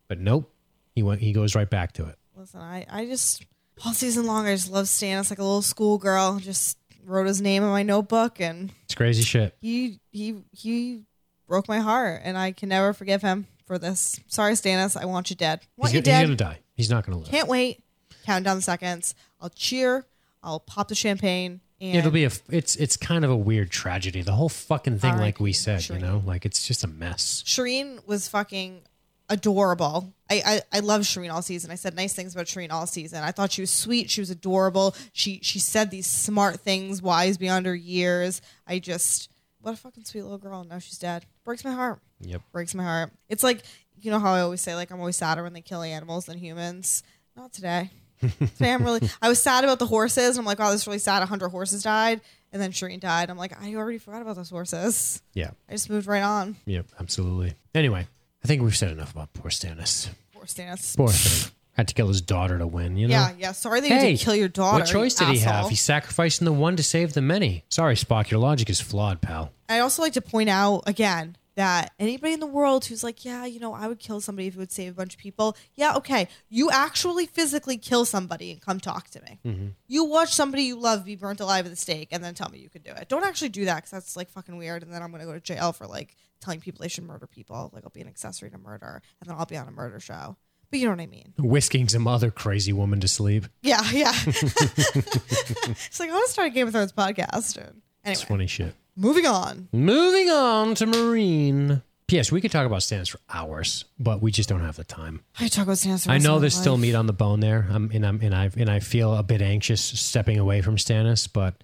But 0.08 0.20
nope, 0.20 0.52
he 0.96 1.04
went. 1.04 1.22
He 1.22 1.32
goes 1.32 1.54
right 1.54 1.70
back 1.70 1.92
to 1.94 2.08
it. 2.08 2.16
Listen, 2.36 2.62
I, 2.62 2.88
I 2.90 3.06
just 3.06 3.46
all 3.84 3.94
season 3.94 4.26
long 4.26 4.46
I 4.48 4.56
just 4.56 4.72
love 4.72 4.86
Stannis 4.86 5.30
like 5.30 5.40
a 5.40 5.44
little 5.44 5.62
schoolgirl. 5.62 6.40
Just 6.40 6.78
wrote 7.06 7.28
his 7.28 7.42
name 7.42 7.64
in 7.64 7.70
my 7.70 7.84
notebook 7.84 8.40
and 8.40 8.72
It's 8.86 8.96
crazy 8.96 9.24
shit. 9.24 9.56
he 9.62 10.00
he 10.12 10.36
he 10.52 11.02
broke 11.48 11.68
my 11.68 11.80
heart 11.80 12.22
and 12.24 12.38
I 12.38 12.52
can 12.52 12.70
never 12.70 12.94
forgive 12.94 13.22
him 13.22 13.48
for 13.66 13.78
this. 13.78 14.20
Sorry, 14.28 14.54
Stannis, 14.54 14.96
I 15.00 15.06
want 15.06 15.30
you 15.30 15.36
dead. 15.36 15.62
Want 15.78 15.92
He's, 15.92 15.98
you 15.98 16.02
gonna, 16.02 16.18
he's 16.18 16.22
dead. 16.30 16.38
gonna 16.40 16.52
die. 16.56 16.60
He's 16.76 16.90
not 16.90 17.06
gonna 17.06 17.18
live. 17.20 17.28
Can't 17.30 17.48
wait. 17.48 17.84
Count 18.26 18.44
down 18.46 18.56
the 18.58 18.62
seconds. 18.64 19.14
I'll 19.42 19.50
cheer. 19.50 20.06
I'll 20.44 20.60
pop 20.60 20.88
the 20.88 20.96
champagne. 20.96 21.62
And 21.82 21.98
It'll 21.98 22.12
be 22.12 22.24
a. 22.24 22.32
It's 22.50 22.76
it's 22.78 22.96
kind 22.98 23.26
of 23.26 23.32
a 23.32 23.36
weird 23.36 23.70
tragedy. 23.70 24.22
The 24.22 24.32
whole 24.32 24.50
fucking 24.50 25.00
thing, 25.00 25.18
like 25.18 25.40
we 25.42 25.52
said, 25.52 25.88
you 25.90 26.00
know, 26.00 26.24
like 26.26 26.46
it's 26.46 26.66
just 26.66 26.84
a 26.84 26.88
mess. 26.88 27.44
Shireen 27.46 28.06
was 28.08 28.28
fucking 28.30 28.82
adorable. 29.30 30.14
I, 30.30 30.42
I 30.46 30.78
I 30.78 30.80
love 30.80 31.02
Shireen 31.02 31.32
all 31.32 31.42
season. 31.42 31.72
I 31.72 31.76
said 31.76 31.96
nice 31.96 32.14
things 32.14 32.34
about 32.34 32.48
Shireen 32.48 32.72
all 32.72 32.88
season. 32.88 33.24
I 33.24 33.32
thought 33.32 33.52
she 33.52 33.62
was 33.62 33.72
sweet. 33.72 34.10
She 34.10 34.22
was 34.22 34.30
adorable. 34.30 34.96
She 35.14 35.40
she 35.44 35.60
said 35.60 35.92
these 35.92 36.08
smart 36.08 36.60
things, 36.60 37.02
wise 37.02 37.38
beyond 37.38 37.66
her 37.66 37.76
years. 37.76 38.42
I 38.68 38.80
just 38.80 39.30
what 39.62 39.74
a 39.74 39.78
fucking 39.78 40.06
sweet 40.06 40.24
little 40.24 40.38
girl. 40.38 40.64
Now 40.64 40.80
she's 40.80 40.98
dead. 40.98 41.26
Breaks 41.44 41.64
my 41.64 41.74
heart. 41.74 42.00
Yep. 42.22 42.42
Breaks 42.52 42.74
my 42.76 42.84
heart. 42.84 43.12
It's 43.30 43.44
like 43.44 43.62
you 44.02 44.12
know 44.12 44.20
how 44.20 44.34
I 44.34 44.42
always 44.42 44.62
say 44.62 44.76
like 44.76 44.92
I'm 44.92 45.00
always 45.00 45.18
sadder 45.18 45.44
when 45.44 45.54
they 45.54 45.62
kill 45.62 45.82
animals 45.82 46.26
than 46.26 46.38
humans. 46.38 47.04
Not 47.36 47.54
today. 47.54 47.92
Today 48.22 48.72
I'm 48.72 48.84
really. 48.84 49.08
I 49.22 49.28
was 49.30 49.42
sad 49.42 49.64
about 49.66 49.78
the 49.78 49.86
horses. 49.86 50.38
And 50.38 50.40
I'm 50.40 50.46
like, 50.46 50.60
oh, 50.60 50.72
this 50.72 50.82
is 50.82 50.88
really 50.88 51.00
sad. 51.00 51.22
A 51.22 51.26
hundred 51.26 51.50
horses 51.50 51.84
died, 51.84 52.22
and 52.54 52.62
then 52.62 52.72
Shireen 52.72 53.02
died. 53.02 53.30
I'm 53.30 53.38
like, 53.38 53.62
I 53.62 53.76
already 53.76 53.98
forgot 53.98 54.22
about 54.22 54.38
those 54.38 54.50
horses. 54.50 55.22
Yeah. 55.34 55.52
I 55.68 55.74
just 55.74 55.90
moved 55.90 56.08
right 56.08 56.24
on. 56.24 56.56
Yep. 56.66 56.86
Absolutely. 57.00 57.56
Anyway, 57.76 58.08
I 58.46 58.48
think 58.48 58.62
we've 58.62 58.78
said 58.78 58.92
enough 58.92 59.12
about 59.12 59.34
poor 59.34 59.50
Stannis. 59.50 60.08
Poor 60.32 60.44
Stannis. 60.44 60.96
Poor 60.96 61.08
thing. 61.08 61.52
Had 61.74 61.88
to 61.88 61.96
kill 61.96 62.10
his 62.10 62.22
daughter 62.22 62.60
to 62.60 62.68
win, 62.68 62.96
you 62.96 63.08
know? 63.08 63.16
Yeah, 63.16 63.32
yeah. 63.40 63.52
Sorry 63.54 63.82
that 63.82 63.90
you 63.90 63.96
Hey, 63.96 64.12
did 64.12 64.20
kill 64.20 64.36
your 64.36 64.50
daughter. 64.50 64.82
What 64.82 64.88
choice 64.88 65.16
did 65.16 65.30
he 65.30 65.40
have? 65.40 65.68
He's 65.68 65.82
sacrificing 65.82 66.46
the 66.46 66.54
one 66.54 66.76
to 66.76 66.84
save 66.84 67.14
the 67.14 67.24
many. 67.24 67.66
Sorry, 67.70 67.96
Spock, 67.96 68.30
your 68.30 68.40
logic 68.40 68.70
is 68.70 68.80
flawed, 68.80 69.20
pal. 69.20 69.52
I 69.68 69.80
also 69.80 70.04
like 70.04 70.14
to 70.14 70.22
point 70.22 70.50
out 70.50 70.84
again 70.86 71.38
that 71.56 71.94
anybody 72.00 72.34
in 72.34 72.40
the 72.40 72.46
world 72.46 72.86
who's 72.86 73.04
like, 73.04 73.24
yeah, 73.24 73.46
you 73.46 73.60
know, 73.60 73.74
I 73.74 73.88
would 73.88 74.00
kill 74.00 74.20
somebody 74.22 74.48
if 74.48 74.56
it 74.56 74.60
would 74.60 74.72
save 74.72 74.92
a 74.92 74.96
bunch 74.96 75.14
of 75.14 75.20
people. 75.20 75.56
Yeah, 75.76 75.96
okay. 75.96 76.28
You 76.50 76.70
actually 76.70 77.26
physically 77.26 77.78
kill 77.78 78.06
somebody 78.06 78.52
and 78.52 78.62
come 78.62 78.80
talk 78.80 79.10
to 79.12 79.22
me. 79.22 79.40
Mm-hmm. 79.46 79.68
You 79.88 80.04
watch 80.06 80.34
somebody 80.34 80.64
you 80.64 80.78
love 80.78 81.06
be 81.06 81.16
burnt 81.16 81.40
alive 81.40 81.66
at 81.66 81.72
the 81.72 81.78
stake 81.78 82.10
and 82.12 82.24
then 82.24 82.34
tell 82.34 82.50
me 82.50 82.60
you 82.60 82.70
could 82.70 82.84
do 82.84 82.92
it. 82.92 83.08
Don't 83.08 83.24
actually 83.24 83.50
do 83.50 83.66
that 83.66 83.78
because 83.78 83.92
that's 83.92 84.18
like 84.18 84.30
fucking 84.30 84.58
weird. 84.58 84.84
And 84.84 84.94
then 84.94 85.02
I'm 85.02 85.12
going 85.12 85.22
to 85.22 85.26
go 85.26 85.34
to 85.34 85.40
jail 85.40 85.72
for 85.72 85.88
like 85.88 86.16
telling 86.42 86.60
people 86.60 86.82
they 86.82 86.90
should 86.90 87.06
murder 87.06 87.28
people. 87.28 87.72
Like 87.74 87.84
I'll 87.86 87.90
be 87.90 88.02
an 88.02 88.08
accessory 88.08 88.52
to 88.52 88.58
murder 88.58 89.02
and 89.22 89.30
then 89.30 89.38
I'll 89.38 89.46
be 89.46 89.58
on 89.58 89.68
a 89.68 89.72
murder 89.72 90.00
show. 90.00 90.36
But 90.72 90.80
you 90.80 90.86
know 90.86 90.92
what 90.92 91.02
I 91.02 91.08
mean? 91.08 91.34
Whisking 91.38 91.88
some 91.88 92.08
other 92.08 92.32
crazy 92.32 92.74
woman 92.74 93.00
to 93.00 93.08
sleep. 93.08 93.46
Yeah, 93.62 93.82
yeah. 93.92 94.12
it's 94.26 96.00
like, 96.00 96.10
I 96.10 96.14
want 96.14 96.26
to 96.26 96.32
start 96.32 96.48
a 96.48 96.52
Game 96.52 96.68
of 96.68 96.74
Thrones 96.74 96.92
podcast. 96.92 97.56
And 97.58 97.82
It's 98.04 98.24
funny 98.24 98.48
shit. 98.48 98.74
Moving 98.96 99.26
on. 99.26 99.68
Moving 99.72 100.30
on 100.30 100.76
to 100.76 100.86
Meereen. 100.86 101.82
P.S. 102.08 102.32
We 102.32 102.40
could 102.40 102.52
talk 102.52 102.66
about 102.68 102.82
Stannis 102.82 103.10
for 103.10 103.20
hours, 103.34 103.86
but 104.00 104.22
we 104.22 104.32
just 104.32 104.48
don't 104.48 104.62
have 104.62 104.76
the 104.76 104.84
time. 104.84 105.24
I 105.40 105.48
talk 105.48 105.64
about 105.64 105.78
Stannis. 105.78 106.06
the 106.06 106.12
I 106.12 106.18
know 106.20 106.40
there's 106.40 106.56
still 106.56 106.78
meat 106.78 106.94
on 106.94 107.08
the 107.08 107.14
bone 107.14 107.40
there, 107.40 107.68
I'm, 107.70 107.90
and 107.92 108.06
I'm 108.06 108.20
and 108.22 108.34
I 108.36 108.52
and 108.56 108.70
I 108.70 108.80
feel 108.80 109.16
a 109.16 109.24
bit 109.24 109.42
anxious 109.42 109.82
stepping 109.84 110.38
away 110.38 110.62
from 110.62 110.76
Stannis, 110.78 111.28
but 111.32 111.56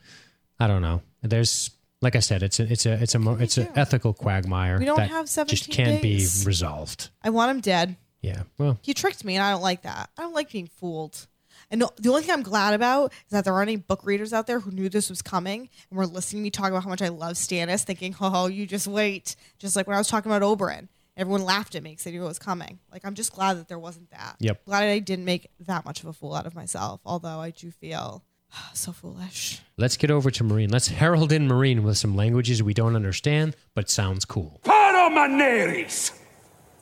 I 0.60 0.66
don't 0.68 0.82
know. 0.82 1.04
There's 1.22 1.70
like 2.02 2.16
I 2.16 2.20
said, 2.20 2.42
it's 2.42 2.60
a 2.60 2.64
it's 2.72 2.88
a 2.88 2.94
it's 2.94 3.14
a 3.14 3.32
it's 3.40 3.58
an 3.60 3.70
ethical 3.76 4.14
quagmire 4.14 4.80
We 4.80 4.86
don't 4.86 4.98
that 4.98 5.10
have 5.12 5.28
just 5.48 5.70
can't 5.70 6.02
days. 6.02 6.44
be 6.44 6.48
resolved. 6.48 7.10
I 7.24 7.30
want 7.30 7.52
him 7.52 7.60
dead. 7.62 7.96
Yeah, 8.22 8.44
well, 8.58 8.78
He 8.84 8.94
tricked 8.94 9.24
me, 9.24 9.36
and 9.36 9.44
I 9.44 9.52
don't 9.52 9.64
like 9.64 9.84
that. 9.84 10.10
I 10.18 10.22
don't 10.22 10.34
like 10.34 10.52
being 10.52 10.68
fooled. 10.68 11.28
And 11.72 11.80
no, 11.80 11.90
the 11.98 12.10
only 12.10 12.22
thing 12.22 12.32
I'm 12.34 12.44
glad 12.44 12.74
about 12.74 13.12
is 13.14 13.32
that 13.32 13.46
there 13.46 13.54
aren't 13.54 13.70
any 13.70 13.78
book 13.78 14.02
readers 14.06 14.34
out 14.34 14.46
there 14.46 14.60
who 14.60 14.72
knew 14.72 14.90
this 14.90 15.10
was 15.10 15.22
coming 15.22 15.70
and 15.90 15.98
were 15.98 16.06
listening 16.06 16.42
to 16.42 16.44
me 16.44 16.52
talk 16.52 16.70
about 16.70 16.84
how 16.84 16.90
much 16.90 17.02
I 17.02 17.08
love 17.08 17.34
Stannis, 17.34 17.84
thinking, 17.84 18.14
"Oh, 18.20 18.48
you 18.48 18.68
just 18.68 18.88
wait." 18.88 19.36
Just 19.58 19.76
like 19.76 19.88
when 19.88 19.96
I 19.96 20.00
was 20.00 20.10
talking 20.10 20.32
about 20.32 20.44
Oberyn, 20.44 20.90
everyone 21.16 21.44
laughed 21.44 21.74
at 21.76 21.82
me 21.82 21.92
because 21.92 22.04
they 22.04 22.12
knew 22.12 22.24
it 22.24 22.28
was 22.28 22.40
coming. 22.40 22.80
Like 22.92 23.06
I'm 23.06 23.16
just 23.16 23.32
glad 23.34 23.58
that 23.58 23.70
there 23.70 23.80
wasn't 23.80 24.12
that. 24.12 24.36
Yep. 24.40 24.66
Glad 24.66 24.84
I 24.84 25.00
didn't 25.00 25.26
make 25.26 25.50
that 25.62 25.86
much 25.86 26.02
of 26.04 26.10
a 26.10 26.14
fool 26.14 26.36
out 26.36 26.46
of 26.46 26.54
myself. 26.56 27.00
Although 27.06 27.40
I 27.40 27.52
do 27.52 27.72
feel 27.72 28.24
so 28.74 28.92
foolish. 28.92 29.62
let's 29.78 29.96
get 29.98 30.12
over 30.12 30.30
to 30.32 30.44
Meereen. 30.44 30.72
Let's 30.72 30.90
herald 30.90 31.32
in 31.32 31.48
Meereen 31.48 31.84
with 31.84 31.98
some 31.98 32.16
languages 32.16 32.62
we 32.62 32.74
don't 32.74 32.96
understand, 32.98 33.56
but 33.74 33.90
sounds 33.90 34.26
cool. 34.26 34.60
Paromaneris! 34.64 36.12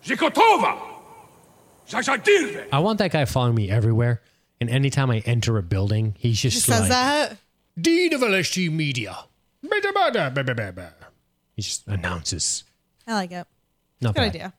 Zikotova! 0.04 0.80
Zazadirve! 1.88 2.68
I 2.72 2.80
want 2.80 3.00
that 3.00 3.12
guy 3.12 3.26
following 3.26 3.56
me 3.56 3.70
everywhere, 3.70 4.22
and 4.60 4.70
anytime 4.70 5.10
I 5.10 5.20
enter 5.20 5.58
a 5.58 5.64
building, 5.64 6.16
he's 6.18 6.42
just, 6.42 6.56
Just 6.56 6.68
says 6.68 6.90
that. 6.90 7.38
Dean 7.80 8.14
of 8.14 8.22
LSG 8.22 8.72
Media. 8.72 9.18
He 11.56 11.62
just 11.62 11.88
announces. 11.88 12.64
I 13.08 13.14
like 13.14 13.32
it. 13.32 13.48
Not 14.02 14.16
Good 14.16 14.22
bad. 14.22 14.28
idea. 14.28 14.54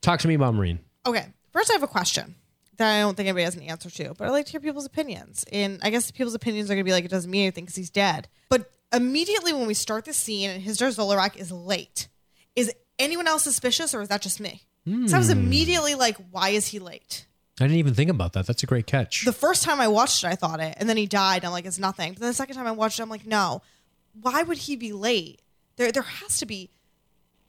Talk 0.00 0.20
to 0.20 0.28
me 0.28 0.34
about 0.34 0.54
Meereen. 0.54 0.78
Okay. 1.06 1.26
First, 1.52 1.70
I 1.70 1.74
have 1.74 1.82
a 1.82 1.88
question 1.88 2.34
that 2.76 2.96
I 2.96 3.00
don't 3.00 3.16
think 3.16 3.28
anybody 3.28 3.44
has 3.44 3.56
an 3.56 3.62
answer 3.62 3.88
to, 3.90 4.14
but 4.14 4.26
I 4.26 4.30
like 4.30 4.46
to 4.46 4.52
hear 4.52 4.60
people's 4.60 4.86
opinions. 4.86 5.44
And 5.52 5.78
I 5.82 5.90
guess 5.90 6.10
people's 6.10 6.34
opinions 6.34 6.70
are 6.70 6.74
going 6.74 6.84
to 6.84 6.88
be 6.88 6.92
like, 6.92 7.04
it 7.04 7.10
doesn't 7.10 7.30
mean 7.30 7.42
anything 7.42 7.64
because 7.64 7.76
he's 7.76 7.90
dead. 7.90 8.28
But 8.48 8.70
immediately 8.92 9.52
when 9.52 9.66
we 9.66 9.74
start 9.74 10.04
the 10.04 10.12
scene 10.12 10.50
and 10.50 10.62
Hizdahr 10.62 10.90
zo 10.90 11.06
Loraq 11.06 11.36
is 11.36 11.52
late, 11.52 12.08
is 12.56 12.72
anyone 12.98 13.28
else 13.28 13.44
suspicious 13.44 13.94
or 13.94 14.02
is 14.02 14.08
that 14.08 14.22
just 14.22 14.40
me? 14.40 14.62
Hmm. 14.86 15.06
So 15.06 15.16
I 15.16 15.18
was 15.18 15.30
immediately 15.30 15.94
like, 15.94 16.16
why 16.30 16.50
is 16.50 16.66
he 16.66 16.78
late? 16.78 17.26
I 17.60 17.64
didn't 17.64 17.78
even 17.78 17.94
think 17.94 18.10
about 18.10 18.32
that. 18.32 18.46
That's 18.46 18.62
a 18.64 18.66
great 18.66 18.86
catch. 18.86 19.24
The 19.24 19.32
first 19.32 19.62
time 19.62 19.80
I 19.80 19.86
watched 19.86 20.24
it, 20.24 20.26
I 20.26 20.34
thought 20.34 20.58
it. 20.58 20.74
And 20.76 20.88
then 20.88 20.96
he 20.96 21.06
died. 21.06 21.44
I'm 21.44 21.52
like, 21.52 21.66
it's 21.66 21.78
nothing. 21.78 22.12
But 22.14 22.20
then 22.20 22.30
the 22.30 22.34
second 22.34 22.56
time 22.56 22.66
I 22.66 22.72
watched 22.72 22.98
it, 22.98 23.02
I'm 23.02 23.08
like, 23.08 23.26
no. 23.26 23.62
Why 24.20 24.42
would 24.42 24.58
he 24.58 24.74
be 24.74 24.92
late? 24.92 25.40
There, 25.76 25.92
there 25.92 26.02
has 26.02 26.38
to 26.38 26.46
be. 26.46 26.70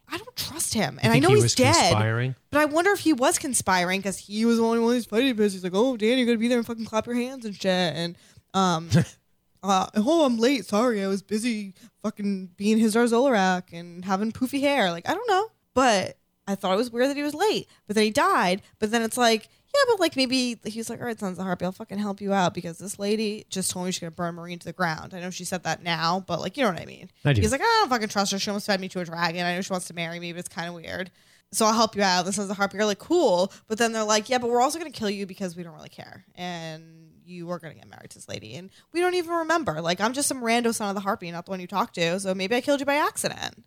I 0.07 0.17
don't 0.17 0.35
trust 0.35 0.75
him. 0.75 0.99
And 1.01 1.11
I 1.11 1.17
know 1.17 1.29
he 1.29 1.35
he's 1.35 1.43
was 1.43 1.55
dead. 1.55 1.73
conspiring? 1.73 2.35
But 2.51 2.61
I 2.61 2.65
wonder 2.65 2.91
if 2.91 2.99
he 2.99 3.13
was 3.13 3.39
conspiring 3.39 3.99
because 3.99 4.19
he 4.19 4.45
was 4.45 4.57
the 4.57 4.63
only 4.63 4.77
one 4.77 4.93
who's 4.93 5.05
fighting 5.05 5.35
this. 5.35 5.53
He's 5.53 5.63
like, 5.63 5.73
oh, 5.73 5.97
Dan, 5.97 6.19
you're 6.19 6.27
to 6.27 6.37
be 6.37 6.47
there 6.47 6.59
and 6.59 6.67
fucking 6.67 6.85
clap 6.85 7.07
your 7.07 7.15
hands 7.15 7.43
and 7.43 7.55
shit. 7.55 7.65
And, 7.65 8.15
um, 8.53 8.89
uh, 9.63 9.87
oh, 9.95 10.25
I'm 10.25 10.37
late. 10.37 10.65
Sorry. 10.65 11.03
I 11.03 11.07
was 11.07 11.23
busy 11.23 11.73
fucking 12.03 12.51
being 12.57 12.77
his 12.77 12.95
Zolarak 12.95 13.73
and 13.73 14.05
having 14.05 14.31
poofy 14.31 14.59
hair. 14.59 14.91
Like, 14.91 15.09
I 15.09 15.15
don't 15.15 15.27
know. 15.27 15.47
But 15.73 16.19
I 16.47 16.53
thought 16.53 16.73
it 16.73 16.77
was 16.77 16.91
weird 16.91 17.09
that 17.09 17.17
he 17.17 17.23
was 17.23 17.33
late. 17.33 17.67
But 17.87 17.95
then 17.95 18.03
he 18.03 18.11
died. 18.11 18.61
But 18.77 18.91
then 18.91 19.01
it's 19.01 19.17
like, 19.17 19.49
yeah, 19.75 19.91
but 19.91 19.99
like 19.99 20.15
maybe 20.15 20.59
he's 20.63 20.89
like, 20.89 20.99
all 20.99 21.05
right, 21.05 21.19
Sons 21.19 21.33
of 21.33 21.37
the 21.37 21.43
Harpy, 21.43 21.65
I'll 21.65 21.71
fucking 21.71 21.97
help 21.97 22.21
you 22.21 22.33
out 22.33 22.53
because 22.53 22.77
this 22.77 22.97
lady 22.97 23.45
just 23.49 23.71
told 23.71 23.85
me 23.85 23.91
she's 23.91 23.99
going 23.99 24.11
to 24.11 24.15
burn 24.15 24.35
Meereen 24.35 24.59
to 24.59 24.65
the 24.65 24.73
ground. 24.73 25.13
I 25.13 25.19
know 25.19 25.29
she 25.29 25.45
said 25.45 25.63
that 25.63 25.83
now, 25.83 26.23
but 26.25 26.39
like, 26.39 26.57
you 26.57 26.63
know 26.63 26.71
what 26.71 26.81
I 26.81 26.85
mean? 26.85 27.09
I 27.23 27.33
do. 27.33 27.41
He's 27.41 27.51
like, 27.51 27.61
I 27.61 27.77
don't 27.81 27.89
fucking 27.89 28.09
trust 28.09 28.31
her. 28.31 28.39
She 28.39 28.49
almost 28.49 28.67
fed 28.67 28.79
me 28.79 28.87
to 28.89 29.01
a 29.01 29.05
dragon. 29.05 29.45
I 29.45 29.55
know 29.55 29.61
she 29.61 29.73
wants 29.73 29.87
to 29.87 29.93
marry 29.93 30.19
me, 30.19 30.31
but 30.31 30.39
it's 30.39 30.49
kind 30.49 30.67
of 30.67 30.75
weird. 30.75 31.11
So 31.51 31.65
I'll 31.65 31.73
help 31.73 31.95
you 31.95 32.03
out. 32.03 32.25
This 32.25 32.37
is 32.37 32.47
the 32.47 32.53
Harpy. 32.53 32.77
You're 32.77 32.85
like, 32.85 32.99
cool. 32.99 33.51
But 33.67 33.77
then 33.77 33.91
they're 33.91 34.03
like, 34.03 34.29
yeah, 34.29 34.37
but 34.37 34.49
we're 34.49 34.61
also 34.61 34.79
going 34.79 34.91
to 34.91 34.97
kill 34.97 35.09
you 35.09 35.25
because 35.25 35.55
we 35.55 35.63
don't 35.63 35.75
really 35.75 35.89
care. 35.89 36.25
And 36.35 37.11
you 37.25 37.47
were 37.47 37.59
going 37.59 37.73
to 37.73 37.79
get 37.79 37.89
married 37.89 38.09
to 38.11 38.17
this 38.17 38.29
lady. 38.29 38.55
And 38.55 38.69
we 38.91 38.99
don't 38.99 39.15
even 39.15 39.31
remember. 39.31 39.81
Like, 39.81 40.01
I'm 40.01 40.13
just 40.13 40.27
some 40.27 40.41
rando 40.41 40.73
son 40.73 40.89
of 40.89 40.95
the 40.95 41.01
Harpy, 41.01 41.31
not 41.31 41.45
the 41.45 41.51
one 41.51 41.59
you 41.59 41.67
talked 41.67 41.95
to. 41.95 42.19
So 42.19 42.33
maybe 42.33 42.55
I 42.55 42.61
killed 42.61 42.79
you 42.79 42.85
by 42.85 42.95
accident. 42.95 43.63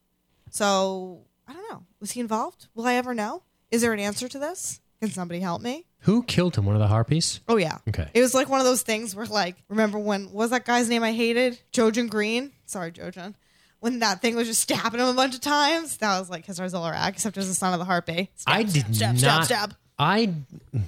So 0.51 1.25
I 1.47 1.53
don't 1.53 1.71
know. 1.71 1.85
Was 2.01 2.13
he 2.13 2.21
involved? 2.21 2.69
Will 2.75 2.87
I 2.87 2.95
ever 2.95 3.15
know? 3.15 3.43
Is 3.71 3.83
there 3.83 3.93
an 3.93 4.01
answer 4.01 4.29
to 4.29 4.39
this? 4.39 4.81
Can 5.01 5.11
somebody 5.11 5.41
help 5.41 5.63
me? 5.63 5.85
Who 6.01 6.23
killed 6.23 6.57
him? 6.57 6.65
One 6.65 6.75
of 6.75 6.81
the 6.81 6.89
harpies? 6.89 7.41
Oh 7.49 7.57
yeah. 7.57 7.79
Okay. 7.89 8.09
It 8.15 8.21
was 8.21 8.35
like 8.35 8.49
one 8.49 8.61
of 8.61 8.67
those 8.67 8.83
things 8.83 9.15
where 9.15 9.27
like 9.27 9.57
remember 9.69 9.99
when 9.99 10.25
what 10.27 10.35
was 10.35 10.51
that 10.51 10.65
guy's 10.65 10.89
name 10.89 11.03
I 11.03 11.13
hated? 11.13 11.61
Jojen 11.73 12.09
Green. 12.09 12.53
Sorry, 12.67 12.93
Jojen. 12.93 13.35
When 13.81 14.01
that 14.01 14.21
thing 14.21 14.35
was 14.35 14.49
just 14.49 14.61
stabbing 14.63 15.01
him 15.01 15.07
a 15.07 15.15
bunch 15.15 15.35
of 15.35 15.41
times, 15.41 15.97
that 15.99 16.19
was 16.19 16.29
like 16.29 16.47
his 16.47 16.59
Zolarak, 16.59 17.11
except 17.11 17.37
as 17.37 17.49
the 17.49 17.55
son 17.55 17.73
of 17.73 17.79
the 17.79 17.85
harpy. 17.85 18.31
Stab, 18.35 18.55
I 18.57 18.63
did 18.65 18.95
stab, 18.95 19.15
not. 19.15 19.19
stab, 19.19 19.45
stab. 19.45 19.75
I 19.99 20.35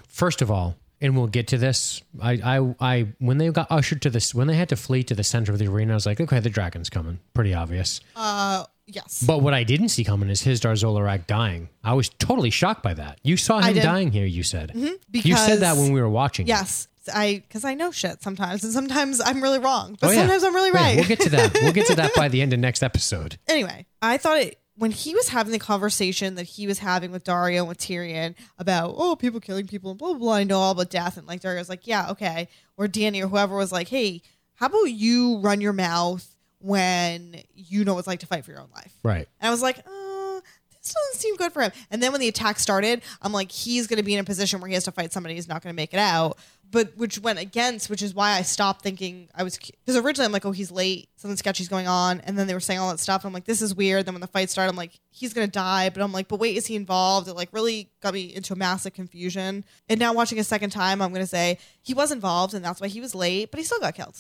first 0.09 0.43
of 0.43 0.51
all, 0.51 0.77
and 1.01 1.17
we'll 1.17 1.27
get 1.29 1.49
to 1.49 1.59
this. 1.59 2.03
I, 2.21 2.33
I, 2.45 2.75
I, 2.81 3.07
when 3.19 3.39
they 3.39 3.49
got 3.51 3.69
ushered 3.71 4.03
to 4.03 4.11
this, 4.11 4.35
when 4.35 4.47
they 4.49 4.57
had 4.57 4.69
to 4.71 4.77
flee 4.77 5.03
to 5.05 5.15
the 5.15 5.25
center 5.25 5.53
of 5.53 5.59
the 5.59 5.67
arena, 5.69 5.93
I 5.93 5.95
was 5.95 6.07
like, 6.07 6.21
okay, 6.21 6.41
the 6.41 6.51
dragon's 6.51 6.91
coming. 6.91 7.19
Pretty 7.33 7.55
obvious. 7.55 8.01
Uh, 8.15 8.65
yes. 8.95 9.23
But 9.27 9.43
what 9.43 9.55
I 9.55 9.65
didn't 9.65 9.89
see 9.91 10.05
coming 10.05 10.29
is 10.29 10.43
his 10.43 10.61
Zolarak 10.61 11.27
dying. 11.27 11.69
I 11.85 11.95
was 11.95 12.09
totally 12.09 12.51
shocked 12.51 12.83
by 12.83 12.95
that. 12.95 13.19
You 13.23 13.37
saw 13.37 13.59
him 13.61 13.75
did. 13.75 13.83
Mm-hmm. 13.83 13.93
dying 13.93 14.13
here. 14.13 14.27
You 14.27 14.43
said. 14.43 14.73
you 14.75 14.99
because- 15.11 15.45
said 15.47 15.61
that 15.61 15.77
when 15.77 15.93
we 15.93 16.01
were 16.01 16.09
watching. 16.11 16.47
it. 16.47 16.51
Yes. 16.51 16.87
I 17.13 17.43
because 17.49 17.65
I 17.65 17.75
know 17.75 17.91
shit 17.91 18.23
sometimes, 18.23 18.63
and 18.63 18.73
sometimes 18.75 19.21
I'm 19.21 19.43
really 19.43 19.59
wrong, 19.59 19.97
but 20.01 20.09
Oh, 20.09 20.11
yeah. 20.13 20.19
sometimes 20.21 20.45
I'm 20.45 20.55
really 20.55 20.71
Yeah, 20.71 20.83
right. 20.85 20.97
We'll 20.97 21.09
get 21.09 21.21
to 21.21 21.31
that. 21.31 21.55
We'll 21.63 21.73
get 21.73 21.87
to 21.87 21.95
that 21.97 22.13
by 22.15 22.29
the 22.29 22.43
end 22.43 22.53
of 22.53 22.61
next 22.61 22.83
episode. 22.83 23.39
anyway, 23.49 23.87
I 24.03 24.19
thought 24.19 24.39
it 24.39 24.61
when 24.77 24.91
he 24.93 25.15
was 25.15 25.29
having 25.31 25.51
the 25.53 25.59
conversation 25.59 26.35
that 26.37 26.45
he 26.45 26.67
was 26.67 26.79
having 26.81 27.11
with 27.11 27.25
Daario 27.25 27.61
and 27.61 27.69
with 27.69 27.79
Tyrion 27.79 28.35
about 28.59 28.95
oh 28.99 29.17
people 29.17 29.41
killing 29.41 29.67
people 29.67 29.91
and 29.91 29.99
blah 29.99 30.11
blah 30.11 30.19
blah. 30.19 30.35
I 30.35 30.45
know 30.45 30.59
all 30.59 30.73
about 30.73 30.91
death 30.91 31.17
and 31.17 31.27
like 31.27 31.41
Daario 31.41 31.59
was 31.59 31.69
like 31.71 31.87
yeah 31.87 32.11
okay, 32.11 32.49
or 32.77 32.87
Dany 32.87 33.23
or 33.25 33.29
whoever 33.29 33.57
was 33.57 33.73
like 33.73 33.89
hey 33.89 34.21
how 34.57 34.67
about 34.67 34.85
you 34.85 35.39
run 35.39 35.63
your 35.63 35.73
mouth 35.73 36.37
when 36.61 37.43
you 37.55 37.85
know 37.85 37.95
what 37.95 38.01
it's 38.01 38.09
like 38.09 38.21
to 38.21 38.27
fight 38.27 38.45
for 38.45 38.51
your 38.53 38.61
own 38.61 38.71
life. 38.75 38.93
Right. 39.03 39.29
And 39.41 39.49
I 39.49 39.51
was 39.51 39.63
like, 39.63 39.79
uh, 39.79 40.41
this 40.83 40.95
doesn't 40.95 41.21
seem 41.21 41.37
good 41.37 41.53
for 41.53 41.63
him. 41.63 41.73
And 41.91 42.03
then 42.03 42.13
when 42.13 42.21
the 42.21 42.29
attack 42.29 42.59
started, 42.59 43.03
I'm 43.21 43.33
like, 43.33 43.51
he's 43.53 43.87
going 43.87 43.99
to 43.99 44.03
be 44.03 44.15
in 44.15 44.21
a 44.21 44.25
position 44.25 44.61
where 44.61 44.69
he 44.69 44.75
has 44.75 44.85
to 44.85 44.93
fight 44.93 45.13
somebody 45.13 45.35
who's 45.37 45.49
not 45.49 45.63
going 45.63 45.73
to 45.75 45.77
make 45.77 45.93
it 45.93 45.99
out. 45.99 46.39
But 46.73 46.97
which 46.97 47.19
went 47.19 47.41
against, 47.41 47.91
which 47.91 48.01
is 48.01 48.15
why 48.15 48.31
I 48.39 48.43
stopped 48.43 48.83
thinking 48.83 49.29
I 49.35 49.43
was 49.43 49.59
because 49.59 49.97
originally 49.97 50.27
I'm 50.27 50.31
like, 50.31 50.47
oh, 50.47 50.53
he's 50.53 50.71
late, 50.71 51.09
something 51.17 51.37
sketchy's 51.37 51.67
going 51.67 51.89
on, 51.89 52.21
and 52.21 52.39
then 52.39 52.47
they 52.47 52.55
were 52.55 52.61
saying 52.61 52.79
all 52.79 52.91
that 52.91 53.01
stuff. 53.01 53.25
And 53.25 53.29
I'm 53.31 53.35
like, 53.35 53.45
this 53.45 53.61
is 53.61 53.75
weird. 53.75 54.07
Then 54.07 54.15
when 54.15 54.21
the 54.21 54.29
fight 54.29 54.51
started, 54.51 54.71
I'm 54.71 54.77
like, 54.77 54.93
he's 55.11 55.35
gonna 55.35 55.49
die. 55.49 55.91
But 55.91 56.01
I'm 56.01 56.13
like, 56.13 56.29
but 56.29 56.39
wait, 56.39 56.57
is 56.57 56.67
he 56.69 56.77
involved? 56.77 57.27
It 57.27 57.35
like 57.35 57.49
really 57.51 57.91
got 58.01 58.15
me 58.15 58.33
into 58.33 58.53
a 58.53 58.57
massive 58.57 58.93
confusion. 58.95 59.65
And 59.89 59.99
now 59.99 60.13
watching 60.13 60.39
a 60.39 60.45
second 60.45 60.71
time, 60.71 61.03
I'm 61.03 61.13
gonna 61.13 61.27
say 61.27 61.59
he 61.83 61.93
was 61.93 62.13
involved, 62.13 62.55
and 62.55 62.65
that's 62.65 62.81
why 62.81 62.87
he 62.87 63.01
was 63.01 63.17
late, 63.17 63.51
but 63.51 63.59
he 63.59 63.65
still 63.65 63.81
got 63.81 63.97
killed. 63.97 64.17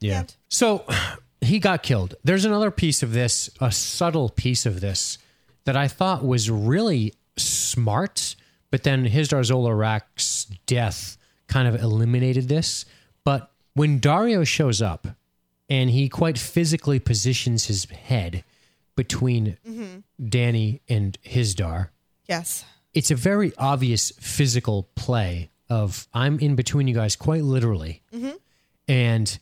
Yeah. 0.00 0.18
And- 0.20 0.34
So 0.50 0.84
he 1.40 1.58
got 1.58 1.82
killed. 1.82 2.14
There's 2.24 2.44
another 2.44 2.70
piece 2.70 3.02
of 3.02 3.12
this, 3.12 3.50
a 3.60 3.72
subtle 3.72 4.28
piece 4.28 4.66
of 4.66 4.80
this 4.80 5.18
that 5.64 5.76
I 5.76 5.88
thought 5.88 6.24
was 6.24 6.50
really 6.50 7.14
smart, 7.36 8.36
but 8.70 8.82
then 8.82 9.06
Hizdahr 9.08 9.44
zo 9.44 9.56
Loraq's 9.62 10.44
death 10.66 11.16
kind 11.48 11.66
of 11.68 11.80
eliminated 11.80 12.48
this. 12.48 12.84
But 13.24 13.50
when 13.74 14.00
Daario 14.00 14.46
shows 14.46 14.80
up 14.82 15.06
and 15.68 15.90
he 15.90 16.08
quite 16.08 16.38
physically 16.38 16.98
positions 16.98 17.66
his 17.66 17.84
head 17.84 18.44
between 18.96 19.56
Dany 20.20 20.80
and 20.88 21.16
Hizdahr, 21.24 21.88
Yes. 22.28 22.64
it's 22.94 23.10
a 23.10 23.14
very 23.16 23.52
obvious 23.56 24.12
physical 24.20 24.88
play 24.94 25.50
of 25.68 26.06
I'm 26.12 26.38
in 26.40 26.54
between 26.56 26.88
you 26.88 26.94
guys 26.94 27.16
quite 27.16 27.44
literally. 27.44 28.02
Mm-hmm. 28.12 28.30
And 28.88 29.38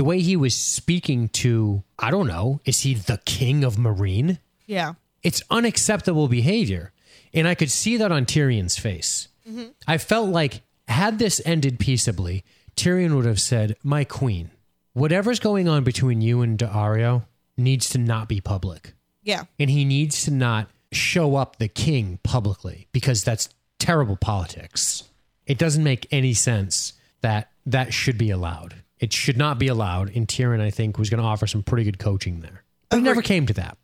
the 0.00 0.04
way 0.04 0.22
he 0.22 0.34
was 0.34 0.56
speaking 0.56 1.28
to, 1.28 1.82
I 1.98 2.10
don't 2.10 2.26
know, 2.26 2.62
is 2.64 2.80
he 2.80 2.94
the 2.94 3.20
king 3.26 3.62
of 3.64 3.76
Meereen? 3.76 4.38
Yeah. 4.64 4.94
It's 5.22 5.42
unacceptable 5.50 6.26
behavior. 6.26 6.94
And 7.34 7.46
I 7.46 7.54
could 7.54 7.70
see 7.70 7.98
that 7.98 8.10
on 8.10 8.24
Tyrion's 8.24 8.78
face. 8.78 9.28
Mm-hmm. 9.46 9.66
I 9.86 9.98
felt 9.98 10.30
like 10.30 10.62
had 10.88 11.18
this 11.18 11.42
ended 11.44 11.78
peaceably, 11.78 12.44
Tyrion 12.76 13.14
would 13.14 13.26
have 13.26 13.42
said, 13.42 13.76
"My 13.82 14.04
queen, 14.04 14.50
whatever's 14.94 15.38
going 15.38 15.68
on 15.68 15.84
between 15.84 16.22
you 16.22 16.40
and 16.40 16.58
Daario 16.58 17.26
needs 17.58 17.90
to 17.90 17.98
not 17.98 18.26
be 18.26 18.40
public." 18.40 18.94
Yeah. 19.22 19.44
and 19.58 19.68
he 19.68 19.84
needs 19.84 20.24
to 20.24 20.30
not 20.30 20.70
show 20.92 21.36
up 21.36 21.56
the 21.56 21.68
king 21.68 22.20
publicly 22.22 22.88
because 22.90 23.22
that's 23.22 23.50
terrible 23.78 24.16
politics. 24.16 25.04
It 25.44 25.58
doesn't 25.58 25.84
make 25.84 26.06
any 26.10 26.32
sense 26.32 26.94
that 27.20 27.50
that 27.66 27.92
should 27.92 28.16
be 28.16 28.30
allowed. 28.30 28.76
It 29.00 29.12
should 29.12 29.36
not 29.36 29.58
be 29.58 29.66
allowed. 29.66 30.14
And 30.14 30.28
Tyrion, 30.28 30.60
I 30.60 30.70
think, 30.70 30.98
was 30.98 31.10
going 31.10 31.20
to 31.20 31.26
offer 31.26 31.46
some 31.46 31.62
pretty 31.62 31.84
good 31.84 31.98
coaching 31.98 32.40
there. 32.40 32.64
But 32.90 32.98
it 32.98 33.02
never 33.02 33.22
came 33.22 33.46
to 33.46 33.54
that. 33.54 33.78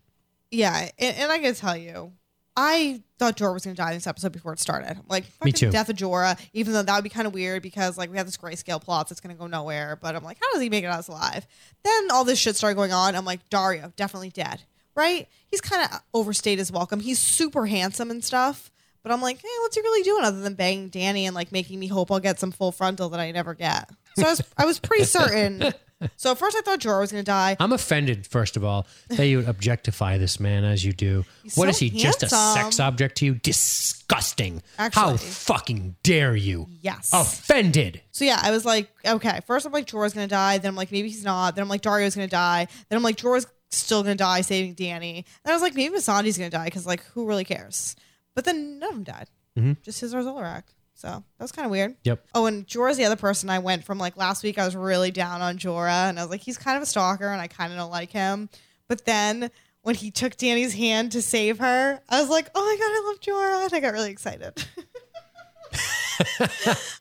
Yeah, 0.51 0.91
and, 0.99 1.17
and 1.17 1.33
I 1.33 1.39
gotta 1.39 1.55
tell 1.55 1.77
you, 1.77 2.13
I 2.57 3.03
thought 3.19 3.37
Jorah 3.37 3.53
was 3.53 3.65
gonna 3.65 3.75
die 3.75 3.91
in 3.91 3.97
this 3.97 4.07
episode 4.07 4.33
before 4.33 4.53
it 4.53 4.61
started. 4.61 5.01
Like, 5.09 5.25
fucking 5.25 5.55
too. 5.55 5.71
death 5.71 5.89
of 5.89 5.97
Jorah, 5.97 6.39
even 6.53 6.73
though 6.73 6.83
that 6.83 6.95
would 6.95 7.05
be 7.05 7.11
kind 7.11 7.27
of 7.27 7.35
weird 7.35 7.63
because 7.63 7.99
like 7.99 8.11
we 8.11 8.17
have 8.17 8.27
this 8.27 8.37
grayscale 8.37 8.81
plot 8.81 9.09
that's 9.09 9.21
gonna 9.21 9.35
go 9.35 9.47
nowhere. 9.47 9.99
But 10.01 10.17
I'm 10.17 10.25
like, 10.25 10.39
how 10.41 10.53
does 10.53 10.63
he 10.63 10.71
make 10.71 10.85
it 10.85 10.89
out 10.89 11.09
alive? 11.09 11.47
Then 11.83 12.11
all 12.11 12.25
this 12.25 12.39
shit 12.39 12.57
started 12.57 12.77
going 12.77 12.93
on. 12.93 13.15
I'm 13.15 13.25
like, 13.25 13.49
Daario 13.51 13.95
definitely 13.97 14.31
dead, 14.31 14.63
right? 14.95 15.29
He's 15.49 15.61
kind 15.61 15.89
of 15.91 16.01
overstayed 16.15 16.59
his 16.59 16.73
welcome. 16.73 17.01
He's 17.01 17.19
super 17.19 17.67
handsome 17.67 18.11
and 18.11 18.25
stuff. 18.25 18.71
But 19.03 19.13
I'm 19.13 19.23
like, 19.23 19.41
hey, 19.41 19.49
what's 19.61 19.77
he 19.77 19.83
really 19.83 20.03
doing 20.03 20.25
other 20.25 20.41
than 20.41 20.55
banging 20.55 20.91
Dany 20.91 21.25
and 21.25 21.35
like 21.35 21.53
making 21.53 21.79
me 21.79 21.87
hope 21.87 22.11
I'll 22.11 22.19
get 22.19 22.41
some 22.41 22.51
full 22.51 22.73
frontal 22.73 23.09
that 23.11 23.21
I 23.21 23.31
never 23.31 23.55
get? 23.55 23.89
So 24.17 24.27
I 24.27 24.31
was, 24.31 24.43
I 24.59 24.65
was 24.65 24.79
pretty 24.79 25.05
certain. 25.19 25.73
So 26.17 26.33
at 26.33 26.39
first 26.39 26.57
I 26.57 26.61
thought 26.61 26.81
Jorah 26.81 27.01
was 27.01 27.11
gonna 27.11 27.23
die. 27.23 27.57
I'm 27.59 27.73
offended, 27.73 28.27
first 28.27 28.57
of 28.59 28.65
all, 28.65 28.87
that 29.09 29.27
you 29.27 29.39
would 29.39 29.49
objectify 29.49 30.19
this 30.19 30.39
man 30.39 30.63
as 30.65 30.85
you 30.85 30.93
do. 30.93 31.25
He's 31.43 31.57
what 31.57 31.65
so 31.67 31.71
is 31.71 31.79
he, 31.79 31.89
just 31.91 32.23
a 32.23 32.27
handsome. 32.29 32.63
sex 32.65 32.81
object 32.81 33.17
to 33.19 33.25
you? 33.25 33.35
Disgusting. 33.37 34.63
How 34.77 34.85
Actually- 34.87 35.17
fucking 35.19 35.97
dare 36.03 36.37
you? 36.37 36.67
Yes. 36.83 37.11
Offended. 37.15 38.03
So 38.11 38.25
yeah, 38.27 38.39
I 38.43 38.51
was 38.51 38.65
like, 38.67 38.91
okay. 39.07 39.41
First, 39.47 39.65
I'm 39.67 39.73
like, 39.73 39.87
Jorah's 39.87 40.13
gonna 40.13 40.27
die. 40.27 40.59
Then 40.59 40.69
I'm 40.71 40.77
like, 40.77 40.93
maybe 40.93 41.09
he's 41.09 41.25
not. 41.25 41.55
Then 41.55 41.63
I'm 41.63 41.69
like, 41.69 41.83
Daario's 41.83 42.15
gonna 42.15 42.27
die. 42.29 42.69
Then 42.89 42.97
I'm 42.99 43.03
like, 43.03 43.17
Jorah's 43.17 43.47
still 43.71 44.03
gonna 44.03 44.15
die, 44.17 44.43
saving 44.43 44.75
Dany. 44.75 45.25
Then 45.45 45.53
I 45.53 45.53
was 45.53 45.63
like, 45.63 45.75
maybe 45.75 45.97
Missandei's 45.97 46.37
gonna 46.37 46.51
die 46.51 46.67
because 46.67 46.87
like, 46.87 47.03
who 47.15 47.27
really 47.27 47.45
cares? 47.45 47.97
But 48.35 48.45
then 48.45 48.79
none 48.79 48.89
of 48.91 48.95
them 48.97 49.05
died. 49.05 49.31
Mm-hmm. 49.59 49.73
Just 49.83 50.01
his 50.03 50.13
Zolorak. 50.13 50.65
So 50.97 51.09
that 51.09 51.45
was 51.45 51.53
kind 51.53 51.67
of 51.67 51.71
weird. 51.71 51.95
Yep. 52.05 52.27
Oh, 52.35 52.47
and 52.47 52.67
Jorah's 52.67 52.97
the 52.97 53.05
other 53.05 53.17
person 53.17 53.51
I 53.51 53.59
went 53.59 53.85
from 53.85 53.99
like 53.99 54.17
last 54.17 54.43
week. 54.43 54.59
I 54.59 54.65
was 54.65 54.75
really 54.75 55.11
down 55.11 55.43
on 55.43 55.59
Jorah, 55.59 56.09
and 56.09 56.19
I 56.19 56.23
was 56.23 56.31
like, 56.31 56.41
he's 56.41 56.57
kind 56.57 56.77
of 56.77 56.83
a 56.83 56.87
stalker, 56.87 57.29
and 57.29 57.41
I 57.41 57.49
kind 57.49 57.73
of 57.73 57.79
don't 57.79 57.91
like 57.91 58.11
him. 58.11 58.49
But 58.89 59.05
then 59.05 59.51
when 59.83 59.95
he 59.95 60.11
took 60.11 60.37
Dany's 60.37 60.73
hand 60.75 61.13
to 61.13 61.23
save 61.23 61.59
her, 61.59 62.01
I 62.09 62.21
was 62.21 62.31
like, 62.31 62.49
oh 62.55 62.65
my 62.65 62.77
god, 62.77 62.91
I 62.91 63.03
love 63.09 63.21
Jorah, 63.21 63.65
and 63.67 63.75
I 63.75 63.81
got 63.81 63.93
really 63.93 64.11
excited. 64.11 64.67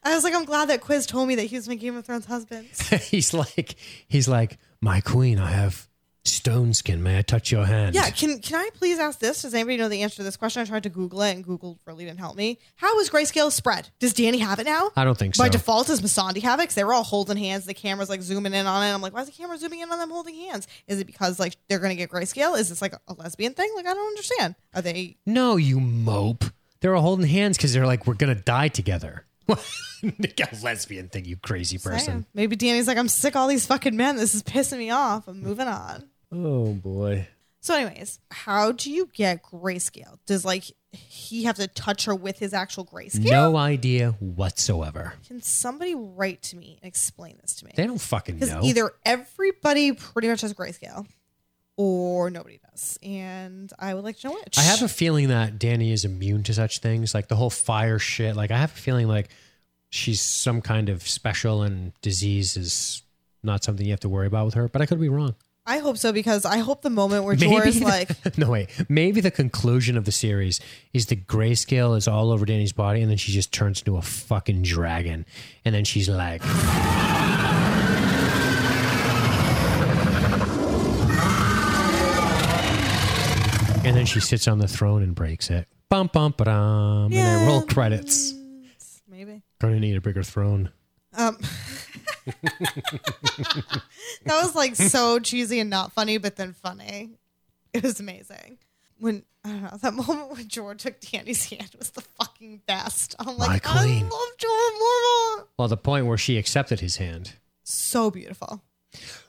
I 0.03 0.13
was 0.13 0.23
like, 0.23 0.35
I'm 0.35 0.45
glad 0.45 0.69
that 0.69 0.81
Quiz 0.81 1.05
told 1.05 1.27
me 1.27 1.35
that 1.35 1.43
he 1.43 1.55
was 1.55 1.67
my 1.67 1.76
Game 1.76 1.95
of 1.95 2.05
Thrones 2.05 2.26
husband. 2.26 2.67
he's 3.01 3.34
like, 3.34 3.76
he's 4.07 4.27
like, 4.27 4.57
my 4.81 4.99
queen, 5.01 5.39
I 5.39 5.51
have 5.51 5.88
stone 6.27 6.73
skin. 6.73 7.02
May 7.03 7.19
I 7.19 7.22
touch 7.22 7.52
your 7.52 7.65
hand? 7.65 7.95
Yeah, 7.95 8.10
can 8.10 8.39
can 8.39 8.56
I 8.60 8.69
please 8.73 8.99
ask 8.99 9.19
this? 9.19 9.43
Does 9.43 9.53
anybody 9.53 9.77
know 9.77 9.89
the 9.89 10.02
answer 10.03 10.18
to 10.18 10.23
this 10.23 10.38
question? 10.38 10.61
I 10.61 10.65
tried 10.65 10.84
to 10.84 10.89
Google 10.89 11.22
it, 11.22 11.31
and 11.34 11.43
Google 11.43 11.80
really 11.85 12.06
didn't 12.06 12.19
help 12.19 12.35
me. 12.35 12.60
How 12.76 12.99
is 12.99 13.10
grayscale 13.10 13.52
spread? 13.52 13.89
Does 13.99 14.14
Dany 14.14 14.39
have 14.39 14.60
it 14.60 14.65
now? 14.65 14.91
I 14.95 15.03
don't 15.03 15.18
think 15.18 15.35
so. 15.35 15.43
By 15.43 15.49
default, 15.49 15.88
does 15.88 16.02
Missandei 16.02 16.41
have 16.43 16.60
it? 16.60 16.65
'Cause 16.68 16.76
they 16.76 16.84
were 16.84 16.93
all 16.93 17.03
holding 17.03 17.38
hands. 17.38 17.65
The 17.65 17.73
camera's 17.73 18.10
like 18.10 18.22
zooming 18.22 18.53
in 18.53 18.65
on 18.65 18.84
it. 18.84 18.93
I'm 18.93 19.02
like, 19.02 19.14
why 19.14 19.22
is 19.22 19.27
the 19.27 19.34
camera 19.34 19.57
zooming 19.57 19.80
in 19.81 19.91
on 19.91 19.99
them 19.99 20.10
holding 20.10 20.35
hands? 20.35 20.68
Is 20.88 20.99
it 20.99 21.07
because 21.07 21.39
like 21.39 21.57
they're 21.69 21.80
gonna 21.80 21.95
get 21.95 22.10
grayscale? 22.10 22.57
Is 22.57 22.69
this 22.69 22.81
like 22.81 22.93
a 23.07 23.14
lesbian 23.14 23.53
thing? 23.53 23.72
Like 23.76 23.85
I 23.85 23.93
don't 23.93 24.07
understand. 24.07 24.56
Are 24.73 24.81
they? 24.81 25.18
No, 25.26 25.56
you 25.56 25.80
mope. 25.80 26.43
They're 26.81 26.95
all 26.95 27.02
holding 27.02 27.27
hands 27.27 27.57
because 27.57 27.73
they're 27.73 27.88
like, 27.88 28.06
we're 28.06 28.14
gonna 28.15 28.35
die 28.35 28.68
together. 28.68 29.26
a 30.03 30.57
lesbian 30.64 31.07
thing, 31.10 31.26
you 31.26 31.38
crazy 31.38 31.77
person. 31.77 32.26
Maybe 32.34 32.56
Dany's 32.56 32.88
like, 32.88 32.97
I'm 32.97 33.07
sick 33.07 33.35
of 33.35 33.41
all 33.41 33.47
these 33.47 33.65
fucking 33.65 33.95
men. 33.95 34.18
This 34.18 34.34
is 34.35 34.43
pissing 34.43 34.77
me 34.80 34.89
off. 34.91 35.27
I'm 35.27 35.41
moving 35.41 35.68
on. 35.68 36.03
Oh 36.31 36.73
boy. 36.73 37.27
So, 37.61 37.73
anyways, 37.76 38.19
how 38.30 38.73
do 38.73 38.91
you 38.91 39.10
get 39.11 39.41
grayscale? 39.41 40.19
Does 40.27 40.45
like 40.45 40.65
he 40.91 41.45
have 41.45 41.56
to 41.56 41.68
touch 41.68 42.06
her 42.06 42.14
with 42.14 42.38
his 42.38 42.53
actual 42.53 42.85
grayscale? 42.85 43.31
No 43.31 43.57
idea 43.57 44.11
whatsoever. 44.19 45.14
Can 45.27 45.41
somebody 45.41 45.95
write 45.95 46.43
to 46.43 46.57
me 46.57 46.77
and 46.81 46.88
explain 46.88 47.38
this 47.41 47.56
to 47.56 47.65
me? 47.65 47.72
They 47.76 47.88
don't 47.88 47.99
fucking 47.99 48.38
know. 48.38 48.60
either 48.64 48.91
everybody 49.03 49.93
pretty 49.93 50.27
much 50.27 50.41
has 50.41 50.53
grayscale, 50.53 51.07
or 51.76 52.30
nobody 52.30 52.60
does, 52.72 52.99
and 53.02 53.73
I 53.80 53.95
would 53.95 54.03
like 54.03 54.19
to 54.19 54.27
know 54.27 54.34
which. 54.35 54.60
I 54.60 54.61
have 54.61 54.84
a 54.84 54.88
feeling 54.88 55.30
that 55.30 55.57
Dany 55.57 55.91
is 55.91 56.06
immune 56.06 56.43
to 56.43 56.53
such 56.53 56.80
things, 56.80 57.15
like 57.15 57.30
the 57.30 57.35
whole 57.35 57.49
fire 57.49 57.97
shit. 57.97 58.35
Like 58.35 58.52
I 58.52 58.57
have 58.57 58.72
a 58.72 58.77
feeling 58.80 59.07
like 59.07 59.30
she's 59.89 60.22
some 60.22 60.61
kind 60.61 60.89
of 60.89 61.02
special 61.07 61.64
and 61.64 61.93
disease 62.02 62.57
is 62.57 63.02
not 63.41 63.64
something 63.64 63.85
you 63.85 63.91
have 63.91 63.99
to 64.02 64.10
worry 64.10 64.27
about 64.27 64.45
with 64.45 64.53
her. 64.53 64.68
But 64.68 64.84
I 64.84 64.85
could 64.85 64.99
be 65.02 65.10
wrong. 65.10 65.34
I 65.67 65.79
hope 65.79 65.97
so 65.97 66.11
because 66.13 66.45
I 66.45 66.59
hope 66.59 66.83
the 66.83 66.91
moment 66.91 67.23
where 67.23 67.35
Jorah's 67.35 67.79
the- 67.79 67.85
like, 67.85 68.09
no 68.37 68.51
wait. 68.51 68.69
Maybe 68.87 69.19
the 69.21 69.31
conclusion 69.31 69.97
of 69.97 70.05
the 70.05 70.11
series 70.11 70.59
is 70.93 71.07
the 71.07 71.15
grayscale 71.15 71.97
is 71.97 72.07
all 72.07 72.31
over 72.31 72.45
Dany's 72.45 72.71
body, 72.73 73.01
and 73.01 73.09
then 73.09 73.17
she 73.17 73.31
just 73.31 73.51
turns 73.51 73.79
into 73.81 73.97
a 73.97 74.01
fucking 74.01 74.61
dragon, 74.61 75.25
and 75.63 75.73
then 75.73 75.83
she's 75.83 76.07
like, 76.07 76.41
and 83.85 83.95
then 83.95 84.05
she 84.05 84.19
sits 84.19 84.47
on 84.47 84.57
the 84.57 84.67
throne 84.67 85.03
and 85.03 85.13
breaks 85.13 85.49
it. 85.51 85.67
Bum 85.89 86.09
bum 86.11 86.33
ba 86.35 86.43
and 86.49 87.13
then 87.13 87.47
roll 87.47 87.61
credits. 87.61 88.33
maybe. 89.07 89.43
Gonna 89.59 89.79
need 89.79 89.95
a 89.95 90.01
bigger 90.01 90.23
throne. 90.23 90.71
Um, 91.13 91.37
that 93.35 93.81
was 94.26 94.56
like 94.56 94.76
so 94.76 95.19
cheesy 95.19 95.60
and 95.60 95.69
not 95.69 95.91
funny, 95.93 96.18
but 96.18 96.35
then 96.35 96.53
funny. 96.53 97.11
It 97.73 97.84
was 97.84 97.99
amazing. 97.99 98.57
When 98.97 99.23
I 99.43 99.49
don't 99.49 99.61
know 99.64 99.77
that 99.81 99.93
moment 99.93 100.31
when 100.31 100.47
George 100.47 100.81
took 100.81 100.99
Dany's 101.02 101.49
hand 101.49 101.76
was 101.77 101.91
the 101.91 102.02
fucking 102.02 102.61
best. 102.65 103.15
I'm 103.19 103.38
like, 103.38 103.65
My 103.65 103.80
queen. 103.81 104.06
I 104.06 104.10
love 104.10 104.38
Jorah 104.39 105.39
Mormont. 105.41 105.47
Well, 105.57 105.68
the 105.68 105.77
point 105.77 106.06
where 106.07 106.18
she 106.18 106.38
accepted 106.38 106.80
his 106.80 106.97
hand. 106.97 107.34
So 107.64 108.10
beautiful. 108.10 108.64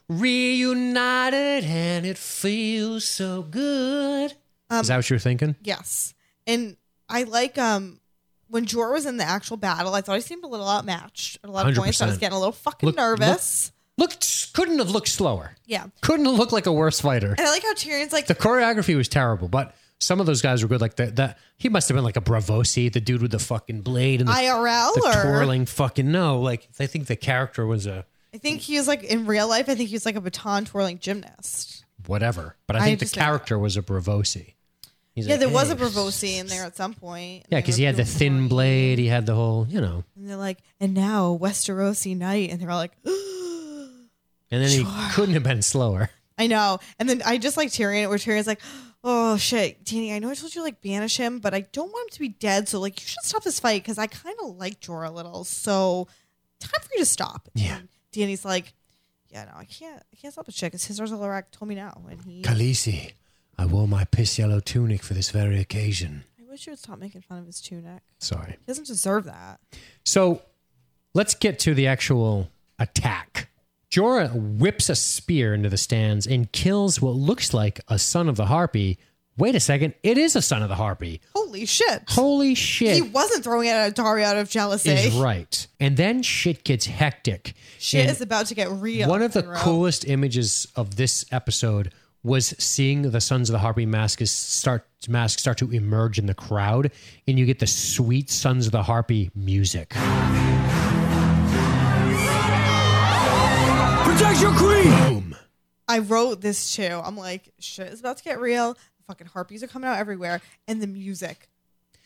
Reunited 0.09 1.65
and 1.65 2.07
it 2.07 2.17
feels 2.17 3.07
so 3.07 3.43
good. 3.43 4.35
Um, 4.71 4.81
Is 4.81 4.89
that 4.89 4.97
what 4.97 5.11
you 5.11 5.15
were 5.15 5.21
thinking? 5.21 5.57
Yes, 5.63 6.15
and 6.47 6.77
I 7.09 7.25
like 7.25 7.59
um 7.59 8.01
when 8.49 8.65
Jor 8.67 8.93
was 8.93 9.07
in 9.07 9.17
the 9.17 9.25
actual 9.25 9.57
battle. 9.57 9.95
I 9.95 10.01
thought 10.01 10.15
he 10.17 10.21
seemed 10.23 10.45
a 10.45 10.49
little 10.49 10.69
outmatched 10.69 11.39
at 11.43 11.49
a 11.51 11.53
lot 11.53 11.69
of 11.69 11.75
points. 11.75 12.01
I 12.01 12.07
was 12.07 12.17
100%. 12.17 12.21
getting 12.21 12.37
a 12.37 12.39
little 12.39 12.53
fucking 12.53 12.87
Look- 12.87 12.97
nervous. 12.97 13.73
Looked 13.99 14.53
couldn't 14.53 14.79
have 14.79 14.91
looked 14.91 15.09
slower. 15.09 15.57
yeah, 15.65 15.87
Couldn't 16.03 16.27
have 16.27 16.35
looked 16.35 16.53
like 16.53 16.67
a 16.67 16.73
worse 16.73 17.01
fighter. 17.01 17.31
and 17.31 17.41
I 17.41 17.51
like 17.51 17.63
how 17.63 17.73
Tyrion's 17.73 18.13
like, 18.13 18.27
The 18.27 18.35
choreography 18.35 18.95
was 18.95 19.09
terrible, 19.09 19.49
but 19.49 19.75
some 20.01 20.21
of 20.21 20.27
those 20.27 20.43
guys 20.43 20.61
were 20.63 20.69
good. 20.69 20.83
Like 20.83 20.97
that, 20.97 21.17
that 21.17 21.39
he 21.57 21.71
must 21.71 21.89
have 21.89 21.95
been 21.97 22.05
like 22.05 22.19
a 22.19 22.21
Braavosi, 22.21 22.93
the 22.93 23.01
dude 23.01 23.23
with 23.23 23.31
the 23.31 23.39
fucking 23.39 23.81
blade 23.81 24.21
and 24.21 24.29
the, 24.29 24.33
IRL 24.35 24.93
the 24.95 25.01
or 25.01 25.13
twirling 25.23 25.65
fucking 25.65 26.11
no. 26.13 26.41
Like 26.43 26.69
I 26.79 26.87
think 26.87 27.07
the 27.07 27.17
character 27.17 27.65
was 27.67 27.87
a 27.87 28.05
I 28.35 28.39
think 28.39 28.61
he 28.61 28.77
was 28.77 28.87
like 28.87 29.03
in 29.03 29.25
real 29.25 29.49
life. 29.49 29.67
I 29.71 29.75
think 29.75 29.89
he 29.89 29.95
was 29.95 30.05
like 30.05 30.17
a 30.17 30.21
baton 30.21 30.67
twirling 30.67 30.99
gymnast. 30.99 31.87
whatever, 32.07 32.57
but 32.67 32.77
I 32.77 32.81
I 32.81 32.83
think 32.85 32.99
the 32.99 33.05
just 33.07 33.15
character 33.15 33.59
was 33.59 33.79
a 33.79 33.83
Braavosi. 33.83 34.56
He's 35.17 35.27
Yeah, 35.27 35.33
like, 35.33 35.41
there 35.41 35.49
was 35.49 35.71
a. 35.71 35.77
Braavosi 35.77 36.39
in 36.39 36.47
there 36.47 36.65
at 36.65 36.77
some 36.77 36.93
point. 36.95 37.47
Yeah, 37.49 37.59
because 37.59 37.77
he 37.77 37.85
had 37.85 37.97
the 37.97 38.05
thin 38.05 38.49
blade. 38.49 38.99
He 38.99 39.07
had 39.07 39.25
the 39.25 39.35
whole, 39.35 39.67
you 39.67 39.81
know, 39.81 40.05
And 40.15 40.29
they're 40.29 40.37
like, 40.37 40.59
and 40.79 40.93
now 40.93 41.37
Westerosi 41.41 42.15
knight, 42.17 42.51
and 42.51 42.61
they're 42.61 42.71
all 42.71 42.77
like, 42.77 42.93
and 43.05 44.63
then 44.63 44.69
he 44.69 44.85
couldn't 45.13 45.35
have 45.35 45.43
been 45.43 45.63
slower. 45.63 46.11
I 46.39 46.47
know. 46.49 46.79
And 46.99 47.09
then 47.09 47.23
I 47.25 47.39
just 47.39 47.57
like 47.57 47.71
Tyrion, 47.71 48.11
where 48.11 48.19
Tyrion's 48.19 48.47
like, 48.47 48.61
oh 49.03 49.39
shit, 49.39 49.83
Dany, 49.85 50.13
I 50.15 50.19
know 50.19 50.29
I 50.29 50.35
told 50.35 50.55
you 50.55 50.61
to 50.61 50.65
like 50.65 50.83
banish 50.83 51.17
him, 51.17 51.39
but 51.39 51.55
I 51.55 51.61
don't 51.61 51.91
want 51.91 52.11
him 52.11 52.15
to 52.15 52.21
be 52.21 52.29
dead. 52.29 52.69
So 52.69 52.79
like, 52.79 53.01
you 53.01 53.07
should 53.07 53.23
stop 53.25 53.43
this 53.43 53.59
fight 53.59 53.83
because 53.83 53.97
I 53.97 54.09
kind 54.09 54.37
of 54.43 54.57
like 54.57 54.81
Jorah 54.81 55.09
a 55.09 55.11
little. 55.11 55.45
So 55.45 56.09
time 56.61 56.81
for 56.83 56.91
you 56.93 56.99
to 57.01 57.07
stop. 57.07 57.49
Yeah. 57.55 57.79
And 57.79 57.89
Dany's 58.13 58.45
like, 58.45 58.75
yeah, 59.31 59.45
no, 59.47 59.53
I 59.57 59.65
can't, 59.65 60.03
I 60.13 60.17
can't 60.17 60.33
stop 60.35 60.45
this 60.45 60.55
shit 60.55 60.73
because 60.73 60.85
his 60.85 61.01
Larak 61.01 61.45
told 61.53 61.71
me 61.71 61.75
now, 61.75 62.03
and 62.11 62.21
he. 62.23 62.43
Khaleesi, 62.43 63.13
I 63.59 63.67
wore 63.67 63.89
my 63.89 64.05
piss 64.05 64.39
yellow 64.39 64.61
tunic 64.61 65.03
for 65.03 65.15
this 65.15 65.31
very 65.31 65.59
occasion. 65.61 66.25
I 66.41 66.51
wish 66.51 66.67
you 66.67 66.73
would 66.73 66.79
stop 66.79 66.99
making 66.99 67.23
fun 67.23 67.39
of 67.39 67.47
his 67.47 67.61
tunic. 67.61 68.03
Sorry. 68.19 68.53
He 68.53 68.57
doesn't 68.67 68.87
deserve 68.87 69.25
that. 69.25 69.61
So 70.05 70.43
let's 71.15 71.35
get 71.35 71.59
to 71.61 71.75
the 71.75 71.87
actual 71.87 72.49
attack. 72.79 73.49
Jorah 73.91 74.33
whips 74.59 74.89
a 74.89 74.95
spear 74.97 75.55
into 75.55 75.69
the 75.69 75.77
stands 75.79 76.27
and 76.27 76.51
kills 76.53 77.01
what 77.01 77.15
looks 77.15 77.55
like 77.55 77.81
a 77.89 77.99
son 77.99 78.29
of 78.29 78.37
the 78.37 78.47
harpy. 78.47 78.99
Wait 79.39 79.55
a 79.55 79.61
second, 79.61 79.95
it 80.03 80.17
is 80.19 80.35
a 80.35 80.43
son 80.43 80.63
of 80.63 80.69
the 80.69 80.75
harpy. 80.75 81.21
Holy 81.35 81.67
shit. 81.67 82.03
Holy 82.09 82.55
shit. 82.55 82.95
He 82.97 83.03
wasn't 83.03 83.45
throwing 83.45 83.69
it 83.69 83.73
at 83.73 83.95
Daario 83.95 84.25
out 84.25 84.37
of 84.39 84.49
jealousy. 84.51 84.91
is 84.91 85.15
right. 85.15 85.67
And 85.79 85.97
then 85.97 86.23
shit 86.23 86.65
gets 86.65 86.87
hectic. 86.87 87.53
Shit 87.79 88.01
And 88.03 88.11
is 88.11 88.21
about 88.23 88.47
to 88.47 88.55
get 88.55 88.71
real. 88.71 89.09
one 89.09 89.23
of 89.23 89.33
the 89.35 89.43
Monroe. 89.43 89.59
coolest 89.59 90.07
images 90.07 90.67
of 90.75 90.97
this 90.97 91.25
episode 91.31 91.93
was 92.27 92.55
seeing 92.59 93.03
the 93.03 93.21
Sons 93.21 93.49
of 93.49 93.53
the 93.53 93.61
Harpy 93.61 93.87
masks 93.87 94.33
start 94.33 94.85
mask 95.09 95.39
start 95.39 95.57
to 95.59 95.71
emerge 95.71 96.19
in 96.19 96.27
the 96.27 96.35
crowd, 96.35 96.91
and 97.29 97.39
you 97.39 97.47
get 97.47 97.61
the 97.61 97.69
sweet 97.69 98.29
Sons 98.29 98.67
of 98.67 98.73
the 98.73 98.83
Harpy 98.83 99.31
music. 99.37 99.91
Protect 104.05 104.41
your 104.41 104.53
queen! 104.57 104.91
Boom. 104.91 105.37
I 105.87 106.01
wrote 106.01 106.41
this 106.41 106.75
too. 106.75 107.01
I'm 107.05 107.17
like, 107.17 107.53
shit 107.61 107.93
is 107.93 108.01
about 108.01 108.17
to 108.17 108.25
get 108.25 108.41
real. 108.41 108.77
Fucking 109.07 109.29
harpies 109.29 109.63
are 109.63 109.69
coming 109.69 109.89
out 109.89 109.99
everywhere, 109.99 110.41
and 110.67 110.83
the 110.83 110.89
music. 110.89 111.49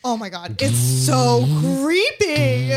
Oh 0.05 0.19
my 0.19 0.29
god, 0.29 0.61
it's 0.61 0.77
so 0.77 1.47
creepy. 1.61 2.73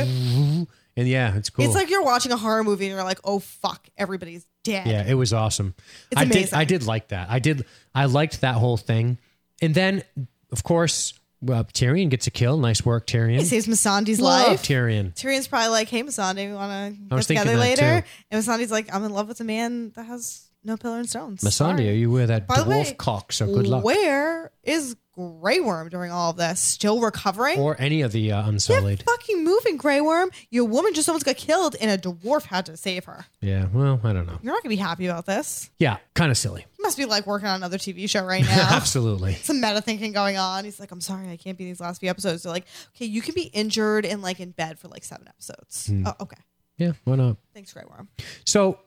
And 0.96 1.08
yeah, 1.08 1.36
it's 1.36 1.50
cool. 1.50 1.66
It's 1.66 1.76
like 1.76 1.90
you're 1.90 2.04
watching 2.04 2.32
a 2.32 2.38
horror 2.38 2.64
movie 2.64 2.86
and 2.86 2.94
you're 2.94 3.04
like, 3.04 3.20
oh 3.26 3.40
fuck, 3.40 3.90
everybody's 3.98 4.46
dead. 4.64 4.88
Yeah, 4.88 5.06
it 5.06 5.14
was 5.16 5.34
awesome. 5.34 5.76
It's 6.12 6.22
I 6.22 6.26
did. 6.26 6.54
I 6.54 6.66
did 6.66 6.86
like 6.86 7.10
that. 7.10 7.30
I 7.30 7.40
did 7.40 7.66
I 7.94 8.06
liked 8.06 8.42
that 8.42 8.56
whole 8.56 8.78
thing. 8.78 9.18
And 9.62 9.74
then 9.76 10.04
of 10.52 10.64
course, 10.64 11.14
well, 11.42 11.66
Tyrion 11.66 12.10
gets 12.10 12.28
a 12.28 12.32
kill. 12.32 12.58
Nice 12.58 12.86
work, 12.86 13.06
Tyrion. 13.06 13.40
He 13.40 13.46
saves 13.46 13.68
Missandei's 13.68 14.22
life. 14.22 14.40
I 14.40 14.42
Love 14.44 14.52
life. 14.52 14.64
Tyrion. 14.64 15.14
Tyrion's 15.14 15.48
probably 15.48 15.70
like, 15.70 15.90
hey, 15.90 16.02
Missandei, 16.04 16.48
we 16.48 16.54
want 16.54 16.96
to 17.10 17.16
get 17.16 17.24
together 17.24 17.58
later? 17.58 18.02
too. 18.02 18.08
And 18.32 18.44
Missandei's 18.44 18.72
like, 18.72 18.94
I'm 18.94 19.04
in 19.04 19.12
love 19.12 19.28
with 19.28 19.42
a 19.42 19.44
man 19.44 19.92
that 19.96 20.06
has 20.06 20.48
no 20.64 20.78
pillar 20.78 21.00
and 21.00 21.10
stones. 21.10 21.42
Missandei, 21.42 21.52
Sorry. 21.52 21.90
are 21.90 21.94
you 21.94 22.10
with 22.12 22.30
that 22.30 22.48
By 22.48 22.56
dwarf 22.58 22.68
way, 22.68 22.96
cock? 22.98 23.34
So 23.34 23.46
good 23.48 23.68
luck. 23.68 23.84
Where 23.84 24.52
is 24.64 24.96
Grey 25.14 25.60
Worm 25.60 25.90
during 25.90 26.12
all 26.12 26.32
of 26.32 26.38
this? 26.38 26.60
Still 26.60 27.00
recovering? 27.00 27.60
Or 27.60 27.80
any 27.80 28.02
of 28.02 28.12
the 28.12 28.32
uh, 28.32 28.42
Get 28.42 28.50
unsullied. 28.50 29.04
fucking 29.04 29.44
moving, 29.44 29.78
Grey 29.78 30.02
Worm. 30.02 30.32
Your 30.50 30.66
woman 30.66 30.94
just 30.94 31.08
almost 31.08 31.26
got 31.26 31.38
killed 31.38 31.76
and 31.80 31.92
a 31.92 31.98
dwarf 31.98 32.44
had 32.46 32.66
to 32.66 32.76
save 32.78 33.06
her. 33.06 33.26
Yeah, 33.40 33.68
well, 33.72 34.00
I 34.04 34.12
don't 34.14 34.26
know. 34.26 34.40
You're 34.42 34.54
not 34.54 34.64
going 34.64 34.64
to 34.64 34.70
be 34.70 34.76
happy 34.78 35.06
about 35.06 35.26
this. 35.26 35.70
Yeah, 35.78 35.98
kind 36.16 36.32
of 36.32 36.38
silly. 36.38 36.66
He 36.76 36.82
must 36.82 36.98
be 36.98 37.06
like 37.06 37.28
working 37.28 37.48
on 37.48 37.56
another 37.58 37.78
TV 37.78 38.10
show 38.10 38.26
right 38.26 38.44
now. 38.44 38.70
Absolutely. 38.72 39.34
Some 39.44 39.62
meta 39.62 39.82
thinking 39.82 40.14
going 40.14 40.38
on. 40.38 40.66
He's 40.66 40.80
like, 40.80 40.92
I'm 40.92 41.02
sorry, 41.02 41.30
I 41.30 41.38
can't 41.38 41.58
be 41.58 41.66
in 41.66 41.70
these 41.70 41.80
last 41.80 42.00
few 42.00 42.10
episodes. 42.10 42.44
They're 42.44 42.52
like, 42.52 42.66
okay, 42.96 43.06
you 43.06 43.22
can 43.22 43.36
be 43.36 43.44
injured 43.44 44.06
and 44.06 44.22
like 44.22 44.40
in 44.40 44.52
bed 44.52 44.80
for 44.80 44.88
like 44.88 45.04
seven 45.04 45.28
episodes. 45.28 45.88
Hmm. 45.88 46.08
Oh, 46.08 46.14
okay. 46.22 46.38
Yeah, 46.78 46.94
why 47.04 47.16
not? 47.18 47.38
Thanks, 47.54 47.72
Grey 47.72 47.84
Worm. 47.88 48.10
So 48.46 48.80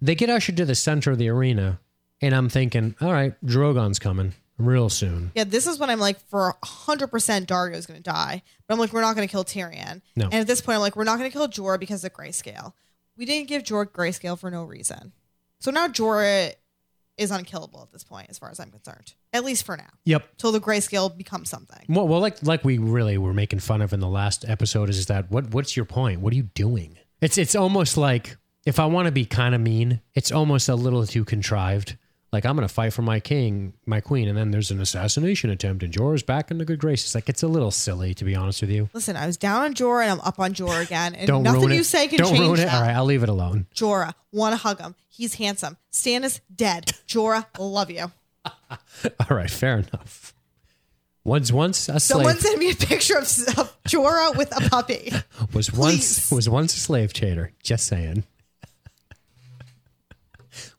they 0.00 0.16
get 0.16 0.28
ushered 0.28 0.56
to 0.56 0.64
the 0.64 0.74
center 0.74 1.12
of 1.12 1.18
the 1.18 1.28
arena, 1.28 1.78
and 2.20 2.34
I'm 2.34 2.48
thinking, 2.48 2.96
all 3.00 3.12
right, 3.12 3.34
Drogon's 3.46 4.00
coming 4.00 4.32
real 4.64 4.88
soon. 4.88 5.32
Yeah, 5.34 5.44
this 5.44 5.66
is 5.66 5.78
when 5.78 5.90
I'm 5.90 6.00
like, 6.00 6.20
for 6.28 6.54
100% 6.64 7.08
Dargo's 7.46 7.86
going 7.86 8.02
to 8.02 8.02
die. 8.02 8.42
But 8.66 8.74
I'm 8.74 8.80
like, 8.80 8.92
we're 8.92 9.00
not 9.00 9.16
going 9.16 9.26
to 9.26 9.32
kill 9.32 9.44
Tyrion. 9.44 10.02
No. 10.16 10.24
And 10.24 10.34
at 10.34 10.46
this 10.46 10.60
point, 10.60 10.76
I'm 10.76 10.82
like, 10.82 10.96
we're 10.96 11.04
not 11.04 11.18
going 11.18 11.30
to 11.30 11.36
kill 11.36 11.48
Jorah 11.48 11.78
because 11.78 12.04
of 12.04 12.12
grayscale. 12.12 12.72
We 13.16 13.26
didn't 13.26 13.48
give 13.48 13.62
Jorah 13.62 13.86
grayscale 13.86 14.38
for 14.38 14.50
no 14.50 14.64
reason. 14.64 15.12
So 15.60 15.70
now 15.70 15.88
Jorah 15.88 16.54
is 17.18 17.30
unkillable 17.30 17.82
at 17.82 17.92
this 17.92 18.04
point, 18.04 18.28
as 18.30 18.38
far 18.38 18.50
as 18.50 18.58
I'm 18.58 18.70
concerned. 18.70 19.14
At 19.32 19.44
least 19.44 19.64
for 19.64 19.76
now. 19.76 19.90
Yep. 20.04 20.36
Till 20.38 20.52
the 20.52 20.60
grayscale 20.60 21.16
becomes 21.16 21.50
something. 21.50 21.84
Well, 21.88 22.08
well, 22.08 22.20
like 22.20 22.42
like 22.42 22.64
we 22.64 22.78
really 22.78 23.18
were 23.18 23.34
making 23.34 23.60
fun 23.60 23.82
of 23.82 23.92
in 23.92 24.00
the 24.00 24.08
last 24.08 24.44
episode 24.48 24.88
is 24.88 25.06
that 25.06 25.30
what 25.30 25.52
what's 25.52 25.76
your 25.76 25.84
point? 25.84 26.20
What 26.20 26.32
are 26.32 26.36
you 26.36 26.44
doing? 26.54 26.98
It's 27.20 27.38
it's 27.38 27.54
almost 27.54 27.96
like 27.96 28.36
if 28.64 28.78
I 28.78 28.86
want 28.86 29.06
to 29.06 29.12
be 29.12 29.24
kind 29.24 29.54
of 29.54 29.60
mean, 29.60 30.00
it's 30.14 30.32
almost 30.32 30.68
a 30.68 30.74
little 30.74 31.06
too 31.06 31.24
contrived. 31.24 31.96
Like 32.32 32.46
I'm 32.46 32.56
going 32.56 32.66
to 32.66 32.72
fight 32.72 32.94
for 32.94 33.02
my 33.02 33.20
king, 33.20 33.74
my 33.84 34.00
queen, 34.00 34.26
and 34.26 34.38
then 34.38 34.52
there's 34.52 34.70
an 34.70 34.80
assassination 34.80 35.50
attempt, 35.50 35.82
and 35.82 35.92
Jorah's 35.92 36.22
back 36.22 36.50
in 36.50 36.56
the 36.56 36.64
good 36.64 36.78
graces. 36.78 37.14
Like 37.14 37.28
it's 37.28 37.42
a 37.42 37.48
little 37.48 37.70
silly, 37.70 38.14
to 38.14 38.24
be 38.24 38.34
honest 38.34 38.62
with 38.62 38.70
you. 38.70 38.88
Listen, 38.94 39.16
I 39.16 39.26
was 39.26 39.36
down 39.36 39.62
on 39.62 39.74
Jorah 39.74 40.02
and 40.04 40.12
I'm 40.12 40.20
up 40.20 40.38
on 40.40 40.54
Jorah 40.54 40.82
again. 40.82 41.14
And 41.14 41.26
Don't 41.26 41.42
nothing 41.42 41.60
ruin 41.60 41.72
it. 41.72 41.76
you 41.76 41.84
say 41.84 42.08
can 42.08 42.18
Don't 42.18 42.28
change 42.28 42.40
ruin 42.40 42.60
it. 42.60 42.64
that. 42.64 42.74
All 42.74 42.80
right, 42.82 42.96
I'll 42.96 43.04
leave 43.04 43.22
it 43.22 43.28
alone. 43.28 43.66
Jorah, 43.74 44.14
want 44.32 44.54
to 44.54 44.56
hug 44.56 44.80
him. 44.80 44.94
He's 45.10 45.34
handsome. 45.34 45.76
Stannis, 45.92 46.40
dead. 46.54 46.86
Jorah, 47.06 47.44
love 47.58 47.90
you. 47.90 48.10
All 48.70 49.36
right, 49.36 49.50
fair 49.50 49.78
enough. 49.78 50.34
Was 51.24 51.52
once 51.52 51.88
a 51.88 52.00
slave. 52.00 52.00
Someone 52.00 52.36
send 52.38 52.58
me 52.58 52.70
a 52.70 52.74
picture 52.74 53.16
of, 53.16 53.24
of 53.56 53.76
Jorah 53.86 54.36
with 54.36 54.56
a 54.56 54.68
puppy. 54.68 55.12
was 55.54 55.72
once 55.72 56.32
was 56.32 56.48
once 56.48 56.74
a 56.74 56.80
slave 56.80 57.12
trader. 57.12 57.52
Just 57.62 57.86
saying. 57.86 58.24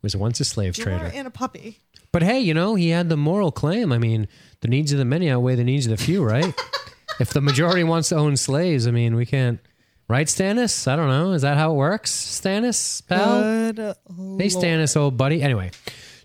Was 0.03 0.15
once 0.15 0.39
a 0.39 0.45
slave 0.45 0.75
trader. 0.75 1.11
And 1.13 1.27
a 1.27 1.31
puppy. 1.31 1.79
But 2.11 2.21
hey, 2.21 2.39
you 2.39 2.53
know, 2.53 2.75
he 2.75 2.89
had 2.89 3.09
the 3.09 3.17
moral 3.17 3.51
claim. 3.51 3.91
I 3.91 3.97
mean, 3.97 4.27
the 4.61 4.67
needs 4.67 4.91
of 4.91 4.99
the 4.99 5.05
many 5.05 5.31
outweigh 5.31 5.55
the 5.55 5.63
needs 5.63 5.87
of 5.87 5.97
the 5.97 6.03
few, 6.03 6.23
right? 6.23 6.53
if 7.19 7.31
the 7.33 7.41
majority 7.41 7.83
wants 7.83 8.09
to 8.09 8.15
own 8.15 8.37
slaves, 8.37 8.85
I 8.85 8.91
mean, 8.91 9.15
we 9.15 9.25
can't. 9.25 9.59
Right, 10.09 10.27
Stannis? 10.27 10.87
I 10.87 10.95
don't 10.97 11.07
know. 11.07 11.31
Is 11.31 11.41
that 11.43 11.57
how 11.57 11.71
it 11.71 11.75
works, 11.75 12.11
Stannis, 12.11 13.07
pal? 13.07 13.41
Good 13.41 13.77
hey, 13.79 14.47
Stannis, 14.47 14.97
old 14.97 15.17
buddy. 15.17 15.41
Anyway, 15.41 15.71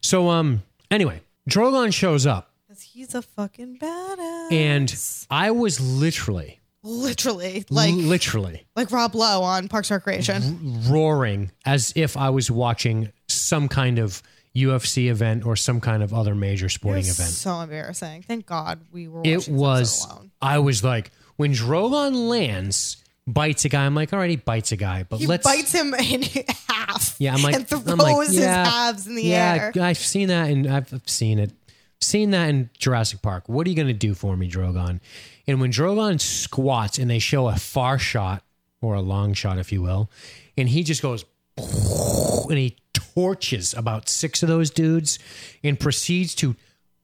so 0.03 0.29
um, 0.29 0.63
anyway, 0.91 1.23
Drogon 1.49 1.95
shows 1.95 2.27
up, 2.27 2.51
Because 2.67 2.83
he's 2.83 3.15
a 3.15 3.23
fucking 3.23 3.79
badass. 3.79 4.53
and 4.53 4.95
I 5.31 5.53
was 5.53 5.81
literally, 5.81 6.59
literally, 6.89 7.65
like 7.71 7.95
literally 7.95 8.67
like 8.75 8.91
Rob 8.91 9.15
Lowe 9.15 9.43
on 9.43 9.69
Parks 9.69 9.91
and 9.91 9.97
Recreation. 9.97 10.81
roaring 10.89 11.51
as 11.65 11.93
if 11.97 12.17
I 12.17 12.31
was 12.31 12.51
watching 12.51 13.13
some 13.29 13.69
kind 13.69 13.99
of 13.99 14.23
UFC 14.57 15.09
event 15.11 15.45
or 15.47 15.55
some 15.55 15.81
kind 15.81 16.03
of 16.03 16.13
other 16.13 16.35
major 16.35 16.69
sporting 16.69 17.03
event. 17.05 17.29
so 17.31 17.61
embarrassing. 17.61 18.23
Thank 18.23 18.47
God 18.47 18.81
we 18.93 19.07
were. 19.07 19.23
it 19.25 19.49
was 19.49 20.05
alone. 20.07 20.31
i 20.43 20.59
was 20.59 20.83
like 20.83 21.11
when 21.37 21.53
drogon 21.53 22.29
lands 22.29 22.97
bites 23.27 23.65
a 23.67 23.69
guy 23.69 23.85
i'm 23.85 23.95
like 23.95 24.13
all 24.13 24.19
right 24.19 24.31
he 24.31 24.37
bites 24.37 24.73
a 24.73 24.77
guy 24.77 25.05
but 25.09 25.19
He 25.21 25.27
let's 25.27 25.45
bites 25.45 25.71
him 25.73 25.93
in 25.95 26.23
half. 26.69 27.15
yeah 27.19 27.35
i'm 27.35 27.43
like 27.43 27.55
and 27.55 27.69
throws 27.69 27.87
I'm 27.87 27.99
like, 27.99 28.27
his 28.27 28.39
yeah, 28.39 28.65
halves 28.67 29.07
in 29.07 29.15
the 29.17 29.23
yeah, 29.23 29.71
air. 29.77 29.83
i've 29.83 29.99
seen 29.99 30.29
that 30.29 30.49
and 30.51 30.67
I've 30.67 31.03
seen 31.07 31.39
it 31.39 31.53
seen 32.01 32.31
that 32.31 32.49
in 32.49 32.71
jurassic 32.79 33.21
park 33.23 33.49
what 33.49 33.67
are 33.67 33.71
you 33.71 33.77
going 33.77 33.89
to 33.89 33.93
do 33.93 34.15
for 34.15 34.37
me 34.37 34.49
drogon 34.49 35.01
and 35.47 35.61
when 35.61 35.71
drogon 35.71 36.21
squats 36.21 36.99
and 36.99 37.11
they 37.11 37.19
show 37.19 37.49
a 37.49 37.57
far 37.57 37.99
shot 37.99 38.43
or 38.81 38.95
a 38.95 39.01
long 39.01 39.35
shot 39.35 39.59
if 39.59 39.73
you 39.73 39.83
will 39.83 40.11
and 40.57 40.69
he 40.69 40.83
just 40.83 41.03
goes 41.03 41.25
and 41.57 42.59
he 42.59 42.77
torches 42.93 43.75
about 43.75 44.09
six 44.09 44.43
of 44.43 44.49
those 44.49 44.71
dudes 44.71 45.19
and 45.65 45.81
proceeds 45.81 46.35
to 46.37 46.55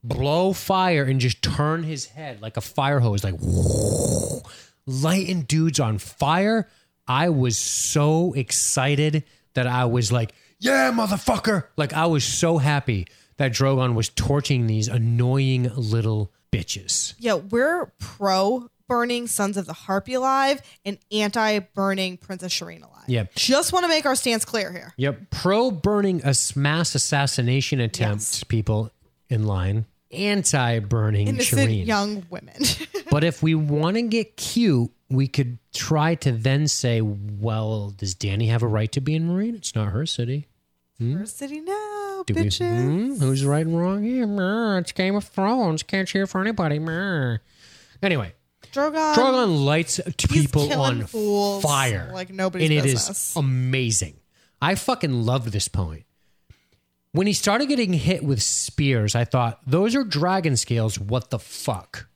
blow 0.03 0.53
fire 0.53 1.03
and 1.03 1.19
just 1.19 1.41
turn 1.41 1.83
his 1.83 2.05
head 2.05 2.41
like 2.41 2.57
a 2.57 2.61
fire 2.61 2.99
hose, 2.99 3.23
like 3.23 3.35
lighting 4.85 5.41
dudes 5.41 5.79
on 5.79 5.97
fire. 5.97 6.69
I 7.07 7.29
was 7.29 7.57
so 7.57 8.33
excited 8.33 9.23
that 9.53 9.67
I 9.67 9.85
was 9.85 10.11
like, 10.11 10.33
yeah, 10.59 10.91
motherfucker. 10.91 11.65
Like, 11.75 11.93
I 11.93 12.05
was 12.05 12.23
so 12.23 12.57
happy 12.57 13.07
that 13.37 13.51
Drogon 13.51 13.95
was 13.95 14.09
torching 14.09 14.67
these 14.67 14.87
annoying 14.87 15.71
little 15.75 16.31
bitches. 16.51 17.13
Yeah, 17.19 17.35
we're 17.35 17.91
pro 17.99 18.69
burning 18.87 19.27
Sons 19.27 19.57
of 19.57 19.65
the 19.65 19.73
Harpy 19.73 20.13
alive 20.13 20.61
and 20.83 20.97
anti 21.11 21.59
burning 21.59 22.17
Princess 22.17 22.53
Shireen 22.53 22.83
alive. 22.83 23.03
Yeah. 23.07 23.25
Just 23.35 23.73
want 23.73 23.83
to 23.83 23.87
make 23.87 24.05
our 24.05 24.15
stance 24.15 24.45
clear 24.45 24.71
here. 24.71 24.93
Yep. 24.97 25.29
Pro 25.31 25.71
burning 25.71 26.21
a 26.23 26.33
mass 26.55 26.95
assassination 26.95 27.79
attempt, 27.79 28.47
people 28.47 28.91
in 29.29 29.45
line. 29.45 29.85
Anti 30.11 30.79
burning 30.79 31.27
Shireen. 31.37 31.85
young 31.85 32.25
women. 32.29 32.55
but 33.11 33.23
if 33.23 33.43
we 33.43 33.55
want 33.55 33.97
to 33.97 34.03
get 34.03 34.37
cute, 34.37 34.91
we 35.09 35.27
could 35.27 35.59
try 35.73 36.15
to 36.15 36.31
then 36.31 36.67
say, 36.67 37.01
well, 37.01 37.91
does 37.91 38.15
Dany 38.15 38.49
have 38.49 38.63
a 38.63 38.67
right 38.67 38.91
to 38.93 39.01
be 39.01 39.15
in 39.15 39.27
Meereen? 39.27 39.55
It's 39.55 39.75
not 39.75 39.91
her 39.91 40.05
city. 40.05 40.47
Our 41.01 41.25
city 41.25 41.59
now, 41.59 42.23
Do 42.25 42.33
we, 42.33 42.43
bitches. 42.43 42.83
Hmm? 42.83 43.13
Who's 43.23 43.43
right 43.45 43.65
and 43.65 43.77
wrong 43.77 44.03
here? 44.03 44.25
Meh, 44.25 44.77
It's 44.79 44.93
Game 44.93 45.15
of 45.15 45.25
Thrones. 45.25 45.83
Can't 45.83 46.07
cheer 46.07 46.25
for 46.25 46.39
anybody. 46.39 46.79
Meh. 46.79 47.37
Anyway, 48.01 48.33
Drogon. 48.71 49.13
Drogon 49.13 49.65
lights 49.65 49.99
people 50.29 50.67
killing 50.67 51.01
on 51.01 51.05
fools 51.07 51.63
fire. 51.63 52.09
like 52.13 52.29
nobody's 52.31 52.69
and 52.69 52.77
it 52.79 52.85
is 52.85 52.93
business. 52.93 53.35
amazing. 53.35 54.15
I 54.61 54.75
fucking 54.75 55.11
loved 55.25 55.51
this 55.51 55.67
point. 55.67 56.03
When 57.11 57.27
he 57.27 57.33
started 57.33 57.67
getting 57.67 57.93
hit 57.93 58.23
with 58.23 58.41
spears, 58.41 59.15
I 59.15 59.25
thought, 59.25 59.59
those 59.65 59.95
are 59.95 60.03
dragon 60.03 60.55
scales. 60.57 60.99
What 60.99 61.29
the 61.29 61.39
fuck? 61.39 62.07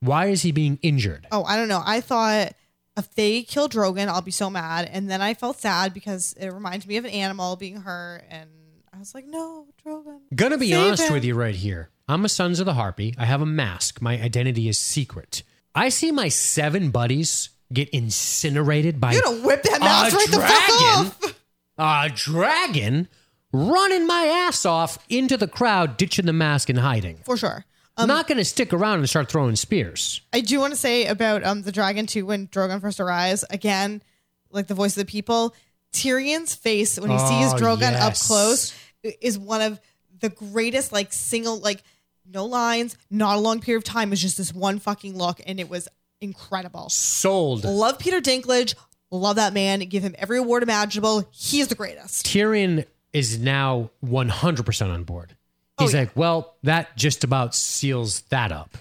Why 0.00 0.26
is 0.26 0.42
he 0.42 0.52
being 0.52 0.78
injured? 0.82 1.26
Oh, 1.32 1.44
I 1.44 1.56
don't 1.56 1.68
know. 1.68 1.82
I 1.84 2.00
thought 2.00 2.52
if 2.98 3.14
they 3.14 3.42
kill 3.42 3.68
Drogon, 3.68 4.08
I'll 4.08 4.22
be 4.22 4.30
so 4.30 4.50
mad. 4.50 4.88
And 4.92 5.10
then 5.10 5.22
I 5.22 5.34
felt 5.34 5.58
sad 5.60 5.94
because 5.94 6.34
it 6.34 6.48
reminds 6.52 6.86
me 6.86 6.96
of 6.96 7.04
an 7.04 7.10
animal 7.10 7.56
being 7.56 7.76
hurt. 7.76 8.24
And 8.28 8.50
I 8.92 8.98
was 8.98 9.14
like, 9.14 9.26
no, 9.26 9.66
Drogon. 9.84 10.20
Gonna 10.34 10.58
be 10.58 10.74
honest 10.74 11.04
him. 11.04 11.12
with 11.14 11.24
you 11.24 11.34
right 11.34 11.54
here. 11.54 11.90
I'm 12.08 12.24
a 12.24 12.28
Sons 12.28 12.58
of 12.58 12.66
the 12.66 12.74
Harpy. 12.74 13.14
I 13.18 13.26
have 13.26 13.42
a 13.42 13.46
mask. 13.46 14.00
My 14.00 14.20
identity 14.20 14.68
is 14.68 14.78
secret. 14.78 15.42
I 15.74 15.90
see 15.90 16.10
my 16.10 16.28
seven 16.28 16.90
buddies 16.90 17.50
get 17.72 17.88
incinerated 17.90 19.00
by 19.00 19.12
You're 19.12 19.22
to 19.22 19.42
whip 19.42 19.62
that 19.62 19.80
a 19.80 20.16
right 20.16 20.30
the 20.30 20.40
fuck 20.40 20.82
off. 20.82 21.34
a 21.78 22.10
dragon 22.14 23.08
running 23.52 24.06
my 24.06 24.24
ass 24.24 24.64
off 24.64 24.98
into 25.08 25.36
the 25.36 25.48
crowd, 25.48 25.96
ditching 25.96 26.26
the 26.26 26.32
mask 26.32 26.68
and 26.68 26.78
hiding. 26.78 27.18
For 27.24 27.36
sure. 27.36 27.64
I'm 27.98 28.08
not 28.08 28.26
going 28.28 28.38
to 28.38 28.44
stick 28.44 28.72
around 28.72 29.00
and 29.00 29.08
start 29.08 29.30
throwing 29.30 29.56
spears. 29.56 30.20
I 30.32 30.40
do 30.40 30.60
want 30.60 30.72
to 30.72 30.78
say 30.78 31.06
about 31.06 31.44
um 31.44 31.62
the 31.62 31.72
dragon 31.72 32.06
too 32.06 32.26
when 32.26 32.48
Drogon 32.48 32.80
first 32.80 33.00
arrives 33.00 33.44
again, 33.50 34.02
like 34.50 34.66
the 34.66 34.74
voice 34.74 34.96
of 34.96 35.04
the 35.06 35.10
people. 35.10 35.54
Tyrion's 35.92 36.54
face 36.54 36.98
when 37.00 37.10
he 37.10 37.18
sees 37.18 37.52
Oh, 37.52 37.56
Drogon 37.56 37.94
up 37.94 38.14
close 38.14 38.74
is 39.02 39.38
one 39.38 39.62
of 39.62 39.80
the 40.20 40.28
greatest 40.28 40.92
like 40.92 41.12
single 41.12 41.58
like 41.58 41.82
no 42.30 42.44
lines, 42.44 42.96
not 43.10 43.36
a 43.36 43.40
long 43.40 43.60
period 43.60 43.78
of 43.78 43.84
time. 43.84 44.08
It 44.08 44.10
was 44.10 44.22
just 44.22 44.36
this 44.36 44.52
one 44.52 44.78
fucking 44.78 45.16
look, 45.16 45.40
and 45.46 45.58
it 45.58 45.70
was 45.70 45.88
incredible. 46.20 46.88
Sold. 46.90 47.64
Love 47.64 47.98
Peter 47.98 48.20
Dinklage. 48.20 48.74
Love 49.10 49.36
that 49.36 49.54
man. 49.54 49.80
Give 49.80 50.02
him 50.02 50.14
every 50.18 50.38
award 50.38 50.62
imaginable. 50.62 51.26
He 51.30 51.60
is 51.60 51.68
the 51.68 51.74
greatest. 51.74 52.26
Tyrion 52.26 52.84
is 53.14 53.38
now 53.38 53.90
100% 54.04 54.92
on 54.92 55.04
board. 55.04 55.34
Oh, 55.78 55.84
He's 55.84 55.94
like, 55.94 56.10
well, 56.16 56.56
that 56.64 56.96
just 56.96 57.24
about 57.24 57.54
seals 57.54 58.22
that 58.30 58.52
up. 58.52 58.76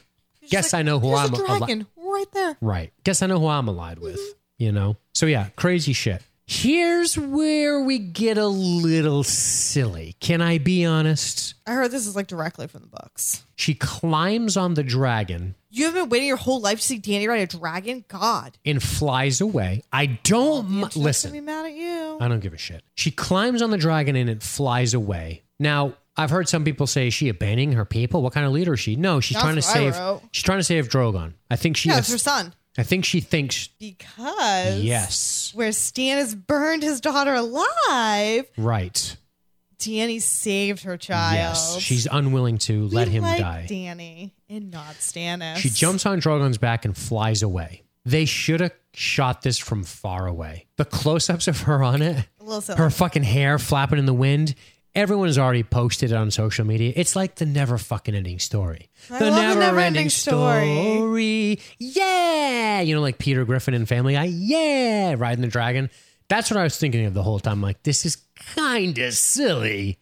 Guess 0.49 0.73
I 0.73 0.81
know 0.81 0.99
who 0.99 1.13
I'm 1.13 1.33
a 1.33 1.37
dragon 1.37 1.87
right 1.95 2.31
there. 2.33 2.57
Right. 2.61 2.93
Guess 3.03 3.21
I 3.21 3.27
know 3.27 3.39
who 3.39 3.47
I'm 3.47 3.67
allied 3.67 3.99
with, 3.99 4.17
mm-hmm. 4.17 4.63
you 4.63 4.71
know? 4.71 4.97
So 5.13 5.25
yeah, 5.25 5.49
crazy 5.55 5.93
shit. 5.93 6.23
Here's 6.49 7.17
where 7.17 7.81
we 7.81 7.99
get 7.99 8.37
a 8.37 8.47
little 8.47 9.23
silly. 9.23 10.15
Can 10.21 10.41
I 10.41 10.59
be 10.59 10.85
honest? 10.85 11.55
I 11.67 11.73
heard 11.73 11.91
this 11.91 12.07
is 12.07 12.15
like 12.15 12.27
directly 12.27 12.67
from 12.67 12.83
the 12.83 12.87
books. 12.87 13.43
She 13.57 13.73
climbs 13.73 14.55
on 14.55 14.75
the 14.75 14.83
dragon 14.83 15.55
You 15.69 15.85
have 15.85 15.93
been 15.93 16.07
waiting 16.07 16.29
your 16.29 16.37
whole 16.37 16.61
life 16.61 16.79
to 16.79 16.85
see 16.85 16.99
Dany 16.99 17.27
ride 17.27 17.41
a 17.41 17.57
dragon. 17.57 18.05
God, 18.07 18.57
and 18.65 18.81
flies 18.81 19.41
away. 19.41 19.83
I 19.91 20.05
don't 20.05 20.65
m- 20.65 20.83
I'm 20.85 20.89
listen. 20.95 21.33
be 21.33 21.41
mad 21.41 21.65
at 21.65 21.73
you. 21.73 22.17
I 22.21 22.29
don't 22.29 22.39
give 22.39 22.53
a 22.53 22.57
shit. 22.57 22.81
She 22.95 23.11
climbs 23.11 23.61
on 23.61 23.69
the 23.69 23.77
dragon 23.77 24.15
and 24.15 24.29
it 24.29 24.41
flies 24.41 24.93
away. 24.93 25.43
Now, 25.59 25.95
I've 26.17 26.29
heard 26.31 26.49
some 26.49 26.63
people 26.63 26.87
say, 26.87 27.07
is 27.07 27.13
she 27.13 27.29
abandoning 27.29 27.73
her 27.73 27.85
people? 27.85 28.21
What 28.23 28.33
kind 28.33 28.45
of 28.45 28.51
leader 28.51 28.73
is 28.73 28.79
she? 28.79 28.95
No, 28.95 29.19
she's 29.19 29.35
That's 29.35 29.43
trying 29.45 29.55
to 29.61 29.67
what 29.67 29.75
I 29.75 29.79
save. 29.91 29.97
wrote. 29.99 30.21
She's 30.31 30.43
trying 30.43 30.59
to 30.59 30.63
save 30.63 30.89
Drogon. 30.89 31.33
I 31.51 31.55
think 31.55 31.77
she. 31.77 31.89
Yeah, 31.89 31.99
it's 31.99 32.11
her 32.11 32.17
son. 32.17 32.53
I 32.77 32.83
think 32.83 33.05
she 33.05 33.21
thinks. 33.21 33.67
Because 33.79 34.81
Yes. 34.81 35.51
where 35.55 35.69
Stannis 35.69 36.35
burned 36.35 36.83
his 36.83 37.01
daughter 37.01 37.33
alive, 37.33 38.45
Right. 38.57 39.17
Dany 39.79 40.19
saved 40.21 40.83
her 40.83 40.97
child. 40.97 41.35
Yes. 41.35 41.77
She's 41.79 42.07
unwilling 42.11 42.57
to 42.59 42.83
We 42.87 42.95
let 42.95 43.07
him 43.07 43.21
like 43.23 43.39
die. 43.39 43.67
Dany 43.69 44.31
and 44.49 44.71
not 44.71 44.95
Stannis. 44.95 45.57
She 45.57 45.69
jumps 45.69 46.05
on 46.07 46.19
Drogon's 46.19 46.57
back 46.57 46.83
and 46.85 46.97
flies 46.97 47.43
away. 47.43 47.83
They 48.03 48.25
should 48.25 48.59
have 48.61 48.71
shot 48.93 49.43
this 49.43 49.57
from 49.59 49.83
far 49.83 50.25
away. 50.25 50.65
The 50.77 50.85
close-ups 50.85 51.47
of 51.47 51.61
her 51.61 51.83
on 51.83 52.01
it, 52.01 52.25
A 52.39 52.43
little 52.43 52.61
silly. 52.61 52.77
her 52.79 52.89
fucking 52.89 53.23
hair 53.23 53.59
flapping 53.59 53.99
in 53.99 54.05
the 54.07 54.13
wind. 54.13 54.55
Everyone 54.97 55.27
has 55.27 55.37
already 55.37 55.61
posted 55.61 56.11
it 56.11 56.15
on 56.15 56.31
social 56.31 56.65
media. 56.65 56.91
It's 56.95 57.15
like 57.15 57.35
the 57.35 57.45
never 57.45 57.77
fucking 57.77 58.15
ending 58.15 58.39
story. 58.39 58.89
I 59.11 59.19
the 59.19 59.29
never-ending 59.29 60.09
story. 60.09 60.95
story. 60.95 61.59
Yeah. 61.77 62.81
You 62.81 62.95
know, 62.95 63.01
like 63.01 63.19
Peter 63.19 63.45
Griffin 63.45 63.75
and 63.75 63.87
Family 63.87 64.13
Guy. 64.15 64.23
Yeah. 64.25 65.13
Riding 65.17 65.41
the 65.43 65.47
dragon. 65.49 65.91
That's 66.29 66.49
what 66.49 66.57
I 66.59 66.63
was 66.63 66.77
thinking 66.79 67.05
of 67.05 67.13
the 67.13 67.21
whole 67.21 67.39
time. 67.39 67.61
Like, 67.61 67.83
this 67.83 68.07
is 68.07 68.17
kind 68.55 68.97
of 68.97 69.13
silly. 69.13 69.99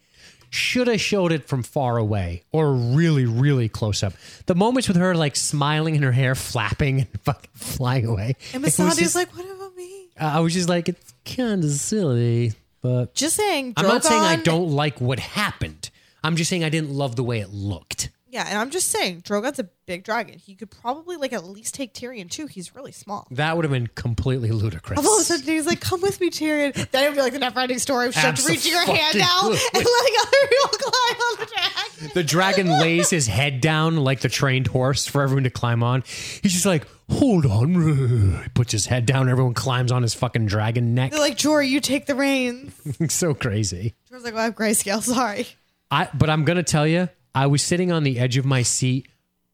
Should 0.50 0.88
have 0.88 1.02
showed 1.02 1.34
it 1.34 1.46
from 1.50 1.62
far 1.64 1.98
away 1.98 2.44
or 2.54 2.74
really, 2.74 3.26
really 3.26 3.68
close 3.68 4.02
up. 4.02 4.14
The 4.46 4.56
moments 4.56 4.88
with 4.88 4.96
her 4.96 5.14
like 5.14 5.36
smiling 5.36 5.96
and 5.96 6.06
her 6.06 6.14
hair 6.14 6.36
flapping 6.36 7.00
and 7.02 7.08
fucking 7.24 7.50
flying 7.54 8.06
away. 8.06 8.38
and 8.54 8.64
it 8.64 8.68
was 8.68 8.78
Missandei's 8.78 8.98
just- 8.98 9.16
like, 9.16 9.36
what 9.36 9.46
about 9.46 9.76
me? 9.76 10.08
I 10.18 10.40
was 10.40 10.54
just 10.54 10.70
like, 10.70 10.88
it's 10.88 11.14
kind 11.26 11.62
of 11.62 11.70
silly, 11.72 12.54
but 12.86 13.16
Just 13.16 13.36
saying. 13.36 13.74
I'm 13.78 13.88
not 13.88 14.04
saying 14.04 14.22
I 14.22 14.36
Drogon- 14.38 14.44
don't 14.44 14.70
like 14.72 15.02
what 15.02 15.20
happened. 15.20 15.90
I'm 16.24 16.36
just 16.36 16.50
saying 16.52 16.64
I 16.64 16.70
didn't 16.70 16.92
love 16.92 17.16
the 17.16 17.24
way 17.24 17.40
it 17.40 17.50
looked. 17.50 18.10
Yeah, 18.30 18.46
and 18.50 18.58
I'm 18.60 18.70
just 18.70 18.90
saying, 18.90 19.22
Drogon's 19.22 19.60
a 19.60 19.64
big 19.86 20.04
dragon. 20.04 20.38
He 20.40 20.56
could 20.56 20.70
probably 20.70 21.16
like 21.16 21.32
at 21.32 21.46
least 21.46 21.74
take 21.74 21.94
Tyrion 21.94 22.30
too. 22.30 22.48
He's 22.48 22.76
really 22.76 22.92
small. 22.92 23.28
That 23.32 23.56
would 23.56 23.64
have 23.64 23.72
been 23.72 23.88
completely 23.88 24.50
ludicrous. 24.50 25.00
All 25.00 25.16
of 25.16 25.22
a 25.22 25.24
sudden, 25.24 25.46
he's 25.46 25.66
like, 25.66 25.80
"Come 25.80 26.02
with 26.02 26.20
me, 26.20 26.30
Tyrion." 26.30 26.74
Then 26.92 27.06
it 27.06 27.08
would 27.08 27.16
be 27.16 27.22
like 27.22 27.34
the 27.34 27.40
never-ending 27.40 27.80
story 27.80 28.08
of 28.08 28.14
just 28.14 28.48
reaching 28.48 28.72
your 28.74 28.86
hand 28.86 29.18
out 29.22 29.46
and 29.46 29.56
Abso-fucking-lutely. 29.56 29.92
letting 29.94 30.16
other 30.22 30.48
people 30.50 30.78
climb 30.80 31.16
on 31.16 31.40
the 31.40 31.46
dragon. 31.46 32.12
The 32.14 32.24
dragon 32.24 32.68
lays 32.68 33.10
his 33.10 33.26
head 33.26 33.62
down 33.62 33.96
like 33.98 34.20
the 34.20 34.30
trained 34.30 34.68
horse 34.68 35.08
for 35.08 35.22
everyone 35.24 35.46
to 35.46 35.50
climb 35.50 35.82
on. 35.82 36.04
He's 36.42 36.52
just 36.54 36.66
like, 36.66 36.86
hold 37.10 37.46
on. 37.46 38.42
He 38.44 38.50
puts 38.50 38.72
his 38.72 38.88
head 38.88 39.06
down. 39.06 39.30
Everyone 39.30 39.54
climbs 39.54 39.92
on 39.92 40.02
his 40.02 40.14
fucking 40.14 40.46
dragon 40.46 40.94
neck. 40.94 41.12
They're 41.12 41.20
like, 41.20 41.38
"Jory, 41.38 41.68
you 41.68 41.80
take 41.80 42.06
the 42.06 42.16
reins." 42.16 42.74
so 43.14 43.34
crazy. 43.34 43.96
Jorah's 44.10 44.24
like, 44.24 44.34
"Well, 44.34 44.44
I 44.44 44.46
have 44.46 44.56
grayscale. 44.56 45.02
Sorry." 45.02 45.48
I 45.92 46.10
but 46.14 46.30
I'm 46.30 46.46
gonna 46.46 46.64
tell 46.64 46.88
you, 46.88 47.10
I 47.34 47.48
was 47.48 47.62
sitting 47.62 47.92
on 47.92 48.04
the 48.04 48.20
edge 48.20 48.38
of 48.38 48.46
my 48.46 48.62
seat, 48.64 49.08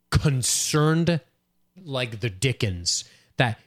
concerned 0.10 1.20
like 1.84 2.20
the 2.20 2.30
Dickens 2.30 3.06
that 3.38 3.60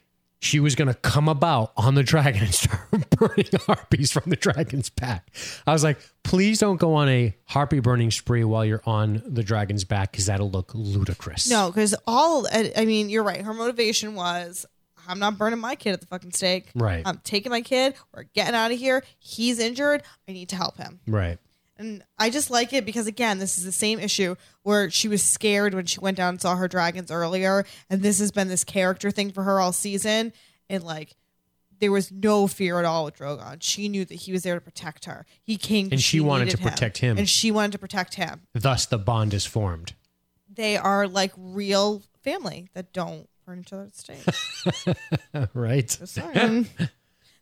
she 0.45 0.61
was 0.61 0.75
gonna 0.75 0.95
come 0.95 1.29
about 1.29 1.73
on 1.77 1.95
the 1.95 2.03
dragon 2.03 2.43
and 2.43 2.55
start 2.55 3.09
burning 3.17 3.49
harpies 3.67 4.13
from 4.13 4.25
the 4.27 4.37
dragon's 4.37 4.91
back. 4.91 5.35
I 5.67 5.73
was 5.73 5.83
like, 5.83 5.99
please 6.23 6.59
don't 6.59 6.77
go 6.77 6.95
on 6.95 7.09
a 7.09 7.35
harpy 7.47 7.81
burning 7.81 8.11
spree 8.11 8.45
while 8.45 8.65
you're 8.65 8.83
on 8.85 9.23
the 9.27 9.43
dragon's 9.43 9.85
back 9.85 10.13
because 10.13 10.27
that'll 10.27 10.51
look 10.51 10.73
ludicrous. 10.75 11.49
No, 11.49 11.71
because 11.71 11.95
all 12.07 12.47
I 12.49 12.73
I 12.77 12.85
mean, 12.85 13.09
you're 13.09 13.23
right. 13.23 13.41
Her 13.41 13.55
motivation 13.55 14.15
was, 14.15 14.67
"I'm 15.09 15.19
not 15.19 15.39
burning 15.39 15.61
my 15.61 15.77
kid 15.77 15.95
at 15.95 16.01
the 16.03 16.07
fucking 16.07 16.33
stake. 16.33 16.71
Right. 16.75 17.03
I'm 17.07 17.21
taking 17.25 17.51
my 17.51 17.63
kid. 17.63 17.95
We're 18.15 18.25
getting 18.35 18.55
out 18.55 18.71
of 18.71 18.79
here. 18.79 19.03
He's 19.19 19.59
injured. 19.59 20.03
I 20.29 20.33
need 20.33 20.51
to 20.51 20.57
help 20.57 20.77
him." 20.77 21.01
Right. 21.07 21.39
And 21.77 22.05
I 22.19 22.31
just 22.31 22.51
like 22.51 22.73
it 22.73 22.87
because 22.87 23.07
again, 23.07 23.39
this 23.39 23.59
is 23.59 23.65
the 23.65 23.73
same 23.73 23.99
issue 23.99 24.37
where 24.63 24.91
she 24.91 25.09
was 25.09 25.23
scared 25.23 25.75
when 25.75 25.87
she 25.87 25.99
went 26.01 26.17
down 26.17 26.31
and 26.31 26.41
saw 26.41 26.55
her 26.57 26.69
dragons 26.69 27.11
earlier, 27.11 27.65
and 27.91 28.01
this 28.03 28.21
has 28.21 28.31
been 28.31 28.49
this 28.49 28.65
character 28.65 29.11
thing 29.11 29.33
for 29.33 29.43
her 29.43 29.61
all 29.61 29.73
season. 29.73 30.33
And 30.71 30.85
like, 30.85 31.17
there 31.81 31.91
was 31.91 32.13
no 32.13 32.47
fear 32.47 32.79
at 32.79 32.85
all 32.85 33.05
with 33.05 33.17
Drogon. 33.17 33.57
She 33.61 33.89
knew 33.89 34.05
that 34.05 34.15
he 34.15 34.33
was 34.33 34.45
there 34.45 34.55
to 34.55 34.61
protect 34.61 35.07
her. 35.07 35.27
He 35.43 35.57
came, 35.57 35.89
And 35.91 36.01
she 36.01 36.21
wanted 36.21 36.45
needed 36.47 36.59
to 36.59 36.63
protect 36.63 36.99
him. 36.99 37.19
and 37.19 37.29
she 37.29 37.51
wanted 37.51 37.73
to 37.73 37.79
protect 37.79 38.15
him. 38.15 38.43
Thus 38.55 38.87
the 38.87 38.99
bond 38.99 39.35
is 39.35 39.45
formed. 39.45 39.95
They 40.49 40.77
are 40.77 41.09
like 41.09 41.33
real 41.37 42.03
family 42.23 42.69
that 42.75 42.93
don't 42.93 43.29
burn 43.45 43.61
each 43.61 43.73
other 43.73 43.85
at 43.85 43.97
stake. 43.97 45.47
right. 45.55 45.99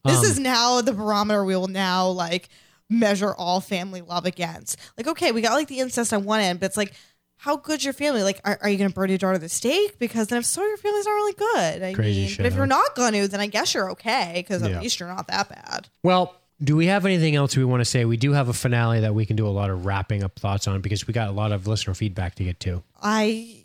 This 0.04 0.22
is 0.24 0.38
um, 0.38 0.42
now 0.42 0.80
the 0.80 0.92
barometer 0.92 1.44
we 1.44 1.54
will 1.54 1.68
now 1.68 2.08
like 2.08 2.48
measure 2.92 3.34
all 3.34 3.60
family 3.60 4.00
love 4.02 4.26
against. 4.26 4.78
Like, 4.96 5.06
okay, 5.08 5.32
we 5.32 5.40
got 5.40 5.54
like 5.54 5.68
the 5.68 5.80
incest 5.80 6.12
on 6.12 6.24
one 6.24 6.40
end, 6.40 6.60
but 6.60 6.66
it's 6.66 6.76
like, 6.76 6.92
how 7.36 7.56
good's 7.56 7.84
your 7.84 7.92
family? 7.94 8.22
Like, 8.22 8.40
are, 8.44 8.58
are 8.62 8.68
you 8.68 8.78
going 8.78 8.88
to 8.90 8.94
burn 8.94 9.08
your 9.08 9.18
daughter 9.18 9.34
to 9.34 9.40
the 9.40 9.48
stake? 9.48 9.98
Because 9.98 10.28
then 10.28 10.38
if 10.38 10.46
so, 10.46 10.62
your 10.64 10.76
family's 10.76 11.06
not 11.06 11.12
really 11.12 11.32
good. 11.32 11.82
I 11.82 11.92
Crazy 11.94 12.20
mean, 12.20 12.28
shit, 12.28 12.36
but 12.38 12.46
if 12.46 12.52
huh? 12.52 12.58
you're 12.58 12.66
not 12.66 12.94
going 12.94 13.14
to, 13.14 13.26
then 13.26 13.40
I 13.40 13.48
guess 13.48 13.74
you're 13.74 13.90
okay 13.92 14.32
because 14.36 14.62
Yeah. 14.62 14.76
at 14.76 14.82
least 14.82 15.00
you're 15.00 15.08
not 15.08 15.26
that 15.26 15.48
bad. 15.48 15.88
Well, 16.04 16.36
do 16.62 16.76
we 16.76 16.86
have 16.86 17.04
anything 17.04 17.34
else 17.34 17.56
we 17.56 17.64
want 17.64 17.80
to 17.80 17.84
say? 17.84 18.04
We 18.04 18.16
do 18.16 18.32
have 18.34 18.48
a 18.48 18.52
finale 18.52 19.00
that 19.00 19.12
we 19.14 19.26
can 19.26 19.34
do 19.34 19.48
a 19.48 19.50
lot 19.50 19.70
of 19.70 19.84
wrapping 19.84 20.22
up 20.22 20.38
thoughts 20.38 20.68
on 20.68 20.80
because 20.80 21.08
we 21.08 21.12
got 21.14 21.28
a 21.28 21.32
lot 21.32 21.50
of 21.50 21.66
listener 21.66 21.94
feedback 21.94 22.36
to 22.36 22.44
get 22.44 22.60
to. 22.60 22.84
I 23.02 23.64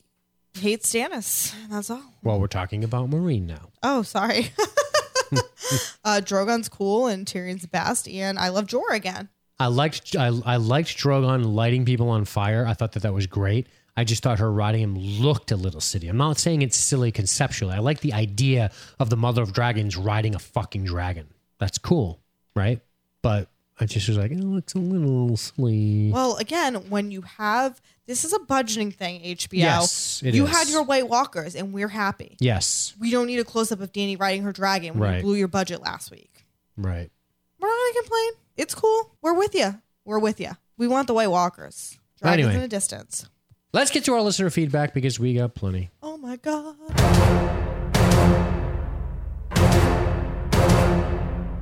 hate 0.57 0.81
Stannis. 0.81 1.53
That's 1.69 1.91
all. 1.91 2.01
Well, 2.23 2.39
we're 2.39 2.47
talking 2.47 2.83
about 2.83 3.11
Meereen 3.11 3.45
now. 3.45 3.69
Oh, 3.83 4.01
sorry. 4.01 4.49
uh, 6.03 6.21
Drogon's 6.23 6.69
cool 6.69 7.07
and 7.07 7.25
Tyrion's 7.25 7.61
the 7.61 7.67
best, 7.67 8.07
and 8.07 8.37
I 8.39 8.49
love 8.49 8.67
Jorah 8.67 8.95
again. 8.95 9.29
I 9.59 9.67
liked 9.67 10.15
I, 10.15 10.27
I 10.45 10.57
liked 10.57 10.97
Drogon 10.97 11.53
lighting 11.55 11.85
people 11.85 12.09
on 12.09 12.25
fire. 12.25 12.65
I 12.65 12.73
thought 12.73 12.91
that 12.93 13.03
that 13.03 13.13
was 13.13 13.27
great. 13.27 13.67
I 13.95 14.03
just 14.03 14.21
thought 14.21 14.37
her 14.37 14.51
riding 14.51 14.81
him 14.81 14.95
looked 14.95 15.51
a 15.51 15.55
little 15.55 15.81
silly. 15.81 16.07
I'm 16.07 16.17
not 16.17 16.37
saying 16.37 16.61
it's 16.61 16.77
silly 16.77 17.11
conceptually. 17.11 17.73
I 17.73 17.79
like 17.79 18.01
the 18.01 18.13
idea 18.13 18.69
of 18.99 19.09
the 19.09 19.17
mother 19.17 19.41
of 19.41 19.53
dragons 19.53 19.97
riding 19.97 20.35
a 20.35 20.39
fucking 20.39 20.83
dragon. 20.83 21.27
That's 21.57 21.79
cool, 21.79 22.19
right? 22.55 22.79
But 23.23 23.49
I 23.79 23.87
just 23.87 24.07
was 24.07 24.17
like, 24.17 24.31
it 24.31 24.39
looks 24.39 24.75
a 24.75 24.79
little 24.79 25.35
silly. 25.35 26.11
Well, 26.11 26.35
again, 26.37 26.75
when 26.89 27.09
you 27.09 27.21
have 27.21 27.81
this 28.07 28.23
is 28.25 28.33
a 28.33 28.39
budgeting 28.39 28.93
thing, 28.93 29.21
HBO. 29.21 29.53
Yes, 29.59 30.21
it 30.25 30.33
you 30.33 30.45
is. 30.45 30.49
had 30.49 30.69
your 30.69 30.83
White 30.83 31.07
Walkers, 31.07 31.55
and 31.55 31.73
we're 31.73 31.87
happy. 31.89 32.37
yes, 32.39 32.93
We 32.99 33.11
don't 33.11 33.27
need 33.27 33.39
a 33.39 33.43
close 33.43 33.71
up 33.71 33.81
of 33.81 33.91
Dany 33.91 34.19
riding 34.19 34.43
her 34.43 34.51
dragon 34.51 34.97
when 34.97 35.09
Right. 35.09 35.17
you 35.17 35.23
blew 35.23 35.35
your 35.35 35.47
budget 35.47 35.81
last 35.81 36.09
week. 36.11 36.45
right. 36.77 37.11
We're 37.59 37.67
not 37.67 37.75
gonna 37.93 38.01
complain. 38.03 38.31
It's 38.55 38.73
cool. 38.75 39.11
We're 39.21 39.33
with 39.33 39.53
you. 39.55 39.81
We're 40.05 40.19
with 40.19 40.39
you. 40.39 40.51
We 40.77 40.87
want 40.87 41.07
the 41.07 41.13
White 41.13 41.29
Walkers. 41.31 41.97
Dragons 42.21 42.45
Anyway. 42.45 42.55
in 42.55 42.61
the 42.61 42.67
distance. 42.67 43.25
Let's 43.73 43.91
get 43.91 44.05
to 44.05 44.13
our 44.13 44.21
listener 44.21 44.49
feedback 44.49 44.93
because 44.93 45.19
we 45.19 45.33
got 45.33 45.53
plenty. 45.55 45.89
Oh 46.01 46.17
my 46.17 46.37
god. 46.37 46.75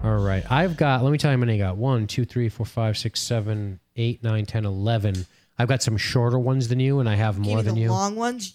All 0.03 0.17
right. 0.17 0.43
I've 0.51 0.77
got, 0.77 1.03
let 1.03 1.11
me 1.11 1.17
tell 1.17 1.31
you 1.31 1.37
how 1.37 1.39
many 1.39 1.55
I 1.55 1.57
got. 1.57 1.77
One, 1.77 2.05
two, 2.05 2.25
three, 2.25 2.47
four, 2.47 2.65
five, 2.65 2.95
six, 2.97 3.19
seven, 3.21 3.79
eight, 3.95 4.21
nine, 4.23 4.45
ten, 4.45 4.63
eleven. 4.65 5.25
I've 5.57 5.67
got 5.67 5.81
some 5.81 5.97
shorter 5.97 6.39
ones 6.39 6.67
than 6.67 6.79
you, 6.79 6.99
and 6.99 7.09
I 7.09 7.15
have 7.15 7.37
more 7.37 7.61
than 7.61 7.75
you. 7.75 7.89
long 7.89 8.15
ones. 8.15 8.53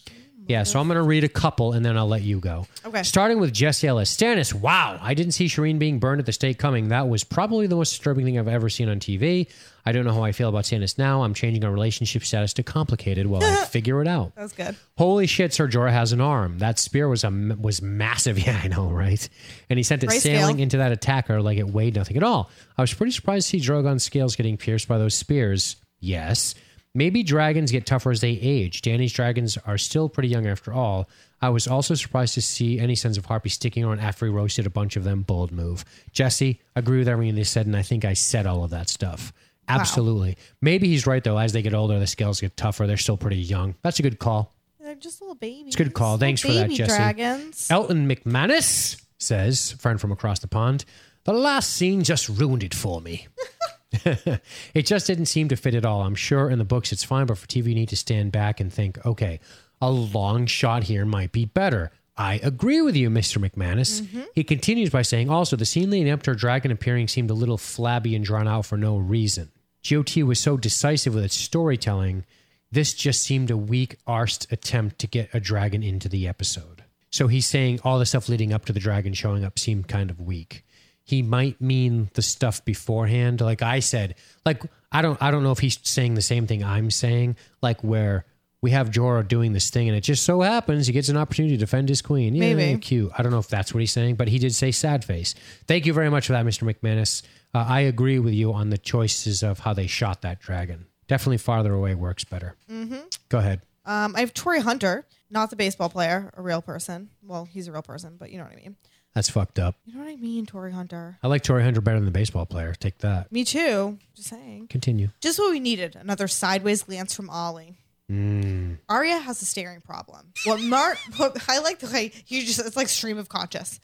Yeah, 0.50 0.64
so 0.64 0.80
I'm 0.80 0.88
going 0.88 0.96
to 0.96 1.04
read 1.04 1.22
a 1.22 1.28
couple 1.28 1.74
and 1.74 1.84
then 1.84 1.96
I'll 1.96 2.08
let 2.08 2.22
you 2.22 2.40
go. 2.40 2.66
Okay. 2.84 3.04
Starting 3.04 3.38
with 3.38 3.52
Jesse 3.52 3.86
Ellis. 3.86 4.12
Stannis, 4.12 4.52
wow. 4.52 4.98
I 5.00 5.14
didn't 5.14 5.32
see 5.32 5.46
Shireen 5.46 5.78
being 5.78 6.00
burned 6.00 6.18
at 6.18 6.26
the 6.26 6.32
stake 6.32 6.58
coming. 6.58 6.88
That 6.88 7.08
was 7.08 7.22
probably 7.22 7.68
the 7.68 7.76
most 7.76 7.90
disturbing 7.90 8.24
thing 8.24 8.36
I've 8.36 8.48
ever 8.48 8.68
seen 8.68 8.88
on 8.88 8.98
TV. 8.98 9.48
I 9.86 9.92
don't 9.92 10.04
know 10.04 10.12
how 10.12 10.24
I 10.24 10.32
feel 10.32 10.48
about 10.48 10.64
Stannis 10.64 10.98
now. 10.98 11.22
I'm 11.22 11.34
changing 11.34 11.64
our 11.64 11.70
relationship 11.70 12.24
status 12.24 12.52
to 12.54 12.64
complicated 12.64 13.28
while 13.28 13.44
I 13.44 13.64
figure 13.66 14.02
it 14.02 14.08
out. 14.08 14.34
That 14.34 14.42
was 14.42 14.52
good. 14.52 14.74
Holy 14.98 15.28
shit, 15.28 15.54
Ser 15.54 15.68
Jorah 15.68 15.92
has 15.92 16.12
an 16.12 16.20
arm. 16.20 16.58
That 16.58 16.80
spear 16.80 17.08
was 17.08 17.22
a 17.22 17.30
was 17.30 17.80
massive. 17.80 18.36
Yeah, 18.44 18.60
I 18.60 18.66
know, 18.66 18.88
right? 18.88 19.28
And 19.68 19.78
he 19.78 19.84
sent 19.84 20.02
it 20.02 20.10
sailing 20.10 20.58
into 20.58 20.78
that 20.78 20.90
attacker 20.90 21.40
like 21.40 21.58
it 21.58 21.68
weighed 21.68 21.94
nothing 21.94 22.16
at 22.16 22.24
all. 22.24 22.50
I 22.76 22.82
was 22.82 22.92
pretty 22.92 23.12
surprised 23.12 23.46
to 23.46 23.50
see 23.50 23.60
Drogon's 23.60 24.02
scales 24.02 24.34
getting 24.34 24.56
pierced 24.56 24.88
by 24.88 24.98
those 24.98 25.14
spears. 25.14 25.76
Yes. 26.00 26.56
Maybe 26.94 27.22
dragons 27.22 27.70
get 27.70 27.86
tougher 27.86 28.10
as 28.10 28.20
they 28.20 28.30
age. 28.30 28.82
Dany's 28.82 29.12
dragons 29.12 29.56
are 29.64 29.78
still 29.78 30.08
pretty 30.08 30.28
young 30.28 30.46
after 30.46 30.72
all. 30.72 31.08
I 31.40 31.48
was 31.50 31.68
also 31.68 31.94
surprised 31.94 32.34
to 32.34 32.42
see 32.42 32.80
any 32.80 32.96
Sons 32.96 33.16
of 33.16 33.26
Harpy 33.26 33.48
sticking 33.48 33.84
around 33.84 34.00
after 34.00 34.26
he 34.26 34.32
roasted 34.32 34.66
a 34.66 34.70
bunch 34.70 34.96
of 34.96 35.04
them. 35.04 35.22
Bold 35.22 35.52
move. 35.52 35.84
Jesse, 36.12 36.60
agree 36.74 36.98
with 36.98 37.08
everything 37.08 37.36
they 37.36 37.44
said, 37.44 37.66
and 37.66 37.76
I 37.76 37.82
think 37.82 38.04
I 38.04 38.14
said 38.14 38.46
all 38.46 38.64
of 38.64 38.70
that 38.70 38.88
stuff. 38.88 39.32
Absolutely. 39.68 40.36
Maybe 40.60 40.88
he's 40.88 41.06
right, 41.06 41.22
though. 41.22 41.38
As 41.38 41.52
they 41.52 41.62
get 41.62 41.74
older, 41.74 41.98
the 42.00 42.06
scales 42.08 42.40
get 42.40 42.56
tougher. 42.56 42.88
They're 42.88 42.96
still 42.96 43.16
pretty 43.16 43.36
young. 43.36 43.76
That's 43.82 44.00
a 44.00 44.02
good 44.02 44.18
call. 44.18 44.52
They're 44.80 44.96
just 44.96 45.20
little 45.20 45.36
babies. 45.36 45.68
It's 45.68 45.76
a 45.76 45.84
good 45.84 45.94
call. 45.94 46.18
Thanks 46.18 46.40
for 46.40 46.52
that, 46.52 46.70
Jesse. 46.70 46.96
Dragons. 46.96 47.70
Elton 47.70 48.08
McManus 48.08 49.00
says, 49.18 49.72
friend 49.72 50.00
from 50.00 50.10
across 50.10 50.40
the 50.40 50.48
pond, 50.48 50.84
the 51.22 51.32
last 51.32 51.70
scene 51.72 52.02
just 52.02 52.28
ruined 52.28 52.64
it 52.64 52.74
for 52.74 53.00
me. 53.00 53.28
it 54.74 54.86
just 54.86 55.06
didn't 55.06 55.26
seem 55.26 55.48
to 55.48 55.56
fit 55.56 55.74
at 55.74 55.84
all. 55.84 56.02
I'm 56.02 56.14
sure 56.14 56.50
in 56.50 56.58
the 56.58 56.64
books 56.64 56.92
it's 56.92 57.04
fine, 57.04 57.26
but 57.26 57.38
for 57.38 57.46
TV, 57.46 57.68
you 57.68 57.74
need 57.74 57.88
to 57.88 57.96
stand 57.96 58.32
back 58.32 58.60
and 58.60 58.72
think, 58.72 59.04
okay, 59.04 59.40
a 59.80 59.90
long 59.90 60.46
shot 60.46 60.84
here 60.84 61.04
might 61.04 61.32
be 61.32 61.44
better. 61.44 61.90
I 62.16 62.34
agree 62.42 62.82
with 62.82 62.96
you, 62.96 63.08
Mr. 63.08 63.38
McManus. 63.38 64.02
Mm-hmm. 64.02 64.22
He 64.34 64.44
continues 64.44 64.90
by 64.90 65.02
saying, 65.02 65.30
also, 65.30 65.56
the 65.56 65.64
scene 65.64 65.90
leading 65.90 66.12
up 66.12 66.22
to 66.24 66.32
her 66.32 66.34
dragon 66.34 66.70
appearing 66.70 67.08
seemed 67.08 67.30
a 67.30 67.34
little 67.34 67.56
flabby 67.56 68.14
and 68.14 68.24
drawn 68.24 68.46
out 68.46 68.66
for 68.66 68.76
no 68.76 68.98
reason. 68.98 69.50
GOT 69.88 70.16
was 70.18 70.38
so 70.38 70.56
decisive 70.56 71.14
with 71.14 71.24
its 71.24 71.36
storytelling, 71.36 72.24
this 72.70 72.94
just 72.94 73.22
seemed 73.22 73.50
a 73.50 73.56
weak, 73.56 73.96
arsed 74.06 74.50
attempt 74.52 74.98
to 75.00 75.06
get 75.06 75.30
a 75.32 75.40
dragon 75.40 75.82
into 75.82 76.08
the 76.08 76.28
episode. 76.28 76.84
So 77.10 77.26
he's 77.26 77.46
saying 77.46 77.80
all 77.82 77.98
the 77.98 78.06
stuff 78.06 78.28
leading 78.28 78.52
up 78.52 78.66
to 78.66 78.72
the 78.72 78.80
dragon 78.80 79.14
showing 79.14 79.44
up 79.44 79.58
seemed 79.58 79.88
kind 79.88 80.10
of 80.10 80.20
weak. 80.20 80.64
He 81.10 81.22
might 81.22 81.60
mean 81.60 82.08
the 82.14 82.22
stuff 82.22 82.64
beforehand, 82.64 83.40
like 83.40 83.62
I 83.62 83.80
said. 83.80 84.14
Like 84.46 84.62
I 84.92 85.02
don't, 85.02 85.20
I 85.20 85.32
don't 85.32 85.42
know 85.42 85.50
if 85.50 85.58
he's 85.58 85.76
saying 85.82 86.14
the 86.14 86.22
same 86.22 86.46
thing 86.46 86.62
I'm 86.62 86.88
saying. 86.92 87.34
Like 87.60 87.82
where 87.82 88.24
we 88.62 88.70
have 88.70 88.90
Jorah 88.90 89.26
doing 89.26 89.52
this 89.52 89.70
thing, 89.70 89.88
and 89.88 89.96
it 89.96 90.02
just 90.02 90.22
so 90.22 90.40
happens 90.42 90.86
he 90.86 90.92
gets 90.92 91.08
an 91.08 91.16
opportunity 91.16 91.56
to 91.56 91.58
defend 91.58 91.88
his 91.88 92.00
queen. 92.00 92.36
Yeah, 92.36 92.54
Maybe. 92.54 92.78
cute. 92.78 93.10
I 93.18 93.24
don't 93.24 93.32
know 93.32 93.40
if 93.40 93.48
that's 93.48 93.74
what 93.74 93.80
he's 93.80 93.90
saying, 93.90 94.14
but 94.14 94.28
he 94.28 94.38
did 94.38 94.54
say 94.54 94.70
sad 94.70 95.04
face. 95.04 95.34
Thank 95.66 95.84
you 95.84 95.92
very 95.92 96.10
much 96.10 96.28
for 96.28 96.34
that, 96.34 96.46
Mr. 96.46 96.62
McManus. 96.72 97.22
Uh, 97.52 97.64
I 97.66 97.80
agree 97.80 98.20
with 98.20 98.34
you 98.34 98.52
on 98.52 98.70
the 98.70 98.78
choices 98.78 99.42
of 99.42 99.58
how 99.58 99.74
they 99.74 99.88
shot 99.88 100.22
that 100.22 100.38
dragon. 100.38 100.86
Definitely 101.08 101.38
farther 101.38 101.74
away 101.74 101.96
works 101.96 102.22
better. 102.22 102.54
Mm-hmm. 102.70 103.00
Go 103.30 103.38
ahead. 103.38 103.62
Um, 103.84 104.14
I 104.14 104.20
have 104.20 104.32
Tory 104.32 104.60
Hunter, 104.60 105.06
not 105.28 105.50
the 105.50 105.56
baseball 105.56 105.88
player, 105.88 106.30
a 106.36 106.42
real 106.42 106.62
person. 106.62 107.10
Well, 107.22 107.46
he's 107.46 107.66
a 107.66 107.72
real 107.72 107.82
person, 107.82 108.16
but 108.16 108.30
you 108.30 108.38
know 108.38 108.44
what 108.44 108.52
I 108.52 108.56
mean. 108.56 108.76
That's 109.14 109.28
fucked 109.28 109.58
up. 109.58 109.74
You 109.84 109.94
know 109.94 110.04
what 110.04 110.12
I 110.12 110.16
mean, 110.16 110.46
Tory 110.46 110.72
Hunter. 110.72 111.18
I 111.22 111.26
like 111.26 111.42
Torrey 111.42 111.64
Hunter 111.64 111.80
better 111.80 111.98
than 111.98 112.04
the 112.04 112.12
baseball 112.12 112.46
player. 112.46 112.74
Take 112.74 112.98
that. 112.98 113.32
Me 113.32 113.44
too. 113.44 113.98
Just 114.14 114.28
saying. 114.28 114.68
Continue. 114.68 115.08
Just 115.20 115.38
what 115.38 115.50
we 115.50 115.58
needed. 115.58 115.96
Another 115.96 116.28
sideways 116.28 116.84
glance 116.84 117.14
from 117.14 117.28
Olly. 117.28 117.76
Mm. 118.10 118.78
Arya 118.88 119.18
has 119.18 119.40
a 119.42 119.44
staring 119.44 119.80
problem. 119.80 120.32
What 120.44 120.60
Mar 120.60 120.96
what 121.16 121.36
I 121.48 121.58
like 121.60 121.78
the 121.78 121.86
way 121.88 122.12
you 122.26 122.44
just 122.44 122.58
it's 122.58 122.76
like 122.76 122.88
stream 122.88 123.18
of 123.18 123.28
conscious. 123.28 123.78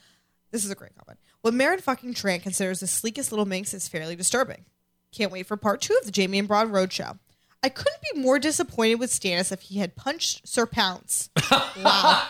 This 0.50 0.64
is 0.64 0.70
a 0.70 0.74
great 0.74 0.96
comment. 0.96 1.18
What 1.42 1.54
Meryn 1.54 1.80
fucking 1.80 2.14
Trant 2.14 2.42
considers 2.42 2.80
the 2.80 2.86
sleekest 2.86 3.30
little 3.30 3.46
minx 3.46 3.72
is 3.72 3.88
fairly 3.88 4.16
disturbing. 4.16 4.64
Can't 5.12 5.30
wait 5.30 5.46
for 5.46 5.56
part 5.56 5.80
two 5.80 5.96
of 6.00 6.10
the 6.10 6.20
Jaime 6.20 6.38
and 6.38 6.48
Bronn 6.48 6.70
Roadshow. 6.70 7.18
I 7.62 7.68
couldn't 7.68 8.00
be 8.14 8.20
more 8.20 8.38
disappointed 8.38 8.96
with 8.96 9.10
Stannis 9.10 9.50
if 9.50 9.62
he 9.62 9.78
had 9.78 9.96
punched 9.96 10.46
Ser 10.46 10.66
Pounce. 10.66 11.30
wow. 11.50 12.22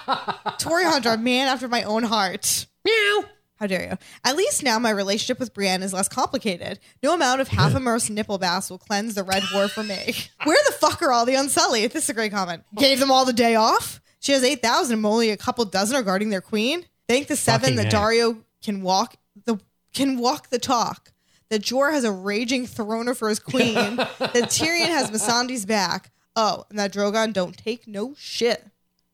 Tory 0.58 0.84
Hunter, 0.84 1.10
a 1.10 1.18
man 1.18 1.48
after 1.48 1.68
my 1.68 1.82
own 1.82 2.04
heart. 2.04 2.66
Meow. 2.84 3.24
How 3.56 3.66
dare 3.66 3.88
you? 3.90 3.98
At 4.22 4.36
least 4.36 4.62
now 4.62 4.78
my 4.78 4.90
relationship 4.90 5.38
with 5.40 5.54
Brienne 5.54 5.82
is 5.82 5.92
less 5.92 6.08
complicated. 6.08 6.78
No 7.02 7.14
amount 7.14 7.40
of 7.40 7.48
half 7.48 7.74
immersed 7.74 8.10
nipple 8.10 8.38
baths 8.38 8.70
will 8.70 8.78
cleanse 8.78 9.14
the 9.14 9.24
red 9.24 9.42
whore 9.44 9.70
for 9.70 9.82
me. 9.82 10.14
Where 10.44 10.58
the 10.66 10.72
fuck 10.72 11.00
are 11.02 11.10
all 11.10 11.24
the 11.24 11.34
Unsullied? 11.34 11.92
This 11.92 12.04
is 12.04 12.10
a 12.10 12.14
great 12.14 12.32
comment. 12.32 12.64
Gave 12.76 13.00
them 13.00 13.10
all 13.10 13.24
the 13.24 13.32
day 13.32 13.54
off? 13.54 14.00
She 14.20 14.32
has 14.32 14.44
8,000 14.44 14.96
and 14.96 15.06
only 15.06 15.30
a 15.30 15.36
couple 15.36 15.64
dozen 15.64 15.96
are 15.96 16.02
guarding 16.02 16.30
their 16.30 16.42
queen? 16.42 16.84
Thank 17.08 17.28
the 17.28 17.36
seven 17.36 17.76
Fucking 17.76 17.90
that. 17.90 17.92
Daario 17.92 18.42
can 18.62 18.82
walk 18.82 19.16
the 19.44 19.58
can 19.94 20.18
walk 20.18 20.50
the 20.50 20.58
talk. 20.58 21.12
That 21.48 21.62
Jorah 21.62 21.92
has 21.92 22.04
a 22.04 22.10
raging 22.10 22.66
throner 22.66 23.16
for 23.16 23.28
his 23.28 23.38
queen. 23.38 23.96
that 23.96 24.08
Tyrion 24.18 24.88
has 24.88 25.10
Missandei's 25.10 25.64
back. 25.64 26.10
Oh, 26.34 26.64
and 26.70 26.78
that 26.78 26.92
Drogon 26.92 27.32
don't 27.32 27.56
take 27.56 27.86
no 27.86 28.14
shit. 28.18 28.64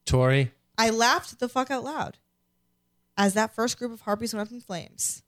Tori, 0.06 0.50
I 0.78 0.90
laughed 0.90 1.38
the 1.38 1.48
fuck 1.48 1.70
out 1.70 1.84
loud 1.84 2.18
as 3.16 3.34
that 3.34 3.54
first 3.54 3.78
group 3.78 3.92
of 3.92 4.00
harpies 4.00 4.34
went 4.34 4.48
up 4.48 4.52
in 4.52 4.60
flames. 4.60 5.22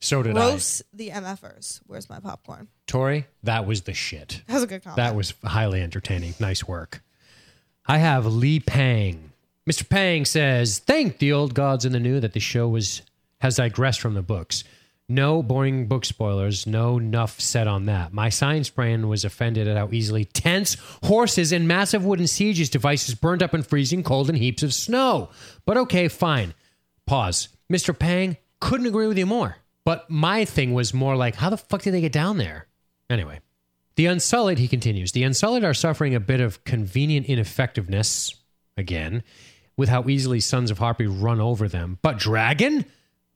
so 0.00 0.22
did 0.22 0.36
I. 0.36 0.50
Gross 0.50 0.82
the 0.92 1.10
MFers. 1.10 1.80
Where's 1.86 2.08
my 2.08 2.18
popcorn? 2.20 2.68
I. 2.70 2.74
Tori, 2.86 3.26
that 3.44 3.66
was 3.66 3.82
the 3.82 3.94
shit. 3.94 4.42
That 4.46 4.54
was 4.54 4.62
a 4.64 4.66
good 4.66 4.82
comment. 4.82 4.96
That 4.96 5.14
was 5.14 5.34
highly 5.44 5.80
entertaining. 5.82 6.34
Nice 6.40 6.66
work. 6.66 7.02
I 7.86 7.98
have 7.98 8.26
Lee 8.26 8.60
Pang. 8.60 9.32
Mr. 9.68 9.88
Pang 9.88 10.24
says, 10.24 10.78
"Thank 10.78 11.18
the 11.18 11.32
old 11.32 11.54
gods 11.54 11.84
and 11.84 11.94
the 11.94 12.00
new 12.00 12.18
that 12.18 12.32
the 12.32 12.40
show 12.40 12.66
was 12.68 13.02
has 13.40 13.56
digressed 13.56 14.00
from 14.00 14.14
the 14.14 14.22
books. 14.22 14.64
No 15.10 15.42
boring 15.42 15.88
book 15.88 16.04
spoilers. 16.04 16.68
No 16.68 16.98
nuff 16.98 17.40
said 17.40 17.66
on 17.66 17.86
that. 17.86 18.12
My 18.12 18.28
science 18.28 18.70
brain 18.70 19.08
was 19.08 19.24
offended 19.24 19.66
at 19.66 19.76
how 19.76 19.88
easily 19.90 20.24
tents, 20.24 20.76
horses, 21.02 21.50
and 21.50 21.66
massive 21.66 22.04
wooden 22.04 22.28
sieges 22.28 22.70
devices 22.70 23.16
burned 23.16 23.42
up 23.42 23.52
in 23.52 23.64
freezing 23.64 24.04
cold 24.04 24.28
and 24.28 24.38
heaps 24.38 24.62
of 24.62 24.72
snow. 24.72 25.30
But 25.66 25.76
okay, 25.76 26.06
fine. 26.06 26.54
Pause. 27.06 27.48
Mr. 27.70 27.98
Pang 27.98 28.36
couldn't 28.60 28.86
agree 28.86 29.08
with 29.08 29.18
you 29.18 29.26
more. 29.26 29.56
But 29.84 30.08
my 30.08 30.44
thing 30.44 30.74
was 30.74 30.94
more 30.94 31.16
like, 31.16 31.34
how 31.34 31.50
the 31.50 31.56
fuck 31.56 31.82
did 31.82 31.92
they 31.92 32.00
get 32.00 32.12
down 32.12 32.38
there? 32.38 32.68
Anyway." 33.10 33.40
The 33.96 34.06
Unsullied, 34.06 34.58
he 34.58 34.68
continues, 34.68 35.12
the 35.12 35.24
Unsullied 35.24 35.64
are 35.64 35.74
suffering 35.74 36.14
a 36.14 36.20
bit 36.20 36.40
of 36.40 36.64
convenient 36.64 37.26
ineffectiveness, 37.26 38.34
again, 38.76 39.22
with 39.76 39.90
how 39.90 40.08
easily 40.08 40.40
Sons 40.40 40.70
of 40.70 40.78
Harpy 40.78 41.06
run 41.06 41.38
over 41.38 41.68
them. 41.68 41.98
But 42.00 42.16
Dragon? 42.16 42.86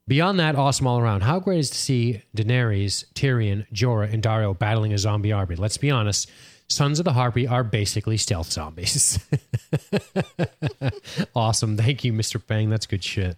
Beyond 0.06 0.38
that, 0.40 0.56
awesome 0.56 0.86
all 0.86 0.98
around. 0.98 1.22
How 1.22 1.40
great 1.40 1.60
is 1.60 1.70
to 1.70 1.78
see 1.78 2.22
Daenerys, 2.36 3.06
Tyrion, 3.14 3.66
Jorah, 3.72 4.12
and 4.12 4.22
Daario 4.22 4.58
battling 4.58 4.92
a 4.92 4.98
zombie 4.98 5.32
army? 5.32 5.56
Let's 5.56 5.78
be 5.78 5.90
honest, 5.90 6.30
Sons 6.68 6.98
of 6.98 7.04
the 7.04 7.12
Harpy 7.12 7.46
are 7.46 7.64
basically 7.64 8.16
stealth 8.16 8.50
zombies. 8.50 9.18
awesome. 11.34 11.76
Thank 11.76 12.04
you, 12.04 12.12
Mr. 12.12 12.44
Pang. 12.44 12.70
That's 12.70 12.86
good 12.86 13.04
shit. 13.04 13.36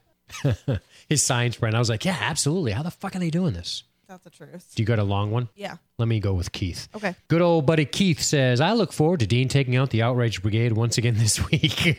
His 1.08 1.22
science 1.22 1.56
brain. 1.56 1.74
I 1.74 1.78
was 1.78 1.90
like, 1.90 2.04
yeah, 2.04 2.18
absolutely. 2.20 2.72
How 2.72 2.82
the 2.82 2.90
fuck 2.90 3.14
are 3.14 3.18
they 3.20 3.30
doing 3.30 3.52
this? 3.54 3.84
That's 4.08 4.22
the 4.22 4.30
truth. 4.30 4.70
Do 4.76 4.82
you 4.82 4.86
got 4.86 5.00
a 5.00 5.04
long 5.04 5.32
one? 5.32 5.48
Yeah. 5.56 5.78
Let 5.98 6.06
me 6.06 6.20
go 6.20 6.32
with 6.32 6.52
Keith. 6.52 6.86
Okay. 6.94 7.16
Good 7.26 7.42
old 7.42 7.66
buddy 7.66 7.84
Keith 7.84 8.20
says, 8.20 8.60
I 8.60 8.72
look 8.72 8.92
forward 8.92 9.18
to 9.20 9.26
Dean 9.26 9.48
taking 9.48 9.74
out 9.74 9.90
the 9.90 10.02
Outrage 10.02 10.42
Brigade 10.42 10.72
once 10.74 10.96
again 10.96 11.14
this 11.18 11.44
week. 11.50 11.96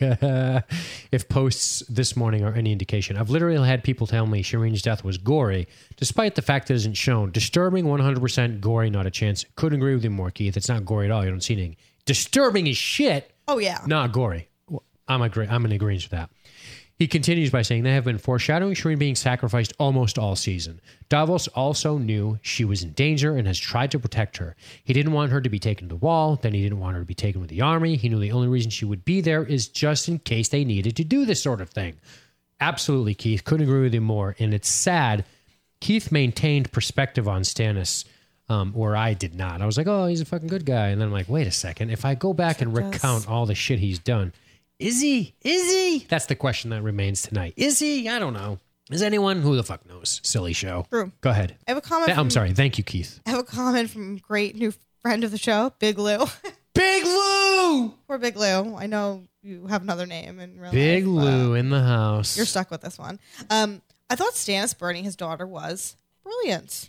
if 1.12 1.28
posts 1.28 1.80
this 1.88 2.16
morning 2.16 2.44
are 2.44 2.54
any 2.54 2.72
indication. 2.72 3.16
I've 3.18 3.28
literally 3.28 3.66
had 3.68 3.84
people 3.84 4.06
tell 4.06 4.26
me 4.26 4.42
Shireen's 4.42 4.80
death 4.80 5.04
was 5.04 5.18
gory, 5.18 5.68
despite 5.96 6.34
the 6.34 6.42
fact 6.42 6.68
that 6.68 6.74
it 6.74 6.76
isn't 6.76 6.94
shown. 6.94 7.30
Disturbing, 7.30 7.84
100% 7.84 8.60
gory, 8.60 8.88
not 8.88 9.06
a 9.06 9.10
chance. 9.10 9.44
Couldn't 9.56 9.78
agree 9.78 9.94
with 9.94 10.04
you 10.04 10.10
more, 10.10 10.30
Keith. 10.30 10.56
It's 10.56 10.68
not 10.68 10.84
gory 10.86 11.06
at 11.06 11.10
all. 11.12 11.24
You 11.24 11.30
don't 11.30 11.42
see 11.42 11.54
anything. 11.54 11.76
Disturbing 12.06 12.68
as 12.68 12.76
shit, 12.78 13.30
Oh 13.46 13.58
yeah. 13.58 13.80
not 13.86 14.12
gory. 14.12 14.48
I'm, 15.06 15.22
agree- 15.22 15.46
I'm 15.48 15.64
in 15.64 15.72
agreement 15.72 16.04
with 16.04 16.10
that. 16.12 16.30
He 16.98 17.06
continues 17.06 17.50
by 17.50 17.62
saying 17.62 17.84
they 17.84 17.94
have 17.94 18.04
been 18.04 18.18
foreshadowing 18.18 18.74
Shireen 18.74 18.98
being 18.98 19.14
sacrificed 19.14 19.72
almost 19.78 20.18
all 20.18 20.34
season. 20.34 20.80
Davos 21.08 21.46
also 21.48 21.96
knew 21.96 22.40
she 22.42 22.64
was 22.64 22.82
in 22.82 22.90
danger 22.90 23.36
and 23.36 23.46
has 23.46 23.58
tried 23.58 23.92
to 23.92 24.00
protect 24.00 24.38
her. 24.38 24.56
He 24.82 24.92
didn't 24.92 25.12
want 25.12 25.30
her 25.30 25.40
to 25.40 25.48
be 25.48 25.60
taken 25.60 25.88
to 25.88 25.94
the 25.94 26.00
wall, 26.00 26.34
then 26.34 26.54
he 26.54 26.62
didn't 26.62 26.80
want 26.80 26.94
her 26.94 27.02
to 27.02 27.06
be 27.06 27.14
taken 27.14 27.40
with 27.40 27.50
the 27.50 27.60
army. 27.60 27.94
He 27.94 28.08
knew 28.08 28.18
the 28.18 28.32
only 28.32 28.48
reason 28.48 28.72
she 28.72 28.84
would 28.84 29.04
be 29.04 29.20
there 29.20 29.44
is 29.44 29.68
just 29.68 30.08
in 30.08 30.18
case 30.18 30.48
they 30.48 30.64
needed 30.64 30.96
to 30.96 31.04
do 31.04 31.24
this 31.24 31.40
sort 31.40 31.60
of 31.60 31.70
thing. 31.70 31.98
Absolutely, 32.60 33.14
Keith. 33.14 33.44
Couldn't 33.44 33.68
agree 33.68 33.82
with 33.82 33.94
you 33.94 34.00
more. 34.00 34.34
And 34.40 34.52
it's 34.52 34.68
sad. 34.68 35.24
Keith 35.80 36.10
maintained 36.10 36.72
perspective 36.72 37.28
on 37.28 37.42
Stannis, 37.42 38.04
um, 38.48 38.72
where 38.72 38.96
I 38.96 39.14
did 39.14 39.36
not. 39.36 39.62
I 39.62 39.66
was 39.66 39.78
like, 39.78 39.86
oh, 39.86 40.06
he's 40.06 40.20
a 40.20 40.24
fucking 40.24 40.48
good 40.48 40.66
guy. 40.66 40.88
And 40.88 41.00
then 41.00 41.06
I'm 41.06 41.12
like, 41.12 41.28
wait 41.28 41.46
a 41.46 41.52
second. 41.52 41.90
If 41.90 42.04
I 42.04 42.16
go 42.16 42.32
back 42.32 42.60
and 42.60 42.76
recount 42.76 43.28
all 43.28 43.46
the 43.46 43.54
shit 43.54 43.78
he's 43.78 44.00
done, 44.00 44.32
is 44.78 45.00
he? 45.00 45.34
Is 45.42 45.70
he? 45.70 46.06
That's 46.08 46.26
the 46.26 46.34
question 46.34 46.70
that 46.70 46.82
remains 46.82 47.22
tonight. 47.22 47.54
Is 47.56 47.78
he? 47.78 48.08
I 48.08 48.18
don't 48.18 48.34
know. 48.34 48.58
Is 48.90 49.02
anyone? 49.02 49.42
Who 49.42 49.56
the 49.56 49.62
fuck 49.62 49.86
knows? 49.86 50.20
Silly 50.22 50.52
show. 50.52 50.86
True. 50.90 51.12
Go 51.20 51.30
ahead. 51.30 51.56
I 51.66 51.72
have 51.72 51.78
a 51.78 51.82
comment. 51.82 52.16
I'm 52.16 52.30
sorry. 52.30 52.52
Thank 52.52 52.78
you, 52.78 52.84
Keith. 52.84 53.20
I 53.26 53.30
have 53.30 53.40
a 53.40 53.44
comment 53.44 53.90
from 53.90 54.16
great 54.16 54.56
new 54.56 54.72
friend 55.02 55.24
of 55.24 55.30
the 55.30 55.38
show, 55.38 55.72
Big 55.78 55.98
Lou. 55.98 56.24
Big 56.74 57.04
Lou! 57.04 57.94
Poor 58.06 58.18
Big 58.18 58.36
Lou. 58.36 58.76
I 58.76 58.86
know 58.86 59.24
you 59.42 59.66
have 59.66 59.82
another 59.82 60.06
name 60.06 60.38
in 60.38 60.58
real 60.58 60.70
Big 60.70 61.06
life, 61.06 61.24
Lou 61.24 61.54
in 61.54 61.70
the 61.70 61.82
house. 61.82 62.36
You're 62.36 62.46
stuck 62.46 62.70
with 62.70 62.82
this 62.82 62.98
one. 62.98 63.18
Um, 63.50 63.82
I 64.08 64.14
thought 64.14 64.34
Stannis 64.34 64.78
burning 64.78 65.04
his 65.04 65.16
daughter 65.16 65.46
was 65.46 65.96
brilliant. 66.22 66.88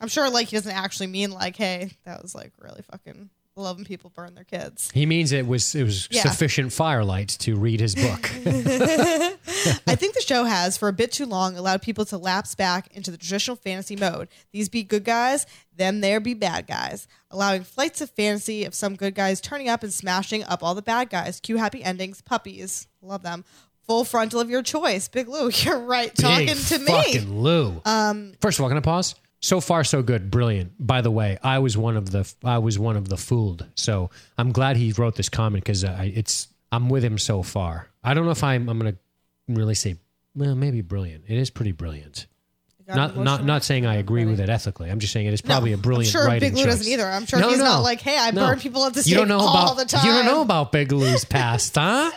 I'm 0.00 0.08
sure, 0.08 0.28
like, 0.28 0.48
he 0.48 0.56
doesn't 0.56 0.72
actually 0.72 1.06
mean 1.06 1.30
like, 1.30 1.56
hey, 1.56 1.92
that 2.04 2.20
was 2.20 2.34
like 2.34 2.52
really 2.58 2.82
fucking 2.82 3.30
loving 3.62 3.84
people 3.84 4.10
burn 4.14 4.34
their 4.34 4.44
kids. 4.44 4.90
He 4.92 5.06
means 5.06 5.32
it 5.32 5.46
was 5.46 5.74
it 5.74 5.84
was 5.84 6.08
Yeah. 6.10 6.22
sufficient 6.22 6.72
firelight 6.72 7.28
to 7.40 7.56
read 7.56 7.80
his 7.80 7.94
book. 7.94 8.30
I 9.86 9.94
think 9.94 10.14
the 10.14 10.20
show 10.24 10.44
has, 10.44 10.76
for 10.76 10.88
a 10.88 10.92
bit 10.92 11.12
too 11.12 11.26
long, 11.26 11.56
allowed 11.56 11.82
people 11.82 12.04
to 12.06 12.18
lapse 12.18 12.54
back 12.54 12.88
into 12.94 13.10
the 13.10 13.16
traditional 13.16 13.56
fantasy 13.56 13.96
mode. 13.96 14.28
These 14.52 14.68
be 14.68 14.82
good 14.82 15.04
guys, 15.04 15.46
them 15.76 16.00
there 16.00 16.20
be 16.20 16.34
bad 16.34 16.66
guys, 16.66 17.06
allowing 17.30 17.64
flights 17.64 18.00
of 18.00 18.10
fantasy 18.10 18.64
of 18.64 18.74
some 18.74 18.96
good 18.96 19.14
guys 19.14 19.40
turning 19.40 19.68
up 19.68 19.82
and 19.82 19.92
smashing 19.92 20.44
up 20.44 20.62
all 20.62 20.74
the 20.74 20.82
bad 20.82 21.10
guys. 21.10 21.40
Cue 21.40 21.56
happy 21.56 21.82
endings, 21.82 22.20
puppies, 22.20 22.86
love 23.02 23.22
them. 23.22 23.44
Full 23.86 24.04
frontal 24.04 24.38
of 24.40 24.50
your 24.50 24.62
choice. 24.62 25.08
Big 25.08 25.28
Lou, 25.28 25.48
you're 25.52 25.78
right. 25.80 26.14
Talking 26.14 26.46
Big 26.48 26.56
to 26.66 26.78
me. 26.78 26.86
fucking 26.86 27.40
Lou. 27.40 27.80
Um, 27.86 28.34
First 28.40 28.58
of 28.58 28.62
all, 28.64 28.68
can 28.68 28.76
I 28.76 28.82
pause? 28.82 29.14
So 29.40 29.60
far, 29.60 29.84
so 29.84 30.02
good, 30.02 30.30
brilliant. 30.30 30.72
By 30.84 31.00
the 31.00 31.10
way, 31.12 31.38
I 31.42 31.60
was 31.60 31.76
one 31.76 31.96
of 31.96 32.10
the 32.10 32.30
I 32.44 32.58
was 32.58 32.78
one 32.78 32.96
of 32.96 33.08
the 33.08 33.16
fooled. 33.16 33.66
So 33.76 34.10
I'm 34.36 34.50
glad 34.52 34.76
he 34.76 34.92
wrote 34.92 35.14
this 35.14 35.28
comment 35.28 35.64
because 35.64 35.84
it's 35.84 36.48
I'm 36.72 36.88
with 36.88 37.04
him 37.04 37.18
so 37.18 37.42
far. 37.42 37.88
I 38.02 38.14
don't 38.14 38.24
know 38.24 38.32
if 38.32 38.42
I'm 38.42 38.68
I'm 38.68 38.78
gonna 38.78 38.96
really 39.46 39.74
say 39.74 39.96
well 40.34 40.54
maybe 40.56 40.80
brilliant. 40.80 41.24
It 41.28 41.38
is 41.38 41.50
pretty 41.50 41.72
brilliant. 41.72 42.26
Not 42.88 42.96
not 42.96 43.14
emotional. 43.16 43.46
not 43.46 43.64
saying 43.64 43.86
I 43.86 43.96
agree 43.96 44.24
with 44.24 44.40
it 44.40 44.48
ethically. 44.48 44.90
I'm 44.90 44.98
just 44.98 45.12
saying 45.12 45.26
it 45.26 45.34
is 45.34 45.42
probably 45.42 45.70
No, 45.70 45.74
a 45.74 45.78
brilliant 45.78 46.14
I'm 46.16 46.20
sure 46.20 46.26
writing 46.26 46.48
Big 46.48 46.56
Lou 46.56 46.64
choice. 46.64 46.78
doesn't 46.78 46.92
either. 46.92 47.04
I'm 47.06 47.26
sure 47.26 47.38
No, 47.38 47.50
he's 47.50 47.58
no. 47.58 47.64
not 47.64 47.80
like, 47.82 48.00
hey, 48.00 48.16
I 48.18 48.30
burn 48.30 48.58
people 48.58 48.84
at 48.86 48.94
the 48.94 49.00
You 49.00 49.02
stake 49.04 49.14
don't 49.16 49.28
know 49.28 49.40
all 49.40 49.72
about 49.72 49.76
the 49.76 49.84
time. 49.84 50.06
you 50.06 50.12
don't 50.12 50.24
know 50.24 50.40
about 50.40 50.72
Big 50.72 50.90
Lou's 50.90 51.24
past, 51.26 51.74
huh? 51.76 52.10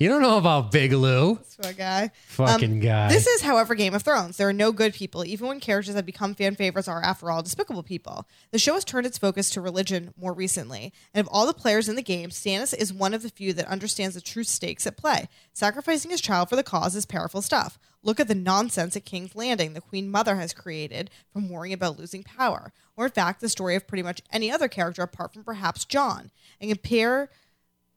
You 0.00 0.08
don't 0.08 0.22
know 0.22 0.38
about 0.38 0.72
Big 0.72 0.94
Lou. 0.94 1.38
Poor 1.62 1.74
guy. 1.74 2.10
Fucking 2.28 2.80
guy. 2.80 3.04
Um, 3.04 3.12
This 3.12 3.26
is, 3.26 3.42
however, 3.42 3.74
Game 3.74 3.92
of 3.92 4.00
Thrones. 4.00 4.38
There 4.38 4.48
are 4.48 4.52
no 4.52 4.72
good 4.72 4.94
people, 4.94 5.26
even 5.26 5.46
when 5.46 5.60
characters 5.60 5.94
that 5.94 6.06
become 6.06 6.34
fan 6.34 6.54
favorites 6.54 6.88
are, 6.88 7.02
after 7.02 7.30
all, 7.30 7.42
despicable 7.42 7.82
people. 7.82 8.26
The 8.50 8.58
show 8.58 8.72
has 8.72 8.84
turned 8.86 9.04
its 9.04 9.18
focus 9.18 9.50
to 9.50 9.60
religion 9.60 10.14
more 10.18 10.32
recently, 10.32 10.94
and 11.12 11.20
of 11.26 11.30
all 11.30 11.46
the 11.46 11.52
players 11.52 11.86
in 11.86 11.96
the 11.96 12.02
game, 12.02 12.30
Stannis 12.30 12.74
is 12.74 12.94
one 12.94 13.12
of 13.12 13.20
the 13.22 13.28
few 13.28 13.52
that 13.52 13.66
understands 13.68 14.14
the 14.14 14.22
true 14.22 14.42
stakes 14.42 14.86
at 14.86 14.96
play. 14.96 15.28
Sacrificing 15.52 16.10
his 16.10 16.22
child 16.22 16.48
for 16.48 16.56
the 16.56 16.62
cause 16.62 16.96
is 16.96 17.04
powerful 17.04 17.42
stuff. 17.42 17.78
Look 18.02 18.18
at 18.18 18.28
the 18.28 18.34
nonsense 18.34 18.96
at 18.96 19.04
King's 19.04 19.36
Landing 19.36 19.74
the 19.74 19.82
Queen 19.82 20.10
Mother 20.10 20.36
has 20.36 20.54
created 20.54 21.10
from 21.30 21.50
worrying 21.50 21.74
about 21.74 21.98
losing 21.98 22.22
power, 22.22 22.72
or 22.96 23.04
in 23.04 23.12
fact, 23.12 23.42
the 23.42 23.50
story 23.50 23.76
of 23.76 23.86
pretty 23.86 24.02
much 24.02 24.22
any 24.32 24.50
other 24.50 24.66
character 24.68 25.02
apart 25.02 25.34
from 25.34 25.44
perhaps 25.44 25.84
Jon, 25.84 26.30
and 26.58 26.70
compare 26.70 27.28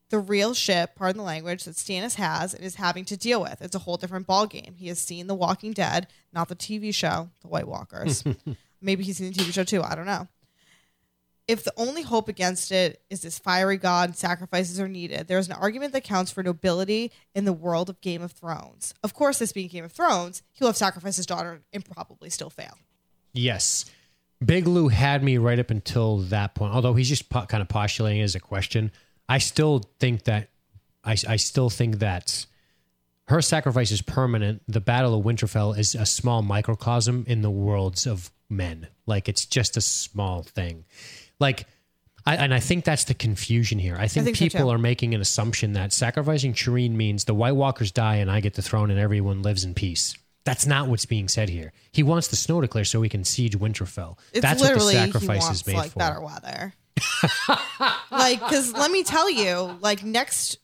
the 0.10 0.20
real 0.20 0.54
shit, 0.54 0.96
pardon 0.96 1.18
the 1.18 1.24
language, 1.24 1.64
that 1.64 1.76
Stannis 1.76 2.16
has 2.16 2.54
and 2.54 2.64
is 2.64 2.76
having 2.76 3.06
to 3.06 3.18
deal 3.18 3.42
with. 3.42 3.62
It's 3.62 3.76
a 3.76 3.80
whole 3.80 3.98
different 3.98 4.28
ballgame. 4.28 4.78
He 4.78 4.88
has 4.88 5.00
seen 5.00 5.28
The 5.28 5.36
Walking 5.36 5.74
Dead, 5.74 6.08
not 6.32 6.50
the 6.50 6.56
TV 6.56 6.94
show, 6.94 7.30
The 7.42 7.48
White 7.48 7.68
Walkers. 7.68 8.24
Maybe 8.82 9.04
he's 9.04 9.18
seen 9.18 9.32
the 9.32 9.40
TV 9.40 9.54
show 9.54 9.64
too. 9.64 9.82
I 9.82 9.96
don't 9.96 10.06
know. 10.06 10.28
If 11.48 11.66
the 11.66 11.74
only 11.76 12.04
hope 12.04 12.30
against 12.30 12.72
it 12.72 13.02
is 13.10 13.22
this 13.22 13.38
fiery 13.38 13.78
god 13.78 14.10
and 14.10 14.16
sacrifices 14.16 14.80
are 14.80 14.88
needed, 14.88 15.28
there 15.28 15.40
is 15.40 15.48
an 15.48 15.54
argument 15.54 15.92
that 15.92 16.04
counts 16.06 16.32
for 16.32 16.42
nobility 16.42 17.12
in 17.36 17.44
the 17.44 17.52
world 17.52 17.90
of 17.90 18.00
Game 18.00 18.22
of 18.22 18.32
Thrones. 18.32 18.94
Of 19.04 19.14
course, 19.14 19.40
this 19.40 19.52
being 19.52 19.68
Game 19.68 19.84
of 19.84 19.92
Thrones, 19.92 20.42
he'll 20.54 20.70
have 20.70 20.78
sacrificed 20.78 21.18
his 21.18 21.26
daughter 21.26 21.62
and 21.74 21.84
probably 21.84 22.30
still 22.30 22.50
fail. 22.50 22.78
Yes. 23.34 23.86
Big 24.44 24.68
Lou 24.68 24.88
had 24.88 25.24
me 25.24 25.38
right 25.38 25.60
up 25.60 25.70
until 25.70 26.20
that 26.20 26.56
point. 26.56 26.74
Although 26.74 26.94
he's 26.94 27.10
just 27.10 27.30
po- 27.30 27.46
kind 27.46 27.62
of 27.62 27.68
postulating 27.68 28.22
as 28.22 28.36
a 28.36 28.40
question, 28.40 28.92
I 29.28 29.38
still 29.38 29.84
think 30.00 30.24
that 30.24 30.50
I, 31.04 31.16
I 31.28 31.36
still 31.36 31.70
think 31.70 32.00
that 32.00 32.46
her 33.28 33.42
sacrifice 33.42 33.92
is 33.92 34.02
permanent. 34.02 34.62
The 34.68 34.82
Battle 34.82 35.18
of 35.18 35.26
Winterfell 35.26 35.78
is 35.78 35.96
a 35.96 36.06
small 36.06 36.42
microcosm 36.42 37.26
in 37.28 37.42
the 37.42 37.50
worlds 37.50 38.06
of 38.06 38.32
men. 38.50 38.88
Like 39.06 39.30
it's 39.30 39.46
just 39.46 39.78
a 39.78 39.82
small 39.82 40.44
thing. 40.44 40.86
Like, 41.40 41.66
I, 42.26 42.38
and 42.38 42.54
I 42.54 42.60
think 42.60 42.86
that's 42.86 43.04
the 43.06 43.14
confusion 43.14 43.80
here. 43.80 43.98
I 43.98 44.08
think, 44.08 44.26
think 44.26 44.38
people 44.38 44.62
too. 44.62 44.70
are 44.70 44.78
making 44.78 45.14
an 45.14 45.20
assumption 45.20 45.74
that 45.74 45.92
sacrificing 45.92 46.54
Shireen 46.54 46.92
means 46.92 47.26
the 47.26 47.34
White 47.34 47.56
Walkers 47.56 47.92
die 47.92 48.16
and 48.16 48.32
I 48.32 48.40
get 48.40 48.54
the 48.54 48.62
throne 48.62 48.92
and 48.92 49.00
everyone 49.00 49.42
lives 49.42 49.66
in 49.66 49.74
peace. 49.74 50.16
That's 50.46 50.66
not 50.66 50.88
what's 50.88 51.06
being 51.06 51.28
said 51.28 51.50
here. 51.50 51.72
He 51.92 52.04
wants 52.04 52.28
the 52.28 52.36
snow 52.36 52.62
to 52.62 52.68
clear 52.68 52.86
so 52.86 53.02
he 53.02 53.10
can 53.10 53.24
siege 53.24 53.58
Winterfell. 53.58 54.18
It's 54.32 54.42
That's 54.42 54.62
what 54.62 54.74
the 54.74 54.80
sacrifice 54.80 55.50
is 55.50 55.66
made 55.66 55.78
like 55.78 55.92
for. 55.92 56.00
better 56.00 56.22
weather. 56.22 56.74
Like, 58.12 58.40
because 58.40 58.74
let 58.74 58.92
me 58.92 59.04
tell 59.04 59.30
you, 59.30 59.78
like 59.82 60.04
next. 60.04 60.58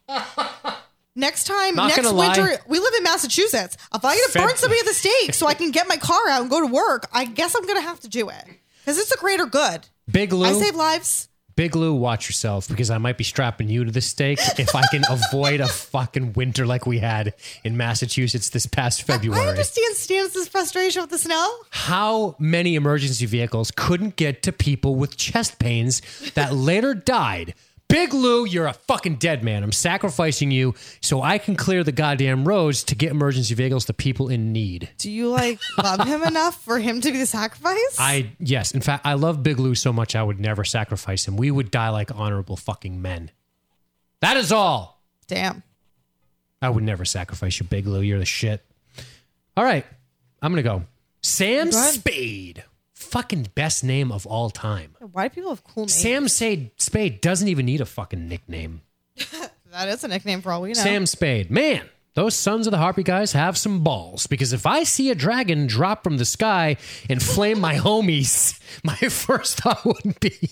Next 1.15 1.45
time, 1.47 1.75
Not 1.75 1.87
next 1.87 2.01
gonna 2.03 2.15
lie. 2.15 2.37
winter, 2.37 2.63
we 2.67 2.79
live 2.79 2.93
in 2.95 3.03
Massachusetts. 3.03 3.75
If 3.93 4.05
I 4.05 4.15
get 4.15 4.31
to 4.31 4.39
Feb- 4.39 4.47
burn 4.47 4.55
somebody 4.55 4.79
at 4.79 4.85
the 4.85 4.93
stake 4.93 5.33
so 5.33 5.47
I 5.47 5.53
can 5.53 5.71
get 5.71 5.87
my 5.87 5.97
car 5.97 6.29
out 6.29 6.41
and 6.41 6.49
go 6.49 6.61
to 6.61 6.67
work, 6.67 7.07
I 7.11 7.25
guess 7.25 7.55
I'm 7.55 7.65
gonna 7.65 7.81
have 7.81 7.99
to 8.01 8.07
do 8.07 8.29
it 8.29 8.45
because 8.79 8.97
it's 8.97 9.11
a 9.11 9.17
greater 9.17 9.45
good. 9.45 9.87
Big 10.09 10.31
Lou, 10.31 10.45
I 10.45 10.53
save 10.53 10.75
lives. 10.75 11.27
Big 11.59 11.75
Lou, 11.75 11.93
watch 11.93 12.29
yourself 12.29 12.69
because 12.69 12.89
I 12.89 12.99
might 12.99 13.17
be 13.17 13.25
strapping 13.25 13.67
you 13.67 13.83
to 13.83 13.91
the 13.91 13.99
stake 13.99 14.39
if 14.57 14.73
I 14.73 14.81
can 14.91 15.03
avoid 15.09 15.59
a 15.59 15.67
fucking 15.67 16.31
winter 16.31 16.65
like 16.65 16.85
we 16.85 16.99
had 16.99 17.33
in 17.65 17.75
Massachusetts 17.75 18.47
this 18.47 18.65
past 18.65 19.01
I 19.01 19.03
February. 19.03 19.45
understand 19.45 19.97
Stannis' 19.97 20.47
frustration 20.47 21.01
with 21.01 21.09
the 21.09 21.17
snow. 21.17 21.53
How 21.71 22.37
many 22.39 22.75
emergency 22.75 23.25
vehicles 23.25 23.71
couldn't 23.75 24.15
get 24.15 24.41
to 24.43 24.53
people 24.53 24.95
with 24.95 25.17
chest 25.17 25.59
pains 25.59 26.01
that 26.35 26.53
later 26.53 26.93
died? 26.93 27.55
Big 27.89 28.13
Lou, 28.13 28.45
you're 28.45 28.67
a 28.67 28.73
fucking 28.73 29.15
dead 29.15 29.43
man. 29.43 29.63
I'm 29.63 29.71
sacrificing 29.71 30.51
you 30.51 30.75
so 31.01 31.23
I 31.23 31.39
can 31.39 31.55
clear 31.55 31.83
the 31.83 31.91
goddamn 31.91 32.47
roads 32.47 32.83
to 32.83 32.95
get 32.95 33.09
emergency 33.09 33.55
vehicles 33.55 33.85
to 33.85 33.93
people 33.93 34.29
in 34.29 34.53
need. 34.53 34.89
Do 34.99 35.09
you 35.09 35.27
like 35.27 35.59
love 35.83 36.05
him 36.07 36.21
enough 36.21 36.63
for 36.63 36.77
him 36.77 37.01
to 37.01 37.11
be 37.11 37.17
the 37.17 37.25
sacrifice? 37.25 37.95
I 37.97 38.31
yes, 38.39 38.73
in 38.73 38.81
fact, 38.81 39.07
I 39.07 39.15
love 39.15 39.41
Big 39.41 39.57
Lou 39.57 39.73
so 39.73 39.91
much 39.91 40.15
I 40.15 40.21
would 40.21 40.39
never 40.39 40.63
sacrifice 40.63 41.27
him. 41.27 41.35
We 41.35 41.49
would 41.49 41.71
die 41.71 41.89
like 41.89 42.15
honorable 42.15 42.57
fucking 42.57 43.01
men. 43.01 43.31
That 44.19 44.37
is 44.37 44.51
all. 44.51 45.01
Damn. 45.25 45.63
I 46.61 46.69
would 46.69 46.83
never 46.83 47.05
sacrifice 47.05 47.59
you, 47.59 47.65
Big 47.65 47.87
Lou. 47.87 48.01
You're 48.01 48.19
the 48.19 48.25
shit. 48.25 48.63
All 49.57 49.63
right, 49.63 49.85
I'm 50.43 50.51
gonna 50.51 50.61
go. 50.61 50.83
Sam 51.21 51.71
Go. 51.71 51.77
Spade, 51.77 52.63
fucking 52.99 53.47
best 53.55 53.83
name 53.83 54.11
of 54.11 54.25
all 54.27 54.49
time. 54.49 54.95
Why 54.99 55.27
do 55.27 55.35
people 55.35 55.49
have 55.49 55.63
cool 55.63 55.83
names? 55.83 55.95
Sam 55.95 56.27
Spade, 56.27 56.71
Spade 56.77 57.21
doesn't 57.21 57.47
even 57.47 57.65
need 57.65 57.81
a 57.81 57.85
fucking 57.85 58.27
nickname. 58.27 58.81
That 59.71 59.87
is 59.87 60.03
a 60.03 60.07
nickname 60.07 60.41
for 60.41 60.51
all 60.51 60.63
we 60.63 60.69
know. 60.69 60.73
Sam 60.73 61.05
Spade, 61.05 61.51
man. 61.51 61.87
Those 62.15 62.35
Sons 62.35 62.65
of 62.65 62.71
the 62.71 62.79
Harpy 62.79 63.03
guys 63.03 63.33
have 63.33 63.55
some 63.55 63.83
balls 63.83 64.25
because 64.25 64.51
if 64.51 64.65
I 64.65 64.83
see 64.83 65.11
a 65.11 65.15
dragon 65.15 65.67
drop 65.67 66.03
from 66.03 66.17
the 66.17 66.25
sky 66.25 66.77
and 67.07 67.21
flame 67.21 67.59
my 67.59 67.75
homies, 67.75 68.59
my 68.83 68.95
first 69.09 69.59
thought 69.59 69.85
wouldn't 69.85 70.19
be, 70.19 70.49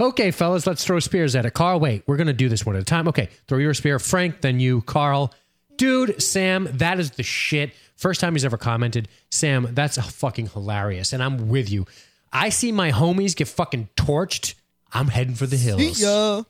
okay, 0.00 0.30
fellas, 0.30 0.68
let's 0.68 0.84
throw 0.84 1.00
spears 1.00 1.34
at 1.34 1.46
it. 1.46 1.52
Carl, 1.52 1.80
wait, 1.80 2.04
we're 2.06 2.16
going 2.16 2.28
to 2.28 2.32
do 2.32 2.48
this 2.48 2.64
one 2.64 2.76
at 2.76 2.82
a 2.82 2.84
time. 2.84 3.08
Okay, 3.08 3.28
throw 3.48 3.58
your 3.58 3.74
spear. 3.74 3.98
Frank, 3.98 4.40
then 4.40 4.60
you, 4.60 4.82
Carl. 4.82 5.34
Dude, 5.78 6.22
Sam, 6.22 6.68
that 6.74 7.00
is 7.00 7.12
the 7.12 7.22
shit. 7.22 7.72
First 7.96 8.20
time 8.20 8.34
he's 8.34 8.44
ever 8.44 8.58
commented. 8.58 9.08
Sam, 9.30 9.68
that's 9.72 9.96
fucking 9.96 10.48
hilarious. 10.48 11.12
And 11.14 11.22
I'm 11.22 11.48
with 11.48 11.70
you. 11.70 11.86
I 12.32 12.50
see 12.50 12.70
my 12.72 12.92
homies 12.92 13.34
get 13.34 13.48
fucking 13.48 13.88
torched. 13.96 14.54
I'm 14.92 15.08
heading 15.08 15.34
for 15.34 15.46
the 15.46 15.56
hills. 15.56 16.00
Yeah. 16.00 16.42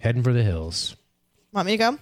Heading 0.00 0.22
for 0.22 0.32
the 0.32 0.42
hills. 0.42 0.96
Want 1.52 1.66
me 1.66 1.72
to 1.72 1.78
go? 1.78 1.98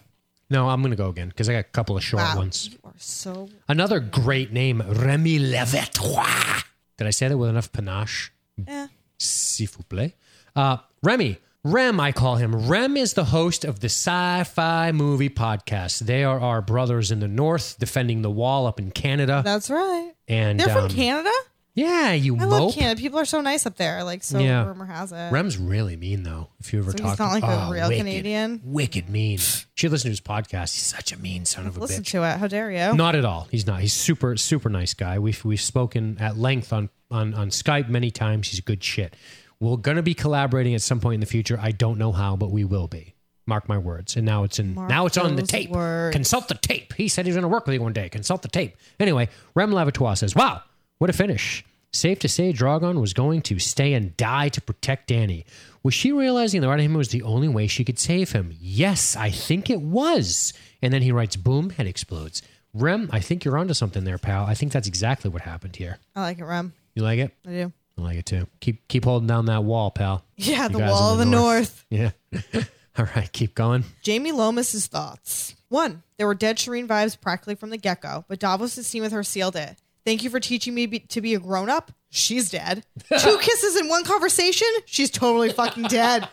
No, 0.51 0.69
I'm 0.69 0.81
going 0.82 0.90
to 0.90 0.97
go 0.97 1.09
again 1.09 1.28
because 1.28 1.48
I 1.48 1.52
got 1.55 1.59
a 1.61 1.62
couple 1.65 1.97
of 1.97 2.05
short 2.05 2.23
Wow. 2.23 2.36
ones. 2.36 2.69
You 2.70 2.78
are 2.85 2.93
so. 2.98 3.48
Another 3.69 3.98
great 3.98 4.52
name, 4.52 4.81
Remy 4.86 5.39
Levetrois. 5.40 6.65
Did 6.97 7.06
I 7.06 7.11
say 7.11 7.28
that 7.28 7.36
with 7.36 7.48
enough 7.51 7.73
panache? 7.73 8.31
Eh. 8.66 8.86
S'il 9.19 9.66
vous 9.69 9.82
plaît. 9.89 10.12
Uh, 10.55 10.77
Remy. 11.02 11.39
Rem, 11.66 11.99
I 11.99 12.12
call 12.12 12.36
him. 12.36 12.69
Rem 12.69 12.95
is 12.97 13.15
the 13.15 13.24
host 13.24 13.65
of 13.65 13.81
the 13.81 13.86
Sci 13.89 14.45
Fi 14.45 14.93
Movie 14.93 15.31
Podcast. 15.31 16.01
They 16.01 16.23
are 16.23 16.39
our 16.39 16.61
brothers 16.61 17.11
in 17.11 17.20
the 17.20 17.28
North 17.28 17.78
defending 17.78 18.20
the 18.20 18.31
wall 18.31 18.66
up 18.66 18.78
in 18.78 18.91
Canada. 18.91 19.41
That's 19.43 19.70
right. 19.70 20.12
And 20.28 20.61
They're 20.61 20.77
um, 20.77 20.89
from 20.89 20.95
Canada? 20.95 21.31
Yeah, 21.73 22.12
you 22.12 22.36
I 22.36 22.41
mope. 22.41 22.51
love 22.51 22.74
Canada. 22.74 23.01
People 23.01 23.19
are 23.19 23.24
so 23.24 23.41
nice 23.41 23.65
up 23.65 23.77
there. 23.77 24.05
Like, 24.05 24.23
so 24.23 24.39
Yeah. 24.41 24.66
rumor 24.66 24.85
has 24.85 25.11
it. 25.11 25.31
Rem's 25.32 25.57
really 25.57 25.97
mean 25.97 26.23
though. 26.23 26.51
If 26.61 26.73
you 26.74 26.81
ever 26.81 26.91
So 26.91 26.99
talk, 26.99 27.11
he's 27.12 27.19
not 27.19 27.32
like 27.32 27.43
a 27.43 27.65
Oh, 27.66 27.70
real 27.70 27.89
Canadian? 27.89 28.61
Wicked 28.62 29.09
mean. 29.09 29.39
She 29.74 29.89
listen 29.89 30.09
to 30.09 30.11
his 30.11 30.20
podcast. 30.20 30.74
He's 30.74 30.82
such 30.85 31.12
a 31.12 31.19
mean 31.19 31.47
son 31.47 31.66
of 31.66 31.78
a 31.78 31.81
Listen 31.81 32.03
bitch. 32.05 32.11
to 32.11 32.23
it. 32.24 32.36
How 32.39 32.47
dare 32.47 32.70
you? 32.70 32.95
Not 32.95 33.16
at 33.16 33.24
all. 33.24 33.49
He's 33.51 33.66
not. 33.66 33.81
He's 33.81 33.95
super 33.95 34.36
super 34.36 34.69
nice 34.69 34.93
guy. 34.93 35.19
We've 35.19 35.43
we've 35.47 35.61
spoken 35.61 36.19
at 36.20 36.36
length 36.36 36.74
on 36.74 36.91
on 37.11 37.32
on 37.32 37.49
Skype 37.49 37.89
many 37.89 38.11
times. 38.11 38.49
He's 38.51 38.61
good 38.61 38.85
shit. 38.85 39.16
We're 39.65 39.78
gonna 39.78 40.03
be 40.03 40.15
collaborating 40.15 40.74
at 40.74 40.82
some 40.82 41.01
point 41.01 41.15
in 41.15 41.20
the 41.20 41.27
future. 41.27 41.59
I 41.61 41.70
don't 41.70 41.99
know 41.99 42.12
how, 42.12 42.36
but 42.36 42.51
we 42.51 42.65
will 42.65 42.86
be. 42.86 43.15
Mark 43.47 43.69
my 43.69 43.78
words. 43.78 44.16
And 44.16 44.27
now 44.27 44.45
it's 44.45 44.59
in 44.59 44.74
Mark 44.74 44.91
now 44.91 45.07
it's 45.07 45.16
on 45.16 45.36
the 45.36 45.43
tape. 45.43 45.70
words. 45.70 46.15
Consult 46.15 46.49
the 46.49 46.55
tape. 46.55 46.93
He 46.95 47.09
said 47.09 47.24
he's 47.24 47.35
gonna 47.35 47.49
work 47.49 47.66
with 47.66 47.74
you 47.74 47.82
one 47.82 47.95
day. 47.95 48.09
Consult 48.11 48.43
the 48.43 48.49
tape. 48.49 48.77
Anyway, 49.01 49.28
Rem 49.55 49.73
Lavatois 49.73 50.15
says, 50.15 50.35
Wow, 50.35 50.62
what 50.99 51.09
a 51.09 51.15
finish. 51.15 51.65
Safe 51.95 52.19
to 52.19 52.28
say 52.28 52.53
Drogon 52.53 53.01
was 53.01 53.12
going 53.15 53.41
to 53.43 53.59
stay 53.59 53.95
and 53.95 54.16
die 54.16 54.49
to 54.51 54.61
protect 54.61 55.09
Dany. 55.09 55.45
Was 55.82 55.95
she 55.95 56.12
realizing 56.12 56.61
the 56.61 56.69
right 56.69 56.81
of 56.81 56.85
him 56.85 56.95
was 56.95 57.11
the 57.11 57.23
only 57.23 57.49
way 57.49 57.66
she 57.66 57.85
could 57.85 57.99
save 57.99 58.32
him? 58.32 58.53
Yes, 58.59 59.15
I 59.15 59.31
think 59.31 59.70
it 59.70 59.81
was. 59.81 60.53
And 60.82 60.93
then 60.93 61.03
he 61.03 61.12
writes, 61.12 61.36
boom, 61.36 61.70
head 61.70 61.86
explodes. 61.86 62.43
Rem, 62.73 63.09
I 63.12 63.20
think 63.20 63.45
you're 63.45 63.57
onto 63.57 63.74
something 63.74 64.03
there, 64.03 64.19
pal. 64.19 64.45
I 64.45 64.55
think 64.55 64.73
that's 64.73 64.89
exactly 64.89 65.31
what 65.31 65.43
happened 65.43 65.77
here. 65.77 65.99
I 66.16 66.23
like 66.23 66.41
it, 66.41 66.45
Rem. 66.45 66.73
You 66.97 67.03
like 67.03 67.20
it? 67.20 67.32
I 67.47 67.51
do. 67.51 67.73
I 67.98 68.00
like 68.00 68.18
it 68.18 68.26
too. 68.26 68.46
Keep 68.60 68.88
keep 68.88 69.04
holding 69.04 69.26
down 69.28 69.46
that 69.46 69.64
wall, 69.64 69.90
pal. 69.90 70.24
Yeah, 70.36 70.68
the 70.68 70.78
wall 70.78 71.12
of 71.12 71.18
the 71.18 71.24
north. 71.24 71.84
Yeah. 71.90 72.10
All 72.98 73.06
right, 73.16 73.30
keep 73.32 73.54
going. 73.54 73.84
Jamie 74.02 74.30
Lomas's 74.32 74.86
thoughts. 74.86 75.54
One, 75.68 76.02
there 76.16 76.26
were 76.28 76.34
dead 76.34 76.58
Shireen 76.58 76.86
vibes 76.86 77.20
practically 77.20 77.56
from 77.56 77.70
the 77.70 77.76
get 77.76 78.00
go, 78.00 78.24
but 78.28 78.38
Davos' 78.38 78.86
scene 78.86 79.02
with 79.02 79.10
her 79.12 79.24
sealed 79.24 79.56
it. 79.56 79.76
Thank 80.04 80.22
you 80.22 80.30
for 80.30 80.38
teaching 80.38 80.74
me 80.74 80.86
be- 80.86 80.98
to 81.00 81.20
be 81.20 81.34
a 81.34 81.40
grown 81.40 81.68
up. 81.68 81.90
She's 82.10 82.50
dead. 82.50 82.84
Two 83.18 83.38
kisses 83.38 83.76
in 83.76 83.88
one 83.88 84.04
conversation. 84.04 84.68
She's 84.86 85.10
totally 85.10 85.50
fucking 85.50 85.84
dead. 85.84 86.28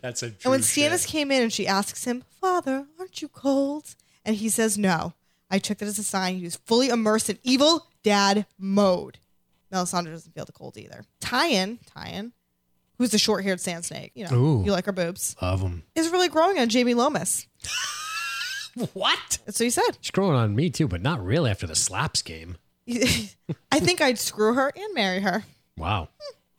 That's 0.00 0.22
a 0.22 0.26
And 0.26 0.44
when 0.44 0.60
Stannis 0.60 1.06
came 1.06 1.32
in 1.32 1.42
and 1.42 1.52
she 1.52 1.66
asks 1.66 2.04
him, 2.04 2.22
Father, 2.40 2.86
aren't 2.98 3.20
you 3.22 3.28
cold? 3.28 3.96
And 4.24 4.36
he 4.36 4.48
says 4.48 4.78
no. 4.78 5.14
I 5.50 5.58
took 5.58 5.78
that 5.78 5.86
as 5.88 5.98
a 5.98 6.04
sign 6.04 6.36
he 6.36 6.44
was 6.44 6.56
fully 6.56 6.88
immersed 6.90 7.30
in 7.30 7.38
evil 7.42 7.86
dad 8.04 8.46
mode. 8.58 9.18
Melisandre 9.72 10.10
doesn't 10.10 10.32
feel 10.34 10.44
the 10.44 10.52
cold 10.52 10.76
either. 10.76 11.04
Tyene, 11.20 11.78
Tyene, 11.96 12.32
who's 12.98 13.10
the 13.10 13.18
short 13.18 13.44
haired 13.44 13.60
sand 13.60 13.84
snake, 13.84 14.12
you 14.14 14.26
know, 14.28 14.34
Ooh. 14.34 14.64
you 14.64 14.72
like 14.72 14.86
her 14.86 14.92
boobs, 14.92 15.36
Love 15.42 15.60
them. 15.60 15.82
is 15.94 16.08
really 16.10 16.28
growing 16.28 16.58
on 16.58 16.68
Jamie 16.68 16.94
Lomas. 16.94 17.46
What? 18.92 19.38
That's 19.44 19.58
what 19.58 19.64
he 19.64 19.70
said. 19.70 19.98
She's 20.00 20.12
growing 20.12 20.36
on 20.36 20.54
me 20.54 20.70
too, 20.70 20.86
but 20.86 21.02
not 21.02 21.24
really 21.24 21.50
after 21.50 21.66
the 21.66 21.74
slaps 21.74 22.22
game. 22.22 22.56
I 22.88 23.80
think 23.80 24.00
I'd 24.00 24.18
screw 24.20 24.54
her 24.54 24.72
and 24.74 24.94
marry 24.94 25.20
her. 25.20 25.42
Wow. 25.76 26.10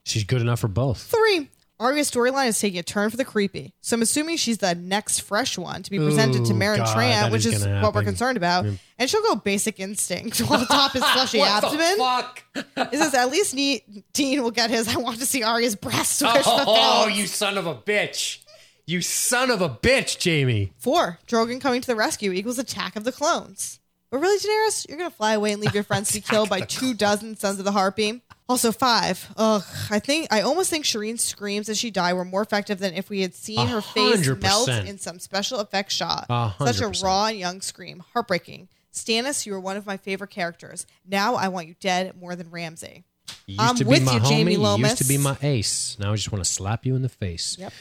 She's 0.03 0.23
good 0.26 0.41
enough 0.41 0.60
for 0.60 0.68
both. 0.68 1.02
Three, 1.02 1.49
Arya's 1.80 2.11
storyline 2.11 2.47
is 2.47 2.60
taking 2.60 2.80
a 2.80 2.84
turn 2.84 3.10
for 3.10 3.15
the 3.18 3.23
creepy. 3.23 3.73
So 3.81 3.95
I'm 3.95 4.01
assuming 4.01 4.35
she's 4.38 4.57
the 4.57 4.76
next 4.76 5.19
fresh 5.22 5.57
one 5.57 5.81
to 5.84 5.89
be 5.89 5.97
presented 5.97 6.43
to 6.45 6.51
Ooh, 6.53 6.56
Meryn 6.56 6.77
God, 6.77 6.95
Trant, 6.95 7.11
that 7.22 7.31
which 7.31 7.45
is 7.45 7.56
is 7.56 7.64
gonna 7.64 7.76
what 7.81 7.93
we're 7.95 8.01
happen. 8.01 8.06
concerned 8.15 8.38
about. 8.38 8.65
Mm. 8.65 8.80
And 8.97 9.10
she'll 9.10 9.22
go 9.23 9.35
basic 9.35 9.80
instinct 9.80 10.39
while 10.47 10.60
the 10.60 10.65
top 10.65 10.91
his 10.91 11.03
fleshy 11.03 11.39
abdomen. 11.41 11.77
the 11.77 11.95
fuck? 11.97 12.43
It 12.56 12.97
says 12.97 13.14
at 13.14 13.31
least 13.31 13.56
Ne- 13.56 13.84
Dean 14.14 14.43
will 14.43 14.51
get 14.51 14.69
his 14.69 14.88
I 14.93 14.97
want 14.97 15.19
to 15.19 15.26
see 15.26 15.41
Arya's 15.43 15.76
breasts 15.77 16.22
wish 16.22 16.31
Oh, 16.45 16.65
fulfilled. 16.65 17.18
you 17.18 17.27
son 17.27 17.57
of 17.57 17.65
a 17.65 17.76
bitch. 17.76 18.39
You 18.85 19.01
son 19.01 19.51
of 19.51 19.61
a 19.61 19.69
bitch, 19.69 20.18
Jamie. 20.18 20.73
Four, 20.77 21.19
Drogon 21.27 21.61
coming 21.61 21.80
to 21.80 21.88
the 21.88 21.95
rescue 21.95 22.31
equals 22.34 22.57
attack 22.60 22.95
of 22.95 23.03
the 23.03 23.11
clones. 23.11 23.80
But 24.11 24.18
really, 24.22 24.39
Daenerys, 24.39 24.89
you're 24.89 24.97
gonna 24.97 25.11
fly 25.11 25.34
away 25.34 25.51
and 25.51 25.61
leave 25.61 25.76
your 25.76 25.84
friends 25.84 26.07
to 26.10 26.15
be 26.15 26.22
killed 26.22 26.49
by 26.49 26.61
two 26.61 26.95
dozen 26.95 27.38
sons 27.38 27.60
of 27.60 27.65
the 27.65 27.72
Harpy. 27.72 28.23
Also, 28.49 28.71
five. 28.71 29.31
Ugh, 29.38 29.63
I 29.91 29.99
think 29.99 30.27
I 30.31 30.41
almost 30.41 30.71
think 30.71 30.84
Shireen's 30.84 31.23
screams 31.23 31.69
as 31.69 31.77
she 31.77 31.91
died 31.91 32.13
were 32.13 32.26
more 32.26 32.41
effective 32.41 32.80
than 32.80 32.95
if 32.95 33.07
we 33.09 33.21
had 33.21 33.35
seen 33.35 33.67
her 33.67 33.80
face 33.80 34.27
melt 34.41 34.67
in 34.67 34.97
some 34.97 35.19
special 35.19 35.59
effects 35.59 35.93
shot. 35.93 36.26
A 36.30 36.47
hundred 36.47 36.73
Such 36.73 36.84
a 36.84 36.88
percent. 36.89 37.05
raw 37.05 37.26
and 37.27 37.38
young 37.38 37.61
scream, 37.61 38.03
heartbreaking. 38.13 38.67
Stannis, 38.91 39.45
you 39.45 39.53
were 39.53 39.59
one 39.59 39.77
of 39.77 39.85
my 39.85 39.97
favorite 39.97 40.31
characters. 40.31 40.88
Now 41.07 41.35
I 41.35 41.47
want 41.49 41.67
you 41.67 41.76
dead 41.80 42.19
more 42.19 42.35
than 42.35 42.49
Ramsay. 42.49 43.03
You 43.45 43.53
used 43.53 43.61
I'm 43.61 43.76
to 43.76 43.85
be 43.85 43.89
with 43.91 44.03
my 44.03 44.13
you, 44.15 44.19
homie. 44.19 44.30
Jamie 44.30 44.51
You 44.53 44.59
Lomas. 44.59 44.89
used 44.91 45.01
to 45.03 45.07
be 45.07 45.19
my 45.19 45.38
ace. 45.43 45.95
Now 45.99 46.11
I 46.11 46.15
just 46.15 46.31
want 46.31 46.43
to 46.43 46.49
slap 46.49 46.88
you 46.88 46.95
in 46.95 47.03
the 47.03 47.09
face. 47.09 47.55
Yep. 47.59 47.71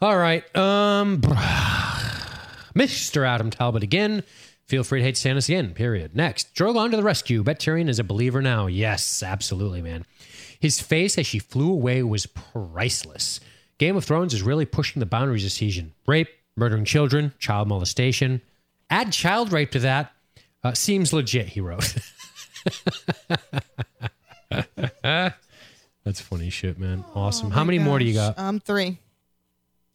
All 0.00 0.16
right. 0.16 0.44
Um, 0.56 1.20
Mr. 2.76 3.26
Adam 3.26 3.50
Talbot 3.50 3.82
again. 3.82 4.22
Feel 4.66 4.82
free 4.82 4.98
to 5.00 5.04
hate 5.04 5.14
Stannis 5.14 5.48
again, 5.48 5.74
period. 5.74 6.16
Next, 6.16 6.52
Drogon 6.54 6.90
to 6.90 6.96
the 6.96 7.02
rescue. 7.02 7.44
Bet 7.44 7.60
Tyrion 7.60 7.88
is 7.88 8.00
a 8.00 8.04
believer 8.04 8.42
now. 8.42 8.66
Yes, 8.66 9.22
absolutely, 9.22 9.80
man. 9.80 10.04
His 10.58 10.80
face 10.80 11.16
as 11.18 11.26
she 11.26 11.38
flew 11.38 11.70
away 11.70 12.02
was 12.02 12.26
priceless. 12.26 13.38
Game 13.78 13.94
of 13.96 14.04
Thrones 14.04 14.34
is 14.34 14.42
really 14.42 14.64
pushing 14.64 14.98
the 15.00 15.06
boundaries 15.06 15.44
of 15.44 15.52
season. 15.52 15.92
Rape, 16.06 16.28
murdering 16.56 16.84
children, 16.84 17.32
child 17.38 17.68
molestation. 17.68 18.40
Add 18.90 19.12
child 19.12 19.52
rape 19.52 19.70
to 19.72 19.78
that. 19.80 20.12
Uh, 20.64 20.72
seems 20.72 21.12
legit, 21.12 21.46
he 21.48 21.60
wrote. 21.60 21.94
That's 26.04 26.20
funny 26.20 26.50
shit, 26.50 26.78
man. 26.78 27.04
Awesome. 27.14 27.52
How 27.52 27.62
many 27.62 27.78
more 27.78 28.00
do 28.00 28.04
you 28.04 28.14
got? 28.14 28.36
Um, 28.38 28.58
three. 28.58 28.98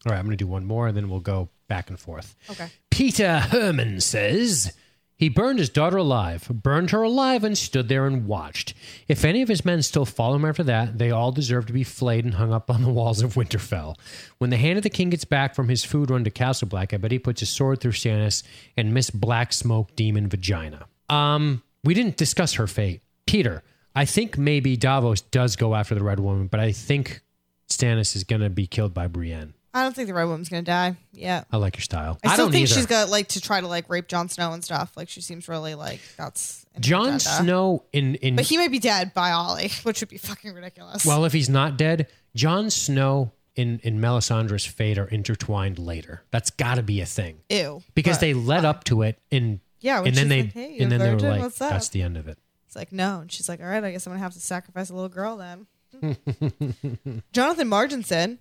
All 0.06 0.12
right, 0.12 0.18
I'm 0.18 0.24
going 0.24 0.36
to 0.36 0.42
do 0.42 0.46
one 0.46 0.64
more 0.64 0.86
and 0.88 0.96
then 0.96 1.10
we'll 1.10 1.20
go 1.20 1.50
back 1.72 1.88
and 1.88 1.98
forth. 1.98 2.36
Okay. 2.50 2.68
Peter 2.90 3.38
Herman 3.38 3.98
says 4.02 4.74
he 5.16 5.30
burned 5.30 5.58
his 5.58 5.70
daughter 5.70 5.96
alive, 5.96 6.46
burned 6.50 6.90
her 6.90 7.02
alive, 7.02 7.44
and 7.44 7.56
stood 7.56 7.88
there 7.88 8.06
and 8.06 8.26
watched. 8.26 8.74
If 9.08 9.24
any 9.24 9.40
of 9.40 9.48
his 9.48 9.64
men 9.64 9.80
still 9.80 10.04
follow 10.04 10.36
him 10.36 10.44
after 10.44 10.62
that, 10.64 10.98
they 10.98 11.10
all 11.10 11.32
deserve 11.32 11.64
to 11.66 11.72
be 11.72 11.82
flayed 11.82 12.26
and 12.26 12.34
hung 12.34 12.52
up 12.52 12.70
on 12.70 12.82
the 12.82 12.90
walls 12.90 13.22
of 13.22 13.36
Winterfell. 13.36 13.96
When 14.36 14.50
the 14.50 14.58
hand 14.58 14.76
of 14.76 14.82
the 14.82 14.90
king 14.90 15.08
gets 15.08 15.24
back 15.24 15.54
from 15.54 15.70
his 15.70 15.82
food 15.82 16.10
run 16.10 16.24
to 16.24 16.30
Castle 16.30 16.68
Black, 16.68 16.92
I 16.92 16.98
bet 16.98 17.10
he 17.10 17.18
puts 17.18 17.40
his 17.40 17.48
sword 17.48 17.80
through 17.80 17.92
Stannis 17.92 18.42
and 18.76 18.92
Miss 18.92 19.08
Black 19.08 19.54
Smoke 19.54 19.96
Demon 19.96 20.28
Vagina. 20.28 20.84
Um, 21.08 21.62
we 21.84 21.94
didn't 21.94 22.18
discuss 22.18 22.52
her 22.54 22.66
fate. 22.66 23.00
Peter, 23.24 23.62
I 23.96 24.04
think 24.04 24.36
maybe 24.36 24.76
Davos 24.76 25.22
does 25.22 25.56
go 25.56 25.74
after 25.74 25.94
the 25.94 26.04
Red 26.04 26.20
Woman, 26.20 26.48
but 26.48 26.60
I 26.60 26.72
think 26.72 27.22
Stannis 27.70 28.14
is 28.14 28.24
going 28.24 28.42
to 28.42 28.50
be 28.50 28.66
killed 28.66 28.92
by 28.92 29.06
Brienne. 29.06 29.54
I 29.74 29.82
don't 29.82 29.94
think 29.96 30.06
the 30.08 30.14
Red 30.14 30.24
Woman's 30.24 30.48
gonna 30.48 30.62
die. 30.62 30.96
Yeah. 31.12 31.44
I 31.50 31.56
like 31.56 31.76
your 31.76 31.82
style. 31.82 32.18
I 32.22 32.34
still 32.34 32.46
don't 32.46 32.52
think 32.52 32.64
either. 32.68 32.74
she's 32.74 32.86
got 32.86 33.08
like 33.08 33.28
to 33.28 33.40
try 33.40 33.60
to 33.60 33.66
like 33.66 33.88
rape 33.88 34.06
Jon 34.08 34.28
Snow 34.28 34.52
and 34.52 34.62
stuff. 34.62 34.92
Like 34.96 35.08
she 35.08 35.20
seems 35.22 35.48
really 35.48 35.74
like 35.74 36.00
that's 36.16 36.66
Jon 36.80 37.02
agenda. 37.14 37.20
Snow 37.20 37.84
in 37.92 38.16
in 38.16 38.36
But 38.36 38.44
he 38.44 38.58
might 38.58 38.70
be 38.70 38.78
dead 38.78 39.14
by 39.14 39.32
Olly, 39.32 39.70
which 39.82 40.00
would 40.00 40.08
be 40.10 40.18
fucking 40.18 40.52
ridiculous. 40.52 41.04
well, 41.06 41.24
if 41.24 41.32
he's 41.32 41.48
not 41.48 41.76
dead, 41.78 42.08
Jon 42.34 42.68
Snow 42.70 43.32
in 43.56 43.80
in 43.82 43.98
Melisandre's 44.00 44.66
fate 44.66 44.98
are 44.98 45.06
intertwined 45.06 45.78
later. 45.78 46.22
That's 46.30 46.50
got 46.50 46.74
to 46.74 46.82
be 46.82 47.00
a 47.00 47.06
thing 47.06 47.38
ew. 47.48 47.82
because 47.94 48.16
But 48.16 48.20
they 48.20 48.34
led 48.34 48.64
up 48.64 48.84
to 48.84 49.02
it, 49.02 49.18
and 49.30 49.60
Yeah, 49.80 50.00
when 50.00 50.08
and 50.08 50.16
then 50.16 50.24
she's 50.24 50.28
they 50.30 50.42
like, 50.42 50.52
"Hey, 50.52 50.72
you 50.76 50.82
and 50.82 50.92
then 50.92 51.00
they 51.00 51.06
were 51.06 51.12
virgin? 51.12 51.30
like, 51.30 51.40
What's 51.42 51.60
up?" 51.60 51.70
that's 51.70 51.88
the 51.90 52.02
end 52.02 52.16
of 52.16 52.28
it. 52.28 52.38
It's 52.66 52.76
like 52.76 52.92
no, 52.92 53.20
and 53.20 53.30
she's 53.32 53.48
like, 53.50 53.60
all 53.60 53.66
right, 53.66 53.84
I 53.84 53.90
guess 53.92 54.06
I'm 54.06 54.12
gonna 54.12 54.22
have 54.22 54.32
to 54.34 54.40
sacrifice 54.40 54.88
a 54.90 54.94
little 54.94 55.08
girl 55.10 55.36
then. 55.36 55.66
Jonathan 57.32 57.68
Margin 57.68 58.02
said, 58.02 58.38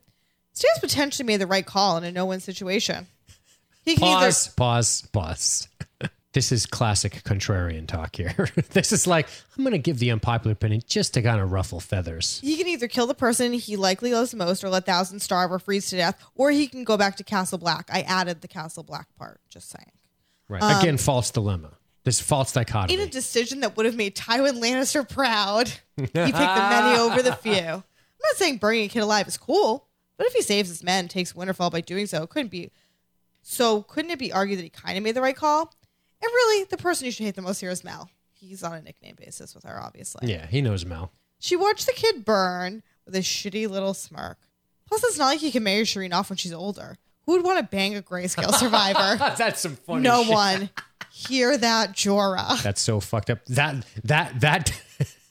"Stan's 0.53 0.79
potentially 0.79 1.25
made 1.25 1.37
the 1.37 1.47
right 1.47 1.65
call 1.65 1.97
in 1.97 2.03
a 2.03 2.11
no-win 2.11 2.39
situation. 2.39 3.07
He 3.83 3.95
can 3.95 4.03
either 4.03 4.25
Pause. 4.27 4.47
Pause. 4.49 5.01
Pause. 5.11 5.67
This 6.33 6.53
is 6.53 6.65
classic 6.65 7.23
contrarian 7.25 7.87
talk 7.87 8.15
here. 8.15 8.47
this 8.69 8.93
is 8.93 9.05
like 9.05 9.27
I'm 9.57 9.65
going 9.65 9.73
to 9.73 9.77
give 9.77 9.99
the 9.99 10.11
unpopular 10.11 10.53
opinion 10.53 10.81
just 10.87 11.13
to 11.15 11.21
kind 11.21 11.41
of 11.41 11.51
ruffle 11.51 11.81
feathers. 11.81 12.39
he 12.41 12.55
can 12.55 12.67
either 12.67 12.87
kill 12.87 13.05
the 13.05 13.13
person 13.13 13.51
he 13.51 13.75
likely 13.75 14.13
loves 14.13 14.33
most, 14.33 14.63
or 14.63 14.69
let 14.69 14.85
thousands 14.85 15.23
starve 15.23 15.51
or 15.51 15.59
freeze 15.59 15.89
to 15.89 15.97
death, 15.97 16.17
or 16.35 16.51
he 16.51 16.67
can 16.67 16.85
go 16.85 16.95
back 16.95 17.17
to 17.17 17.23
Castle 17.25 17.57
Black. 17.57 17.89
I 17.91 18.01
added 18.03 18.39
the 18.41 18.47
Castle 18.47 18.83
Black 18.83 19.07
part. 19.17 19.41
Just 19.49 19.69
saying." 19.69 19.91
Right. 20.47 20.79
Again, 20.79 20.95
um, 20.95 20.97
false 20.97 21.31
dilemma. 21.31 21.71
This 22.03 22.19
false 22.19 22.51
dichotomy. 22.51 22.93
In 22.93 23.07
a 23.07 23.11
decision 23.11 23.59
that 23.59 23.77
would 23.77 23.85
have 23.85 23.95
made 23.95 24.15
Tywin 24.15 24.59
Lannister 24.61 25.07
proud, 25.07 25.67
he 25.97 26.03
picked 26.07 26.13
the 26.13 26.29
many 26.69 26.97
over 26.99 27.21
the 27.21 27.35
few. 27.35 27.53
I'm 27.53 27.83
not 28.23 28.35
saying 28.35 28.57
burning 28.57 28.85
a 28.85 28.87
kid 28.87 29.01
alive 29.01 29.27
is 29.27 29.37
cool, 29.37 29.87
but 30.17 30.27
if 30.27 30.33
he 30.33 30.41
saves 30.41 30.69
his 30.69 30.83
men, 30.83 31.07
takes 31.07 31.33
Winterfell 31.33 31.71
by 31.71 31.81
doing 31.81 32.05
so, 32.07 32.27
couldn't 32.27 32.51
be. 32.51 32.71
So 33.41 33.81
couldn't 33.83 34.11
it 34.11 34.19
be 34.19 34.31
argued 34.31 34.59
that 34.59 34.63
he 34.63 34.69
kind 34.69 34.97
of 34.97 35.03
made 35.03 35.15
the 35.15 35.21
right 35.21 35.35
call? 35.35 35.73
And 36.21 36.29
really, 36.31 36.65
the 36.65 36.77
person 36.77 37.05
you 37.05 37.11
should 37.11 37.25
hate 37.25 37.35
the 37.35 37.41
most 37.41 37.59
here 37.59 37.71
is 37.71 37.83
Mel. 37.83 38.09
He's 38.31 38.63
on 38.63 38.73
a 38.73 38.81
nickname 38.81 39.15
basis 39.17 39.55
with 39.55 39.63
her, 39.63 39.79
obviously. 39.81 40.31
yeah, 40.31 40.45
he 40.47 40.61
knows 40.61 40.85
Mel. 40.85 41.11
She 41.39 41.55
watched 41.55 41.87
the 41.87 41.93
kid 41.93 42.23
burn 42.23 42.83
with 43.05 43.15
a 43.15 43.19
shitty 43.19 43.67
little 43.67 43.93
smirk. 43.95 44.37
Plus, 44.87 45.03
it's 45.03 45.17
not 45.17 45.27
like 45.27 45.39
he 45.39 45.51
can 45.51 45.63
marry 45.63 45.83
Shireen 45.83 46.13
off 46.13 46.29
when 46.29 46.37
she's 46.37 46.53
older. 46.53 46.97
Who 47.25 47.33
would 47.33 47.43
want 47.43 47.59
to 47.59 47.63
bang 47.63 47.95
a 47.95 48.01
grayscale 48.01 48.53
survivor? 48.53 49.17
That's 49.37 49.61
some 49.61 49.75
funny. 49.75 50.01
no 50.01 50.23
shit. 50.23 50.31
one. 50.33 50.69
Hear 51.11 51.57
that, 51.57 51.93
Jorah. 51.93 52.61
That's 52.61 52.81
so 52.81 52.99
fucked 52.99 53.29
up. 53.29 53.43
That 53.45 53.85
that 54.03 54.39
that 54.41 54.81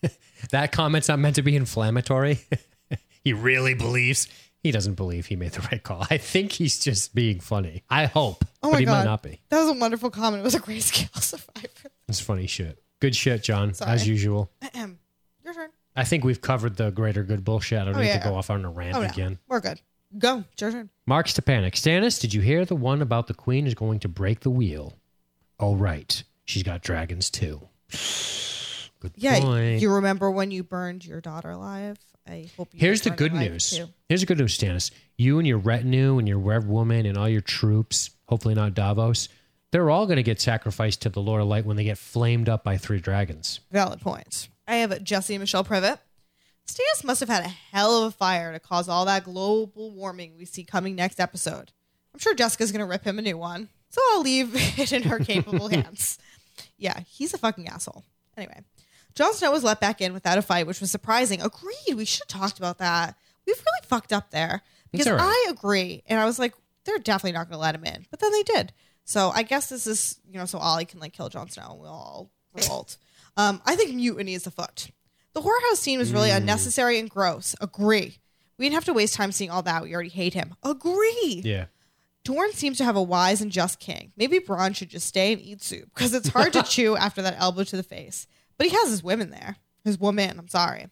that 0.50 0.72
comment's 0.72 1.08
not 1.08 1.18
meant 1.18 1.36
to 1.36 1.42
be 1.42 1.56
inflammatory. 1.56 2.40
he 3.24 3.32
really 3.32 3.74
believes 3.74 4.28
he 4.62 4.70
doesn't 4.70 4.94
believe 4.94 5.26
he 5.26 5.36
made 5.36 5.52
the 5.52 5.60
right 5.72 5.82
call. 5.82 6.06
I 6.10 6.18
think 6.18 6.52
he's 6.52 6.78
just 6.78 7.14
being 7.14 7.40
funny. 7.40 7.82
I 7.90 8.06
hope, 8.06 8.44
Oh 8.62 8.70
but 8.72 8.80
he 8.80 8.86
god, 8.86 8.92
might 8.98 9.04
not 9.04 9.22
be. 9.22 9.40
That 9.48 9.60
was 9.60 9.68
a 9.76 9.78
wonderful 9.78 10.10
comment. 10.10 10.40
It 10.40 10.44
was 10.44 10.54
a 10.54 10.60
grayscale 10.60 11.14
survivor. 11.22 11.90
It's 12.08 12.20
funny 12.20 12.46
shit. 12.46 12.82
Good 13.00 13.16
shit, 13.16 13.42
John. 13.42 13.72
Sorry. 13.74 13.90
As 13.92 14.06
usual. 14.06 14.50
Ahem. 14.62 14.98
Your 15.44 15.54
turn. 15.54 15.70
I 15.96 16.04
think 16.04 16.22
we've 16.24 16.40
covered 16.40 16.76
the 16.76 16.90
greater 16.90 17.22
good 17.24 17.44
bullshit. 17.44 17.80
I 17.80 17.84
don't 17.86 17.96
Oh, 17.96 18.00
need 18.00 18.06
yeah. 18.08 18.18
to 18.18 18.28
go 18.28 18.34
off 18.36 18.50
on 18.50 18.64
a 18.64 18.70
rant 18.70 18.94
Oh 18.96 19.02
no, 19.02 19.08
again. 19.08 19.38
we're 19.48 19.60
good. 19.60 19.80
Go. 20.18 20.44
It's 20.52 20.60
your 20.60 20.72
turn. 20.72 20.90
Mark 21.06 21.26
Stepanek. 21.28 21.72
Stannis, 21.72 22.20
did 22.20 22.34
you 22.34 22.40
hear 22.40 22.64
the 22.64 22.74
one 22.76 23.00
about 23.00 23.26
the 23.28 23.34
queen 23.34 23.66
is 23.66 23.74
going 23.74 24.00
to 24.00 24.08
break 24.08 24.40
the 24.40 24.50
wheel? 24.50 24.94
Oh, 25.58 25.74
right. 25.76 26.22
She's 26.44 26.62
got 26.62 26.82
dragons 26.82 27.30
too. 27.30 27.60
Good 29.00 29.12
Yeah, 29.16 29.40
point. 29.40 29.80
you 29.80 29.94
remember 29.94 30.30
when 30.30 30.50
you 30.50 30.62
burned 30.62 31.04
your 31.06 31.20
daughter 31.20 31.50
alive? 31.50 31.96
I 32.30 32.48
hope 32.56 32.68
you 32.72 32.78
Here's 32.80 33.00
the 33.00 33.10
good 33.10 33.34
news. 33.34 33.70
too. 33.70 33.88
Here's 34.08 34.20
the 34.20 34.26
good 34.26 34.38
news, 34.38 34.56
Stannis. 34.56 34.90
You 35.18 35.38
and 35.38 35.46
your 35.48 35.58
retinue 35.58 36.18
and 36.18 36.28
your 36.28 36.38
Rev 36.38 36.64
woman 36.66 37.04
and 37.06 37.18
all 37.18 37.28
your 37.28 37.40
troops, 37.40 38.10
hopefully 38.28 38.54
not 38.54 38.74
Davos, 38.74 39.28
they're 39.72 39.90
all 39.90 40.06
going 40.06 40.16
to 40.16 40.22
get 40.22 40.40
sacrificed 40.40 41.02
to 41.02 41.08
the 41.08 41.20
Lord 41.20 41.42
of 41.42 41.48
Light 41.48 41.64
when 41.66 41.76
they 41.76 41.84
get 41.84 41.98
flamed 41.98 42.48
up 42.48 42.62
by 42.64 42.76
three 42.76 43.00
dragons. 43.00 43.60
Valid 43.70 44.00
point. 44.00 44.48
I 44.66 44.76
have 44.76 45.02
Jesse 45.02 45.34
and 45.34 45.42
Michelle 45.42 45.64
Privet. 45.64 45.98
Stannis 46.66 47.04
must 47.04 47.20
have 47.20 47.28
had 47.28 47.44
a 47.44 47.48
hell 47.48 48.02
of 48.04 48.12
a 48.12 48.16
fire 48.16 48.52
to 48.52 48.60
cause 48.60 48.88
all 48.88 49.04
that 49.06 49.24
global 49.24 49.90
warming 49.90 50.36
we 50.38 50.44
see 50.44 50.62
coming 50.62 50.94
next 50.94 51.18
episode. 51.18 51.72
I'm 52.14 52.20
sure 52.20 52.34
Jessica's 52.34 52.70
going 52.70 52.80
to 52.80 52.86
rip 52.86 53.04
him 53.04 53.18
a 53.18 53.22
new 53.22 53.36
one, 53.38 53.68
so 53.88 54.00
I'll 54.12 54.22
leave 54.22 54.50
it 54.78 54.92
in 54.92 55.02
her 55.04 55.18
capable 55.18 55.68
hands. 55.70 56.18
Yeah, 56.78 57.00
he's 57.08 57.34
a 57.34 57.38
fucking 57.38 57.66
asshole. 57.68 58.04
Anyway, 58.36 58.60
Jon 59.14 59.32
Snow 59.34 59.50
was 59.50 59.64
let 59.64 59.80
back 59.80 60.00
in 60.00 60.12
without 60.12 60.38
a 60.38 60.42
fight, 60.42 60.66
which 60.66 60.80
was 60.80 60.90
surprising. 60.90 61.40
Agreed. 61.42 61.94
We 61.94 62.04
should 62.04 62.30
have 62.30 62.40
talked 62.40 62.58
about 62.58 62.78
that. 62.78 63.16
We've 63.46 63.56
really 63.56 63.86
fucked 63.86 64.12
up 64.12 64.30
there 64.30 64.62
because 64.92 65.08
right. 65.08 65.20
I 65.20 65.50
agree, 65.50 66.02
and 66.06 66.20
I 66.20 66.24
was 66.24 66.38
like, 66.38 66.54
they're 66.84 66.98
definitely 66.98 67.32
not 67.32 67.48
going 67.48 67.56
to 67.56 67.62
let 67.62 67.74
him 67.74 67.84
in. 67.84 68.06
But 68.10 68.20
then 68.20 68.32
they 68.32 68.42
did. 68.42 68.72
So 69.04 69.30
I 69.34 69.42
guess 69.42 69.68
this 69.68 69.86
is, 69.86 70.20
you 70.28 70.38
know, 70.38 70.44
so 70.44 70.58
Olly 70.58 70.84
can 70.84 71.00
like 71.00 71.12
kill 71.12 71.28
Jon 71.28 71.48
Snow 71.48 71.70
and 71.72 71.80
we'll 71.80 71.90
all 71.90 72.30
revolt. 72.54 72.96
Um, 73.36 73.60
I 73.64 73.76
think 73.76 73.94
mutiny 73.94 74.34
is 74.34 74.46
afoot. 74.46 74.90
The 75.32 75.40
whorehouse 75.40 75.76
scene 75.76 75.98
was 75.98 76.12
really 76.12 76.30
unnecessary 76.30 76.98
and 76.98 77.08
gross. 77.08 77.54
Agree. 77.60 78.18
We 78.58 78.66
didn't 78.66 78.74
have 78.74 78.84
to 78.86 78.92
waste 78.92 79.14
time 79.14 79.32
seeing 79.32 79.50
all 79.50 79.62
that. 79.62 79.82
We 79.82 79.94
already 79.94 80.10
hate 80.10 80.34
him. 80.34 80.54
Agree. 80.62 81.42
Yeah. 81.44 81.66
Dorne 82.24 82.52
seems 82.52 82.78
to 82.78 82.84
have 82.84 82.96
a 82.96 83.02
wise 83.02 83.40
and 83.40 83.50
just 83.50 83.80
king. 83.80 84.12
Maybe 84.16 84.38
Bronn 84.38 84.76
should 84.76 84.90
just 84.90 85.06
stay 85.06 85.32
and 85.32 85.40
eat 85.40 85.62
soup 85.62 85.88
because 85.94 86.12
it's 86.12 86.28
hard 86.28 86.52
to 86.52 86.62
chew 86.68 86.96
after 86.96 87.22
that 87.22 87.36
elbow 87.38 87.64
to 87.64 87.76
the 87.76 87.82
face. 87.82 88.26
But 88.60 88.66
he 88.66 88.74
has 88.76 88.90
his 88.90 89.02
women 89.02 89.30
there. 89.30 89.56
His 89.84 89.98
woman, 89.98 90.38
I'm 90.38 90.48
sorry. 90.48 90.88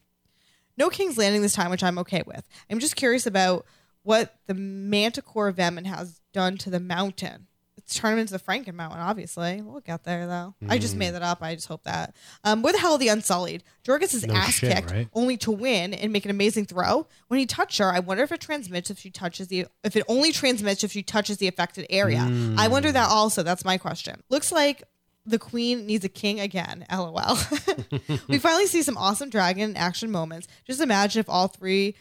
No 0.79 0.89
King's 0.89 1.19
Landing 1.19 1.43
this 1.43 1.53
time, 1.53 1.71
which 1.71 1.85
I'm 1.85 1.99
okay 1.99 2.23
with. 2.27 2.49
I'm 2.71 2.79
just 2.79 2.97
curious 2.97 3.27
about 3.27 3.67
what 4.05 4.35
the 4.47 4.55
Manticore 4.55 5.51
Venom 5.51 5.85
has 5.85 6.23
done 6.33 6.57
to 6.57 6.71
the 6.71 6.81
mountain. 6.81 7.47
It's 7.77 7.95
turned 7.95 8.21
into 8.21 8.33
the 8.33 8.39
Franken 8.39 8.73
Mountain, 8.73 9.01
obviously. 9.01 9.61
We'll 9.61 9.81
get 9.81 10.05
there, 10.05 10.27
though. 10.27 10.55
I 10.67 10.79
just 10.79 10.97
made 10.97 11.11
that 11.11 11.21
up. 11.21 11.43
I 11.43 11.55
just 11.57 11.69
hope 11.69 11.83
that. 11.83 12.17
Um, 12.43 12.63
where 12.63 12.73
the 12.73 12.79
hell 12.79 12.93
are 12.93 12.99
the 12.99 13.09
Unsullied? 13.09 13.63
Jorah 13.85 14.01
gets 14.01 14.13
his 14.13 14.27
No 14.27 14.33
ass 14.33 14.55
shit, 14.55 14.75
kicked 14.75 14.91
right? 14.91 15.09
only 15.13 15.37
to 15.37 15.51
win 15.51 15.93
and 15.93 16.11
make 16.11 16.25
an 16.25 16.31
amazing 16.31 16.65
throw. 16.65 17.07
When 17.27 17.39
he 17.39 17.45
touched 17.45 17.77
her, 17.81 17.93
I 17.93 17.99
wonder 17.99 18.23
if 18.23 18.33
it 18.33 18.41
transmits 18.41 18.89
if 18.89 18.99
she 18.99 19.11
touches 19.11 19.49
the 19.49 19.67
if 19.85 19.95
it 19.95 20.05
only 20.09 20.33
transmits 20.33 20.85
if 20.85 20.93
she 20.93 21.03
touches 21.03 21.37
the 21.37 21.49
affected 21.49 21.85
area. 21.91 22.27
I 22.57 22.69
wonder 22.69 22.91
that 22.91 23.11
also. 23.11 23.43
That's 23.43 23.65
my 23.67 23.77
question. 23.77 24.23
Looks 24.31 24.53
like 24.53 24.85
the 25.29 25.39
queen 25.39 25.87
needs 25.87 26.05
a 26.05 26.09
king 26.09 26.41
again. 26.41 26.87
LOL. 26.91 27.39
we 28.29 28.39
finally 28.39 28.67
see 28.67 28.83
some 28.83 28.97
awesome 28.97 29.31
dragon 29.31 29.77
action 29.77 30.11
moments. 30.11 30.49
Just 30.67 30.81
imagine 30.81 31.21
if 31.21 31.29
all 31.29 31.49
three 31.49 31.95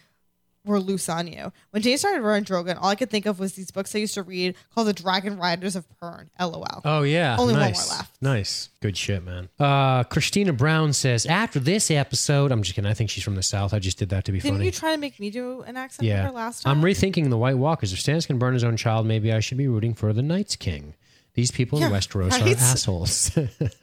were 0.68 0.80
loose 0.80 1.10
on 1.10 1.28
you. 1.28 1.52
When 1.72 1.82
Jay 1.82 1.98
started 1.98 2.22
running 2.22 2.44
Drogon, 2.44 2.78
all 2.80 2.90
I 2.90 2.96
could 2.96 3.10
think 3.10 3.26
of 3.26 3.40
was 3.40 3.54
these 3.54 3.72
books 3.72 3.96
I 3.96 4.00
used 4.00 4.14
to 4.16 4.24
read 4.24 4.56
called 4.74 4.88
The 4.88 4.94
Dragon 4.94 5.38
Riders 5.38 5.76
of 5.76 5.86
Pern. 6.02 6.28
LOL. 6.40 6.82
Oh 6.86 7.04
yeah, 7.04 7.38
Only 7.40 7.54
one 7.54 7.62
nice. 7.62 7.90
more 7.90 7.98
left. 7.98 8.22
Nice, 8.22 8.70
good 8.82 8.98
shit, 8.98 9.24
man. 9.24 9.50
Uh, 9.60 10.04
Christina 10.04 10.54
Brown 10.54 10.94
says 10.94 11.26
after 11.26 11.60
this 11.60 11.90
episode, 11.90 12.52
I'm 12.52 12.62
just 12.62 12.76
kidding. 12.76 12.90
I 12.90 12.94
think 12.94 13.10
she's 13.10 13.24
from 13.24 13.36
the 13.36 13.44
south. 13.44 13.74
I 13.74 13.80
just 13.80 13.98
did 13.98 14.10
that 14.10 14.26
to 14.26 14.32
be 14.32 14.40
Didn't 14.40 14.56
funny. 14.58 14.66
you 14.66 14.72
try 14.72 14.92
to 14.94 14.98
make 14.98 15.20
me 15.20 15.30
do 15.30 15.62
an 15.62 15.78
accent 15.78 16.08
yeah, 16.08 16.24
for 16.24 16.28
her 16.28 16.34
last 16.36 16.64
time? 16.64 16.78
I'm 16.78 16.84
rethinking 16.84 17.30
the 17.30 17.38
White 17.38 17.58
Walkers. 17.58 17.94
If 17.94 18.00
Stannis 18.00 18.28
can 18.28 18.38
burn 18.38 18.54
his 18.54 18.64
own 18.64 18.78
child, 18.78 19.06
maybe 19.08 19.32
I 19.32 19.40
should 19.40 19.58
be 19.58 19.68
rooting 19.68 19.94
for 19.94 20.14
the 20.14 20.22
Night's 20.22 20.56
King. 20.56 20.96
These 21.38 21.52
people 21.52 21.78
in 21.78 21.84
Yeah, 21.92 21.96
Westeros 21.96 22.32
right? 22.32 22.42
are 22.42 22.60
assholes. 22.60 23.30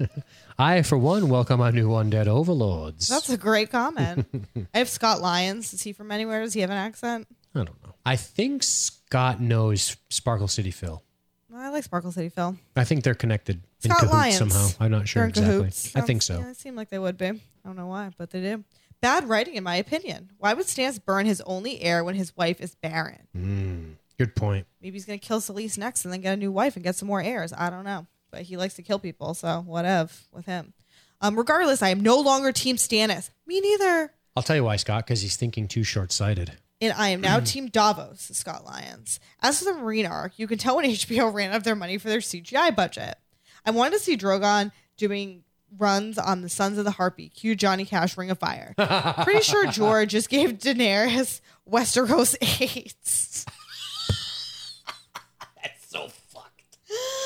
I, 0.58 0.82
for 0.82 0.98
one, 0.98 1.28
welcome 1.28 1.60
our 1.60 1.70
new 1.70 1.88
undead 1.90 2.26
overlords. 2.26 3.06
That's 3.06 3.30
a 3.30 3.36
great 3.36 3.70
comment. 3.70 4.26
I 4.74 4.78
have 4.78 4.88
Scott 4.88 5.20
Lyons. 5.20 5.72
Is 5.72 5.80
he 5.80 5.92
from 5.92 6.10
anywhere? 6.10 6.42
Does 6.42 6.52
he 6.52 6.62
have 6.62 6.70
an 6.70 6.76
accent? 6.78 7.28
I 7.54 7.60
don't 7.60 7.80
know. 7.84 7.94
I 8.04 8.16
think 8.16 8.64
Scott 8.64 9.40
knows 9.40 9.96
Sparkle 10.10 10.48
City 10.48 10.72
Phil. 10.72 11.00
I 11.54 11.68
like 11.68 11.84
Sparkle 11.84 12.10
City 12.10 12.28
Phil. 12.28 12.56
I 12.74 12.82
think 12.82 13.04
they're 13.04 13.14
connected 13.14 13.62
in 13.84 13.90
Scott 13.92 14.00
cahoots 14.00 14.12
Lyons. 14.12 14.36
somehow. 14.38 14.68
I'm 14.80 14.90
not 14.90 15.06
sure 15.06 15.24
exactly. 15.26 15.54
cahoots. 15.58 15.94
I 15.94 16.00
think 16.00 16.22
so. 16.22 16.40
Yeah, 16.40 16.50
it 16.50 16.56
seemed 16.56 16.76
like 16.76 16.88
they 16.88 16.98
would 16.98 17.16
be. 17.16 17.26
I 17.26 17.36
don't 17.64 17.76
know 17.76 17.86
why, 17.86 18.10
but 18.18 18.30
they 18.30 18.40
do. 18.40 18.64
Bad 19.00 19.28
writing, 19.28 19.54
in 19.54 19.62
my 19.62 19.76
opinion. 19.76 20.30
Why 20.38 20.54
would 20.54 20.66
Stans 20.66 20.98
burn 20.98 21.24
his 21.26 21.40
only 21.42 21.80
heir 21.82 22.02
when 22.02 22.16
his 22.16 22.36
wife 22.36 22.60
is 22.60 22.74
barren? 22.74 23.28
Mm, 23.36 23.94
good 24.18 24.34
point. 24.36 24.66
Maybe 24.80 24.94
he's 24.94 25.04
gonna 25.04 25.18
kill 25.18 25.40
Selyse 25.40 25.78
next 25.78 26.04
and 26.04 26.12
then 26.12 26.20
get 26.20 26.34
a 26.34 26.36
new 26.36 26.52
wife 26.52 26.76
and 26.76 26.84
get 26.84 26.96
some 26.96 27.08
more 27.08 27.20
heirs. 27.22 27.52
I 27.56 27.70
don't 27.70 27.84
know, 27.84 28.06
but 28.30 28.42
he 28.42 28.56
likes 28.56 28.74
to 28.74 28.82
kill 28.82 28.98
people, 28.98 29.34
so 29.34 29.62
whatever 29.66 30.12
with 30.32 30.46
him. 30.46 30.72
Um, 31.20 31.36
regardless, 31.36 31.82
I 31.82 31.88
am 31.88 32.00
no 32.00 32.20
longer 32.20 32.52
Team 32.52 32.76
Stannis. 32.76 33.30
Me 33.46 33.60
neither. 33.60 34.12
I'll 34.36 34.42
tell 34.42 34.56
you 34.56 34.64
why, 34.64 34.76
Scott, 34.76 35.06
because 35.06 35.22
he's 35.22 35.36
thinking 35.36 35.68
too 35.68 35.84
short 35.84 36.12
sighted. 36.12 36.52
And 36.80 36.92
I 36.92 37.10
am 37.10 37.20
now 37.20 37.40
Team 37.40 37.68
Davos, 37.68 38.30
Scott 38.34 38.64
Lyons. 38.64 39.20
As 39.40 39.58
for 39.58 39.64
the 39.64 39.70
Meereen 39.72 40.10
arc, 40.10 40.38
you 40.38 40.46
can 40.46 40.58
tell 40.58 40.76
when 40.76 40.84
HBO 40.90 41.32
ran 41.32 41.50
out 41.50 41.56
of 41.56 41.64
their 41.64 41.76
money 41.76 41.98
for 41.98 42.08
their 42.08 42.18
CGI 42.18 42.74
budget. 42.74 43.16
I 43.64 43.70
wanted 43.70 43.92
to 43.94 44.00
see 44.00 44.16
Drogon 44.16 44.72
doing 44.96 45.44
runs 45.78 46.18
on 46.18 46.42
the 46.42 46.48
Sons 46.48 46.78
of 46.78 46.84
the 46.84 46.90
Harpy, 46.92 47.28
cue 47.28 47.54
Johnny 47.54 47.84
Cash 47.84 48.16
Ring 48.18 48.30
of 48.30 48.38
Fire. 48.38 48.74
Pretty 49.24 49.40
sure 49.42 49.66
George 49.68 50.10
just 50.10 50.28
gave 50.28 50.58
Daenerys 50.58 51.40
Westeros 51.68 52.36
AIDS. 52.60 53.46
That's 55.62 55.88
so 55.88 56.08
fucked. 56.08 56.78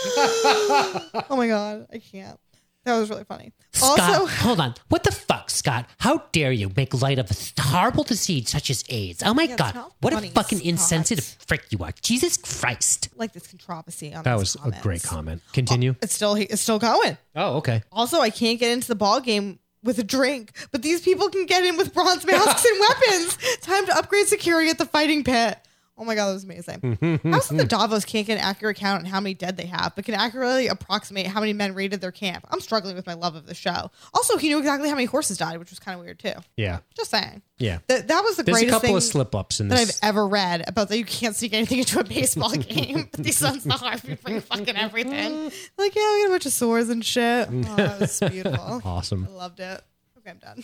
Oh 0.07 1.25
my 1.37 1.49
god, 1.49 1.87
I 1.93 1.99
can't. 1.99 2.39
That 2.85 2.97
was 2.99 3.11
really 3.11 3.25
funny. 3.25 3.53
Scott, 3.73 4.01
Also, 4.01 4.27
hold 4.27 4.61
on. 4.61 4.75
What 4.89 5.05
the 5.05 5.11
fuck, 5.13 5.51
Scott? 5.51 5.87
How 5.99 6.23
dare 6.33 6.53
you 6.53 6.71
make 6.75 6.95
light 7.03 7.19
of 7.19 7.31
a 7.31 7.61
horrible 7.61 8.03
disease 8.05 8.49
such 8.49 8.71
as 8.71 8.83
AIDS? 8.89 9.23
Oh 9.27 9.35
my 9.35 9.43
Yeah, 9.43 9.57
god, 9.57 9.85
what 10.01 10.15
funny, 10.15 10.29
a 10.29 10.31
fucking 10.31 10.59
Scott. 10.59 10.69
insensitive 10.69 11.37
prick 11.47 11.65
you 11.71 11.79
are. 11.85 11.93
Jesus 12.01 12.39
Christ. 12.39 13.11
like 13.17 13.33
this 13.33 13.47
controversy 13.47 14.15
on 14.15 14.23
That 14.25 14.39
these 14.39 14.57
was 14.57 14.73
a 14.75 14.81
great 14.81 15.03
comment. 15.03 15.43
Continue. 15.53 15.93
Oh, 15.97 15.99
it's 16.03 16.15
still 16.15 16.35
it's 16.35 16.63
still 16.63 16.79
going. 16.79 17.19
Oh, 17.37 17.57
okay. 17.59 17.83
Also, 17.93 18.21
I 18.21 18.31
can't 18.31 18.59
get 18.59 18.71
into 18.73 18.89
the 18.89 18.95
ball 18.95 19.21
game 19.21 19.59
with 19.85 19.99
a 19.99 20.05
drink, 20.05 20.53
but 20.73 20.81
these 20.83 21.03
people 21.03 21.29
can 21.29 21.45
get 21.47 21.65
in 21.65 21.77
with 21.77 21.93
bronze 21.93 22.25
masks 22.25 22.65
and 22.65 22.81
weapons. 22.81 23.37
Time 23.61 23.85
to 23.87 23.99
upgrade 23.99 24.29
security 24.29 24.71
at 24.71 24.79
the 24.79 24.87
fighting 24.87 25.25
pit. 25.25 25.59
Oh 25.99 26.05
my 26.05 26.15
god, 26.15 26.29
that 26.29 26.35
was 26.35 26.45
amazing. 26.45 27.21
How's 27.25 27.51
it 27.51 27.57
the 27.57 27.65
Davos 27.65 28.05
can't 28.05 28.27
get 28.27 28.39
an 28.39 28.45
accurate 28.45 28.77
count 28.77 29.01
on 29.01 29.11
how 29.11 29.21
many 29.21 29.35
dead 29.35 29.57
they 29.57 29.67
have, 29.67 29.95
but 29.97 30.05
can 30.05 30.15
accurately 30.15 30.69
approximate 30.69 31.27
how 31.27 31.41
many 31.41 31.53
men 31.53 31.75
raided 31.75 32.01
their 32.01 32.13
camp? 32.13 32.47
I'm 32.51 32.61
struggling 32.61 32.95
with 32.95 33.07
my 33.07 33.15
love 33.15 33.35
of 33.35 33.47
the 33.47 33.55
show. 33.55 33.91
Also, 34.15 34.37
he 34.37 34.49
knew 34.49 34.59
exactly 34.59 34.89
how 34.89 34.95
many 34.95 35.07
horses 35.07 35.39
died, 35.39 35.59
which 35.59 35.71
was 35.71 35.79
kind 35.79 35.99
of 35.99 36.05
weird 36.05 36.19
too. 36.21 36.35
Yeah. 36.57 36.79
Just 36.97 37.11
saying. 37.11 37.43
Yeah. 37.59 37.79
That 37.89 38.07
that 38.09 38.23
was 38.23 38.37
the 38.37 38.45
There's 38.45 38.59
a 38.59 38.61
greatest 38.61 38.75
couple 38.75 38.87
thing 38.89 38.97
of 38.97 39.03
slip 39.03 39.35
ups 39.35 39.59
in 39.61 39.69
that 39.69 39.81
I've 39.81 39.99
ever 40.03 40.27
read 40.29 40.65
about 40.69 40.89
that 40.91 40.99
you 40.99 41.05
can't 41.05 41.35
sneak 41.35 41.53
anything 41.53 41.81
into 41.81 41.99
a 41.99 42.05
baseball 42.05 42.51
game. 42.55 43.09
but 43.11 43.21
these 43.25 43.37
sons 43.37 43.67
of 43.67 43.73
Harpy 43.73 44.15
bring 44.15 44.41
fucking 44.41 44.77
everything. 44.77 45.51
Like, 45.77 45.95
yeah, 45.97 46.15
we 46.15 46.23
got 46.23 46.27
a 46.27 46.31
bunch 46.31 46.47
of 46.47 46.53
swords 46.53 46.89
and 46.91 47.05
shit. 47.05 47.49
Oh, 47.69 47.77
that 47.77 48.01
was 48.01 48.21
beautiful. 48.31 48.81
Awesome. 48.85 49.27
I 49.31 49.35
loved 49.35 49.61
it. 49.61 49.83
Okay, 50.19 50.31
I'm 50.31 50.39
done. 50.39 50.63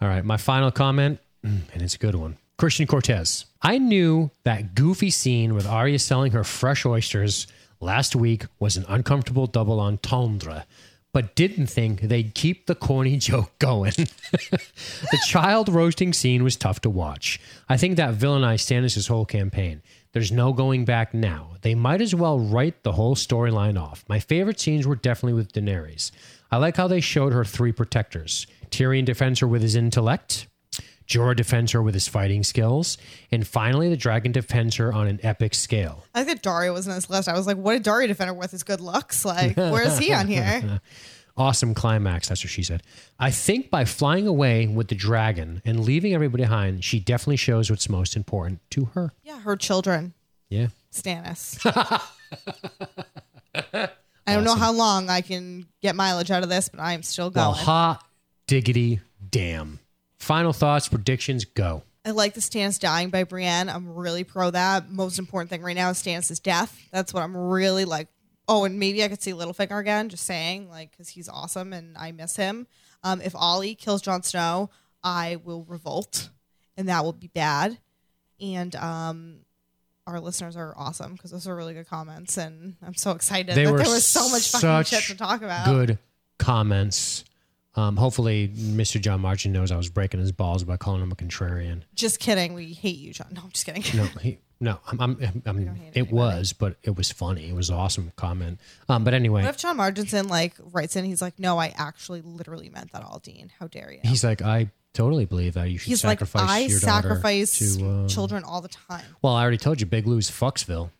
All 0.00 0.08
right, 0.08 0.24
my 0.24 0.36
final 0.36 0.70
comment, 0.70 1.18
mm, 1.44 1.60
and 1.72 1.82
it's 1.82 1.94
a 1.94 1.98
good 1.98 2.14
one. 2.14 2.36
Christian 2.56 2.86
Cortez. 2.86 3.46
I 3.62 3.78
knew 3.78 4.30
that 4.44 4.74
goofy 4.74 5.10
scene 5.10 5.54
with 5.54 5.66
Arya 5.66 5.98
selling 5.98 6.32
her 6.32 6.44
fresh 6.44 6.86
oysters 6.86 7.46
last 7.80 8.14
week 8.14 8.46
was 8.58 8.76
an 8.76 8.84
uncomfortable 8.88 9.46
double 9.46 9.80
entendre, 9.80 10.64
but 11.12 11.34
didn't 11.34 11.66
think 11.66 12.02
they'd 12.02 12.34
keep 12.34 12.66
the 12.66 12.74
corny 12.74 13.16
joke 13.18 13.58
going. 13.58 13.92
the 14.32 15.18
child 15.26 15.68
roasting 15.68 16.12
scene 16.12 16.44
was 16.44 16.56
tough 16.56 16.80
to 16.82 16.90
watch. 16.90 17.40
I 17.68 17.76
think 17.76 17.96
that 17.96 18.14
villainized 18.14 18.64
Stannis' 18.64 19.08
whole 19.08 19.26
campaign. 19.26 19.82
There's 20.12 20.30
no 20.30 20.52
going 20.52 20.84
back 20.84 21.12
now. 21.12 21.56
They 21.62 21.74
might 21.74 22.00
as 22.00 22.14
well 22.14 22.38
write 22.38 22.84
the 22.84 22.92
whole 22.92 23.16
storyline 23.16 23.80
off. 23.80 24.04
My 24.08 24.20
favorite 24.20 24.60
scenes 24.60 24.86
were 24.86 24.94
definitely 24.94 25.34
with 25.34 25.52
Daenerys. 25.52 26.12
I 26.52 26.58
like 26.58 26.76
how 26.76 26.86
they 26.86 27.00
showed 27.00 27.32
her 27.32 27.44
three 27.44 27.72
protectors. 27.72 28.46
Tyrion 28.70 29.04
defends 29.04 29.40
her 29.40 29.48
with 29.48 29.62
his 29.62 29.74
intellect. 29.74 30.46
Jorah 31.06 31.36
defends 31.36 31.72
her 31.72 31.82
with 31.82 31.94
his 31.94 32.08
fighting 32.08 32.42
skills. 32.42 32.96
And 33.30 33.46
finally, 33.46 33.88
the 33.88 33.96
dragon 33.96 34.32
defends 34.32 34.76
her 34.76 34.92
on 34.92 35.06
an 35.06 35.20
epic 35.22 35.54
scale. 35.54 36.04
I 36.14 36.24
think 36.24 36.42
Daario 36.42 36.72
was 36.72 36.88
on 36.88 36.94
this 36.94 37.10
list. 37.10 37.28
I 37.28 37.34
was 37.36 37.46
like, 37.46 37.56
what 37.56 37.72
did 37.74 37.84
Daario 37.84 38.06
defend 38.08 38.28
her 38.28 38.34
with 38.34 38.50
his 38.50 38.62
good 38.62 38.80
looks? 38.80 39.24
Like, 39.24 39.56
where 39.56 39.82
is 39.82 39.98
he 39.98 40.12
on 40.12 40.28
here? 40.28 40.80
Awesome 41.36 41.74
climax, 41.74 42.28
that's 42.28 42.44
what 42.44 42.50
she 42.50 42.62
said. 42.62 42.84
I 43.18 43.32
think 43.32 43.68
by 43.68 43.84
flying 43.86 44.28
away 44.28 44.68
with 44.68 44.86
the 44.86 44.94
dragon 44.94 45.62
and 45.64 45.80
leaving 45.80 46.14
everybody 46.14 46.44
behind, 46.44 46.84
she 46.84 47.00
definitely 47.00 47.38
shows 47.38 47.70
what's 47.70 47.88
most 47.88 48.14
important 48.14 48.60
to 48.70 48.84
her. 48.94 49.12
Yeah, 49.24 49.40
her 49.40 49.56
children. 49.56 50.14
Yeah. 50.48 50.68
Stannis. 50.92 51.58
I 53.54 53.88
don't 54.26 54.44
know 54.44 54.54
how 54.54 54.72
long 54.72 55.10
I 55.10 55.22
can 55.22 55.66
get 55.82 55.96
mileage 55.96 56.30
out 56.30 56.44
of 56.44 56.48
this, 56.48 56.68
but 56.68 56.80
I'm 56.80 57.02
still 57.02 57.30
going. 57.30 57.44
Well, 57.46 57.52
hot 57.52 58.04
diggity 58.46 59.00
damn. 59.30 59.80
Final 60.24 60.54
thoughts, 60.54 60.88
predictions, 60.88 61.44
go. 61.44 61.82
I 62.02 62.12
like 62.12 62.32
the 62.32 62.40
Stannis 62.40 62.80
dying 62.80 63.10
by 63.10 63.24
Brienne. 63.24 63.68
I'm 63.68 63.94
really 63.94 64.24
pro 64.24 64.50
that. 64.50 64.90
Most 64.90 65.18
important 65.18 65.50
thing 65.50 65.60
right 65.60 65.76
now 65.76 65.90
is 65.90 65.98
Stannis' 65.98 66.42
death. 66.42 66.88
That's 66.90 67.12
what 67.12 67.22
I'm 67.22 67.36
really 67.36 67.84
like. 67.84 68.08
Oh, 68.48 68.64
and 68.64 68.78
maybe 68.78 69.04
I 69.04 69.08
could 69.08 69.22
see 69.22 69.32
Littlefinger 69.32 69.78
again. 69.78 70.08
Just 70.08 70.24
saying, 70.24 70.70
like, 70.70 70.92
because 70.92 71.10
he's 71.10 71.28
awesome 71.28 71.74
and 71.74 71.94
I 71.98 72.10
miss 72.12 72.36
him. 72.36 72.66
Um, 73.02 73.20
if 73.20 73.34
Olly 73.36 73.74
kills 73.74 74.00
Jon 74.00 74.22
Snow, 74.22 74.70
I 75.02 75.36
will 75.44 75.64
revolt, 75.64 76.30
and 76.78 76.88
that 76.88 77.04
will 77.04 77.12
be 77.12 77.28
bad. 77.28 77.76
And 78.40 78.74
um, 78.76 79.40
our 80.06 80.20
listeners 80.20 80.56
are 80.56 80.72
awesome 80.74 81.12
because 81.12 81.32
those 81.32 81.46
are 81.46 81.54
really 81.54 81.74
good 81.74 81.86
comments, 81.86 82.38
and 82.38 82.76
I'm 82.82 82.94
so 82.94 83.10
excited 83.10 83.54
They 83.54 83.66
that 83.66 83.76
there 83.76 83.90
was 83.90 84.06
so 84.06 84.30
much 84.30 84.50
fucking 84.50 84.84
shit 84.84 85.04
to 85.04 85.16
talk 85.16 85.42
about. 85.42 85.66
Good 85.66 85.98
comments. 86.38 87.24
Um, 87.76 87.96
hopefully, 87.96 88.52
Mr. 88.56 89.00
John 89.00 89.20
Margin 89.20 89.52
knows 89.52 89.72
I 89.72 89.76
was 89.76 89.88
breaking 89.88 90.20
his 90.20 90.30
balls 90.32 90.62
by 90.64 90.76
calling 90.76 91.02
him 91.02 91.10
a 91.10 91.16
contrarian. 91.16 91.82
Just 91.94 92.20
kidding. 92.20 92.54
We 92.54 92.72
hate 92.72 92.98
you, 92.98 93.12
John. 93.12 93.28
No, 93.32 93.40
I'm 93.44 93.50
just 93.50 93.66
kidding. 93.66 93.82
No, 93.96 94.04
he, 94.20 94.38
no, 94.60 94.78
I'm, 94.86 95.00
I'm, 95.00 95.42
I'm 95.44 95.76
it 95.92 96.10
was, 96.12 96.52
but 96.52 96.76
it 96.84 96.96
was 96.96 97.10
funny. 97.10 97.48
It 97.48 97.54
was 97.54 97.70
an 97.70 97.76
awesome 97.76 98.12
comment. 98.16 98.60
Um, 98.88 99.02
but 99.04 99.12
anyway, 99.12 99.42
What 99.42 99.50
if 99.50 99.56
John 99.56 99.76
Marginson 99.76 100.28
like 100.28 100.54
writes 100.72 100.94
in? 100.96 101.04
He's 101.04 101.20
like, 101.20 101.38
"No, 101.38 101.58
I 101.58 101.74
actually 101.76 102.22
literally 102.22 102.68
meant 102.70 102.92
that 102.92 103.02
all, 103.02 103.18
Dean. 103.18 103.50
How 103.58 103.66
dare 103.66 103.92
you?" 103.92 104.00
he's 104.04 104.22
like, 104.22 104.40
I 104.40 104.70
totally 104.92 105.24
believe 105.24 105.54
that 105.54 105.68
you 105.70 105.78
should 105.78 105.88
He's 105.88 106.04
like, 106.04 106.20
sacrifice 106.20 106.48
"I 106.48 106.58
your 106.60 106.78
daughter 106.80 107.08
sacrifice 107.08 107.58
to. 107.58 107.88
Uh, 108.04 108.08
children 108.08 108.44
all 108.44 108.60
the 108.60 108.68
time." 108.68 109.04
well, 109.20 109.34
I 109.34 109.42
already 109.42 109.58
told 109.58 109.80
you, 109.80 109.86
Big 109.86 110.06
Lou's 110.06 110.30
Fucksville. 110.30 110.90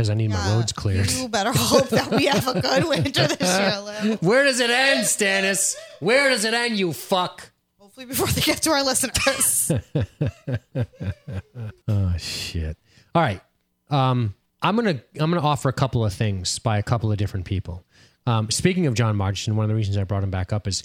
Because 0.00 0.08
I 0.08 0.14
need 0.14 0.30
my 0.30 0.54
roads 0.54 0.72
cleared. 0.72 1.10
You 1.10 1.28
better 1.28 1.52
hope 1.54 1.90
that 1.90 2.10
we 2.10 2.24
have 2.24 2.48
a 2.48 2.58
good 2.58 2.84
winter 2.88 3.26
this 3.26 3.58
year, 3.58 3.80
Lou. 3.80 4.14
Where 4.26 4.44
does 4.44 4.58
it 4.58 4.70
end, 4.70 5.04
Stannis? 5.04 5.76
Where 6.00 6.30
does 6.30 6.46
it 6.46 6.54
end, 6.54 6.78
you 6.78 6.94
fuck? 6.94 7.50
Hopefully 7.78 8.06
before 8.06 8.28
they 8.28 8.40
get 8.40 8.62
to 8.62 8.70
our 8.70 8.82
listeners. 8.82 9.70
Oh 11.88 12.14
shit. 12.18 12.76
All 13.14 13.20
right. 13.22 13.40
Um, 13.90 14.34
I'm 14.62 14.76
gonna 14.76 15.02
I'm 15.18 15.30
gonna 15.30 15.40
offer 15.40 15.68
a 15.68 15.72
couple 15.72 16.04
of 16.04 16.12
things 16.12 16.58
by 16.60 16.78
a 16.78 16.82
couple 16.82 17.10
of 17.10 17.18
different 17.18 17.44
people. 17.46 17.84
Um, 18.26 18.50
speaking 18.50 18.86
of 18.86 18.94
John 18.94 19.16
Marston, 19.16 19.56
one 19.56 19.64
of 19.64 19.68
the 19.68 19.74
reasons 19.74 19.96
I 19.96 20.04
brought 20.04 20.22
him 20.22 20.30
back 20.30 20.52
up 20.52 20.68
is 20.68 20.82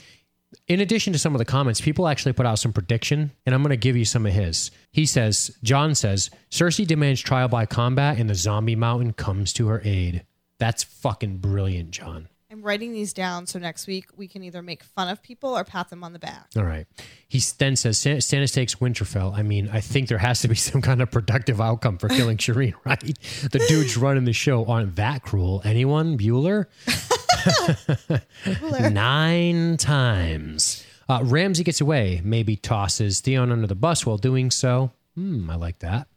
in 0.68 0.80
addition 0.80 1.14
to 1.14 1.19
some 1.19 1.34
of 1.36 1.40
the 1.40 1.45
comments, 1.45 1.82
people 1.82 2.07
actually 2.07 2.34
put 2.34 2.45
out 2.45 2.60
some 2.60 2.73
prediction, 2.73 3.32
and 3.45 3.53
I'm 3.56 3.61
going 3.61 3.69
to 3.72 3.77
give 3.77 3.95
you 3.95 4.06
some 4.06 4.26
of 4.26 4.34
his. 4.34 4.72
He 4.91 5.06
says, 5.06 5.56
John 5.64 5.95
says, 5.95 6.30
Cersei 6.52 6.86
demands 6.88 7.22
trial 7.22 7.48
by 7.48 7.65
combat, 7.65 8.18
and 8.19 8.30
the 8.30 8.36
zombie 8.36 8.76
mountain 8.76 9.14
comes 9.14 9.53
to 9.53 9.68
her 9.68 9.82
aid. 9.84 10.26
That's 10.60 10.84
fucking 10.84 11.38
brilliant, 11.38 11.91
John. 11.91 12.30
I'm 12.52 12.61
writing 12.61 12.94
these 12.94 13.11
down 13.11 13.48
so 13.48 13.60
next 13.60 13.86
week 13.86 14.06
we 14.15 14.30
can 14.30 14.41
either 14.41 14.61
make 14.61 14.82
fun 14.82 15.10
of 15.10 15.22
people 15.22 15.57
or 15.57 15.65
pat 15.65 15.90
them 15.90 16.06
on 16.06 16.14
the 16.14 16.19
back. 16.19 16.45
All 16.56 16.64
right. 16.64 16.88
He 17.27 17.41
then 17.57 17.76
says, 17.76 17.98
"Stan- 17.98 18.18
Stannis 18.19 18.53
takes 18.53 18.76
Winterfell. 18.76 19.38
I 19.38 19.41
mean, 19.41 19.68
I 19.73 19.82
think 19.82 20.07
there 20.07 20.19
has 20.19 20.40
to 20.41 20.48
be 20.48 20.56
some 20.69 20.82
kind 20.82 21.02
of 21.02 21.11
productive 21.11 21.60
outcome 21.60 21.98
for 21.98 22.07
killing 22.07 22.38
Shireen, 22.45 22.73
right? 22.86 22.99
The 22.99 23.65
dudes 23.68 23.98
running 23.98 24.23
the 24.23 24.32
show 24.32 24.64
aren't 24.65 24.95
that 24.95 25.22
cruel. 25.23 25.61
Anyone? 25.65 26.18
Bueller? 26.18 26.68
Nine 28.91 29.77
times. 29.77 30.85
Uh, 31.07 31.22
Ramsay 31.23 31.63
gets 31.63 31.81
away, 31.81 32.22
maybe 32.23 32.55
tosses 32.55 33.19
Theon 33.19 33.51
under 33.51 33.67
the 33.67 33.76
bus 33.76 34.05
while 34.05 34.17
doing 34.17 34.49
so. 34.51 34.91
Hmm, 35.15 35.49
I 35.49 35.55
like 35.55 35.80
that. 35.80 36.07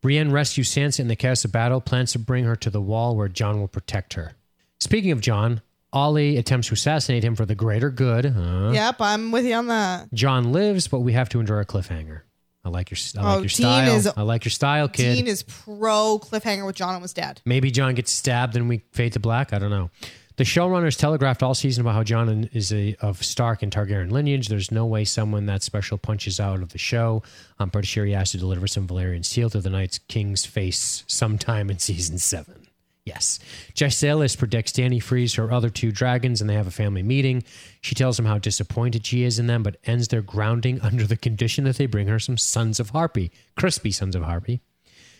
Brienne 0.00 0.32
rescues 0.32 0.70
Sansa 0.72 1.00
in 1.00 1.08
the 1.08 1.16
chaos 1.16 1.44
of 1.44 1.52
battle, 1.52 1.80
plans 1.80 2.12
to 2.12 2.18
bring 2.18 2.44
her 2.44 2.56
to 2.56 2.70
the 2.70 2.80
wall 2.80 3.16
where 3.16 3.28
Jon 3.28 3.58
will 3.60 3.68
protect 3.68 4.14
her. 4.14 4.32
Speaking 4.80 5.10
of 5.10 5.20
Jon, 5.20 5.60
Olly 5.92 6.36
attempts 6.36 6.68
to 6.68 6.74
assassinate 6.74 7.24
him 7.24 7.34
for 7.34 7.44
the 7.46 7.54
greater 7.54 7.90
good. 7.90 8.26
Huh? 8.26 8.70
Yep, 8.72 8.96
I'm 9.00 9.32
with 9.32 9.44
you 9.46 9.54
on 9.54 9.66
that. 9.68 10.12
Jon 10.12 10.52
lives, 10.52 10.86
but 10.86 11.00
we 11.00 11.12
have 11.14 11.28
to 11.30 11.40
endure 11.40 11.60
a 11.60 11.64
cliffhanger. 11.66 12.20
I 12.64 12.68
like 12.70 12.90
your, 12.90 12.98
I 13.16 13.22
like 13.22 13.26
Oh, 13.26 13.38
your 13.38 13.48
Dean 13.48 13.50
style. 13.50 13.96
is- 13.96 14.06
I 14.16 14.22
like 14.22 14.44
your 14.44 14.50
style, 14.50 14.88
kid. 14.88 15.14
Dean 15.16 15.26
is 15.26 15.42
pro 15.42 16.18
cliffhanger 16.22 16.64
with 16.66 16.76
Jon 16.76 16.94
almost 16.94 17.16
dead. 17.16 17.40
Maybe 17.44 17.70
Jon 17.70 17.94
gets 17.94 18.12
stabbed 18.12 18.56
and 18.56 18.68
we 18.68 18.82
fade 18.92 19.14
to 19.14 19.20
black. 19.20 19.52
I 19.52 19.58
don't 19.58 19.70
know. 19.70 19.90
The 20.38 20.44
showrunners 20.44 20.96
telegraphed 20.96 21.42
all 21.42 21.52
season 21.52 21.80
about 21.80 21.94
how 21.94 22.04
Jon 22.04 22.48
is 22.52 22.72
a, 22.72 22.94
of 23.00 23.24
Stark 23.24 23.64
and 23.64 23.72
Targaryen 23.72 24.12
lineage. 24.12 24.46
There's 24.46 24.70
no 24.70 24.86
way 24.86 25.04
someone 25.04 25.46
that 25.46 25.64
special 25.64 25.98
punches 25.98 26.38
out 26.38 26.62
of 26.62 26.68
the 26.68 26.78
show. 26.78 27.24
I'm 27.58 27.70
pretty 27.70 27.88
sure 27.88 28.06
he 28.06 28.12
has 28.12 28.30
to 28.30 28.38
deliver 28.38 28.68
some 28.68 28.86
Valyrian 28.86 29.24
steel 29.24 29.50
to 29.50 29.60
the 29.60 29.68
Night's 29.68 29.98
King's 29.98 30.46
face 30.46 31.02
sometime 31.08 31.70
in 31.70 31.78
season 31.80 32.18
seven. 32.18 32.68
Yes. 33.04 33.40
Jess 33.74 33.96
Salis 33.96 34.36
predicts 34.36 34.70
Dany 34.70 35.02
frees 35.02 35.34
her 35.34 35.50
other 35.50 35.70
two 35.70 35.90
dragons 35.90 36.40
and 36.40 36.48
they 36.48 36.54
have 36.54 36.68
a 36.68 36.70
family 36.70 37.02
meeting. 37.02 37.42
She 37.80 37.96
tells 37.96 38.16
him 38.16 38.26
how 38.26 38.38
disappointed 38.38 39.04
she 39.04 39.24
is 39.24 39.40
in 39.40 39.48
them, 39.48 39.64
but 39.64 39.78
ends 39.86 40.06
their 40.06 40.22
grounding 40.22 40.80
under 40.82 41.04
the 41.04 41.16
condition 41.16 41.64
that 41.64 41.78
they 41.78 41.86
bring 41.86 42.06
her 42.06 42.20
some 42.20 42.38
Sons 42.38 42.78
of 42.78 42.90
Harpy, 42.90 43.32
crispy 43.56 43.90
Sons 43.90 44.14
of 44.14 44.22
Harpy. 44.22 44.60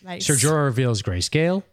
Nice. 0.05 0.27
Sir 0.27 0.35
Jorah 0.35 0.66
reveals 0.66 1.03
Grayscale. 1.03 1.65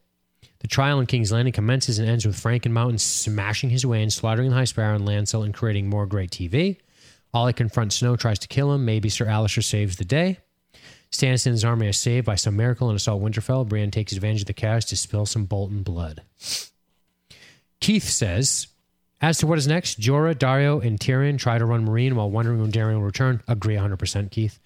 The 0.60 0.68
trial 0.68 1.00
in 1.00 1.06
King's 1.06 1.32
Landing 1.32 1.54
commences 1.54 2.00
and 2.00 2.10
ends 2.10 2.26
with 2.26 2.42
Franken 2.42 2.72
Mountain 2.72 2.98
smashing 2.98 3.70
his 3.70 3.86
way 3.86 4.02
in, 4.02 4.10
slaughtering 4.10 4.50
the 4.50 4.56
High 4.56 4.66
Sparrow 4.66 4.96
and 4.96 5.08
Lancel, 5.08 5.44
and 5.44 5.54
creating 5.54 5.90
more 5.90 6.06
great 6.06 6.32
TV. 6.32 6.78
Olly 7.34 7.54
confronts 7.54 7.98
Snow, 7.98 8.16
tries 8.16 8.40
to 8.40 8.48
kill 8.48 8.74
him. 8.74 8.86
Maybe 8.86 9.10
Sir 9.10 9.26
Alliser 9.26 9.64
saves 9.64 9.98
the 9.98 10.06
day. 10.06 10.40
Stannis 11.12 11.46
and 11.46 11.54
his 11.54 11.66
army 11.66 11.88
are 11.88 11.94
saved 11.94 12.26
by 12.26 12.36
some 12.36 12.56
miracle 12.56 12.90
and 12.90 12.96
assault 12.96 13.22
Winterfell. 13.22 13.68
Brienne 13.68 13.92
takes 13.92 14.14
advantage 14.14 14.42
of 14.42 14.48
the 14.48 14.54
chaos 14.54 14.86
to 14.86 14.98
spill 14.98 15.26
some 15.26 15.46
Bolton 15.46 15.84
blood. 15.84 16.22
Keith 17.80 18.04
says, 18.04 18.68
as 19.22 19.38
to 19.40 19.48
what 19.48 19.58
is 19.58 19.68
next, 19.68 20.00
Jorah, 20.00 20.36
Daario, 20.36 20.86
and 20.86 21.00
Tyrion 21.00 21.38
try 21.38 21.58
to 21.58 21.66
run 21.66 21.88
Meereen 21.88 22.14
while 22.14 22.30
wondering 22.30 22.62
when 22.62 22.72
Daario 22.72 22.96
will 22.96 23.02
return. 23.02 23.42
Agree 23.48 23.76
100%, 23.76 24.30
Keith. 24.30 24.60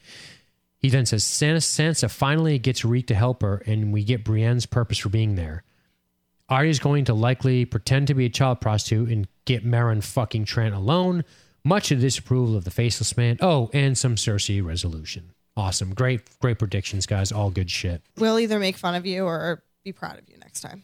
He 0.80 0.90
then 0.90 1.06
says, 1.06 1.24
Sansa, 1.24 1.58
Sansa 1.58 2.10
finally 2.10 2.58
gets 2.58 2.86
Reek 2.86 3.08
to 3.08 3.16
help 3.16 3.42
her, 3.42 3.58
and 3.66 3.94
we 3.94 4.04
get 4.04 4.24
Brienne's 4.24 4.66
purpose 4.66 4.98
for 4.98 5.10
being 5.10 5.36
there. 5.36 5.64
Arya's 6.50 6.80
going 6.80 7.06
to 7.06 7.14
likely 7.14 7.66
pretend 7.66 8.08
to 8.08 8.14
be 8.14 8.26
a 8.26 8.30
child 8.30 8.60
prostitute 8.60 9.10
and 9.10 9.28
get 9.46 9.66
Meryn 9.66 10.04
fucking 10.04 10.46
Trant 10.46 10.76
alone, 10.76 11.24
much 11.64 11.90
to 11.90 11.96
the 11.96 12.02
disapproval 12.02 12.56
of 12.56 12.64
the 12.64 12.72
faceless 12.72 13.16
man. 13.16 13.38
Oh, 13.42 13.70
and 13.74 13.98
some 13.98 14.16
Cersei 14.16 14.66
resolution. 14.66 15.32
Awesome. 15.56 15.94
Great, 15.94 16.22
great 16.40 16.58
predictions, 16.58 17.06
guys. 17.06 17.32
All 17.32 17.52
good 17.52 17.70
shit. 17.70 18.02
We'll 18.18 18.40
either 18.40 18.60
make 18.60 18.78
fun 18.78 18.96
of 18.96 19.06
you 19.06 19.26
or 19.26 19.62
be 19.84 19.92
proud 19.92 20.18
of 20.18 20.30
you 20.30 20.38
next 20.38 20.62
time. 20.62 20.84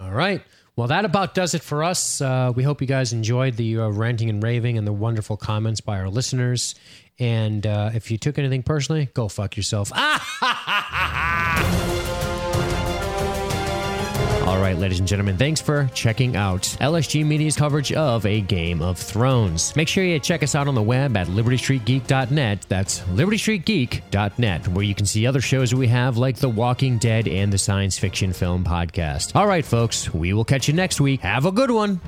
All 0.00 0.12
right. 0.12 0.42
Well, 0.76 0.88
that 0.88 1.04
about 1.06 1.34
does 1.34 1.54
it 1.54 1.62
for 1.62 1.82
us. 1.82 2.20
Uh, 2.20 2.52
we 2.54 2.62
hope 2.62 2.80
you 2.82 2.86
guys 2.86 3.12
enjoyed 3.14 3.56
the 3.56 3.78
uh, 3.80 3.88
ranting 3.88 4.28
and 4.28 4.42
raving 4.42 4.76
and 4.76 4.86
the 4.86 4.92
wonderful 4.92 5.36
comments 5.36 5.80
by 5.80 5.98
our 5.98 6.10
listeners. 6.10 6.74
And 7.18 7.66
uh, 7.66 7.90
if 7.94 8.10
you 8.10 8.18
took 8.18 8.38
anything 8.38 8.62
personally, 8.62 9.08
go 9.14 9.28
fuck 9.28 9.56
yourself. 9.56 9.90
All 14.56 14.62
right, 14.62 14.78
ladies 14.78 15.00
and 15.00 15.06
gentlemen, 15.06 15.36
thanks 15.36 15.60
for 15.60 15.90
checking 15.92 16.34
out 16.34 16.62
LSG 16.62 17.26
Media's 17.26 17.56
coverage 17.56 17.92
of 17.92 18.24
A 18.24 18.40
Game 18.40 18.80
of 18.80 18.96
Thrones. 18.98 19.76
Make 19.76 19.86
sure 19.86 20.02
you 20.02 20.18
check 20.18 20.42
us 20.42 20.54
out 20.54 20.66
on 20.66 20.74
the 20.74 20.82
web 20.82 21.14
at 21.14 21.26
libertystreetgeek.net. 21.26 22.64
That's 22.66 23.00
libertystreetgeek.net, 23.00 24.68
where 24.68 24.82
you 24.82 24.94
can 24.94 25.04
see 25.04 25.26
other 25.26 25.42
shows 25.42 25.74
we 25.74 25.88
have 25.88 26.16
like 26.16 26.36
The 26.36 26.48
Walking 26.48 26.96
Dead 26.96 27.28
and 27.28 27.52
the 27.52 27.58
Science 27.58 27.98
Fiction 27.98 28.32
Film 28.32 28.64
Podcast. 28.64 29.36
All 29.36 29.46
right, 29.46 29.64
folks, 29.64 30.14
we 30.14 30.32
will 30.32 30.46
catch 30.46 30.68
you 30.68 30.74
next 30.74 31.02
week. 31.02 31.20
Have 31.20 31.44
a 31.44 31.52
good 31.52 31.70
one. 31.70 32.00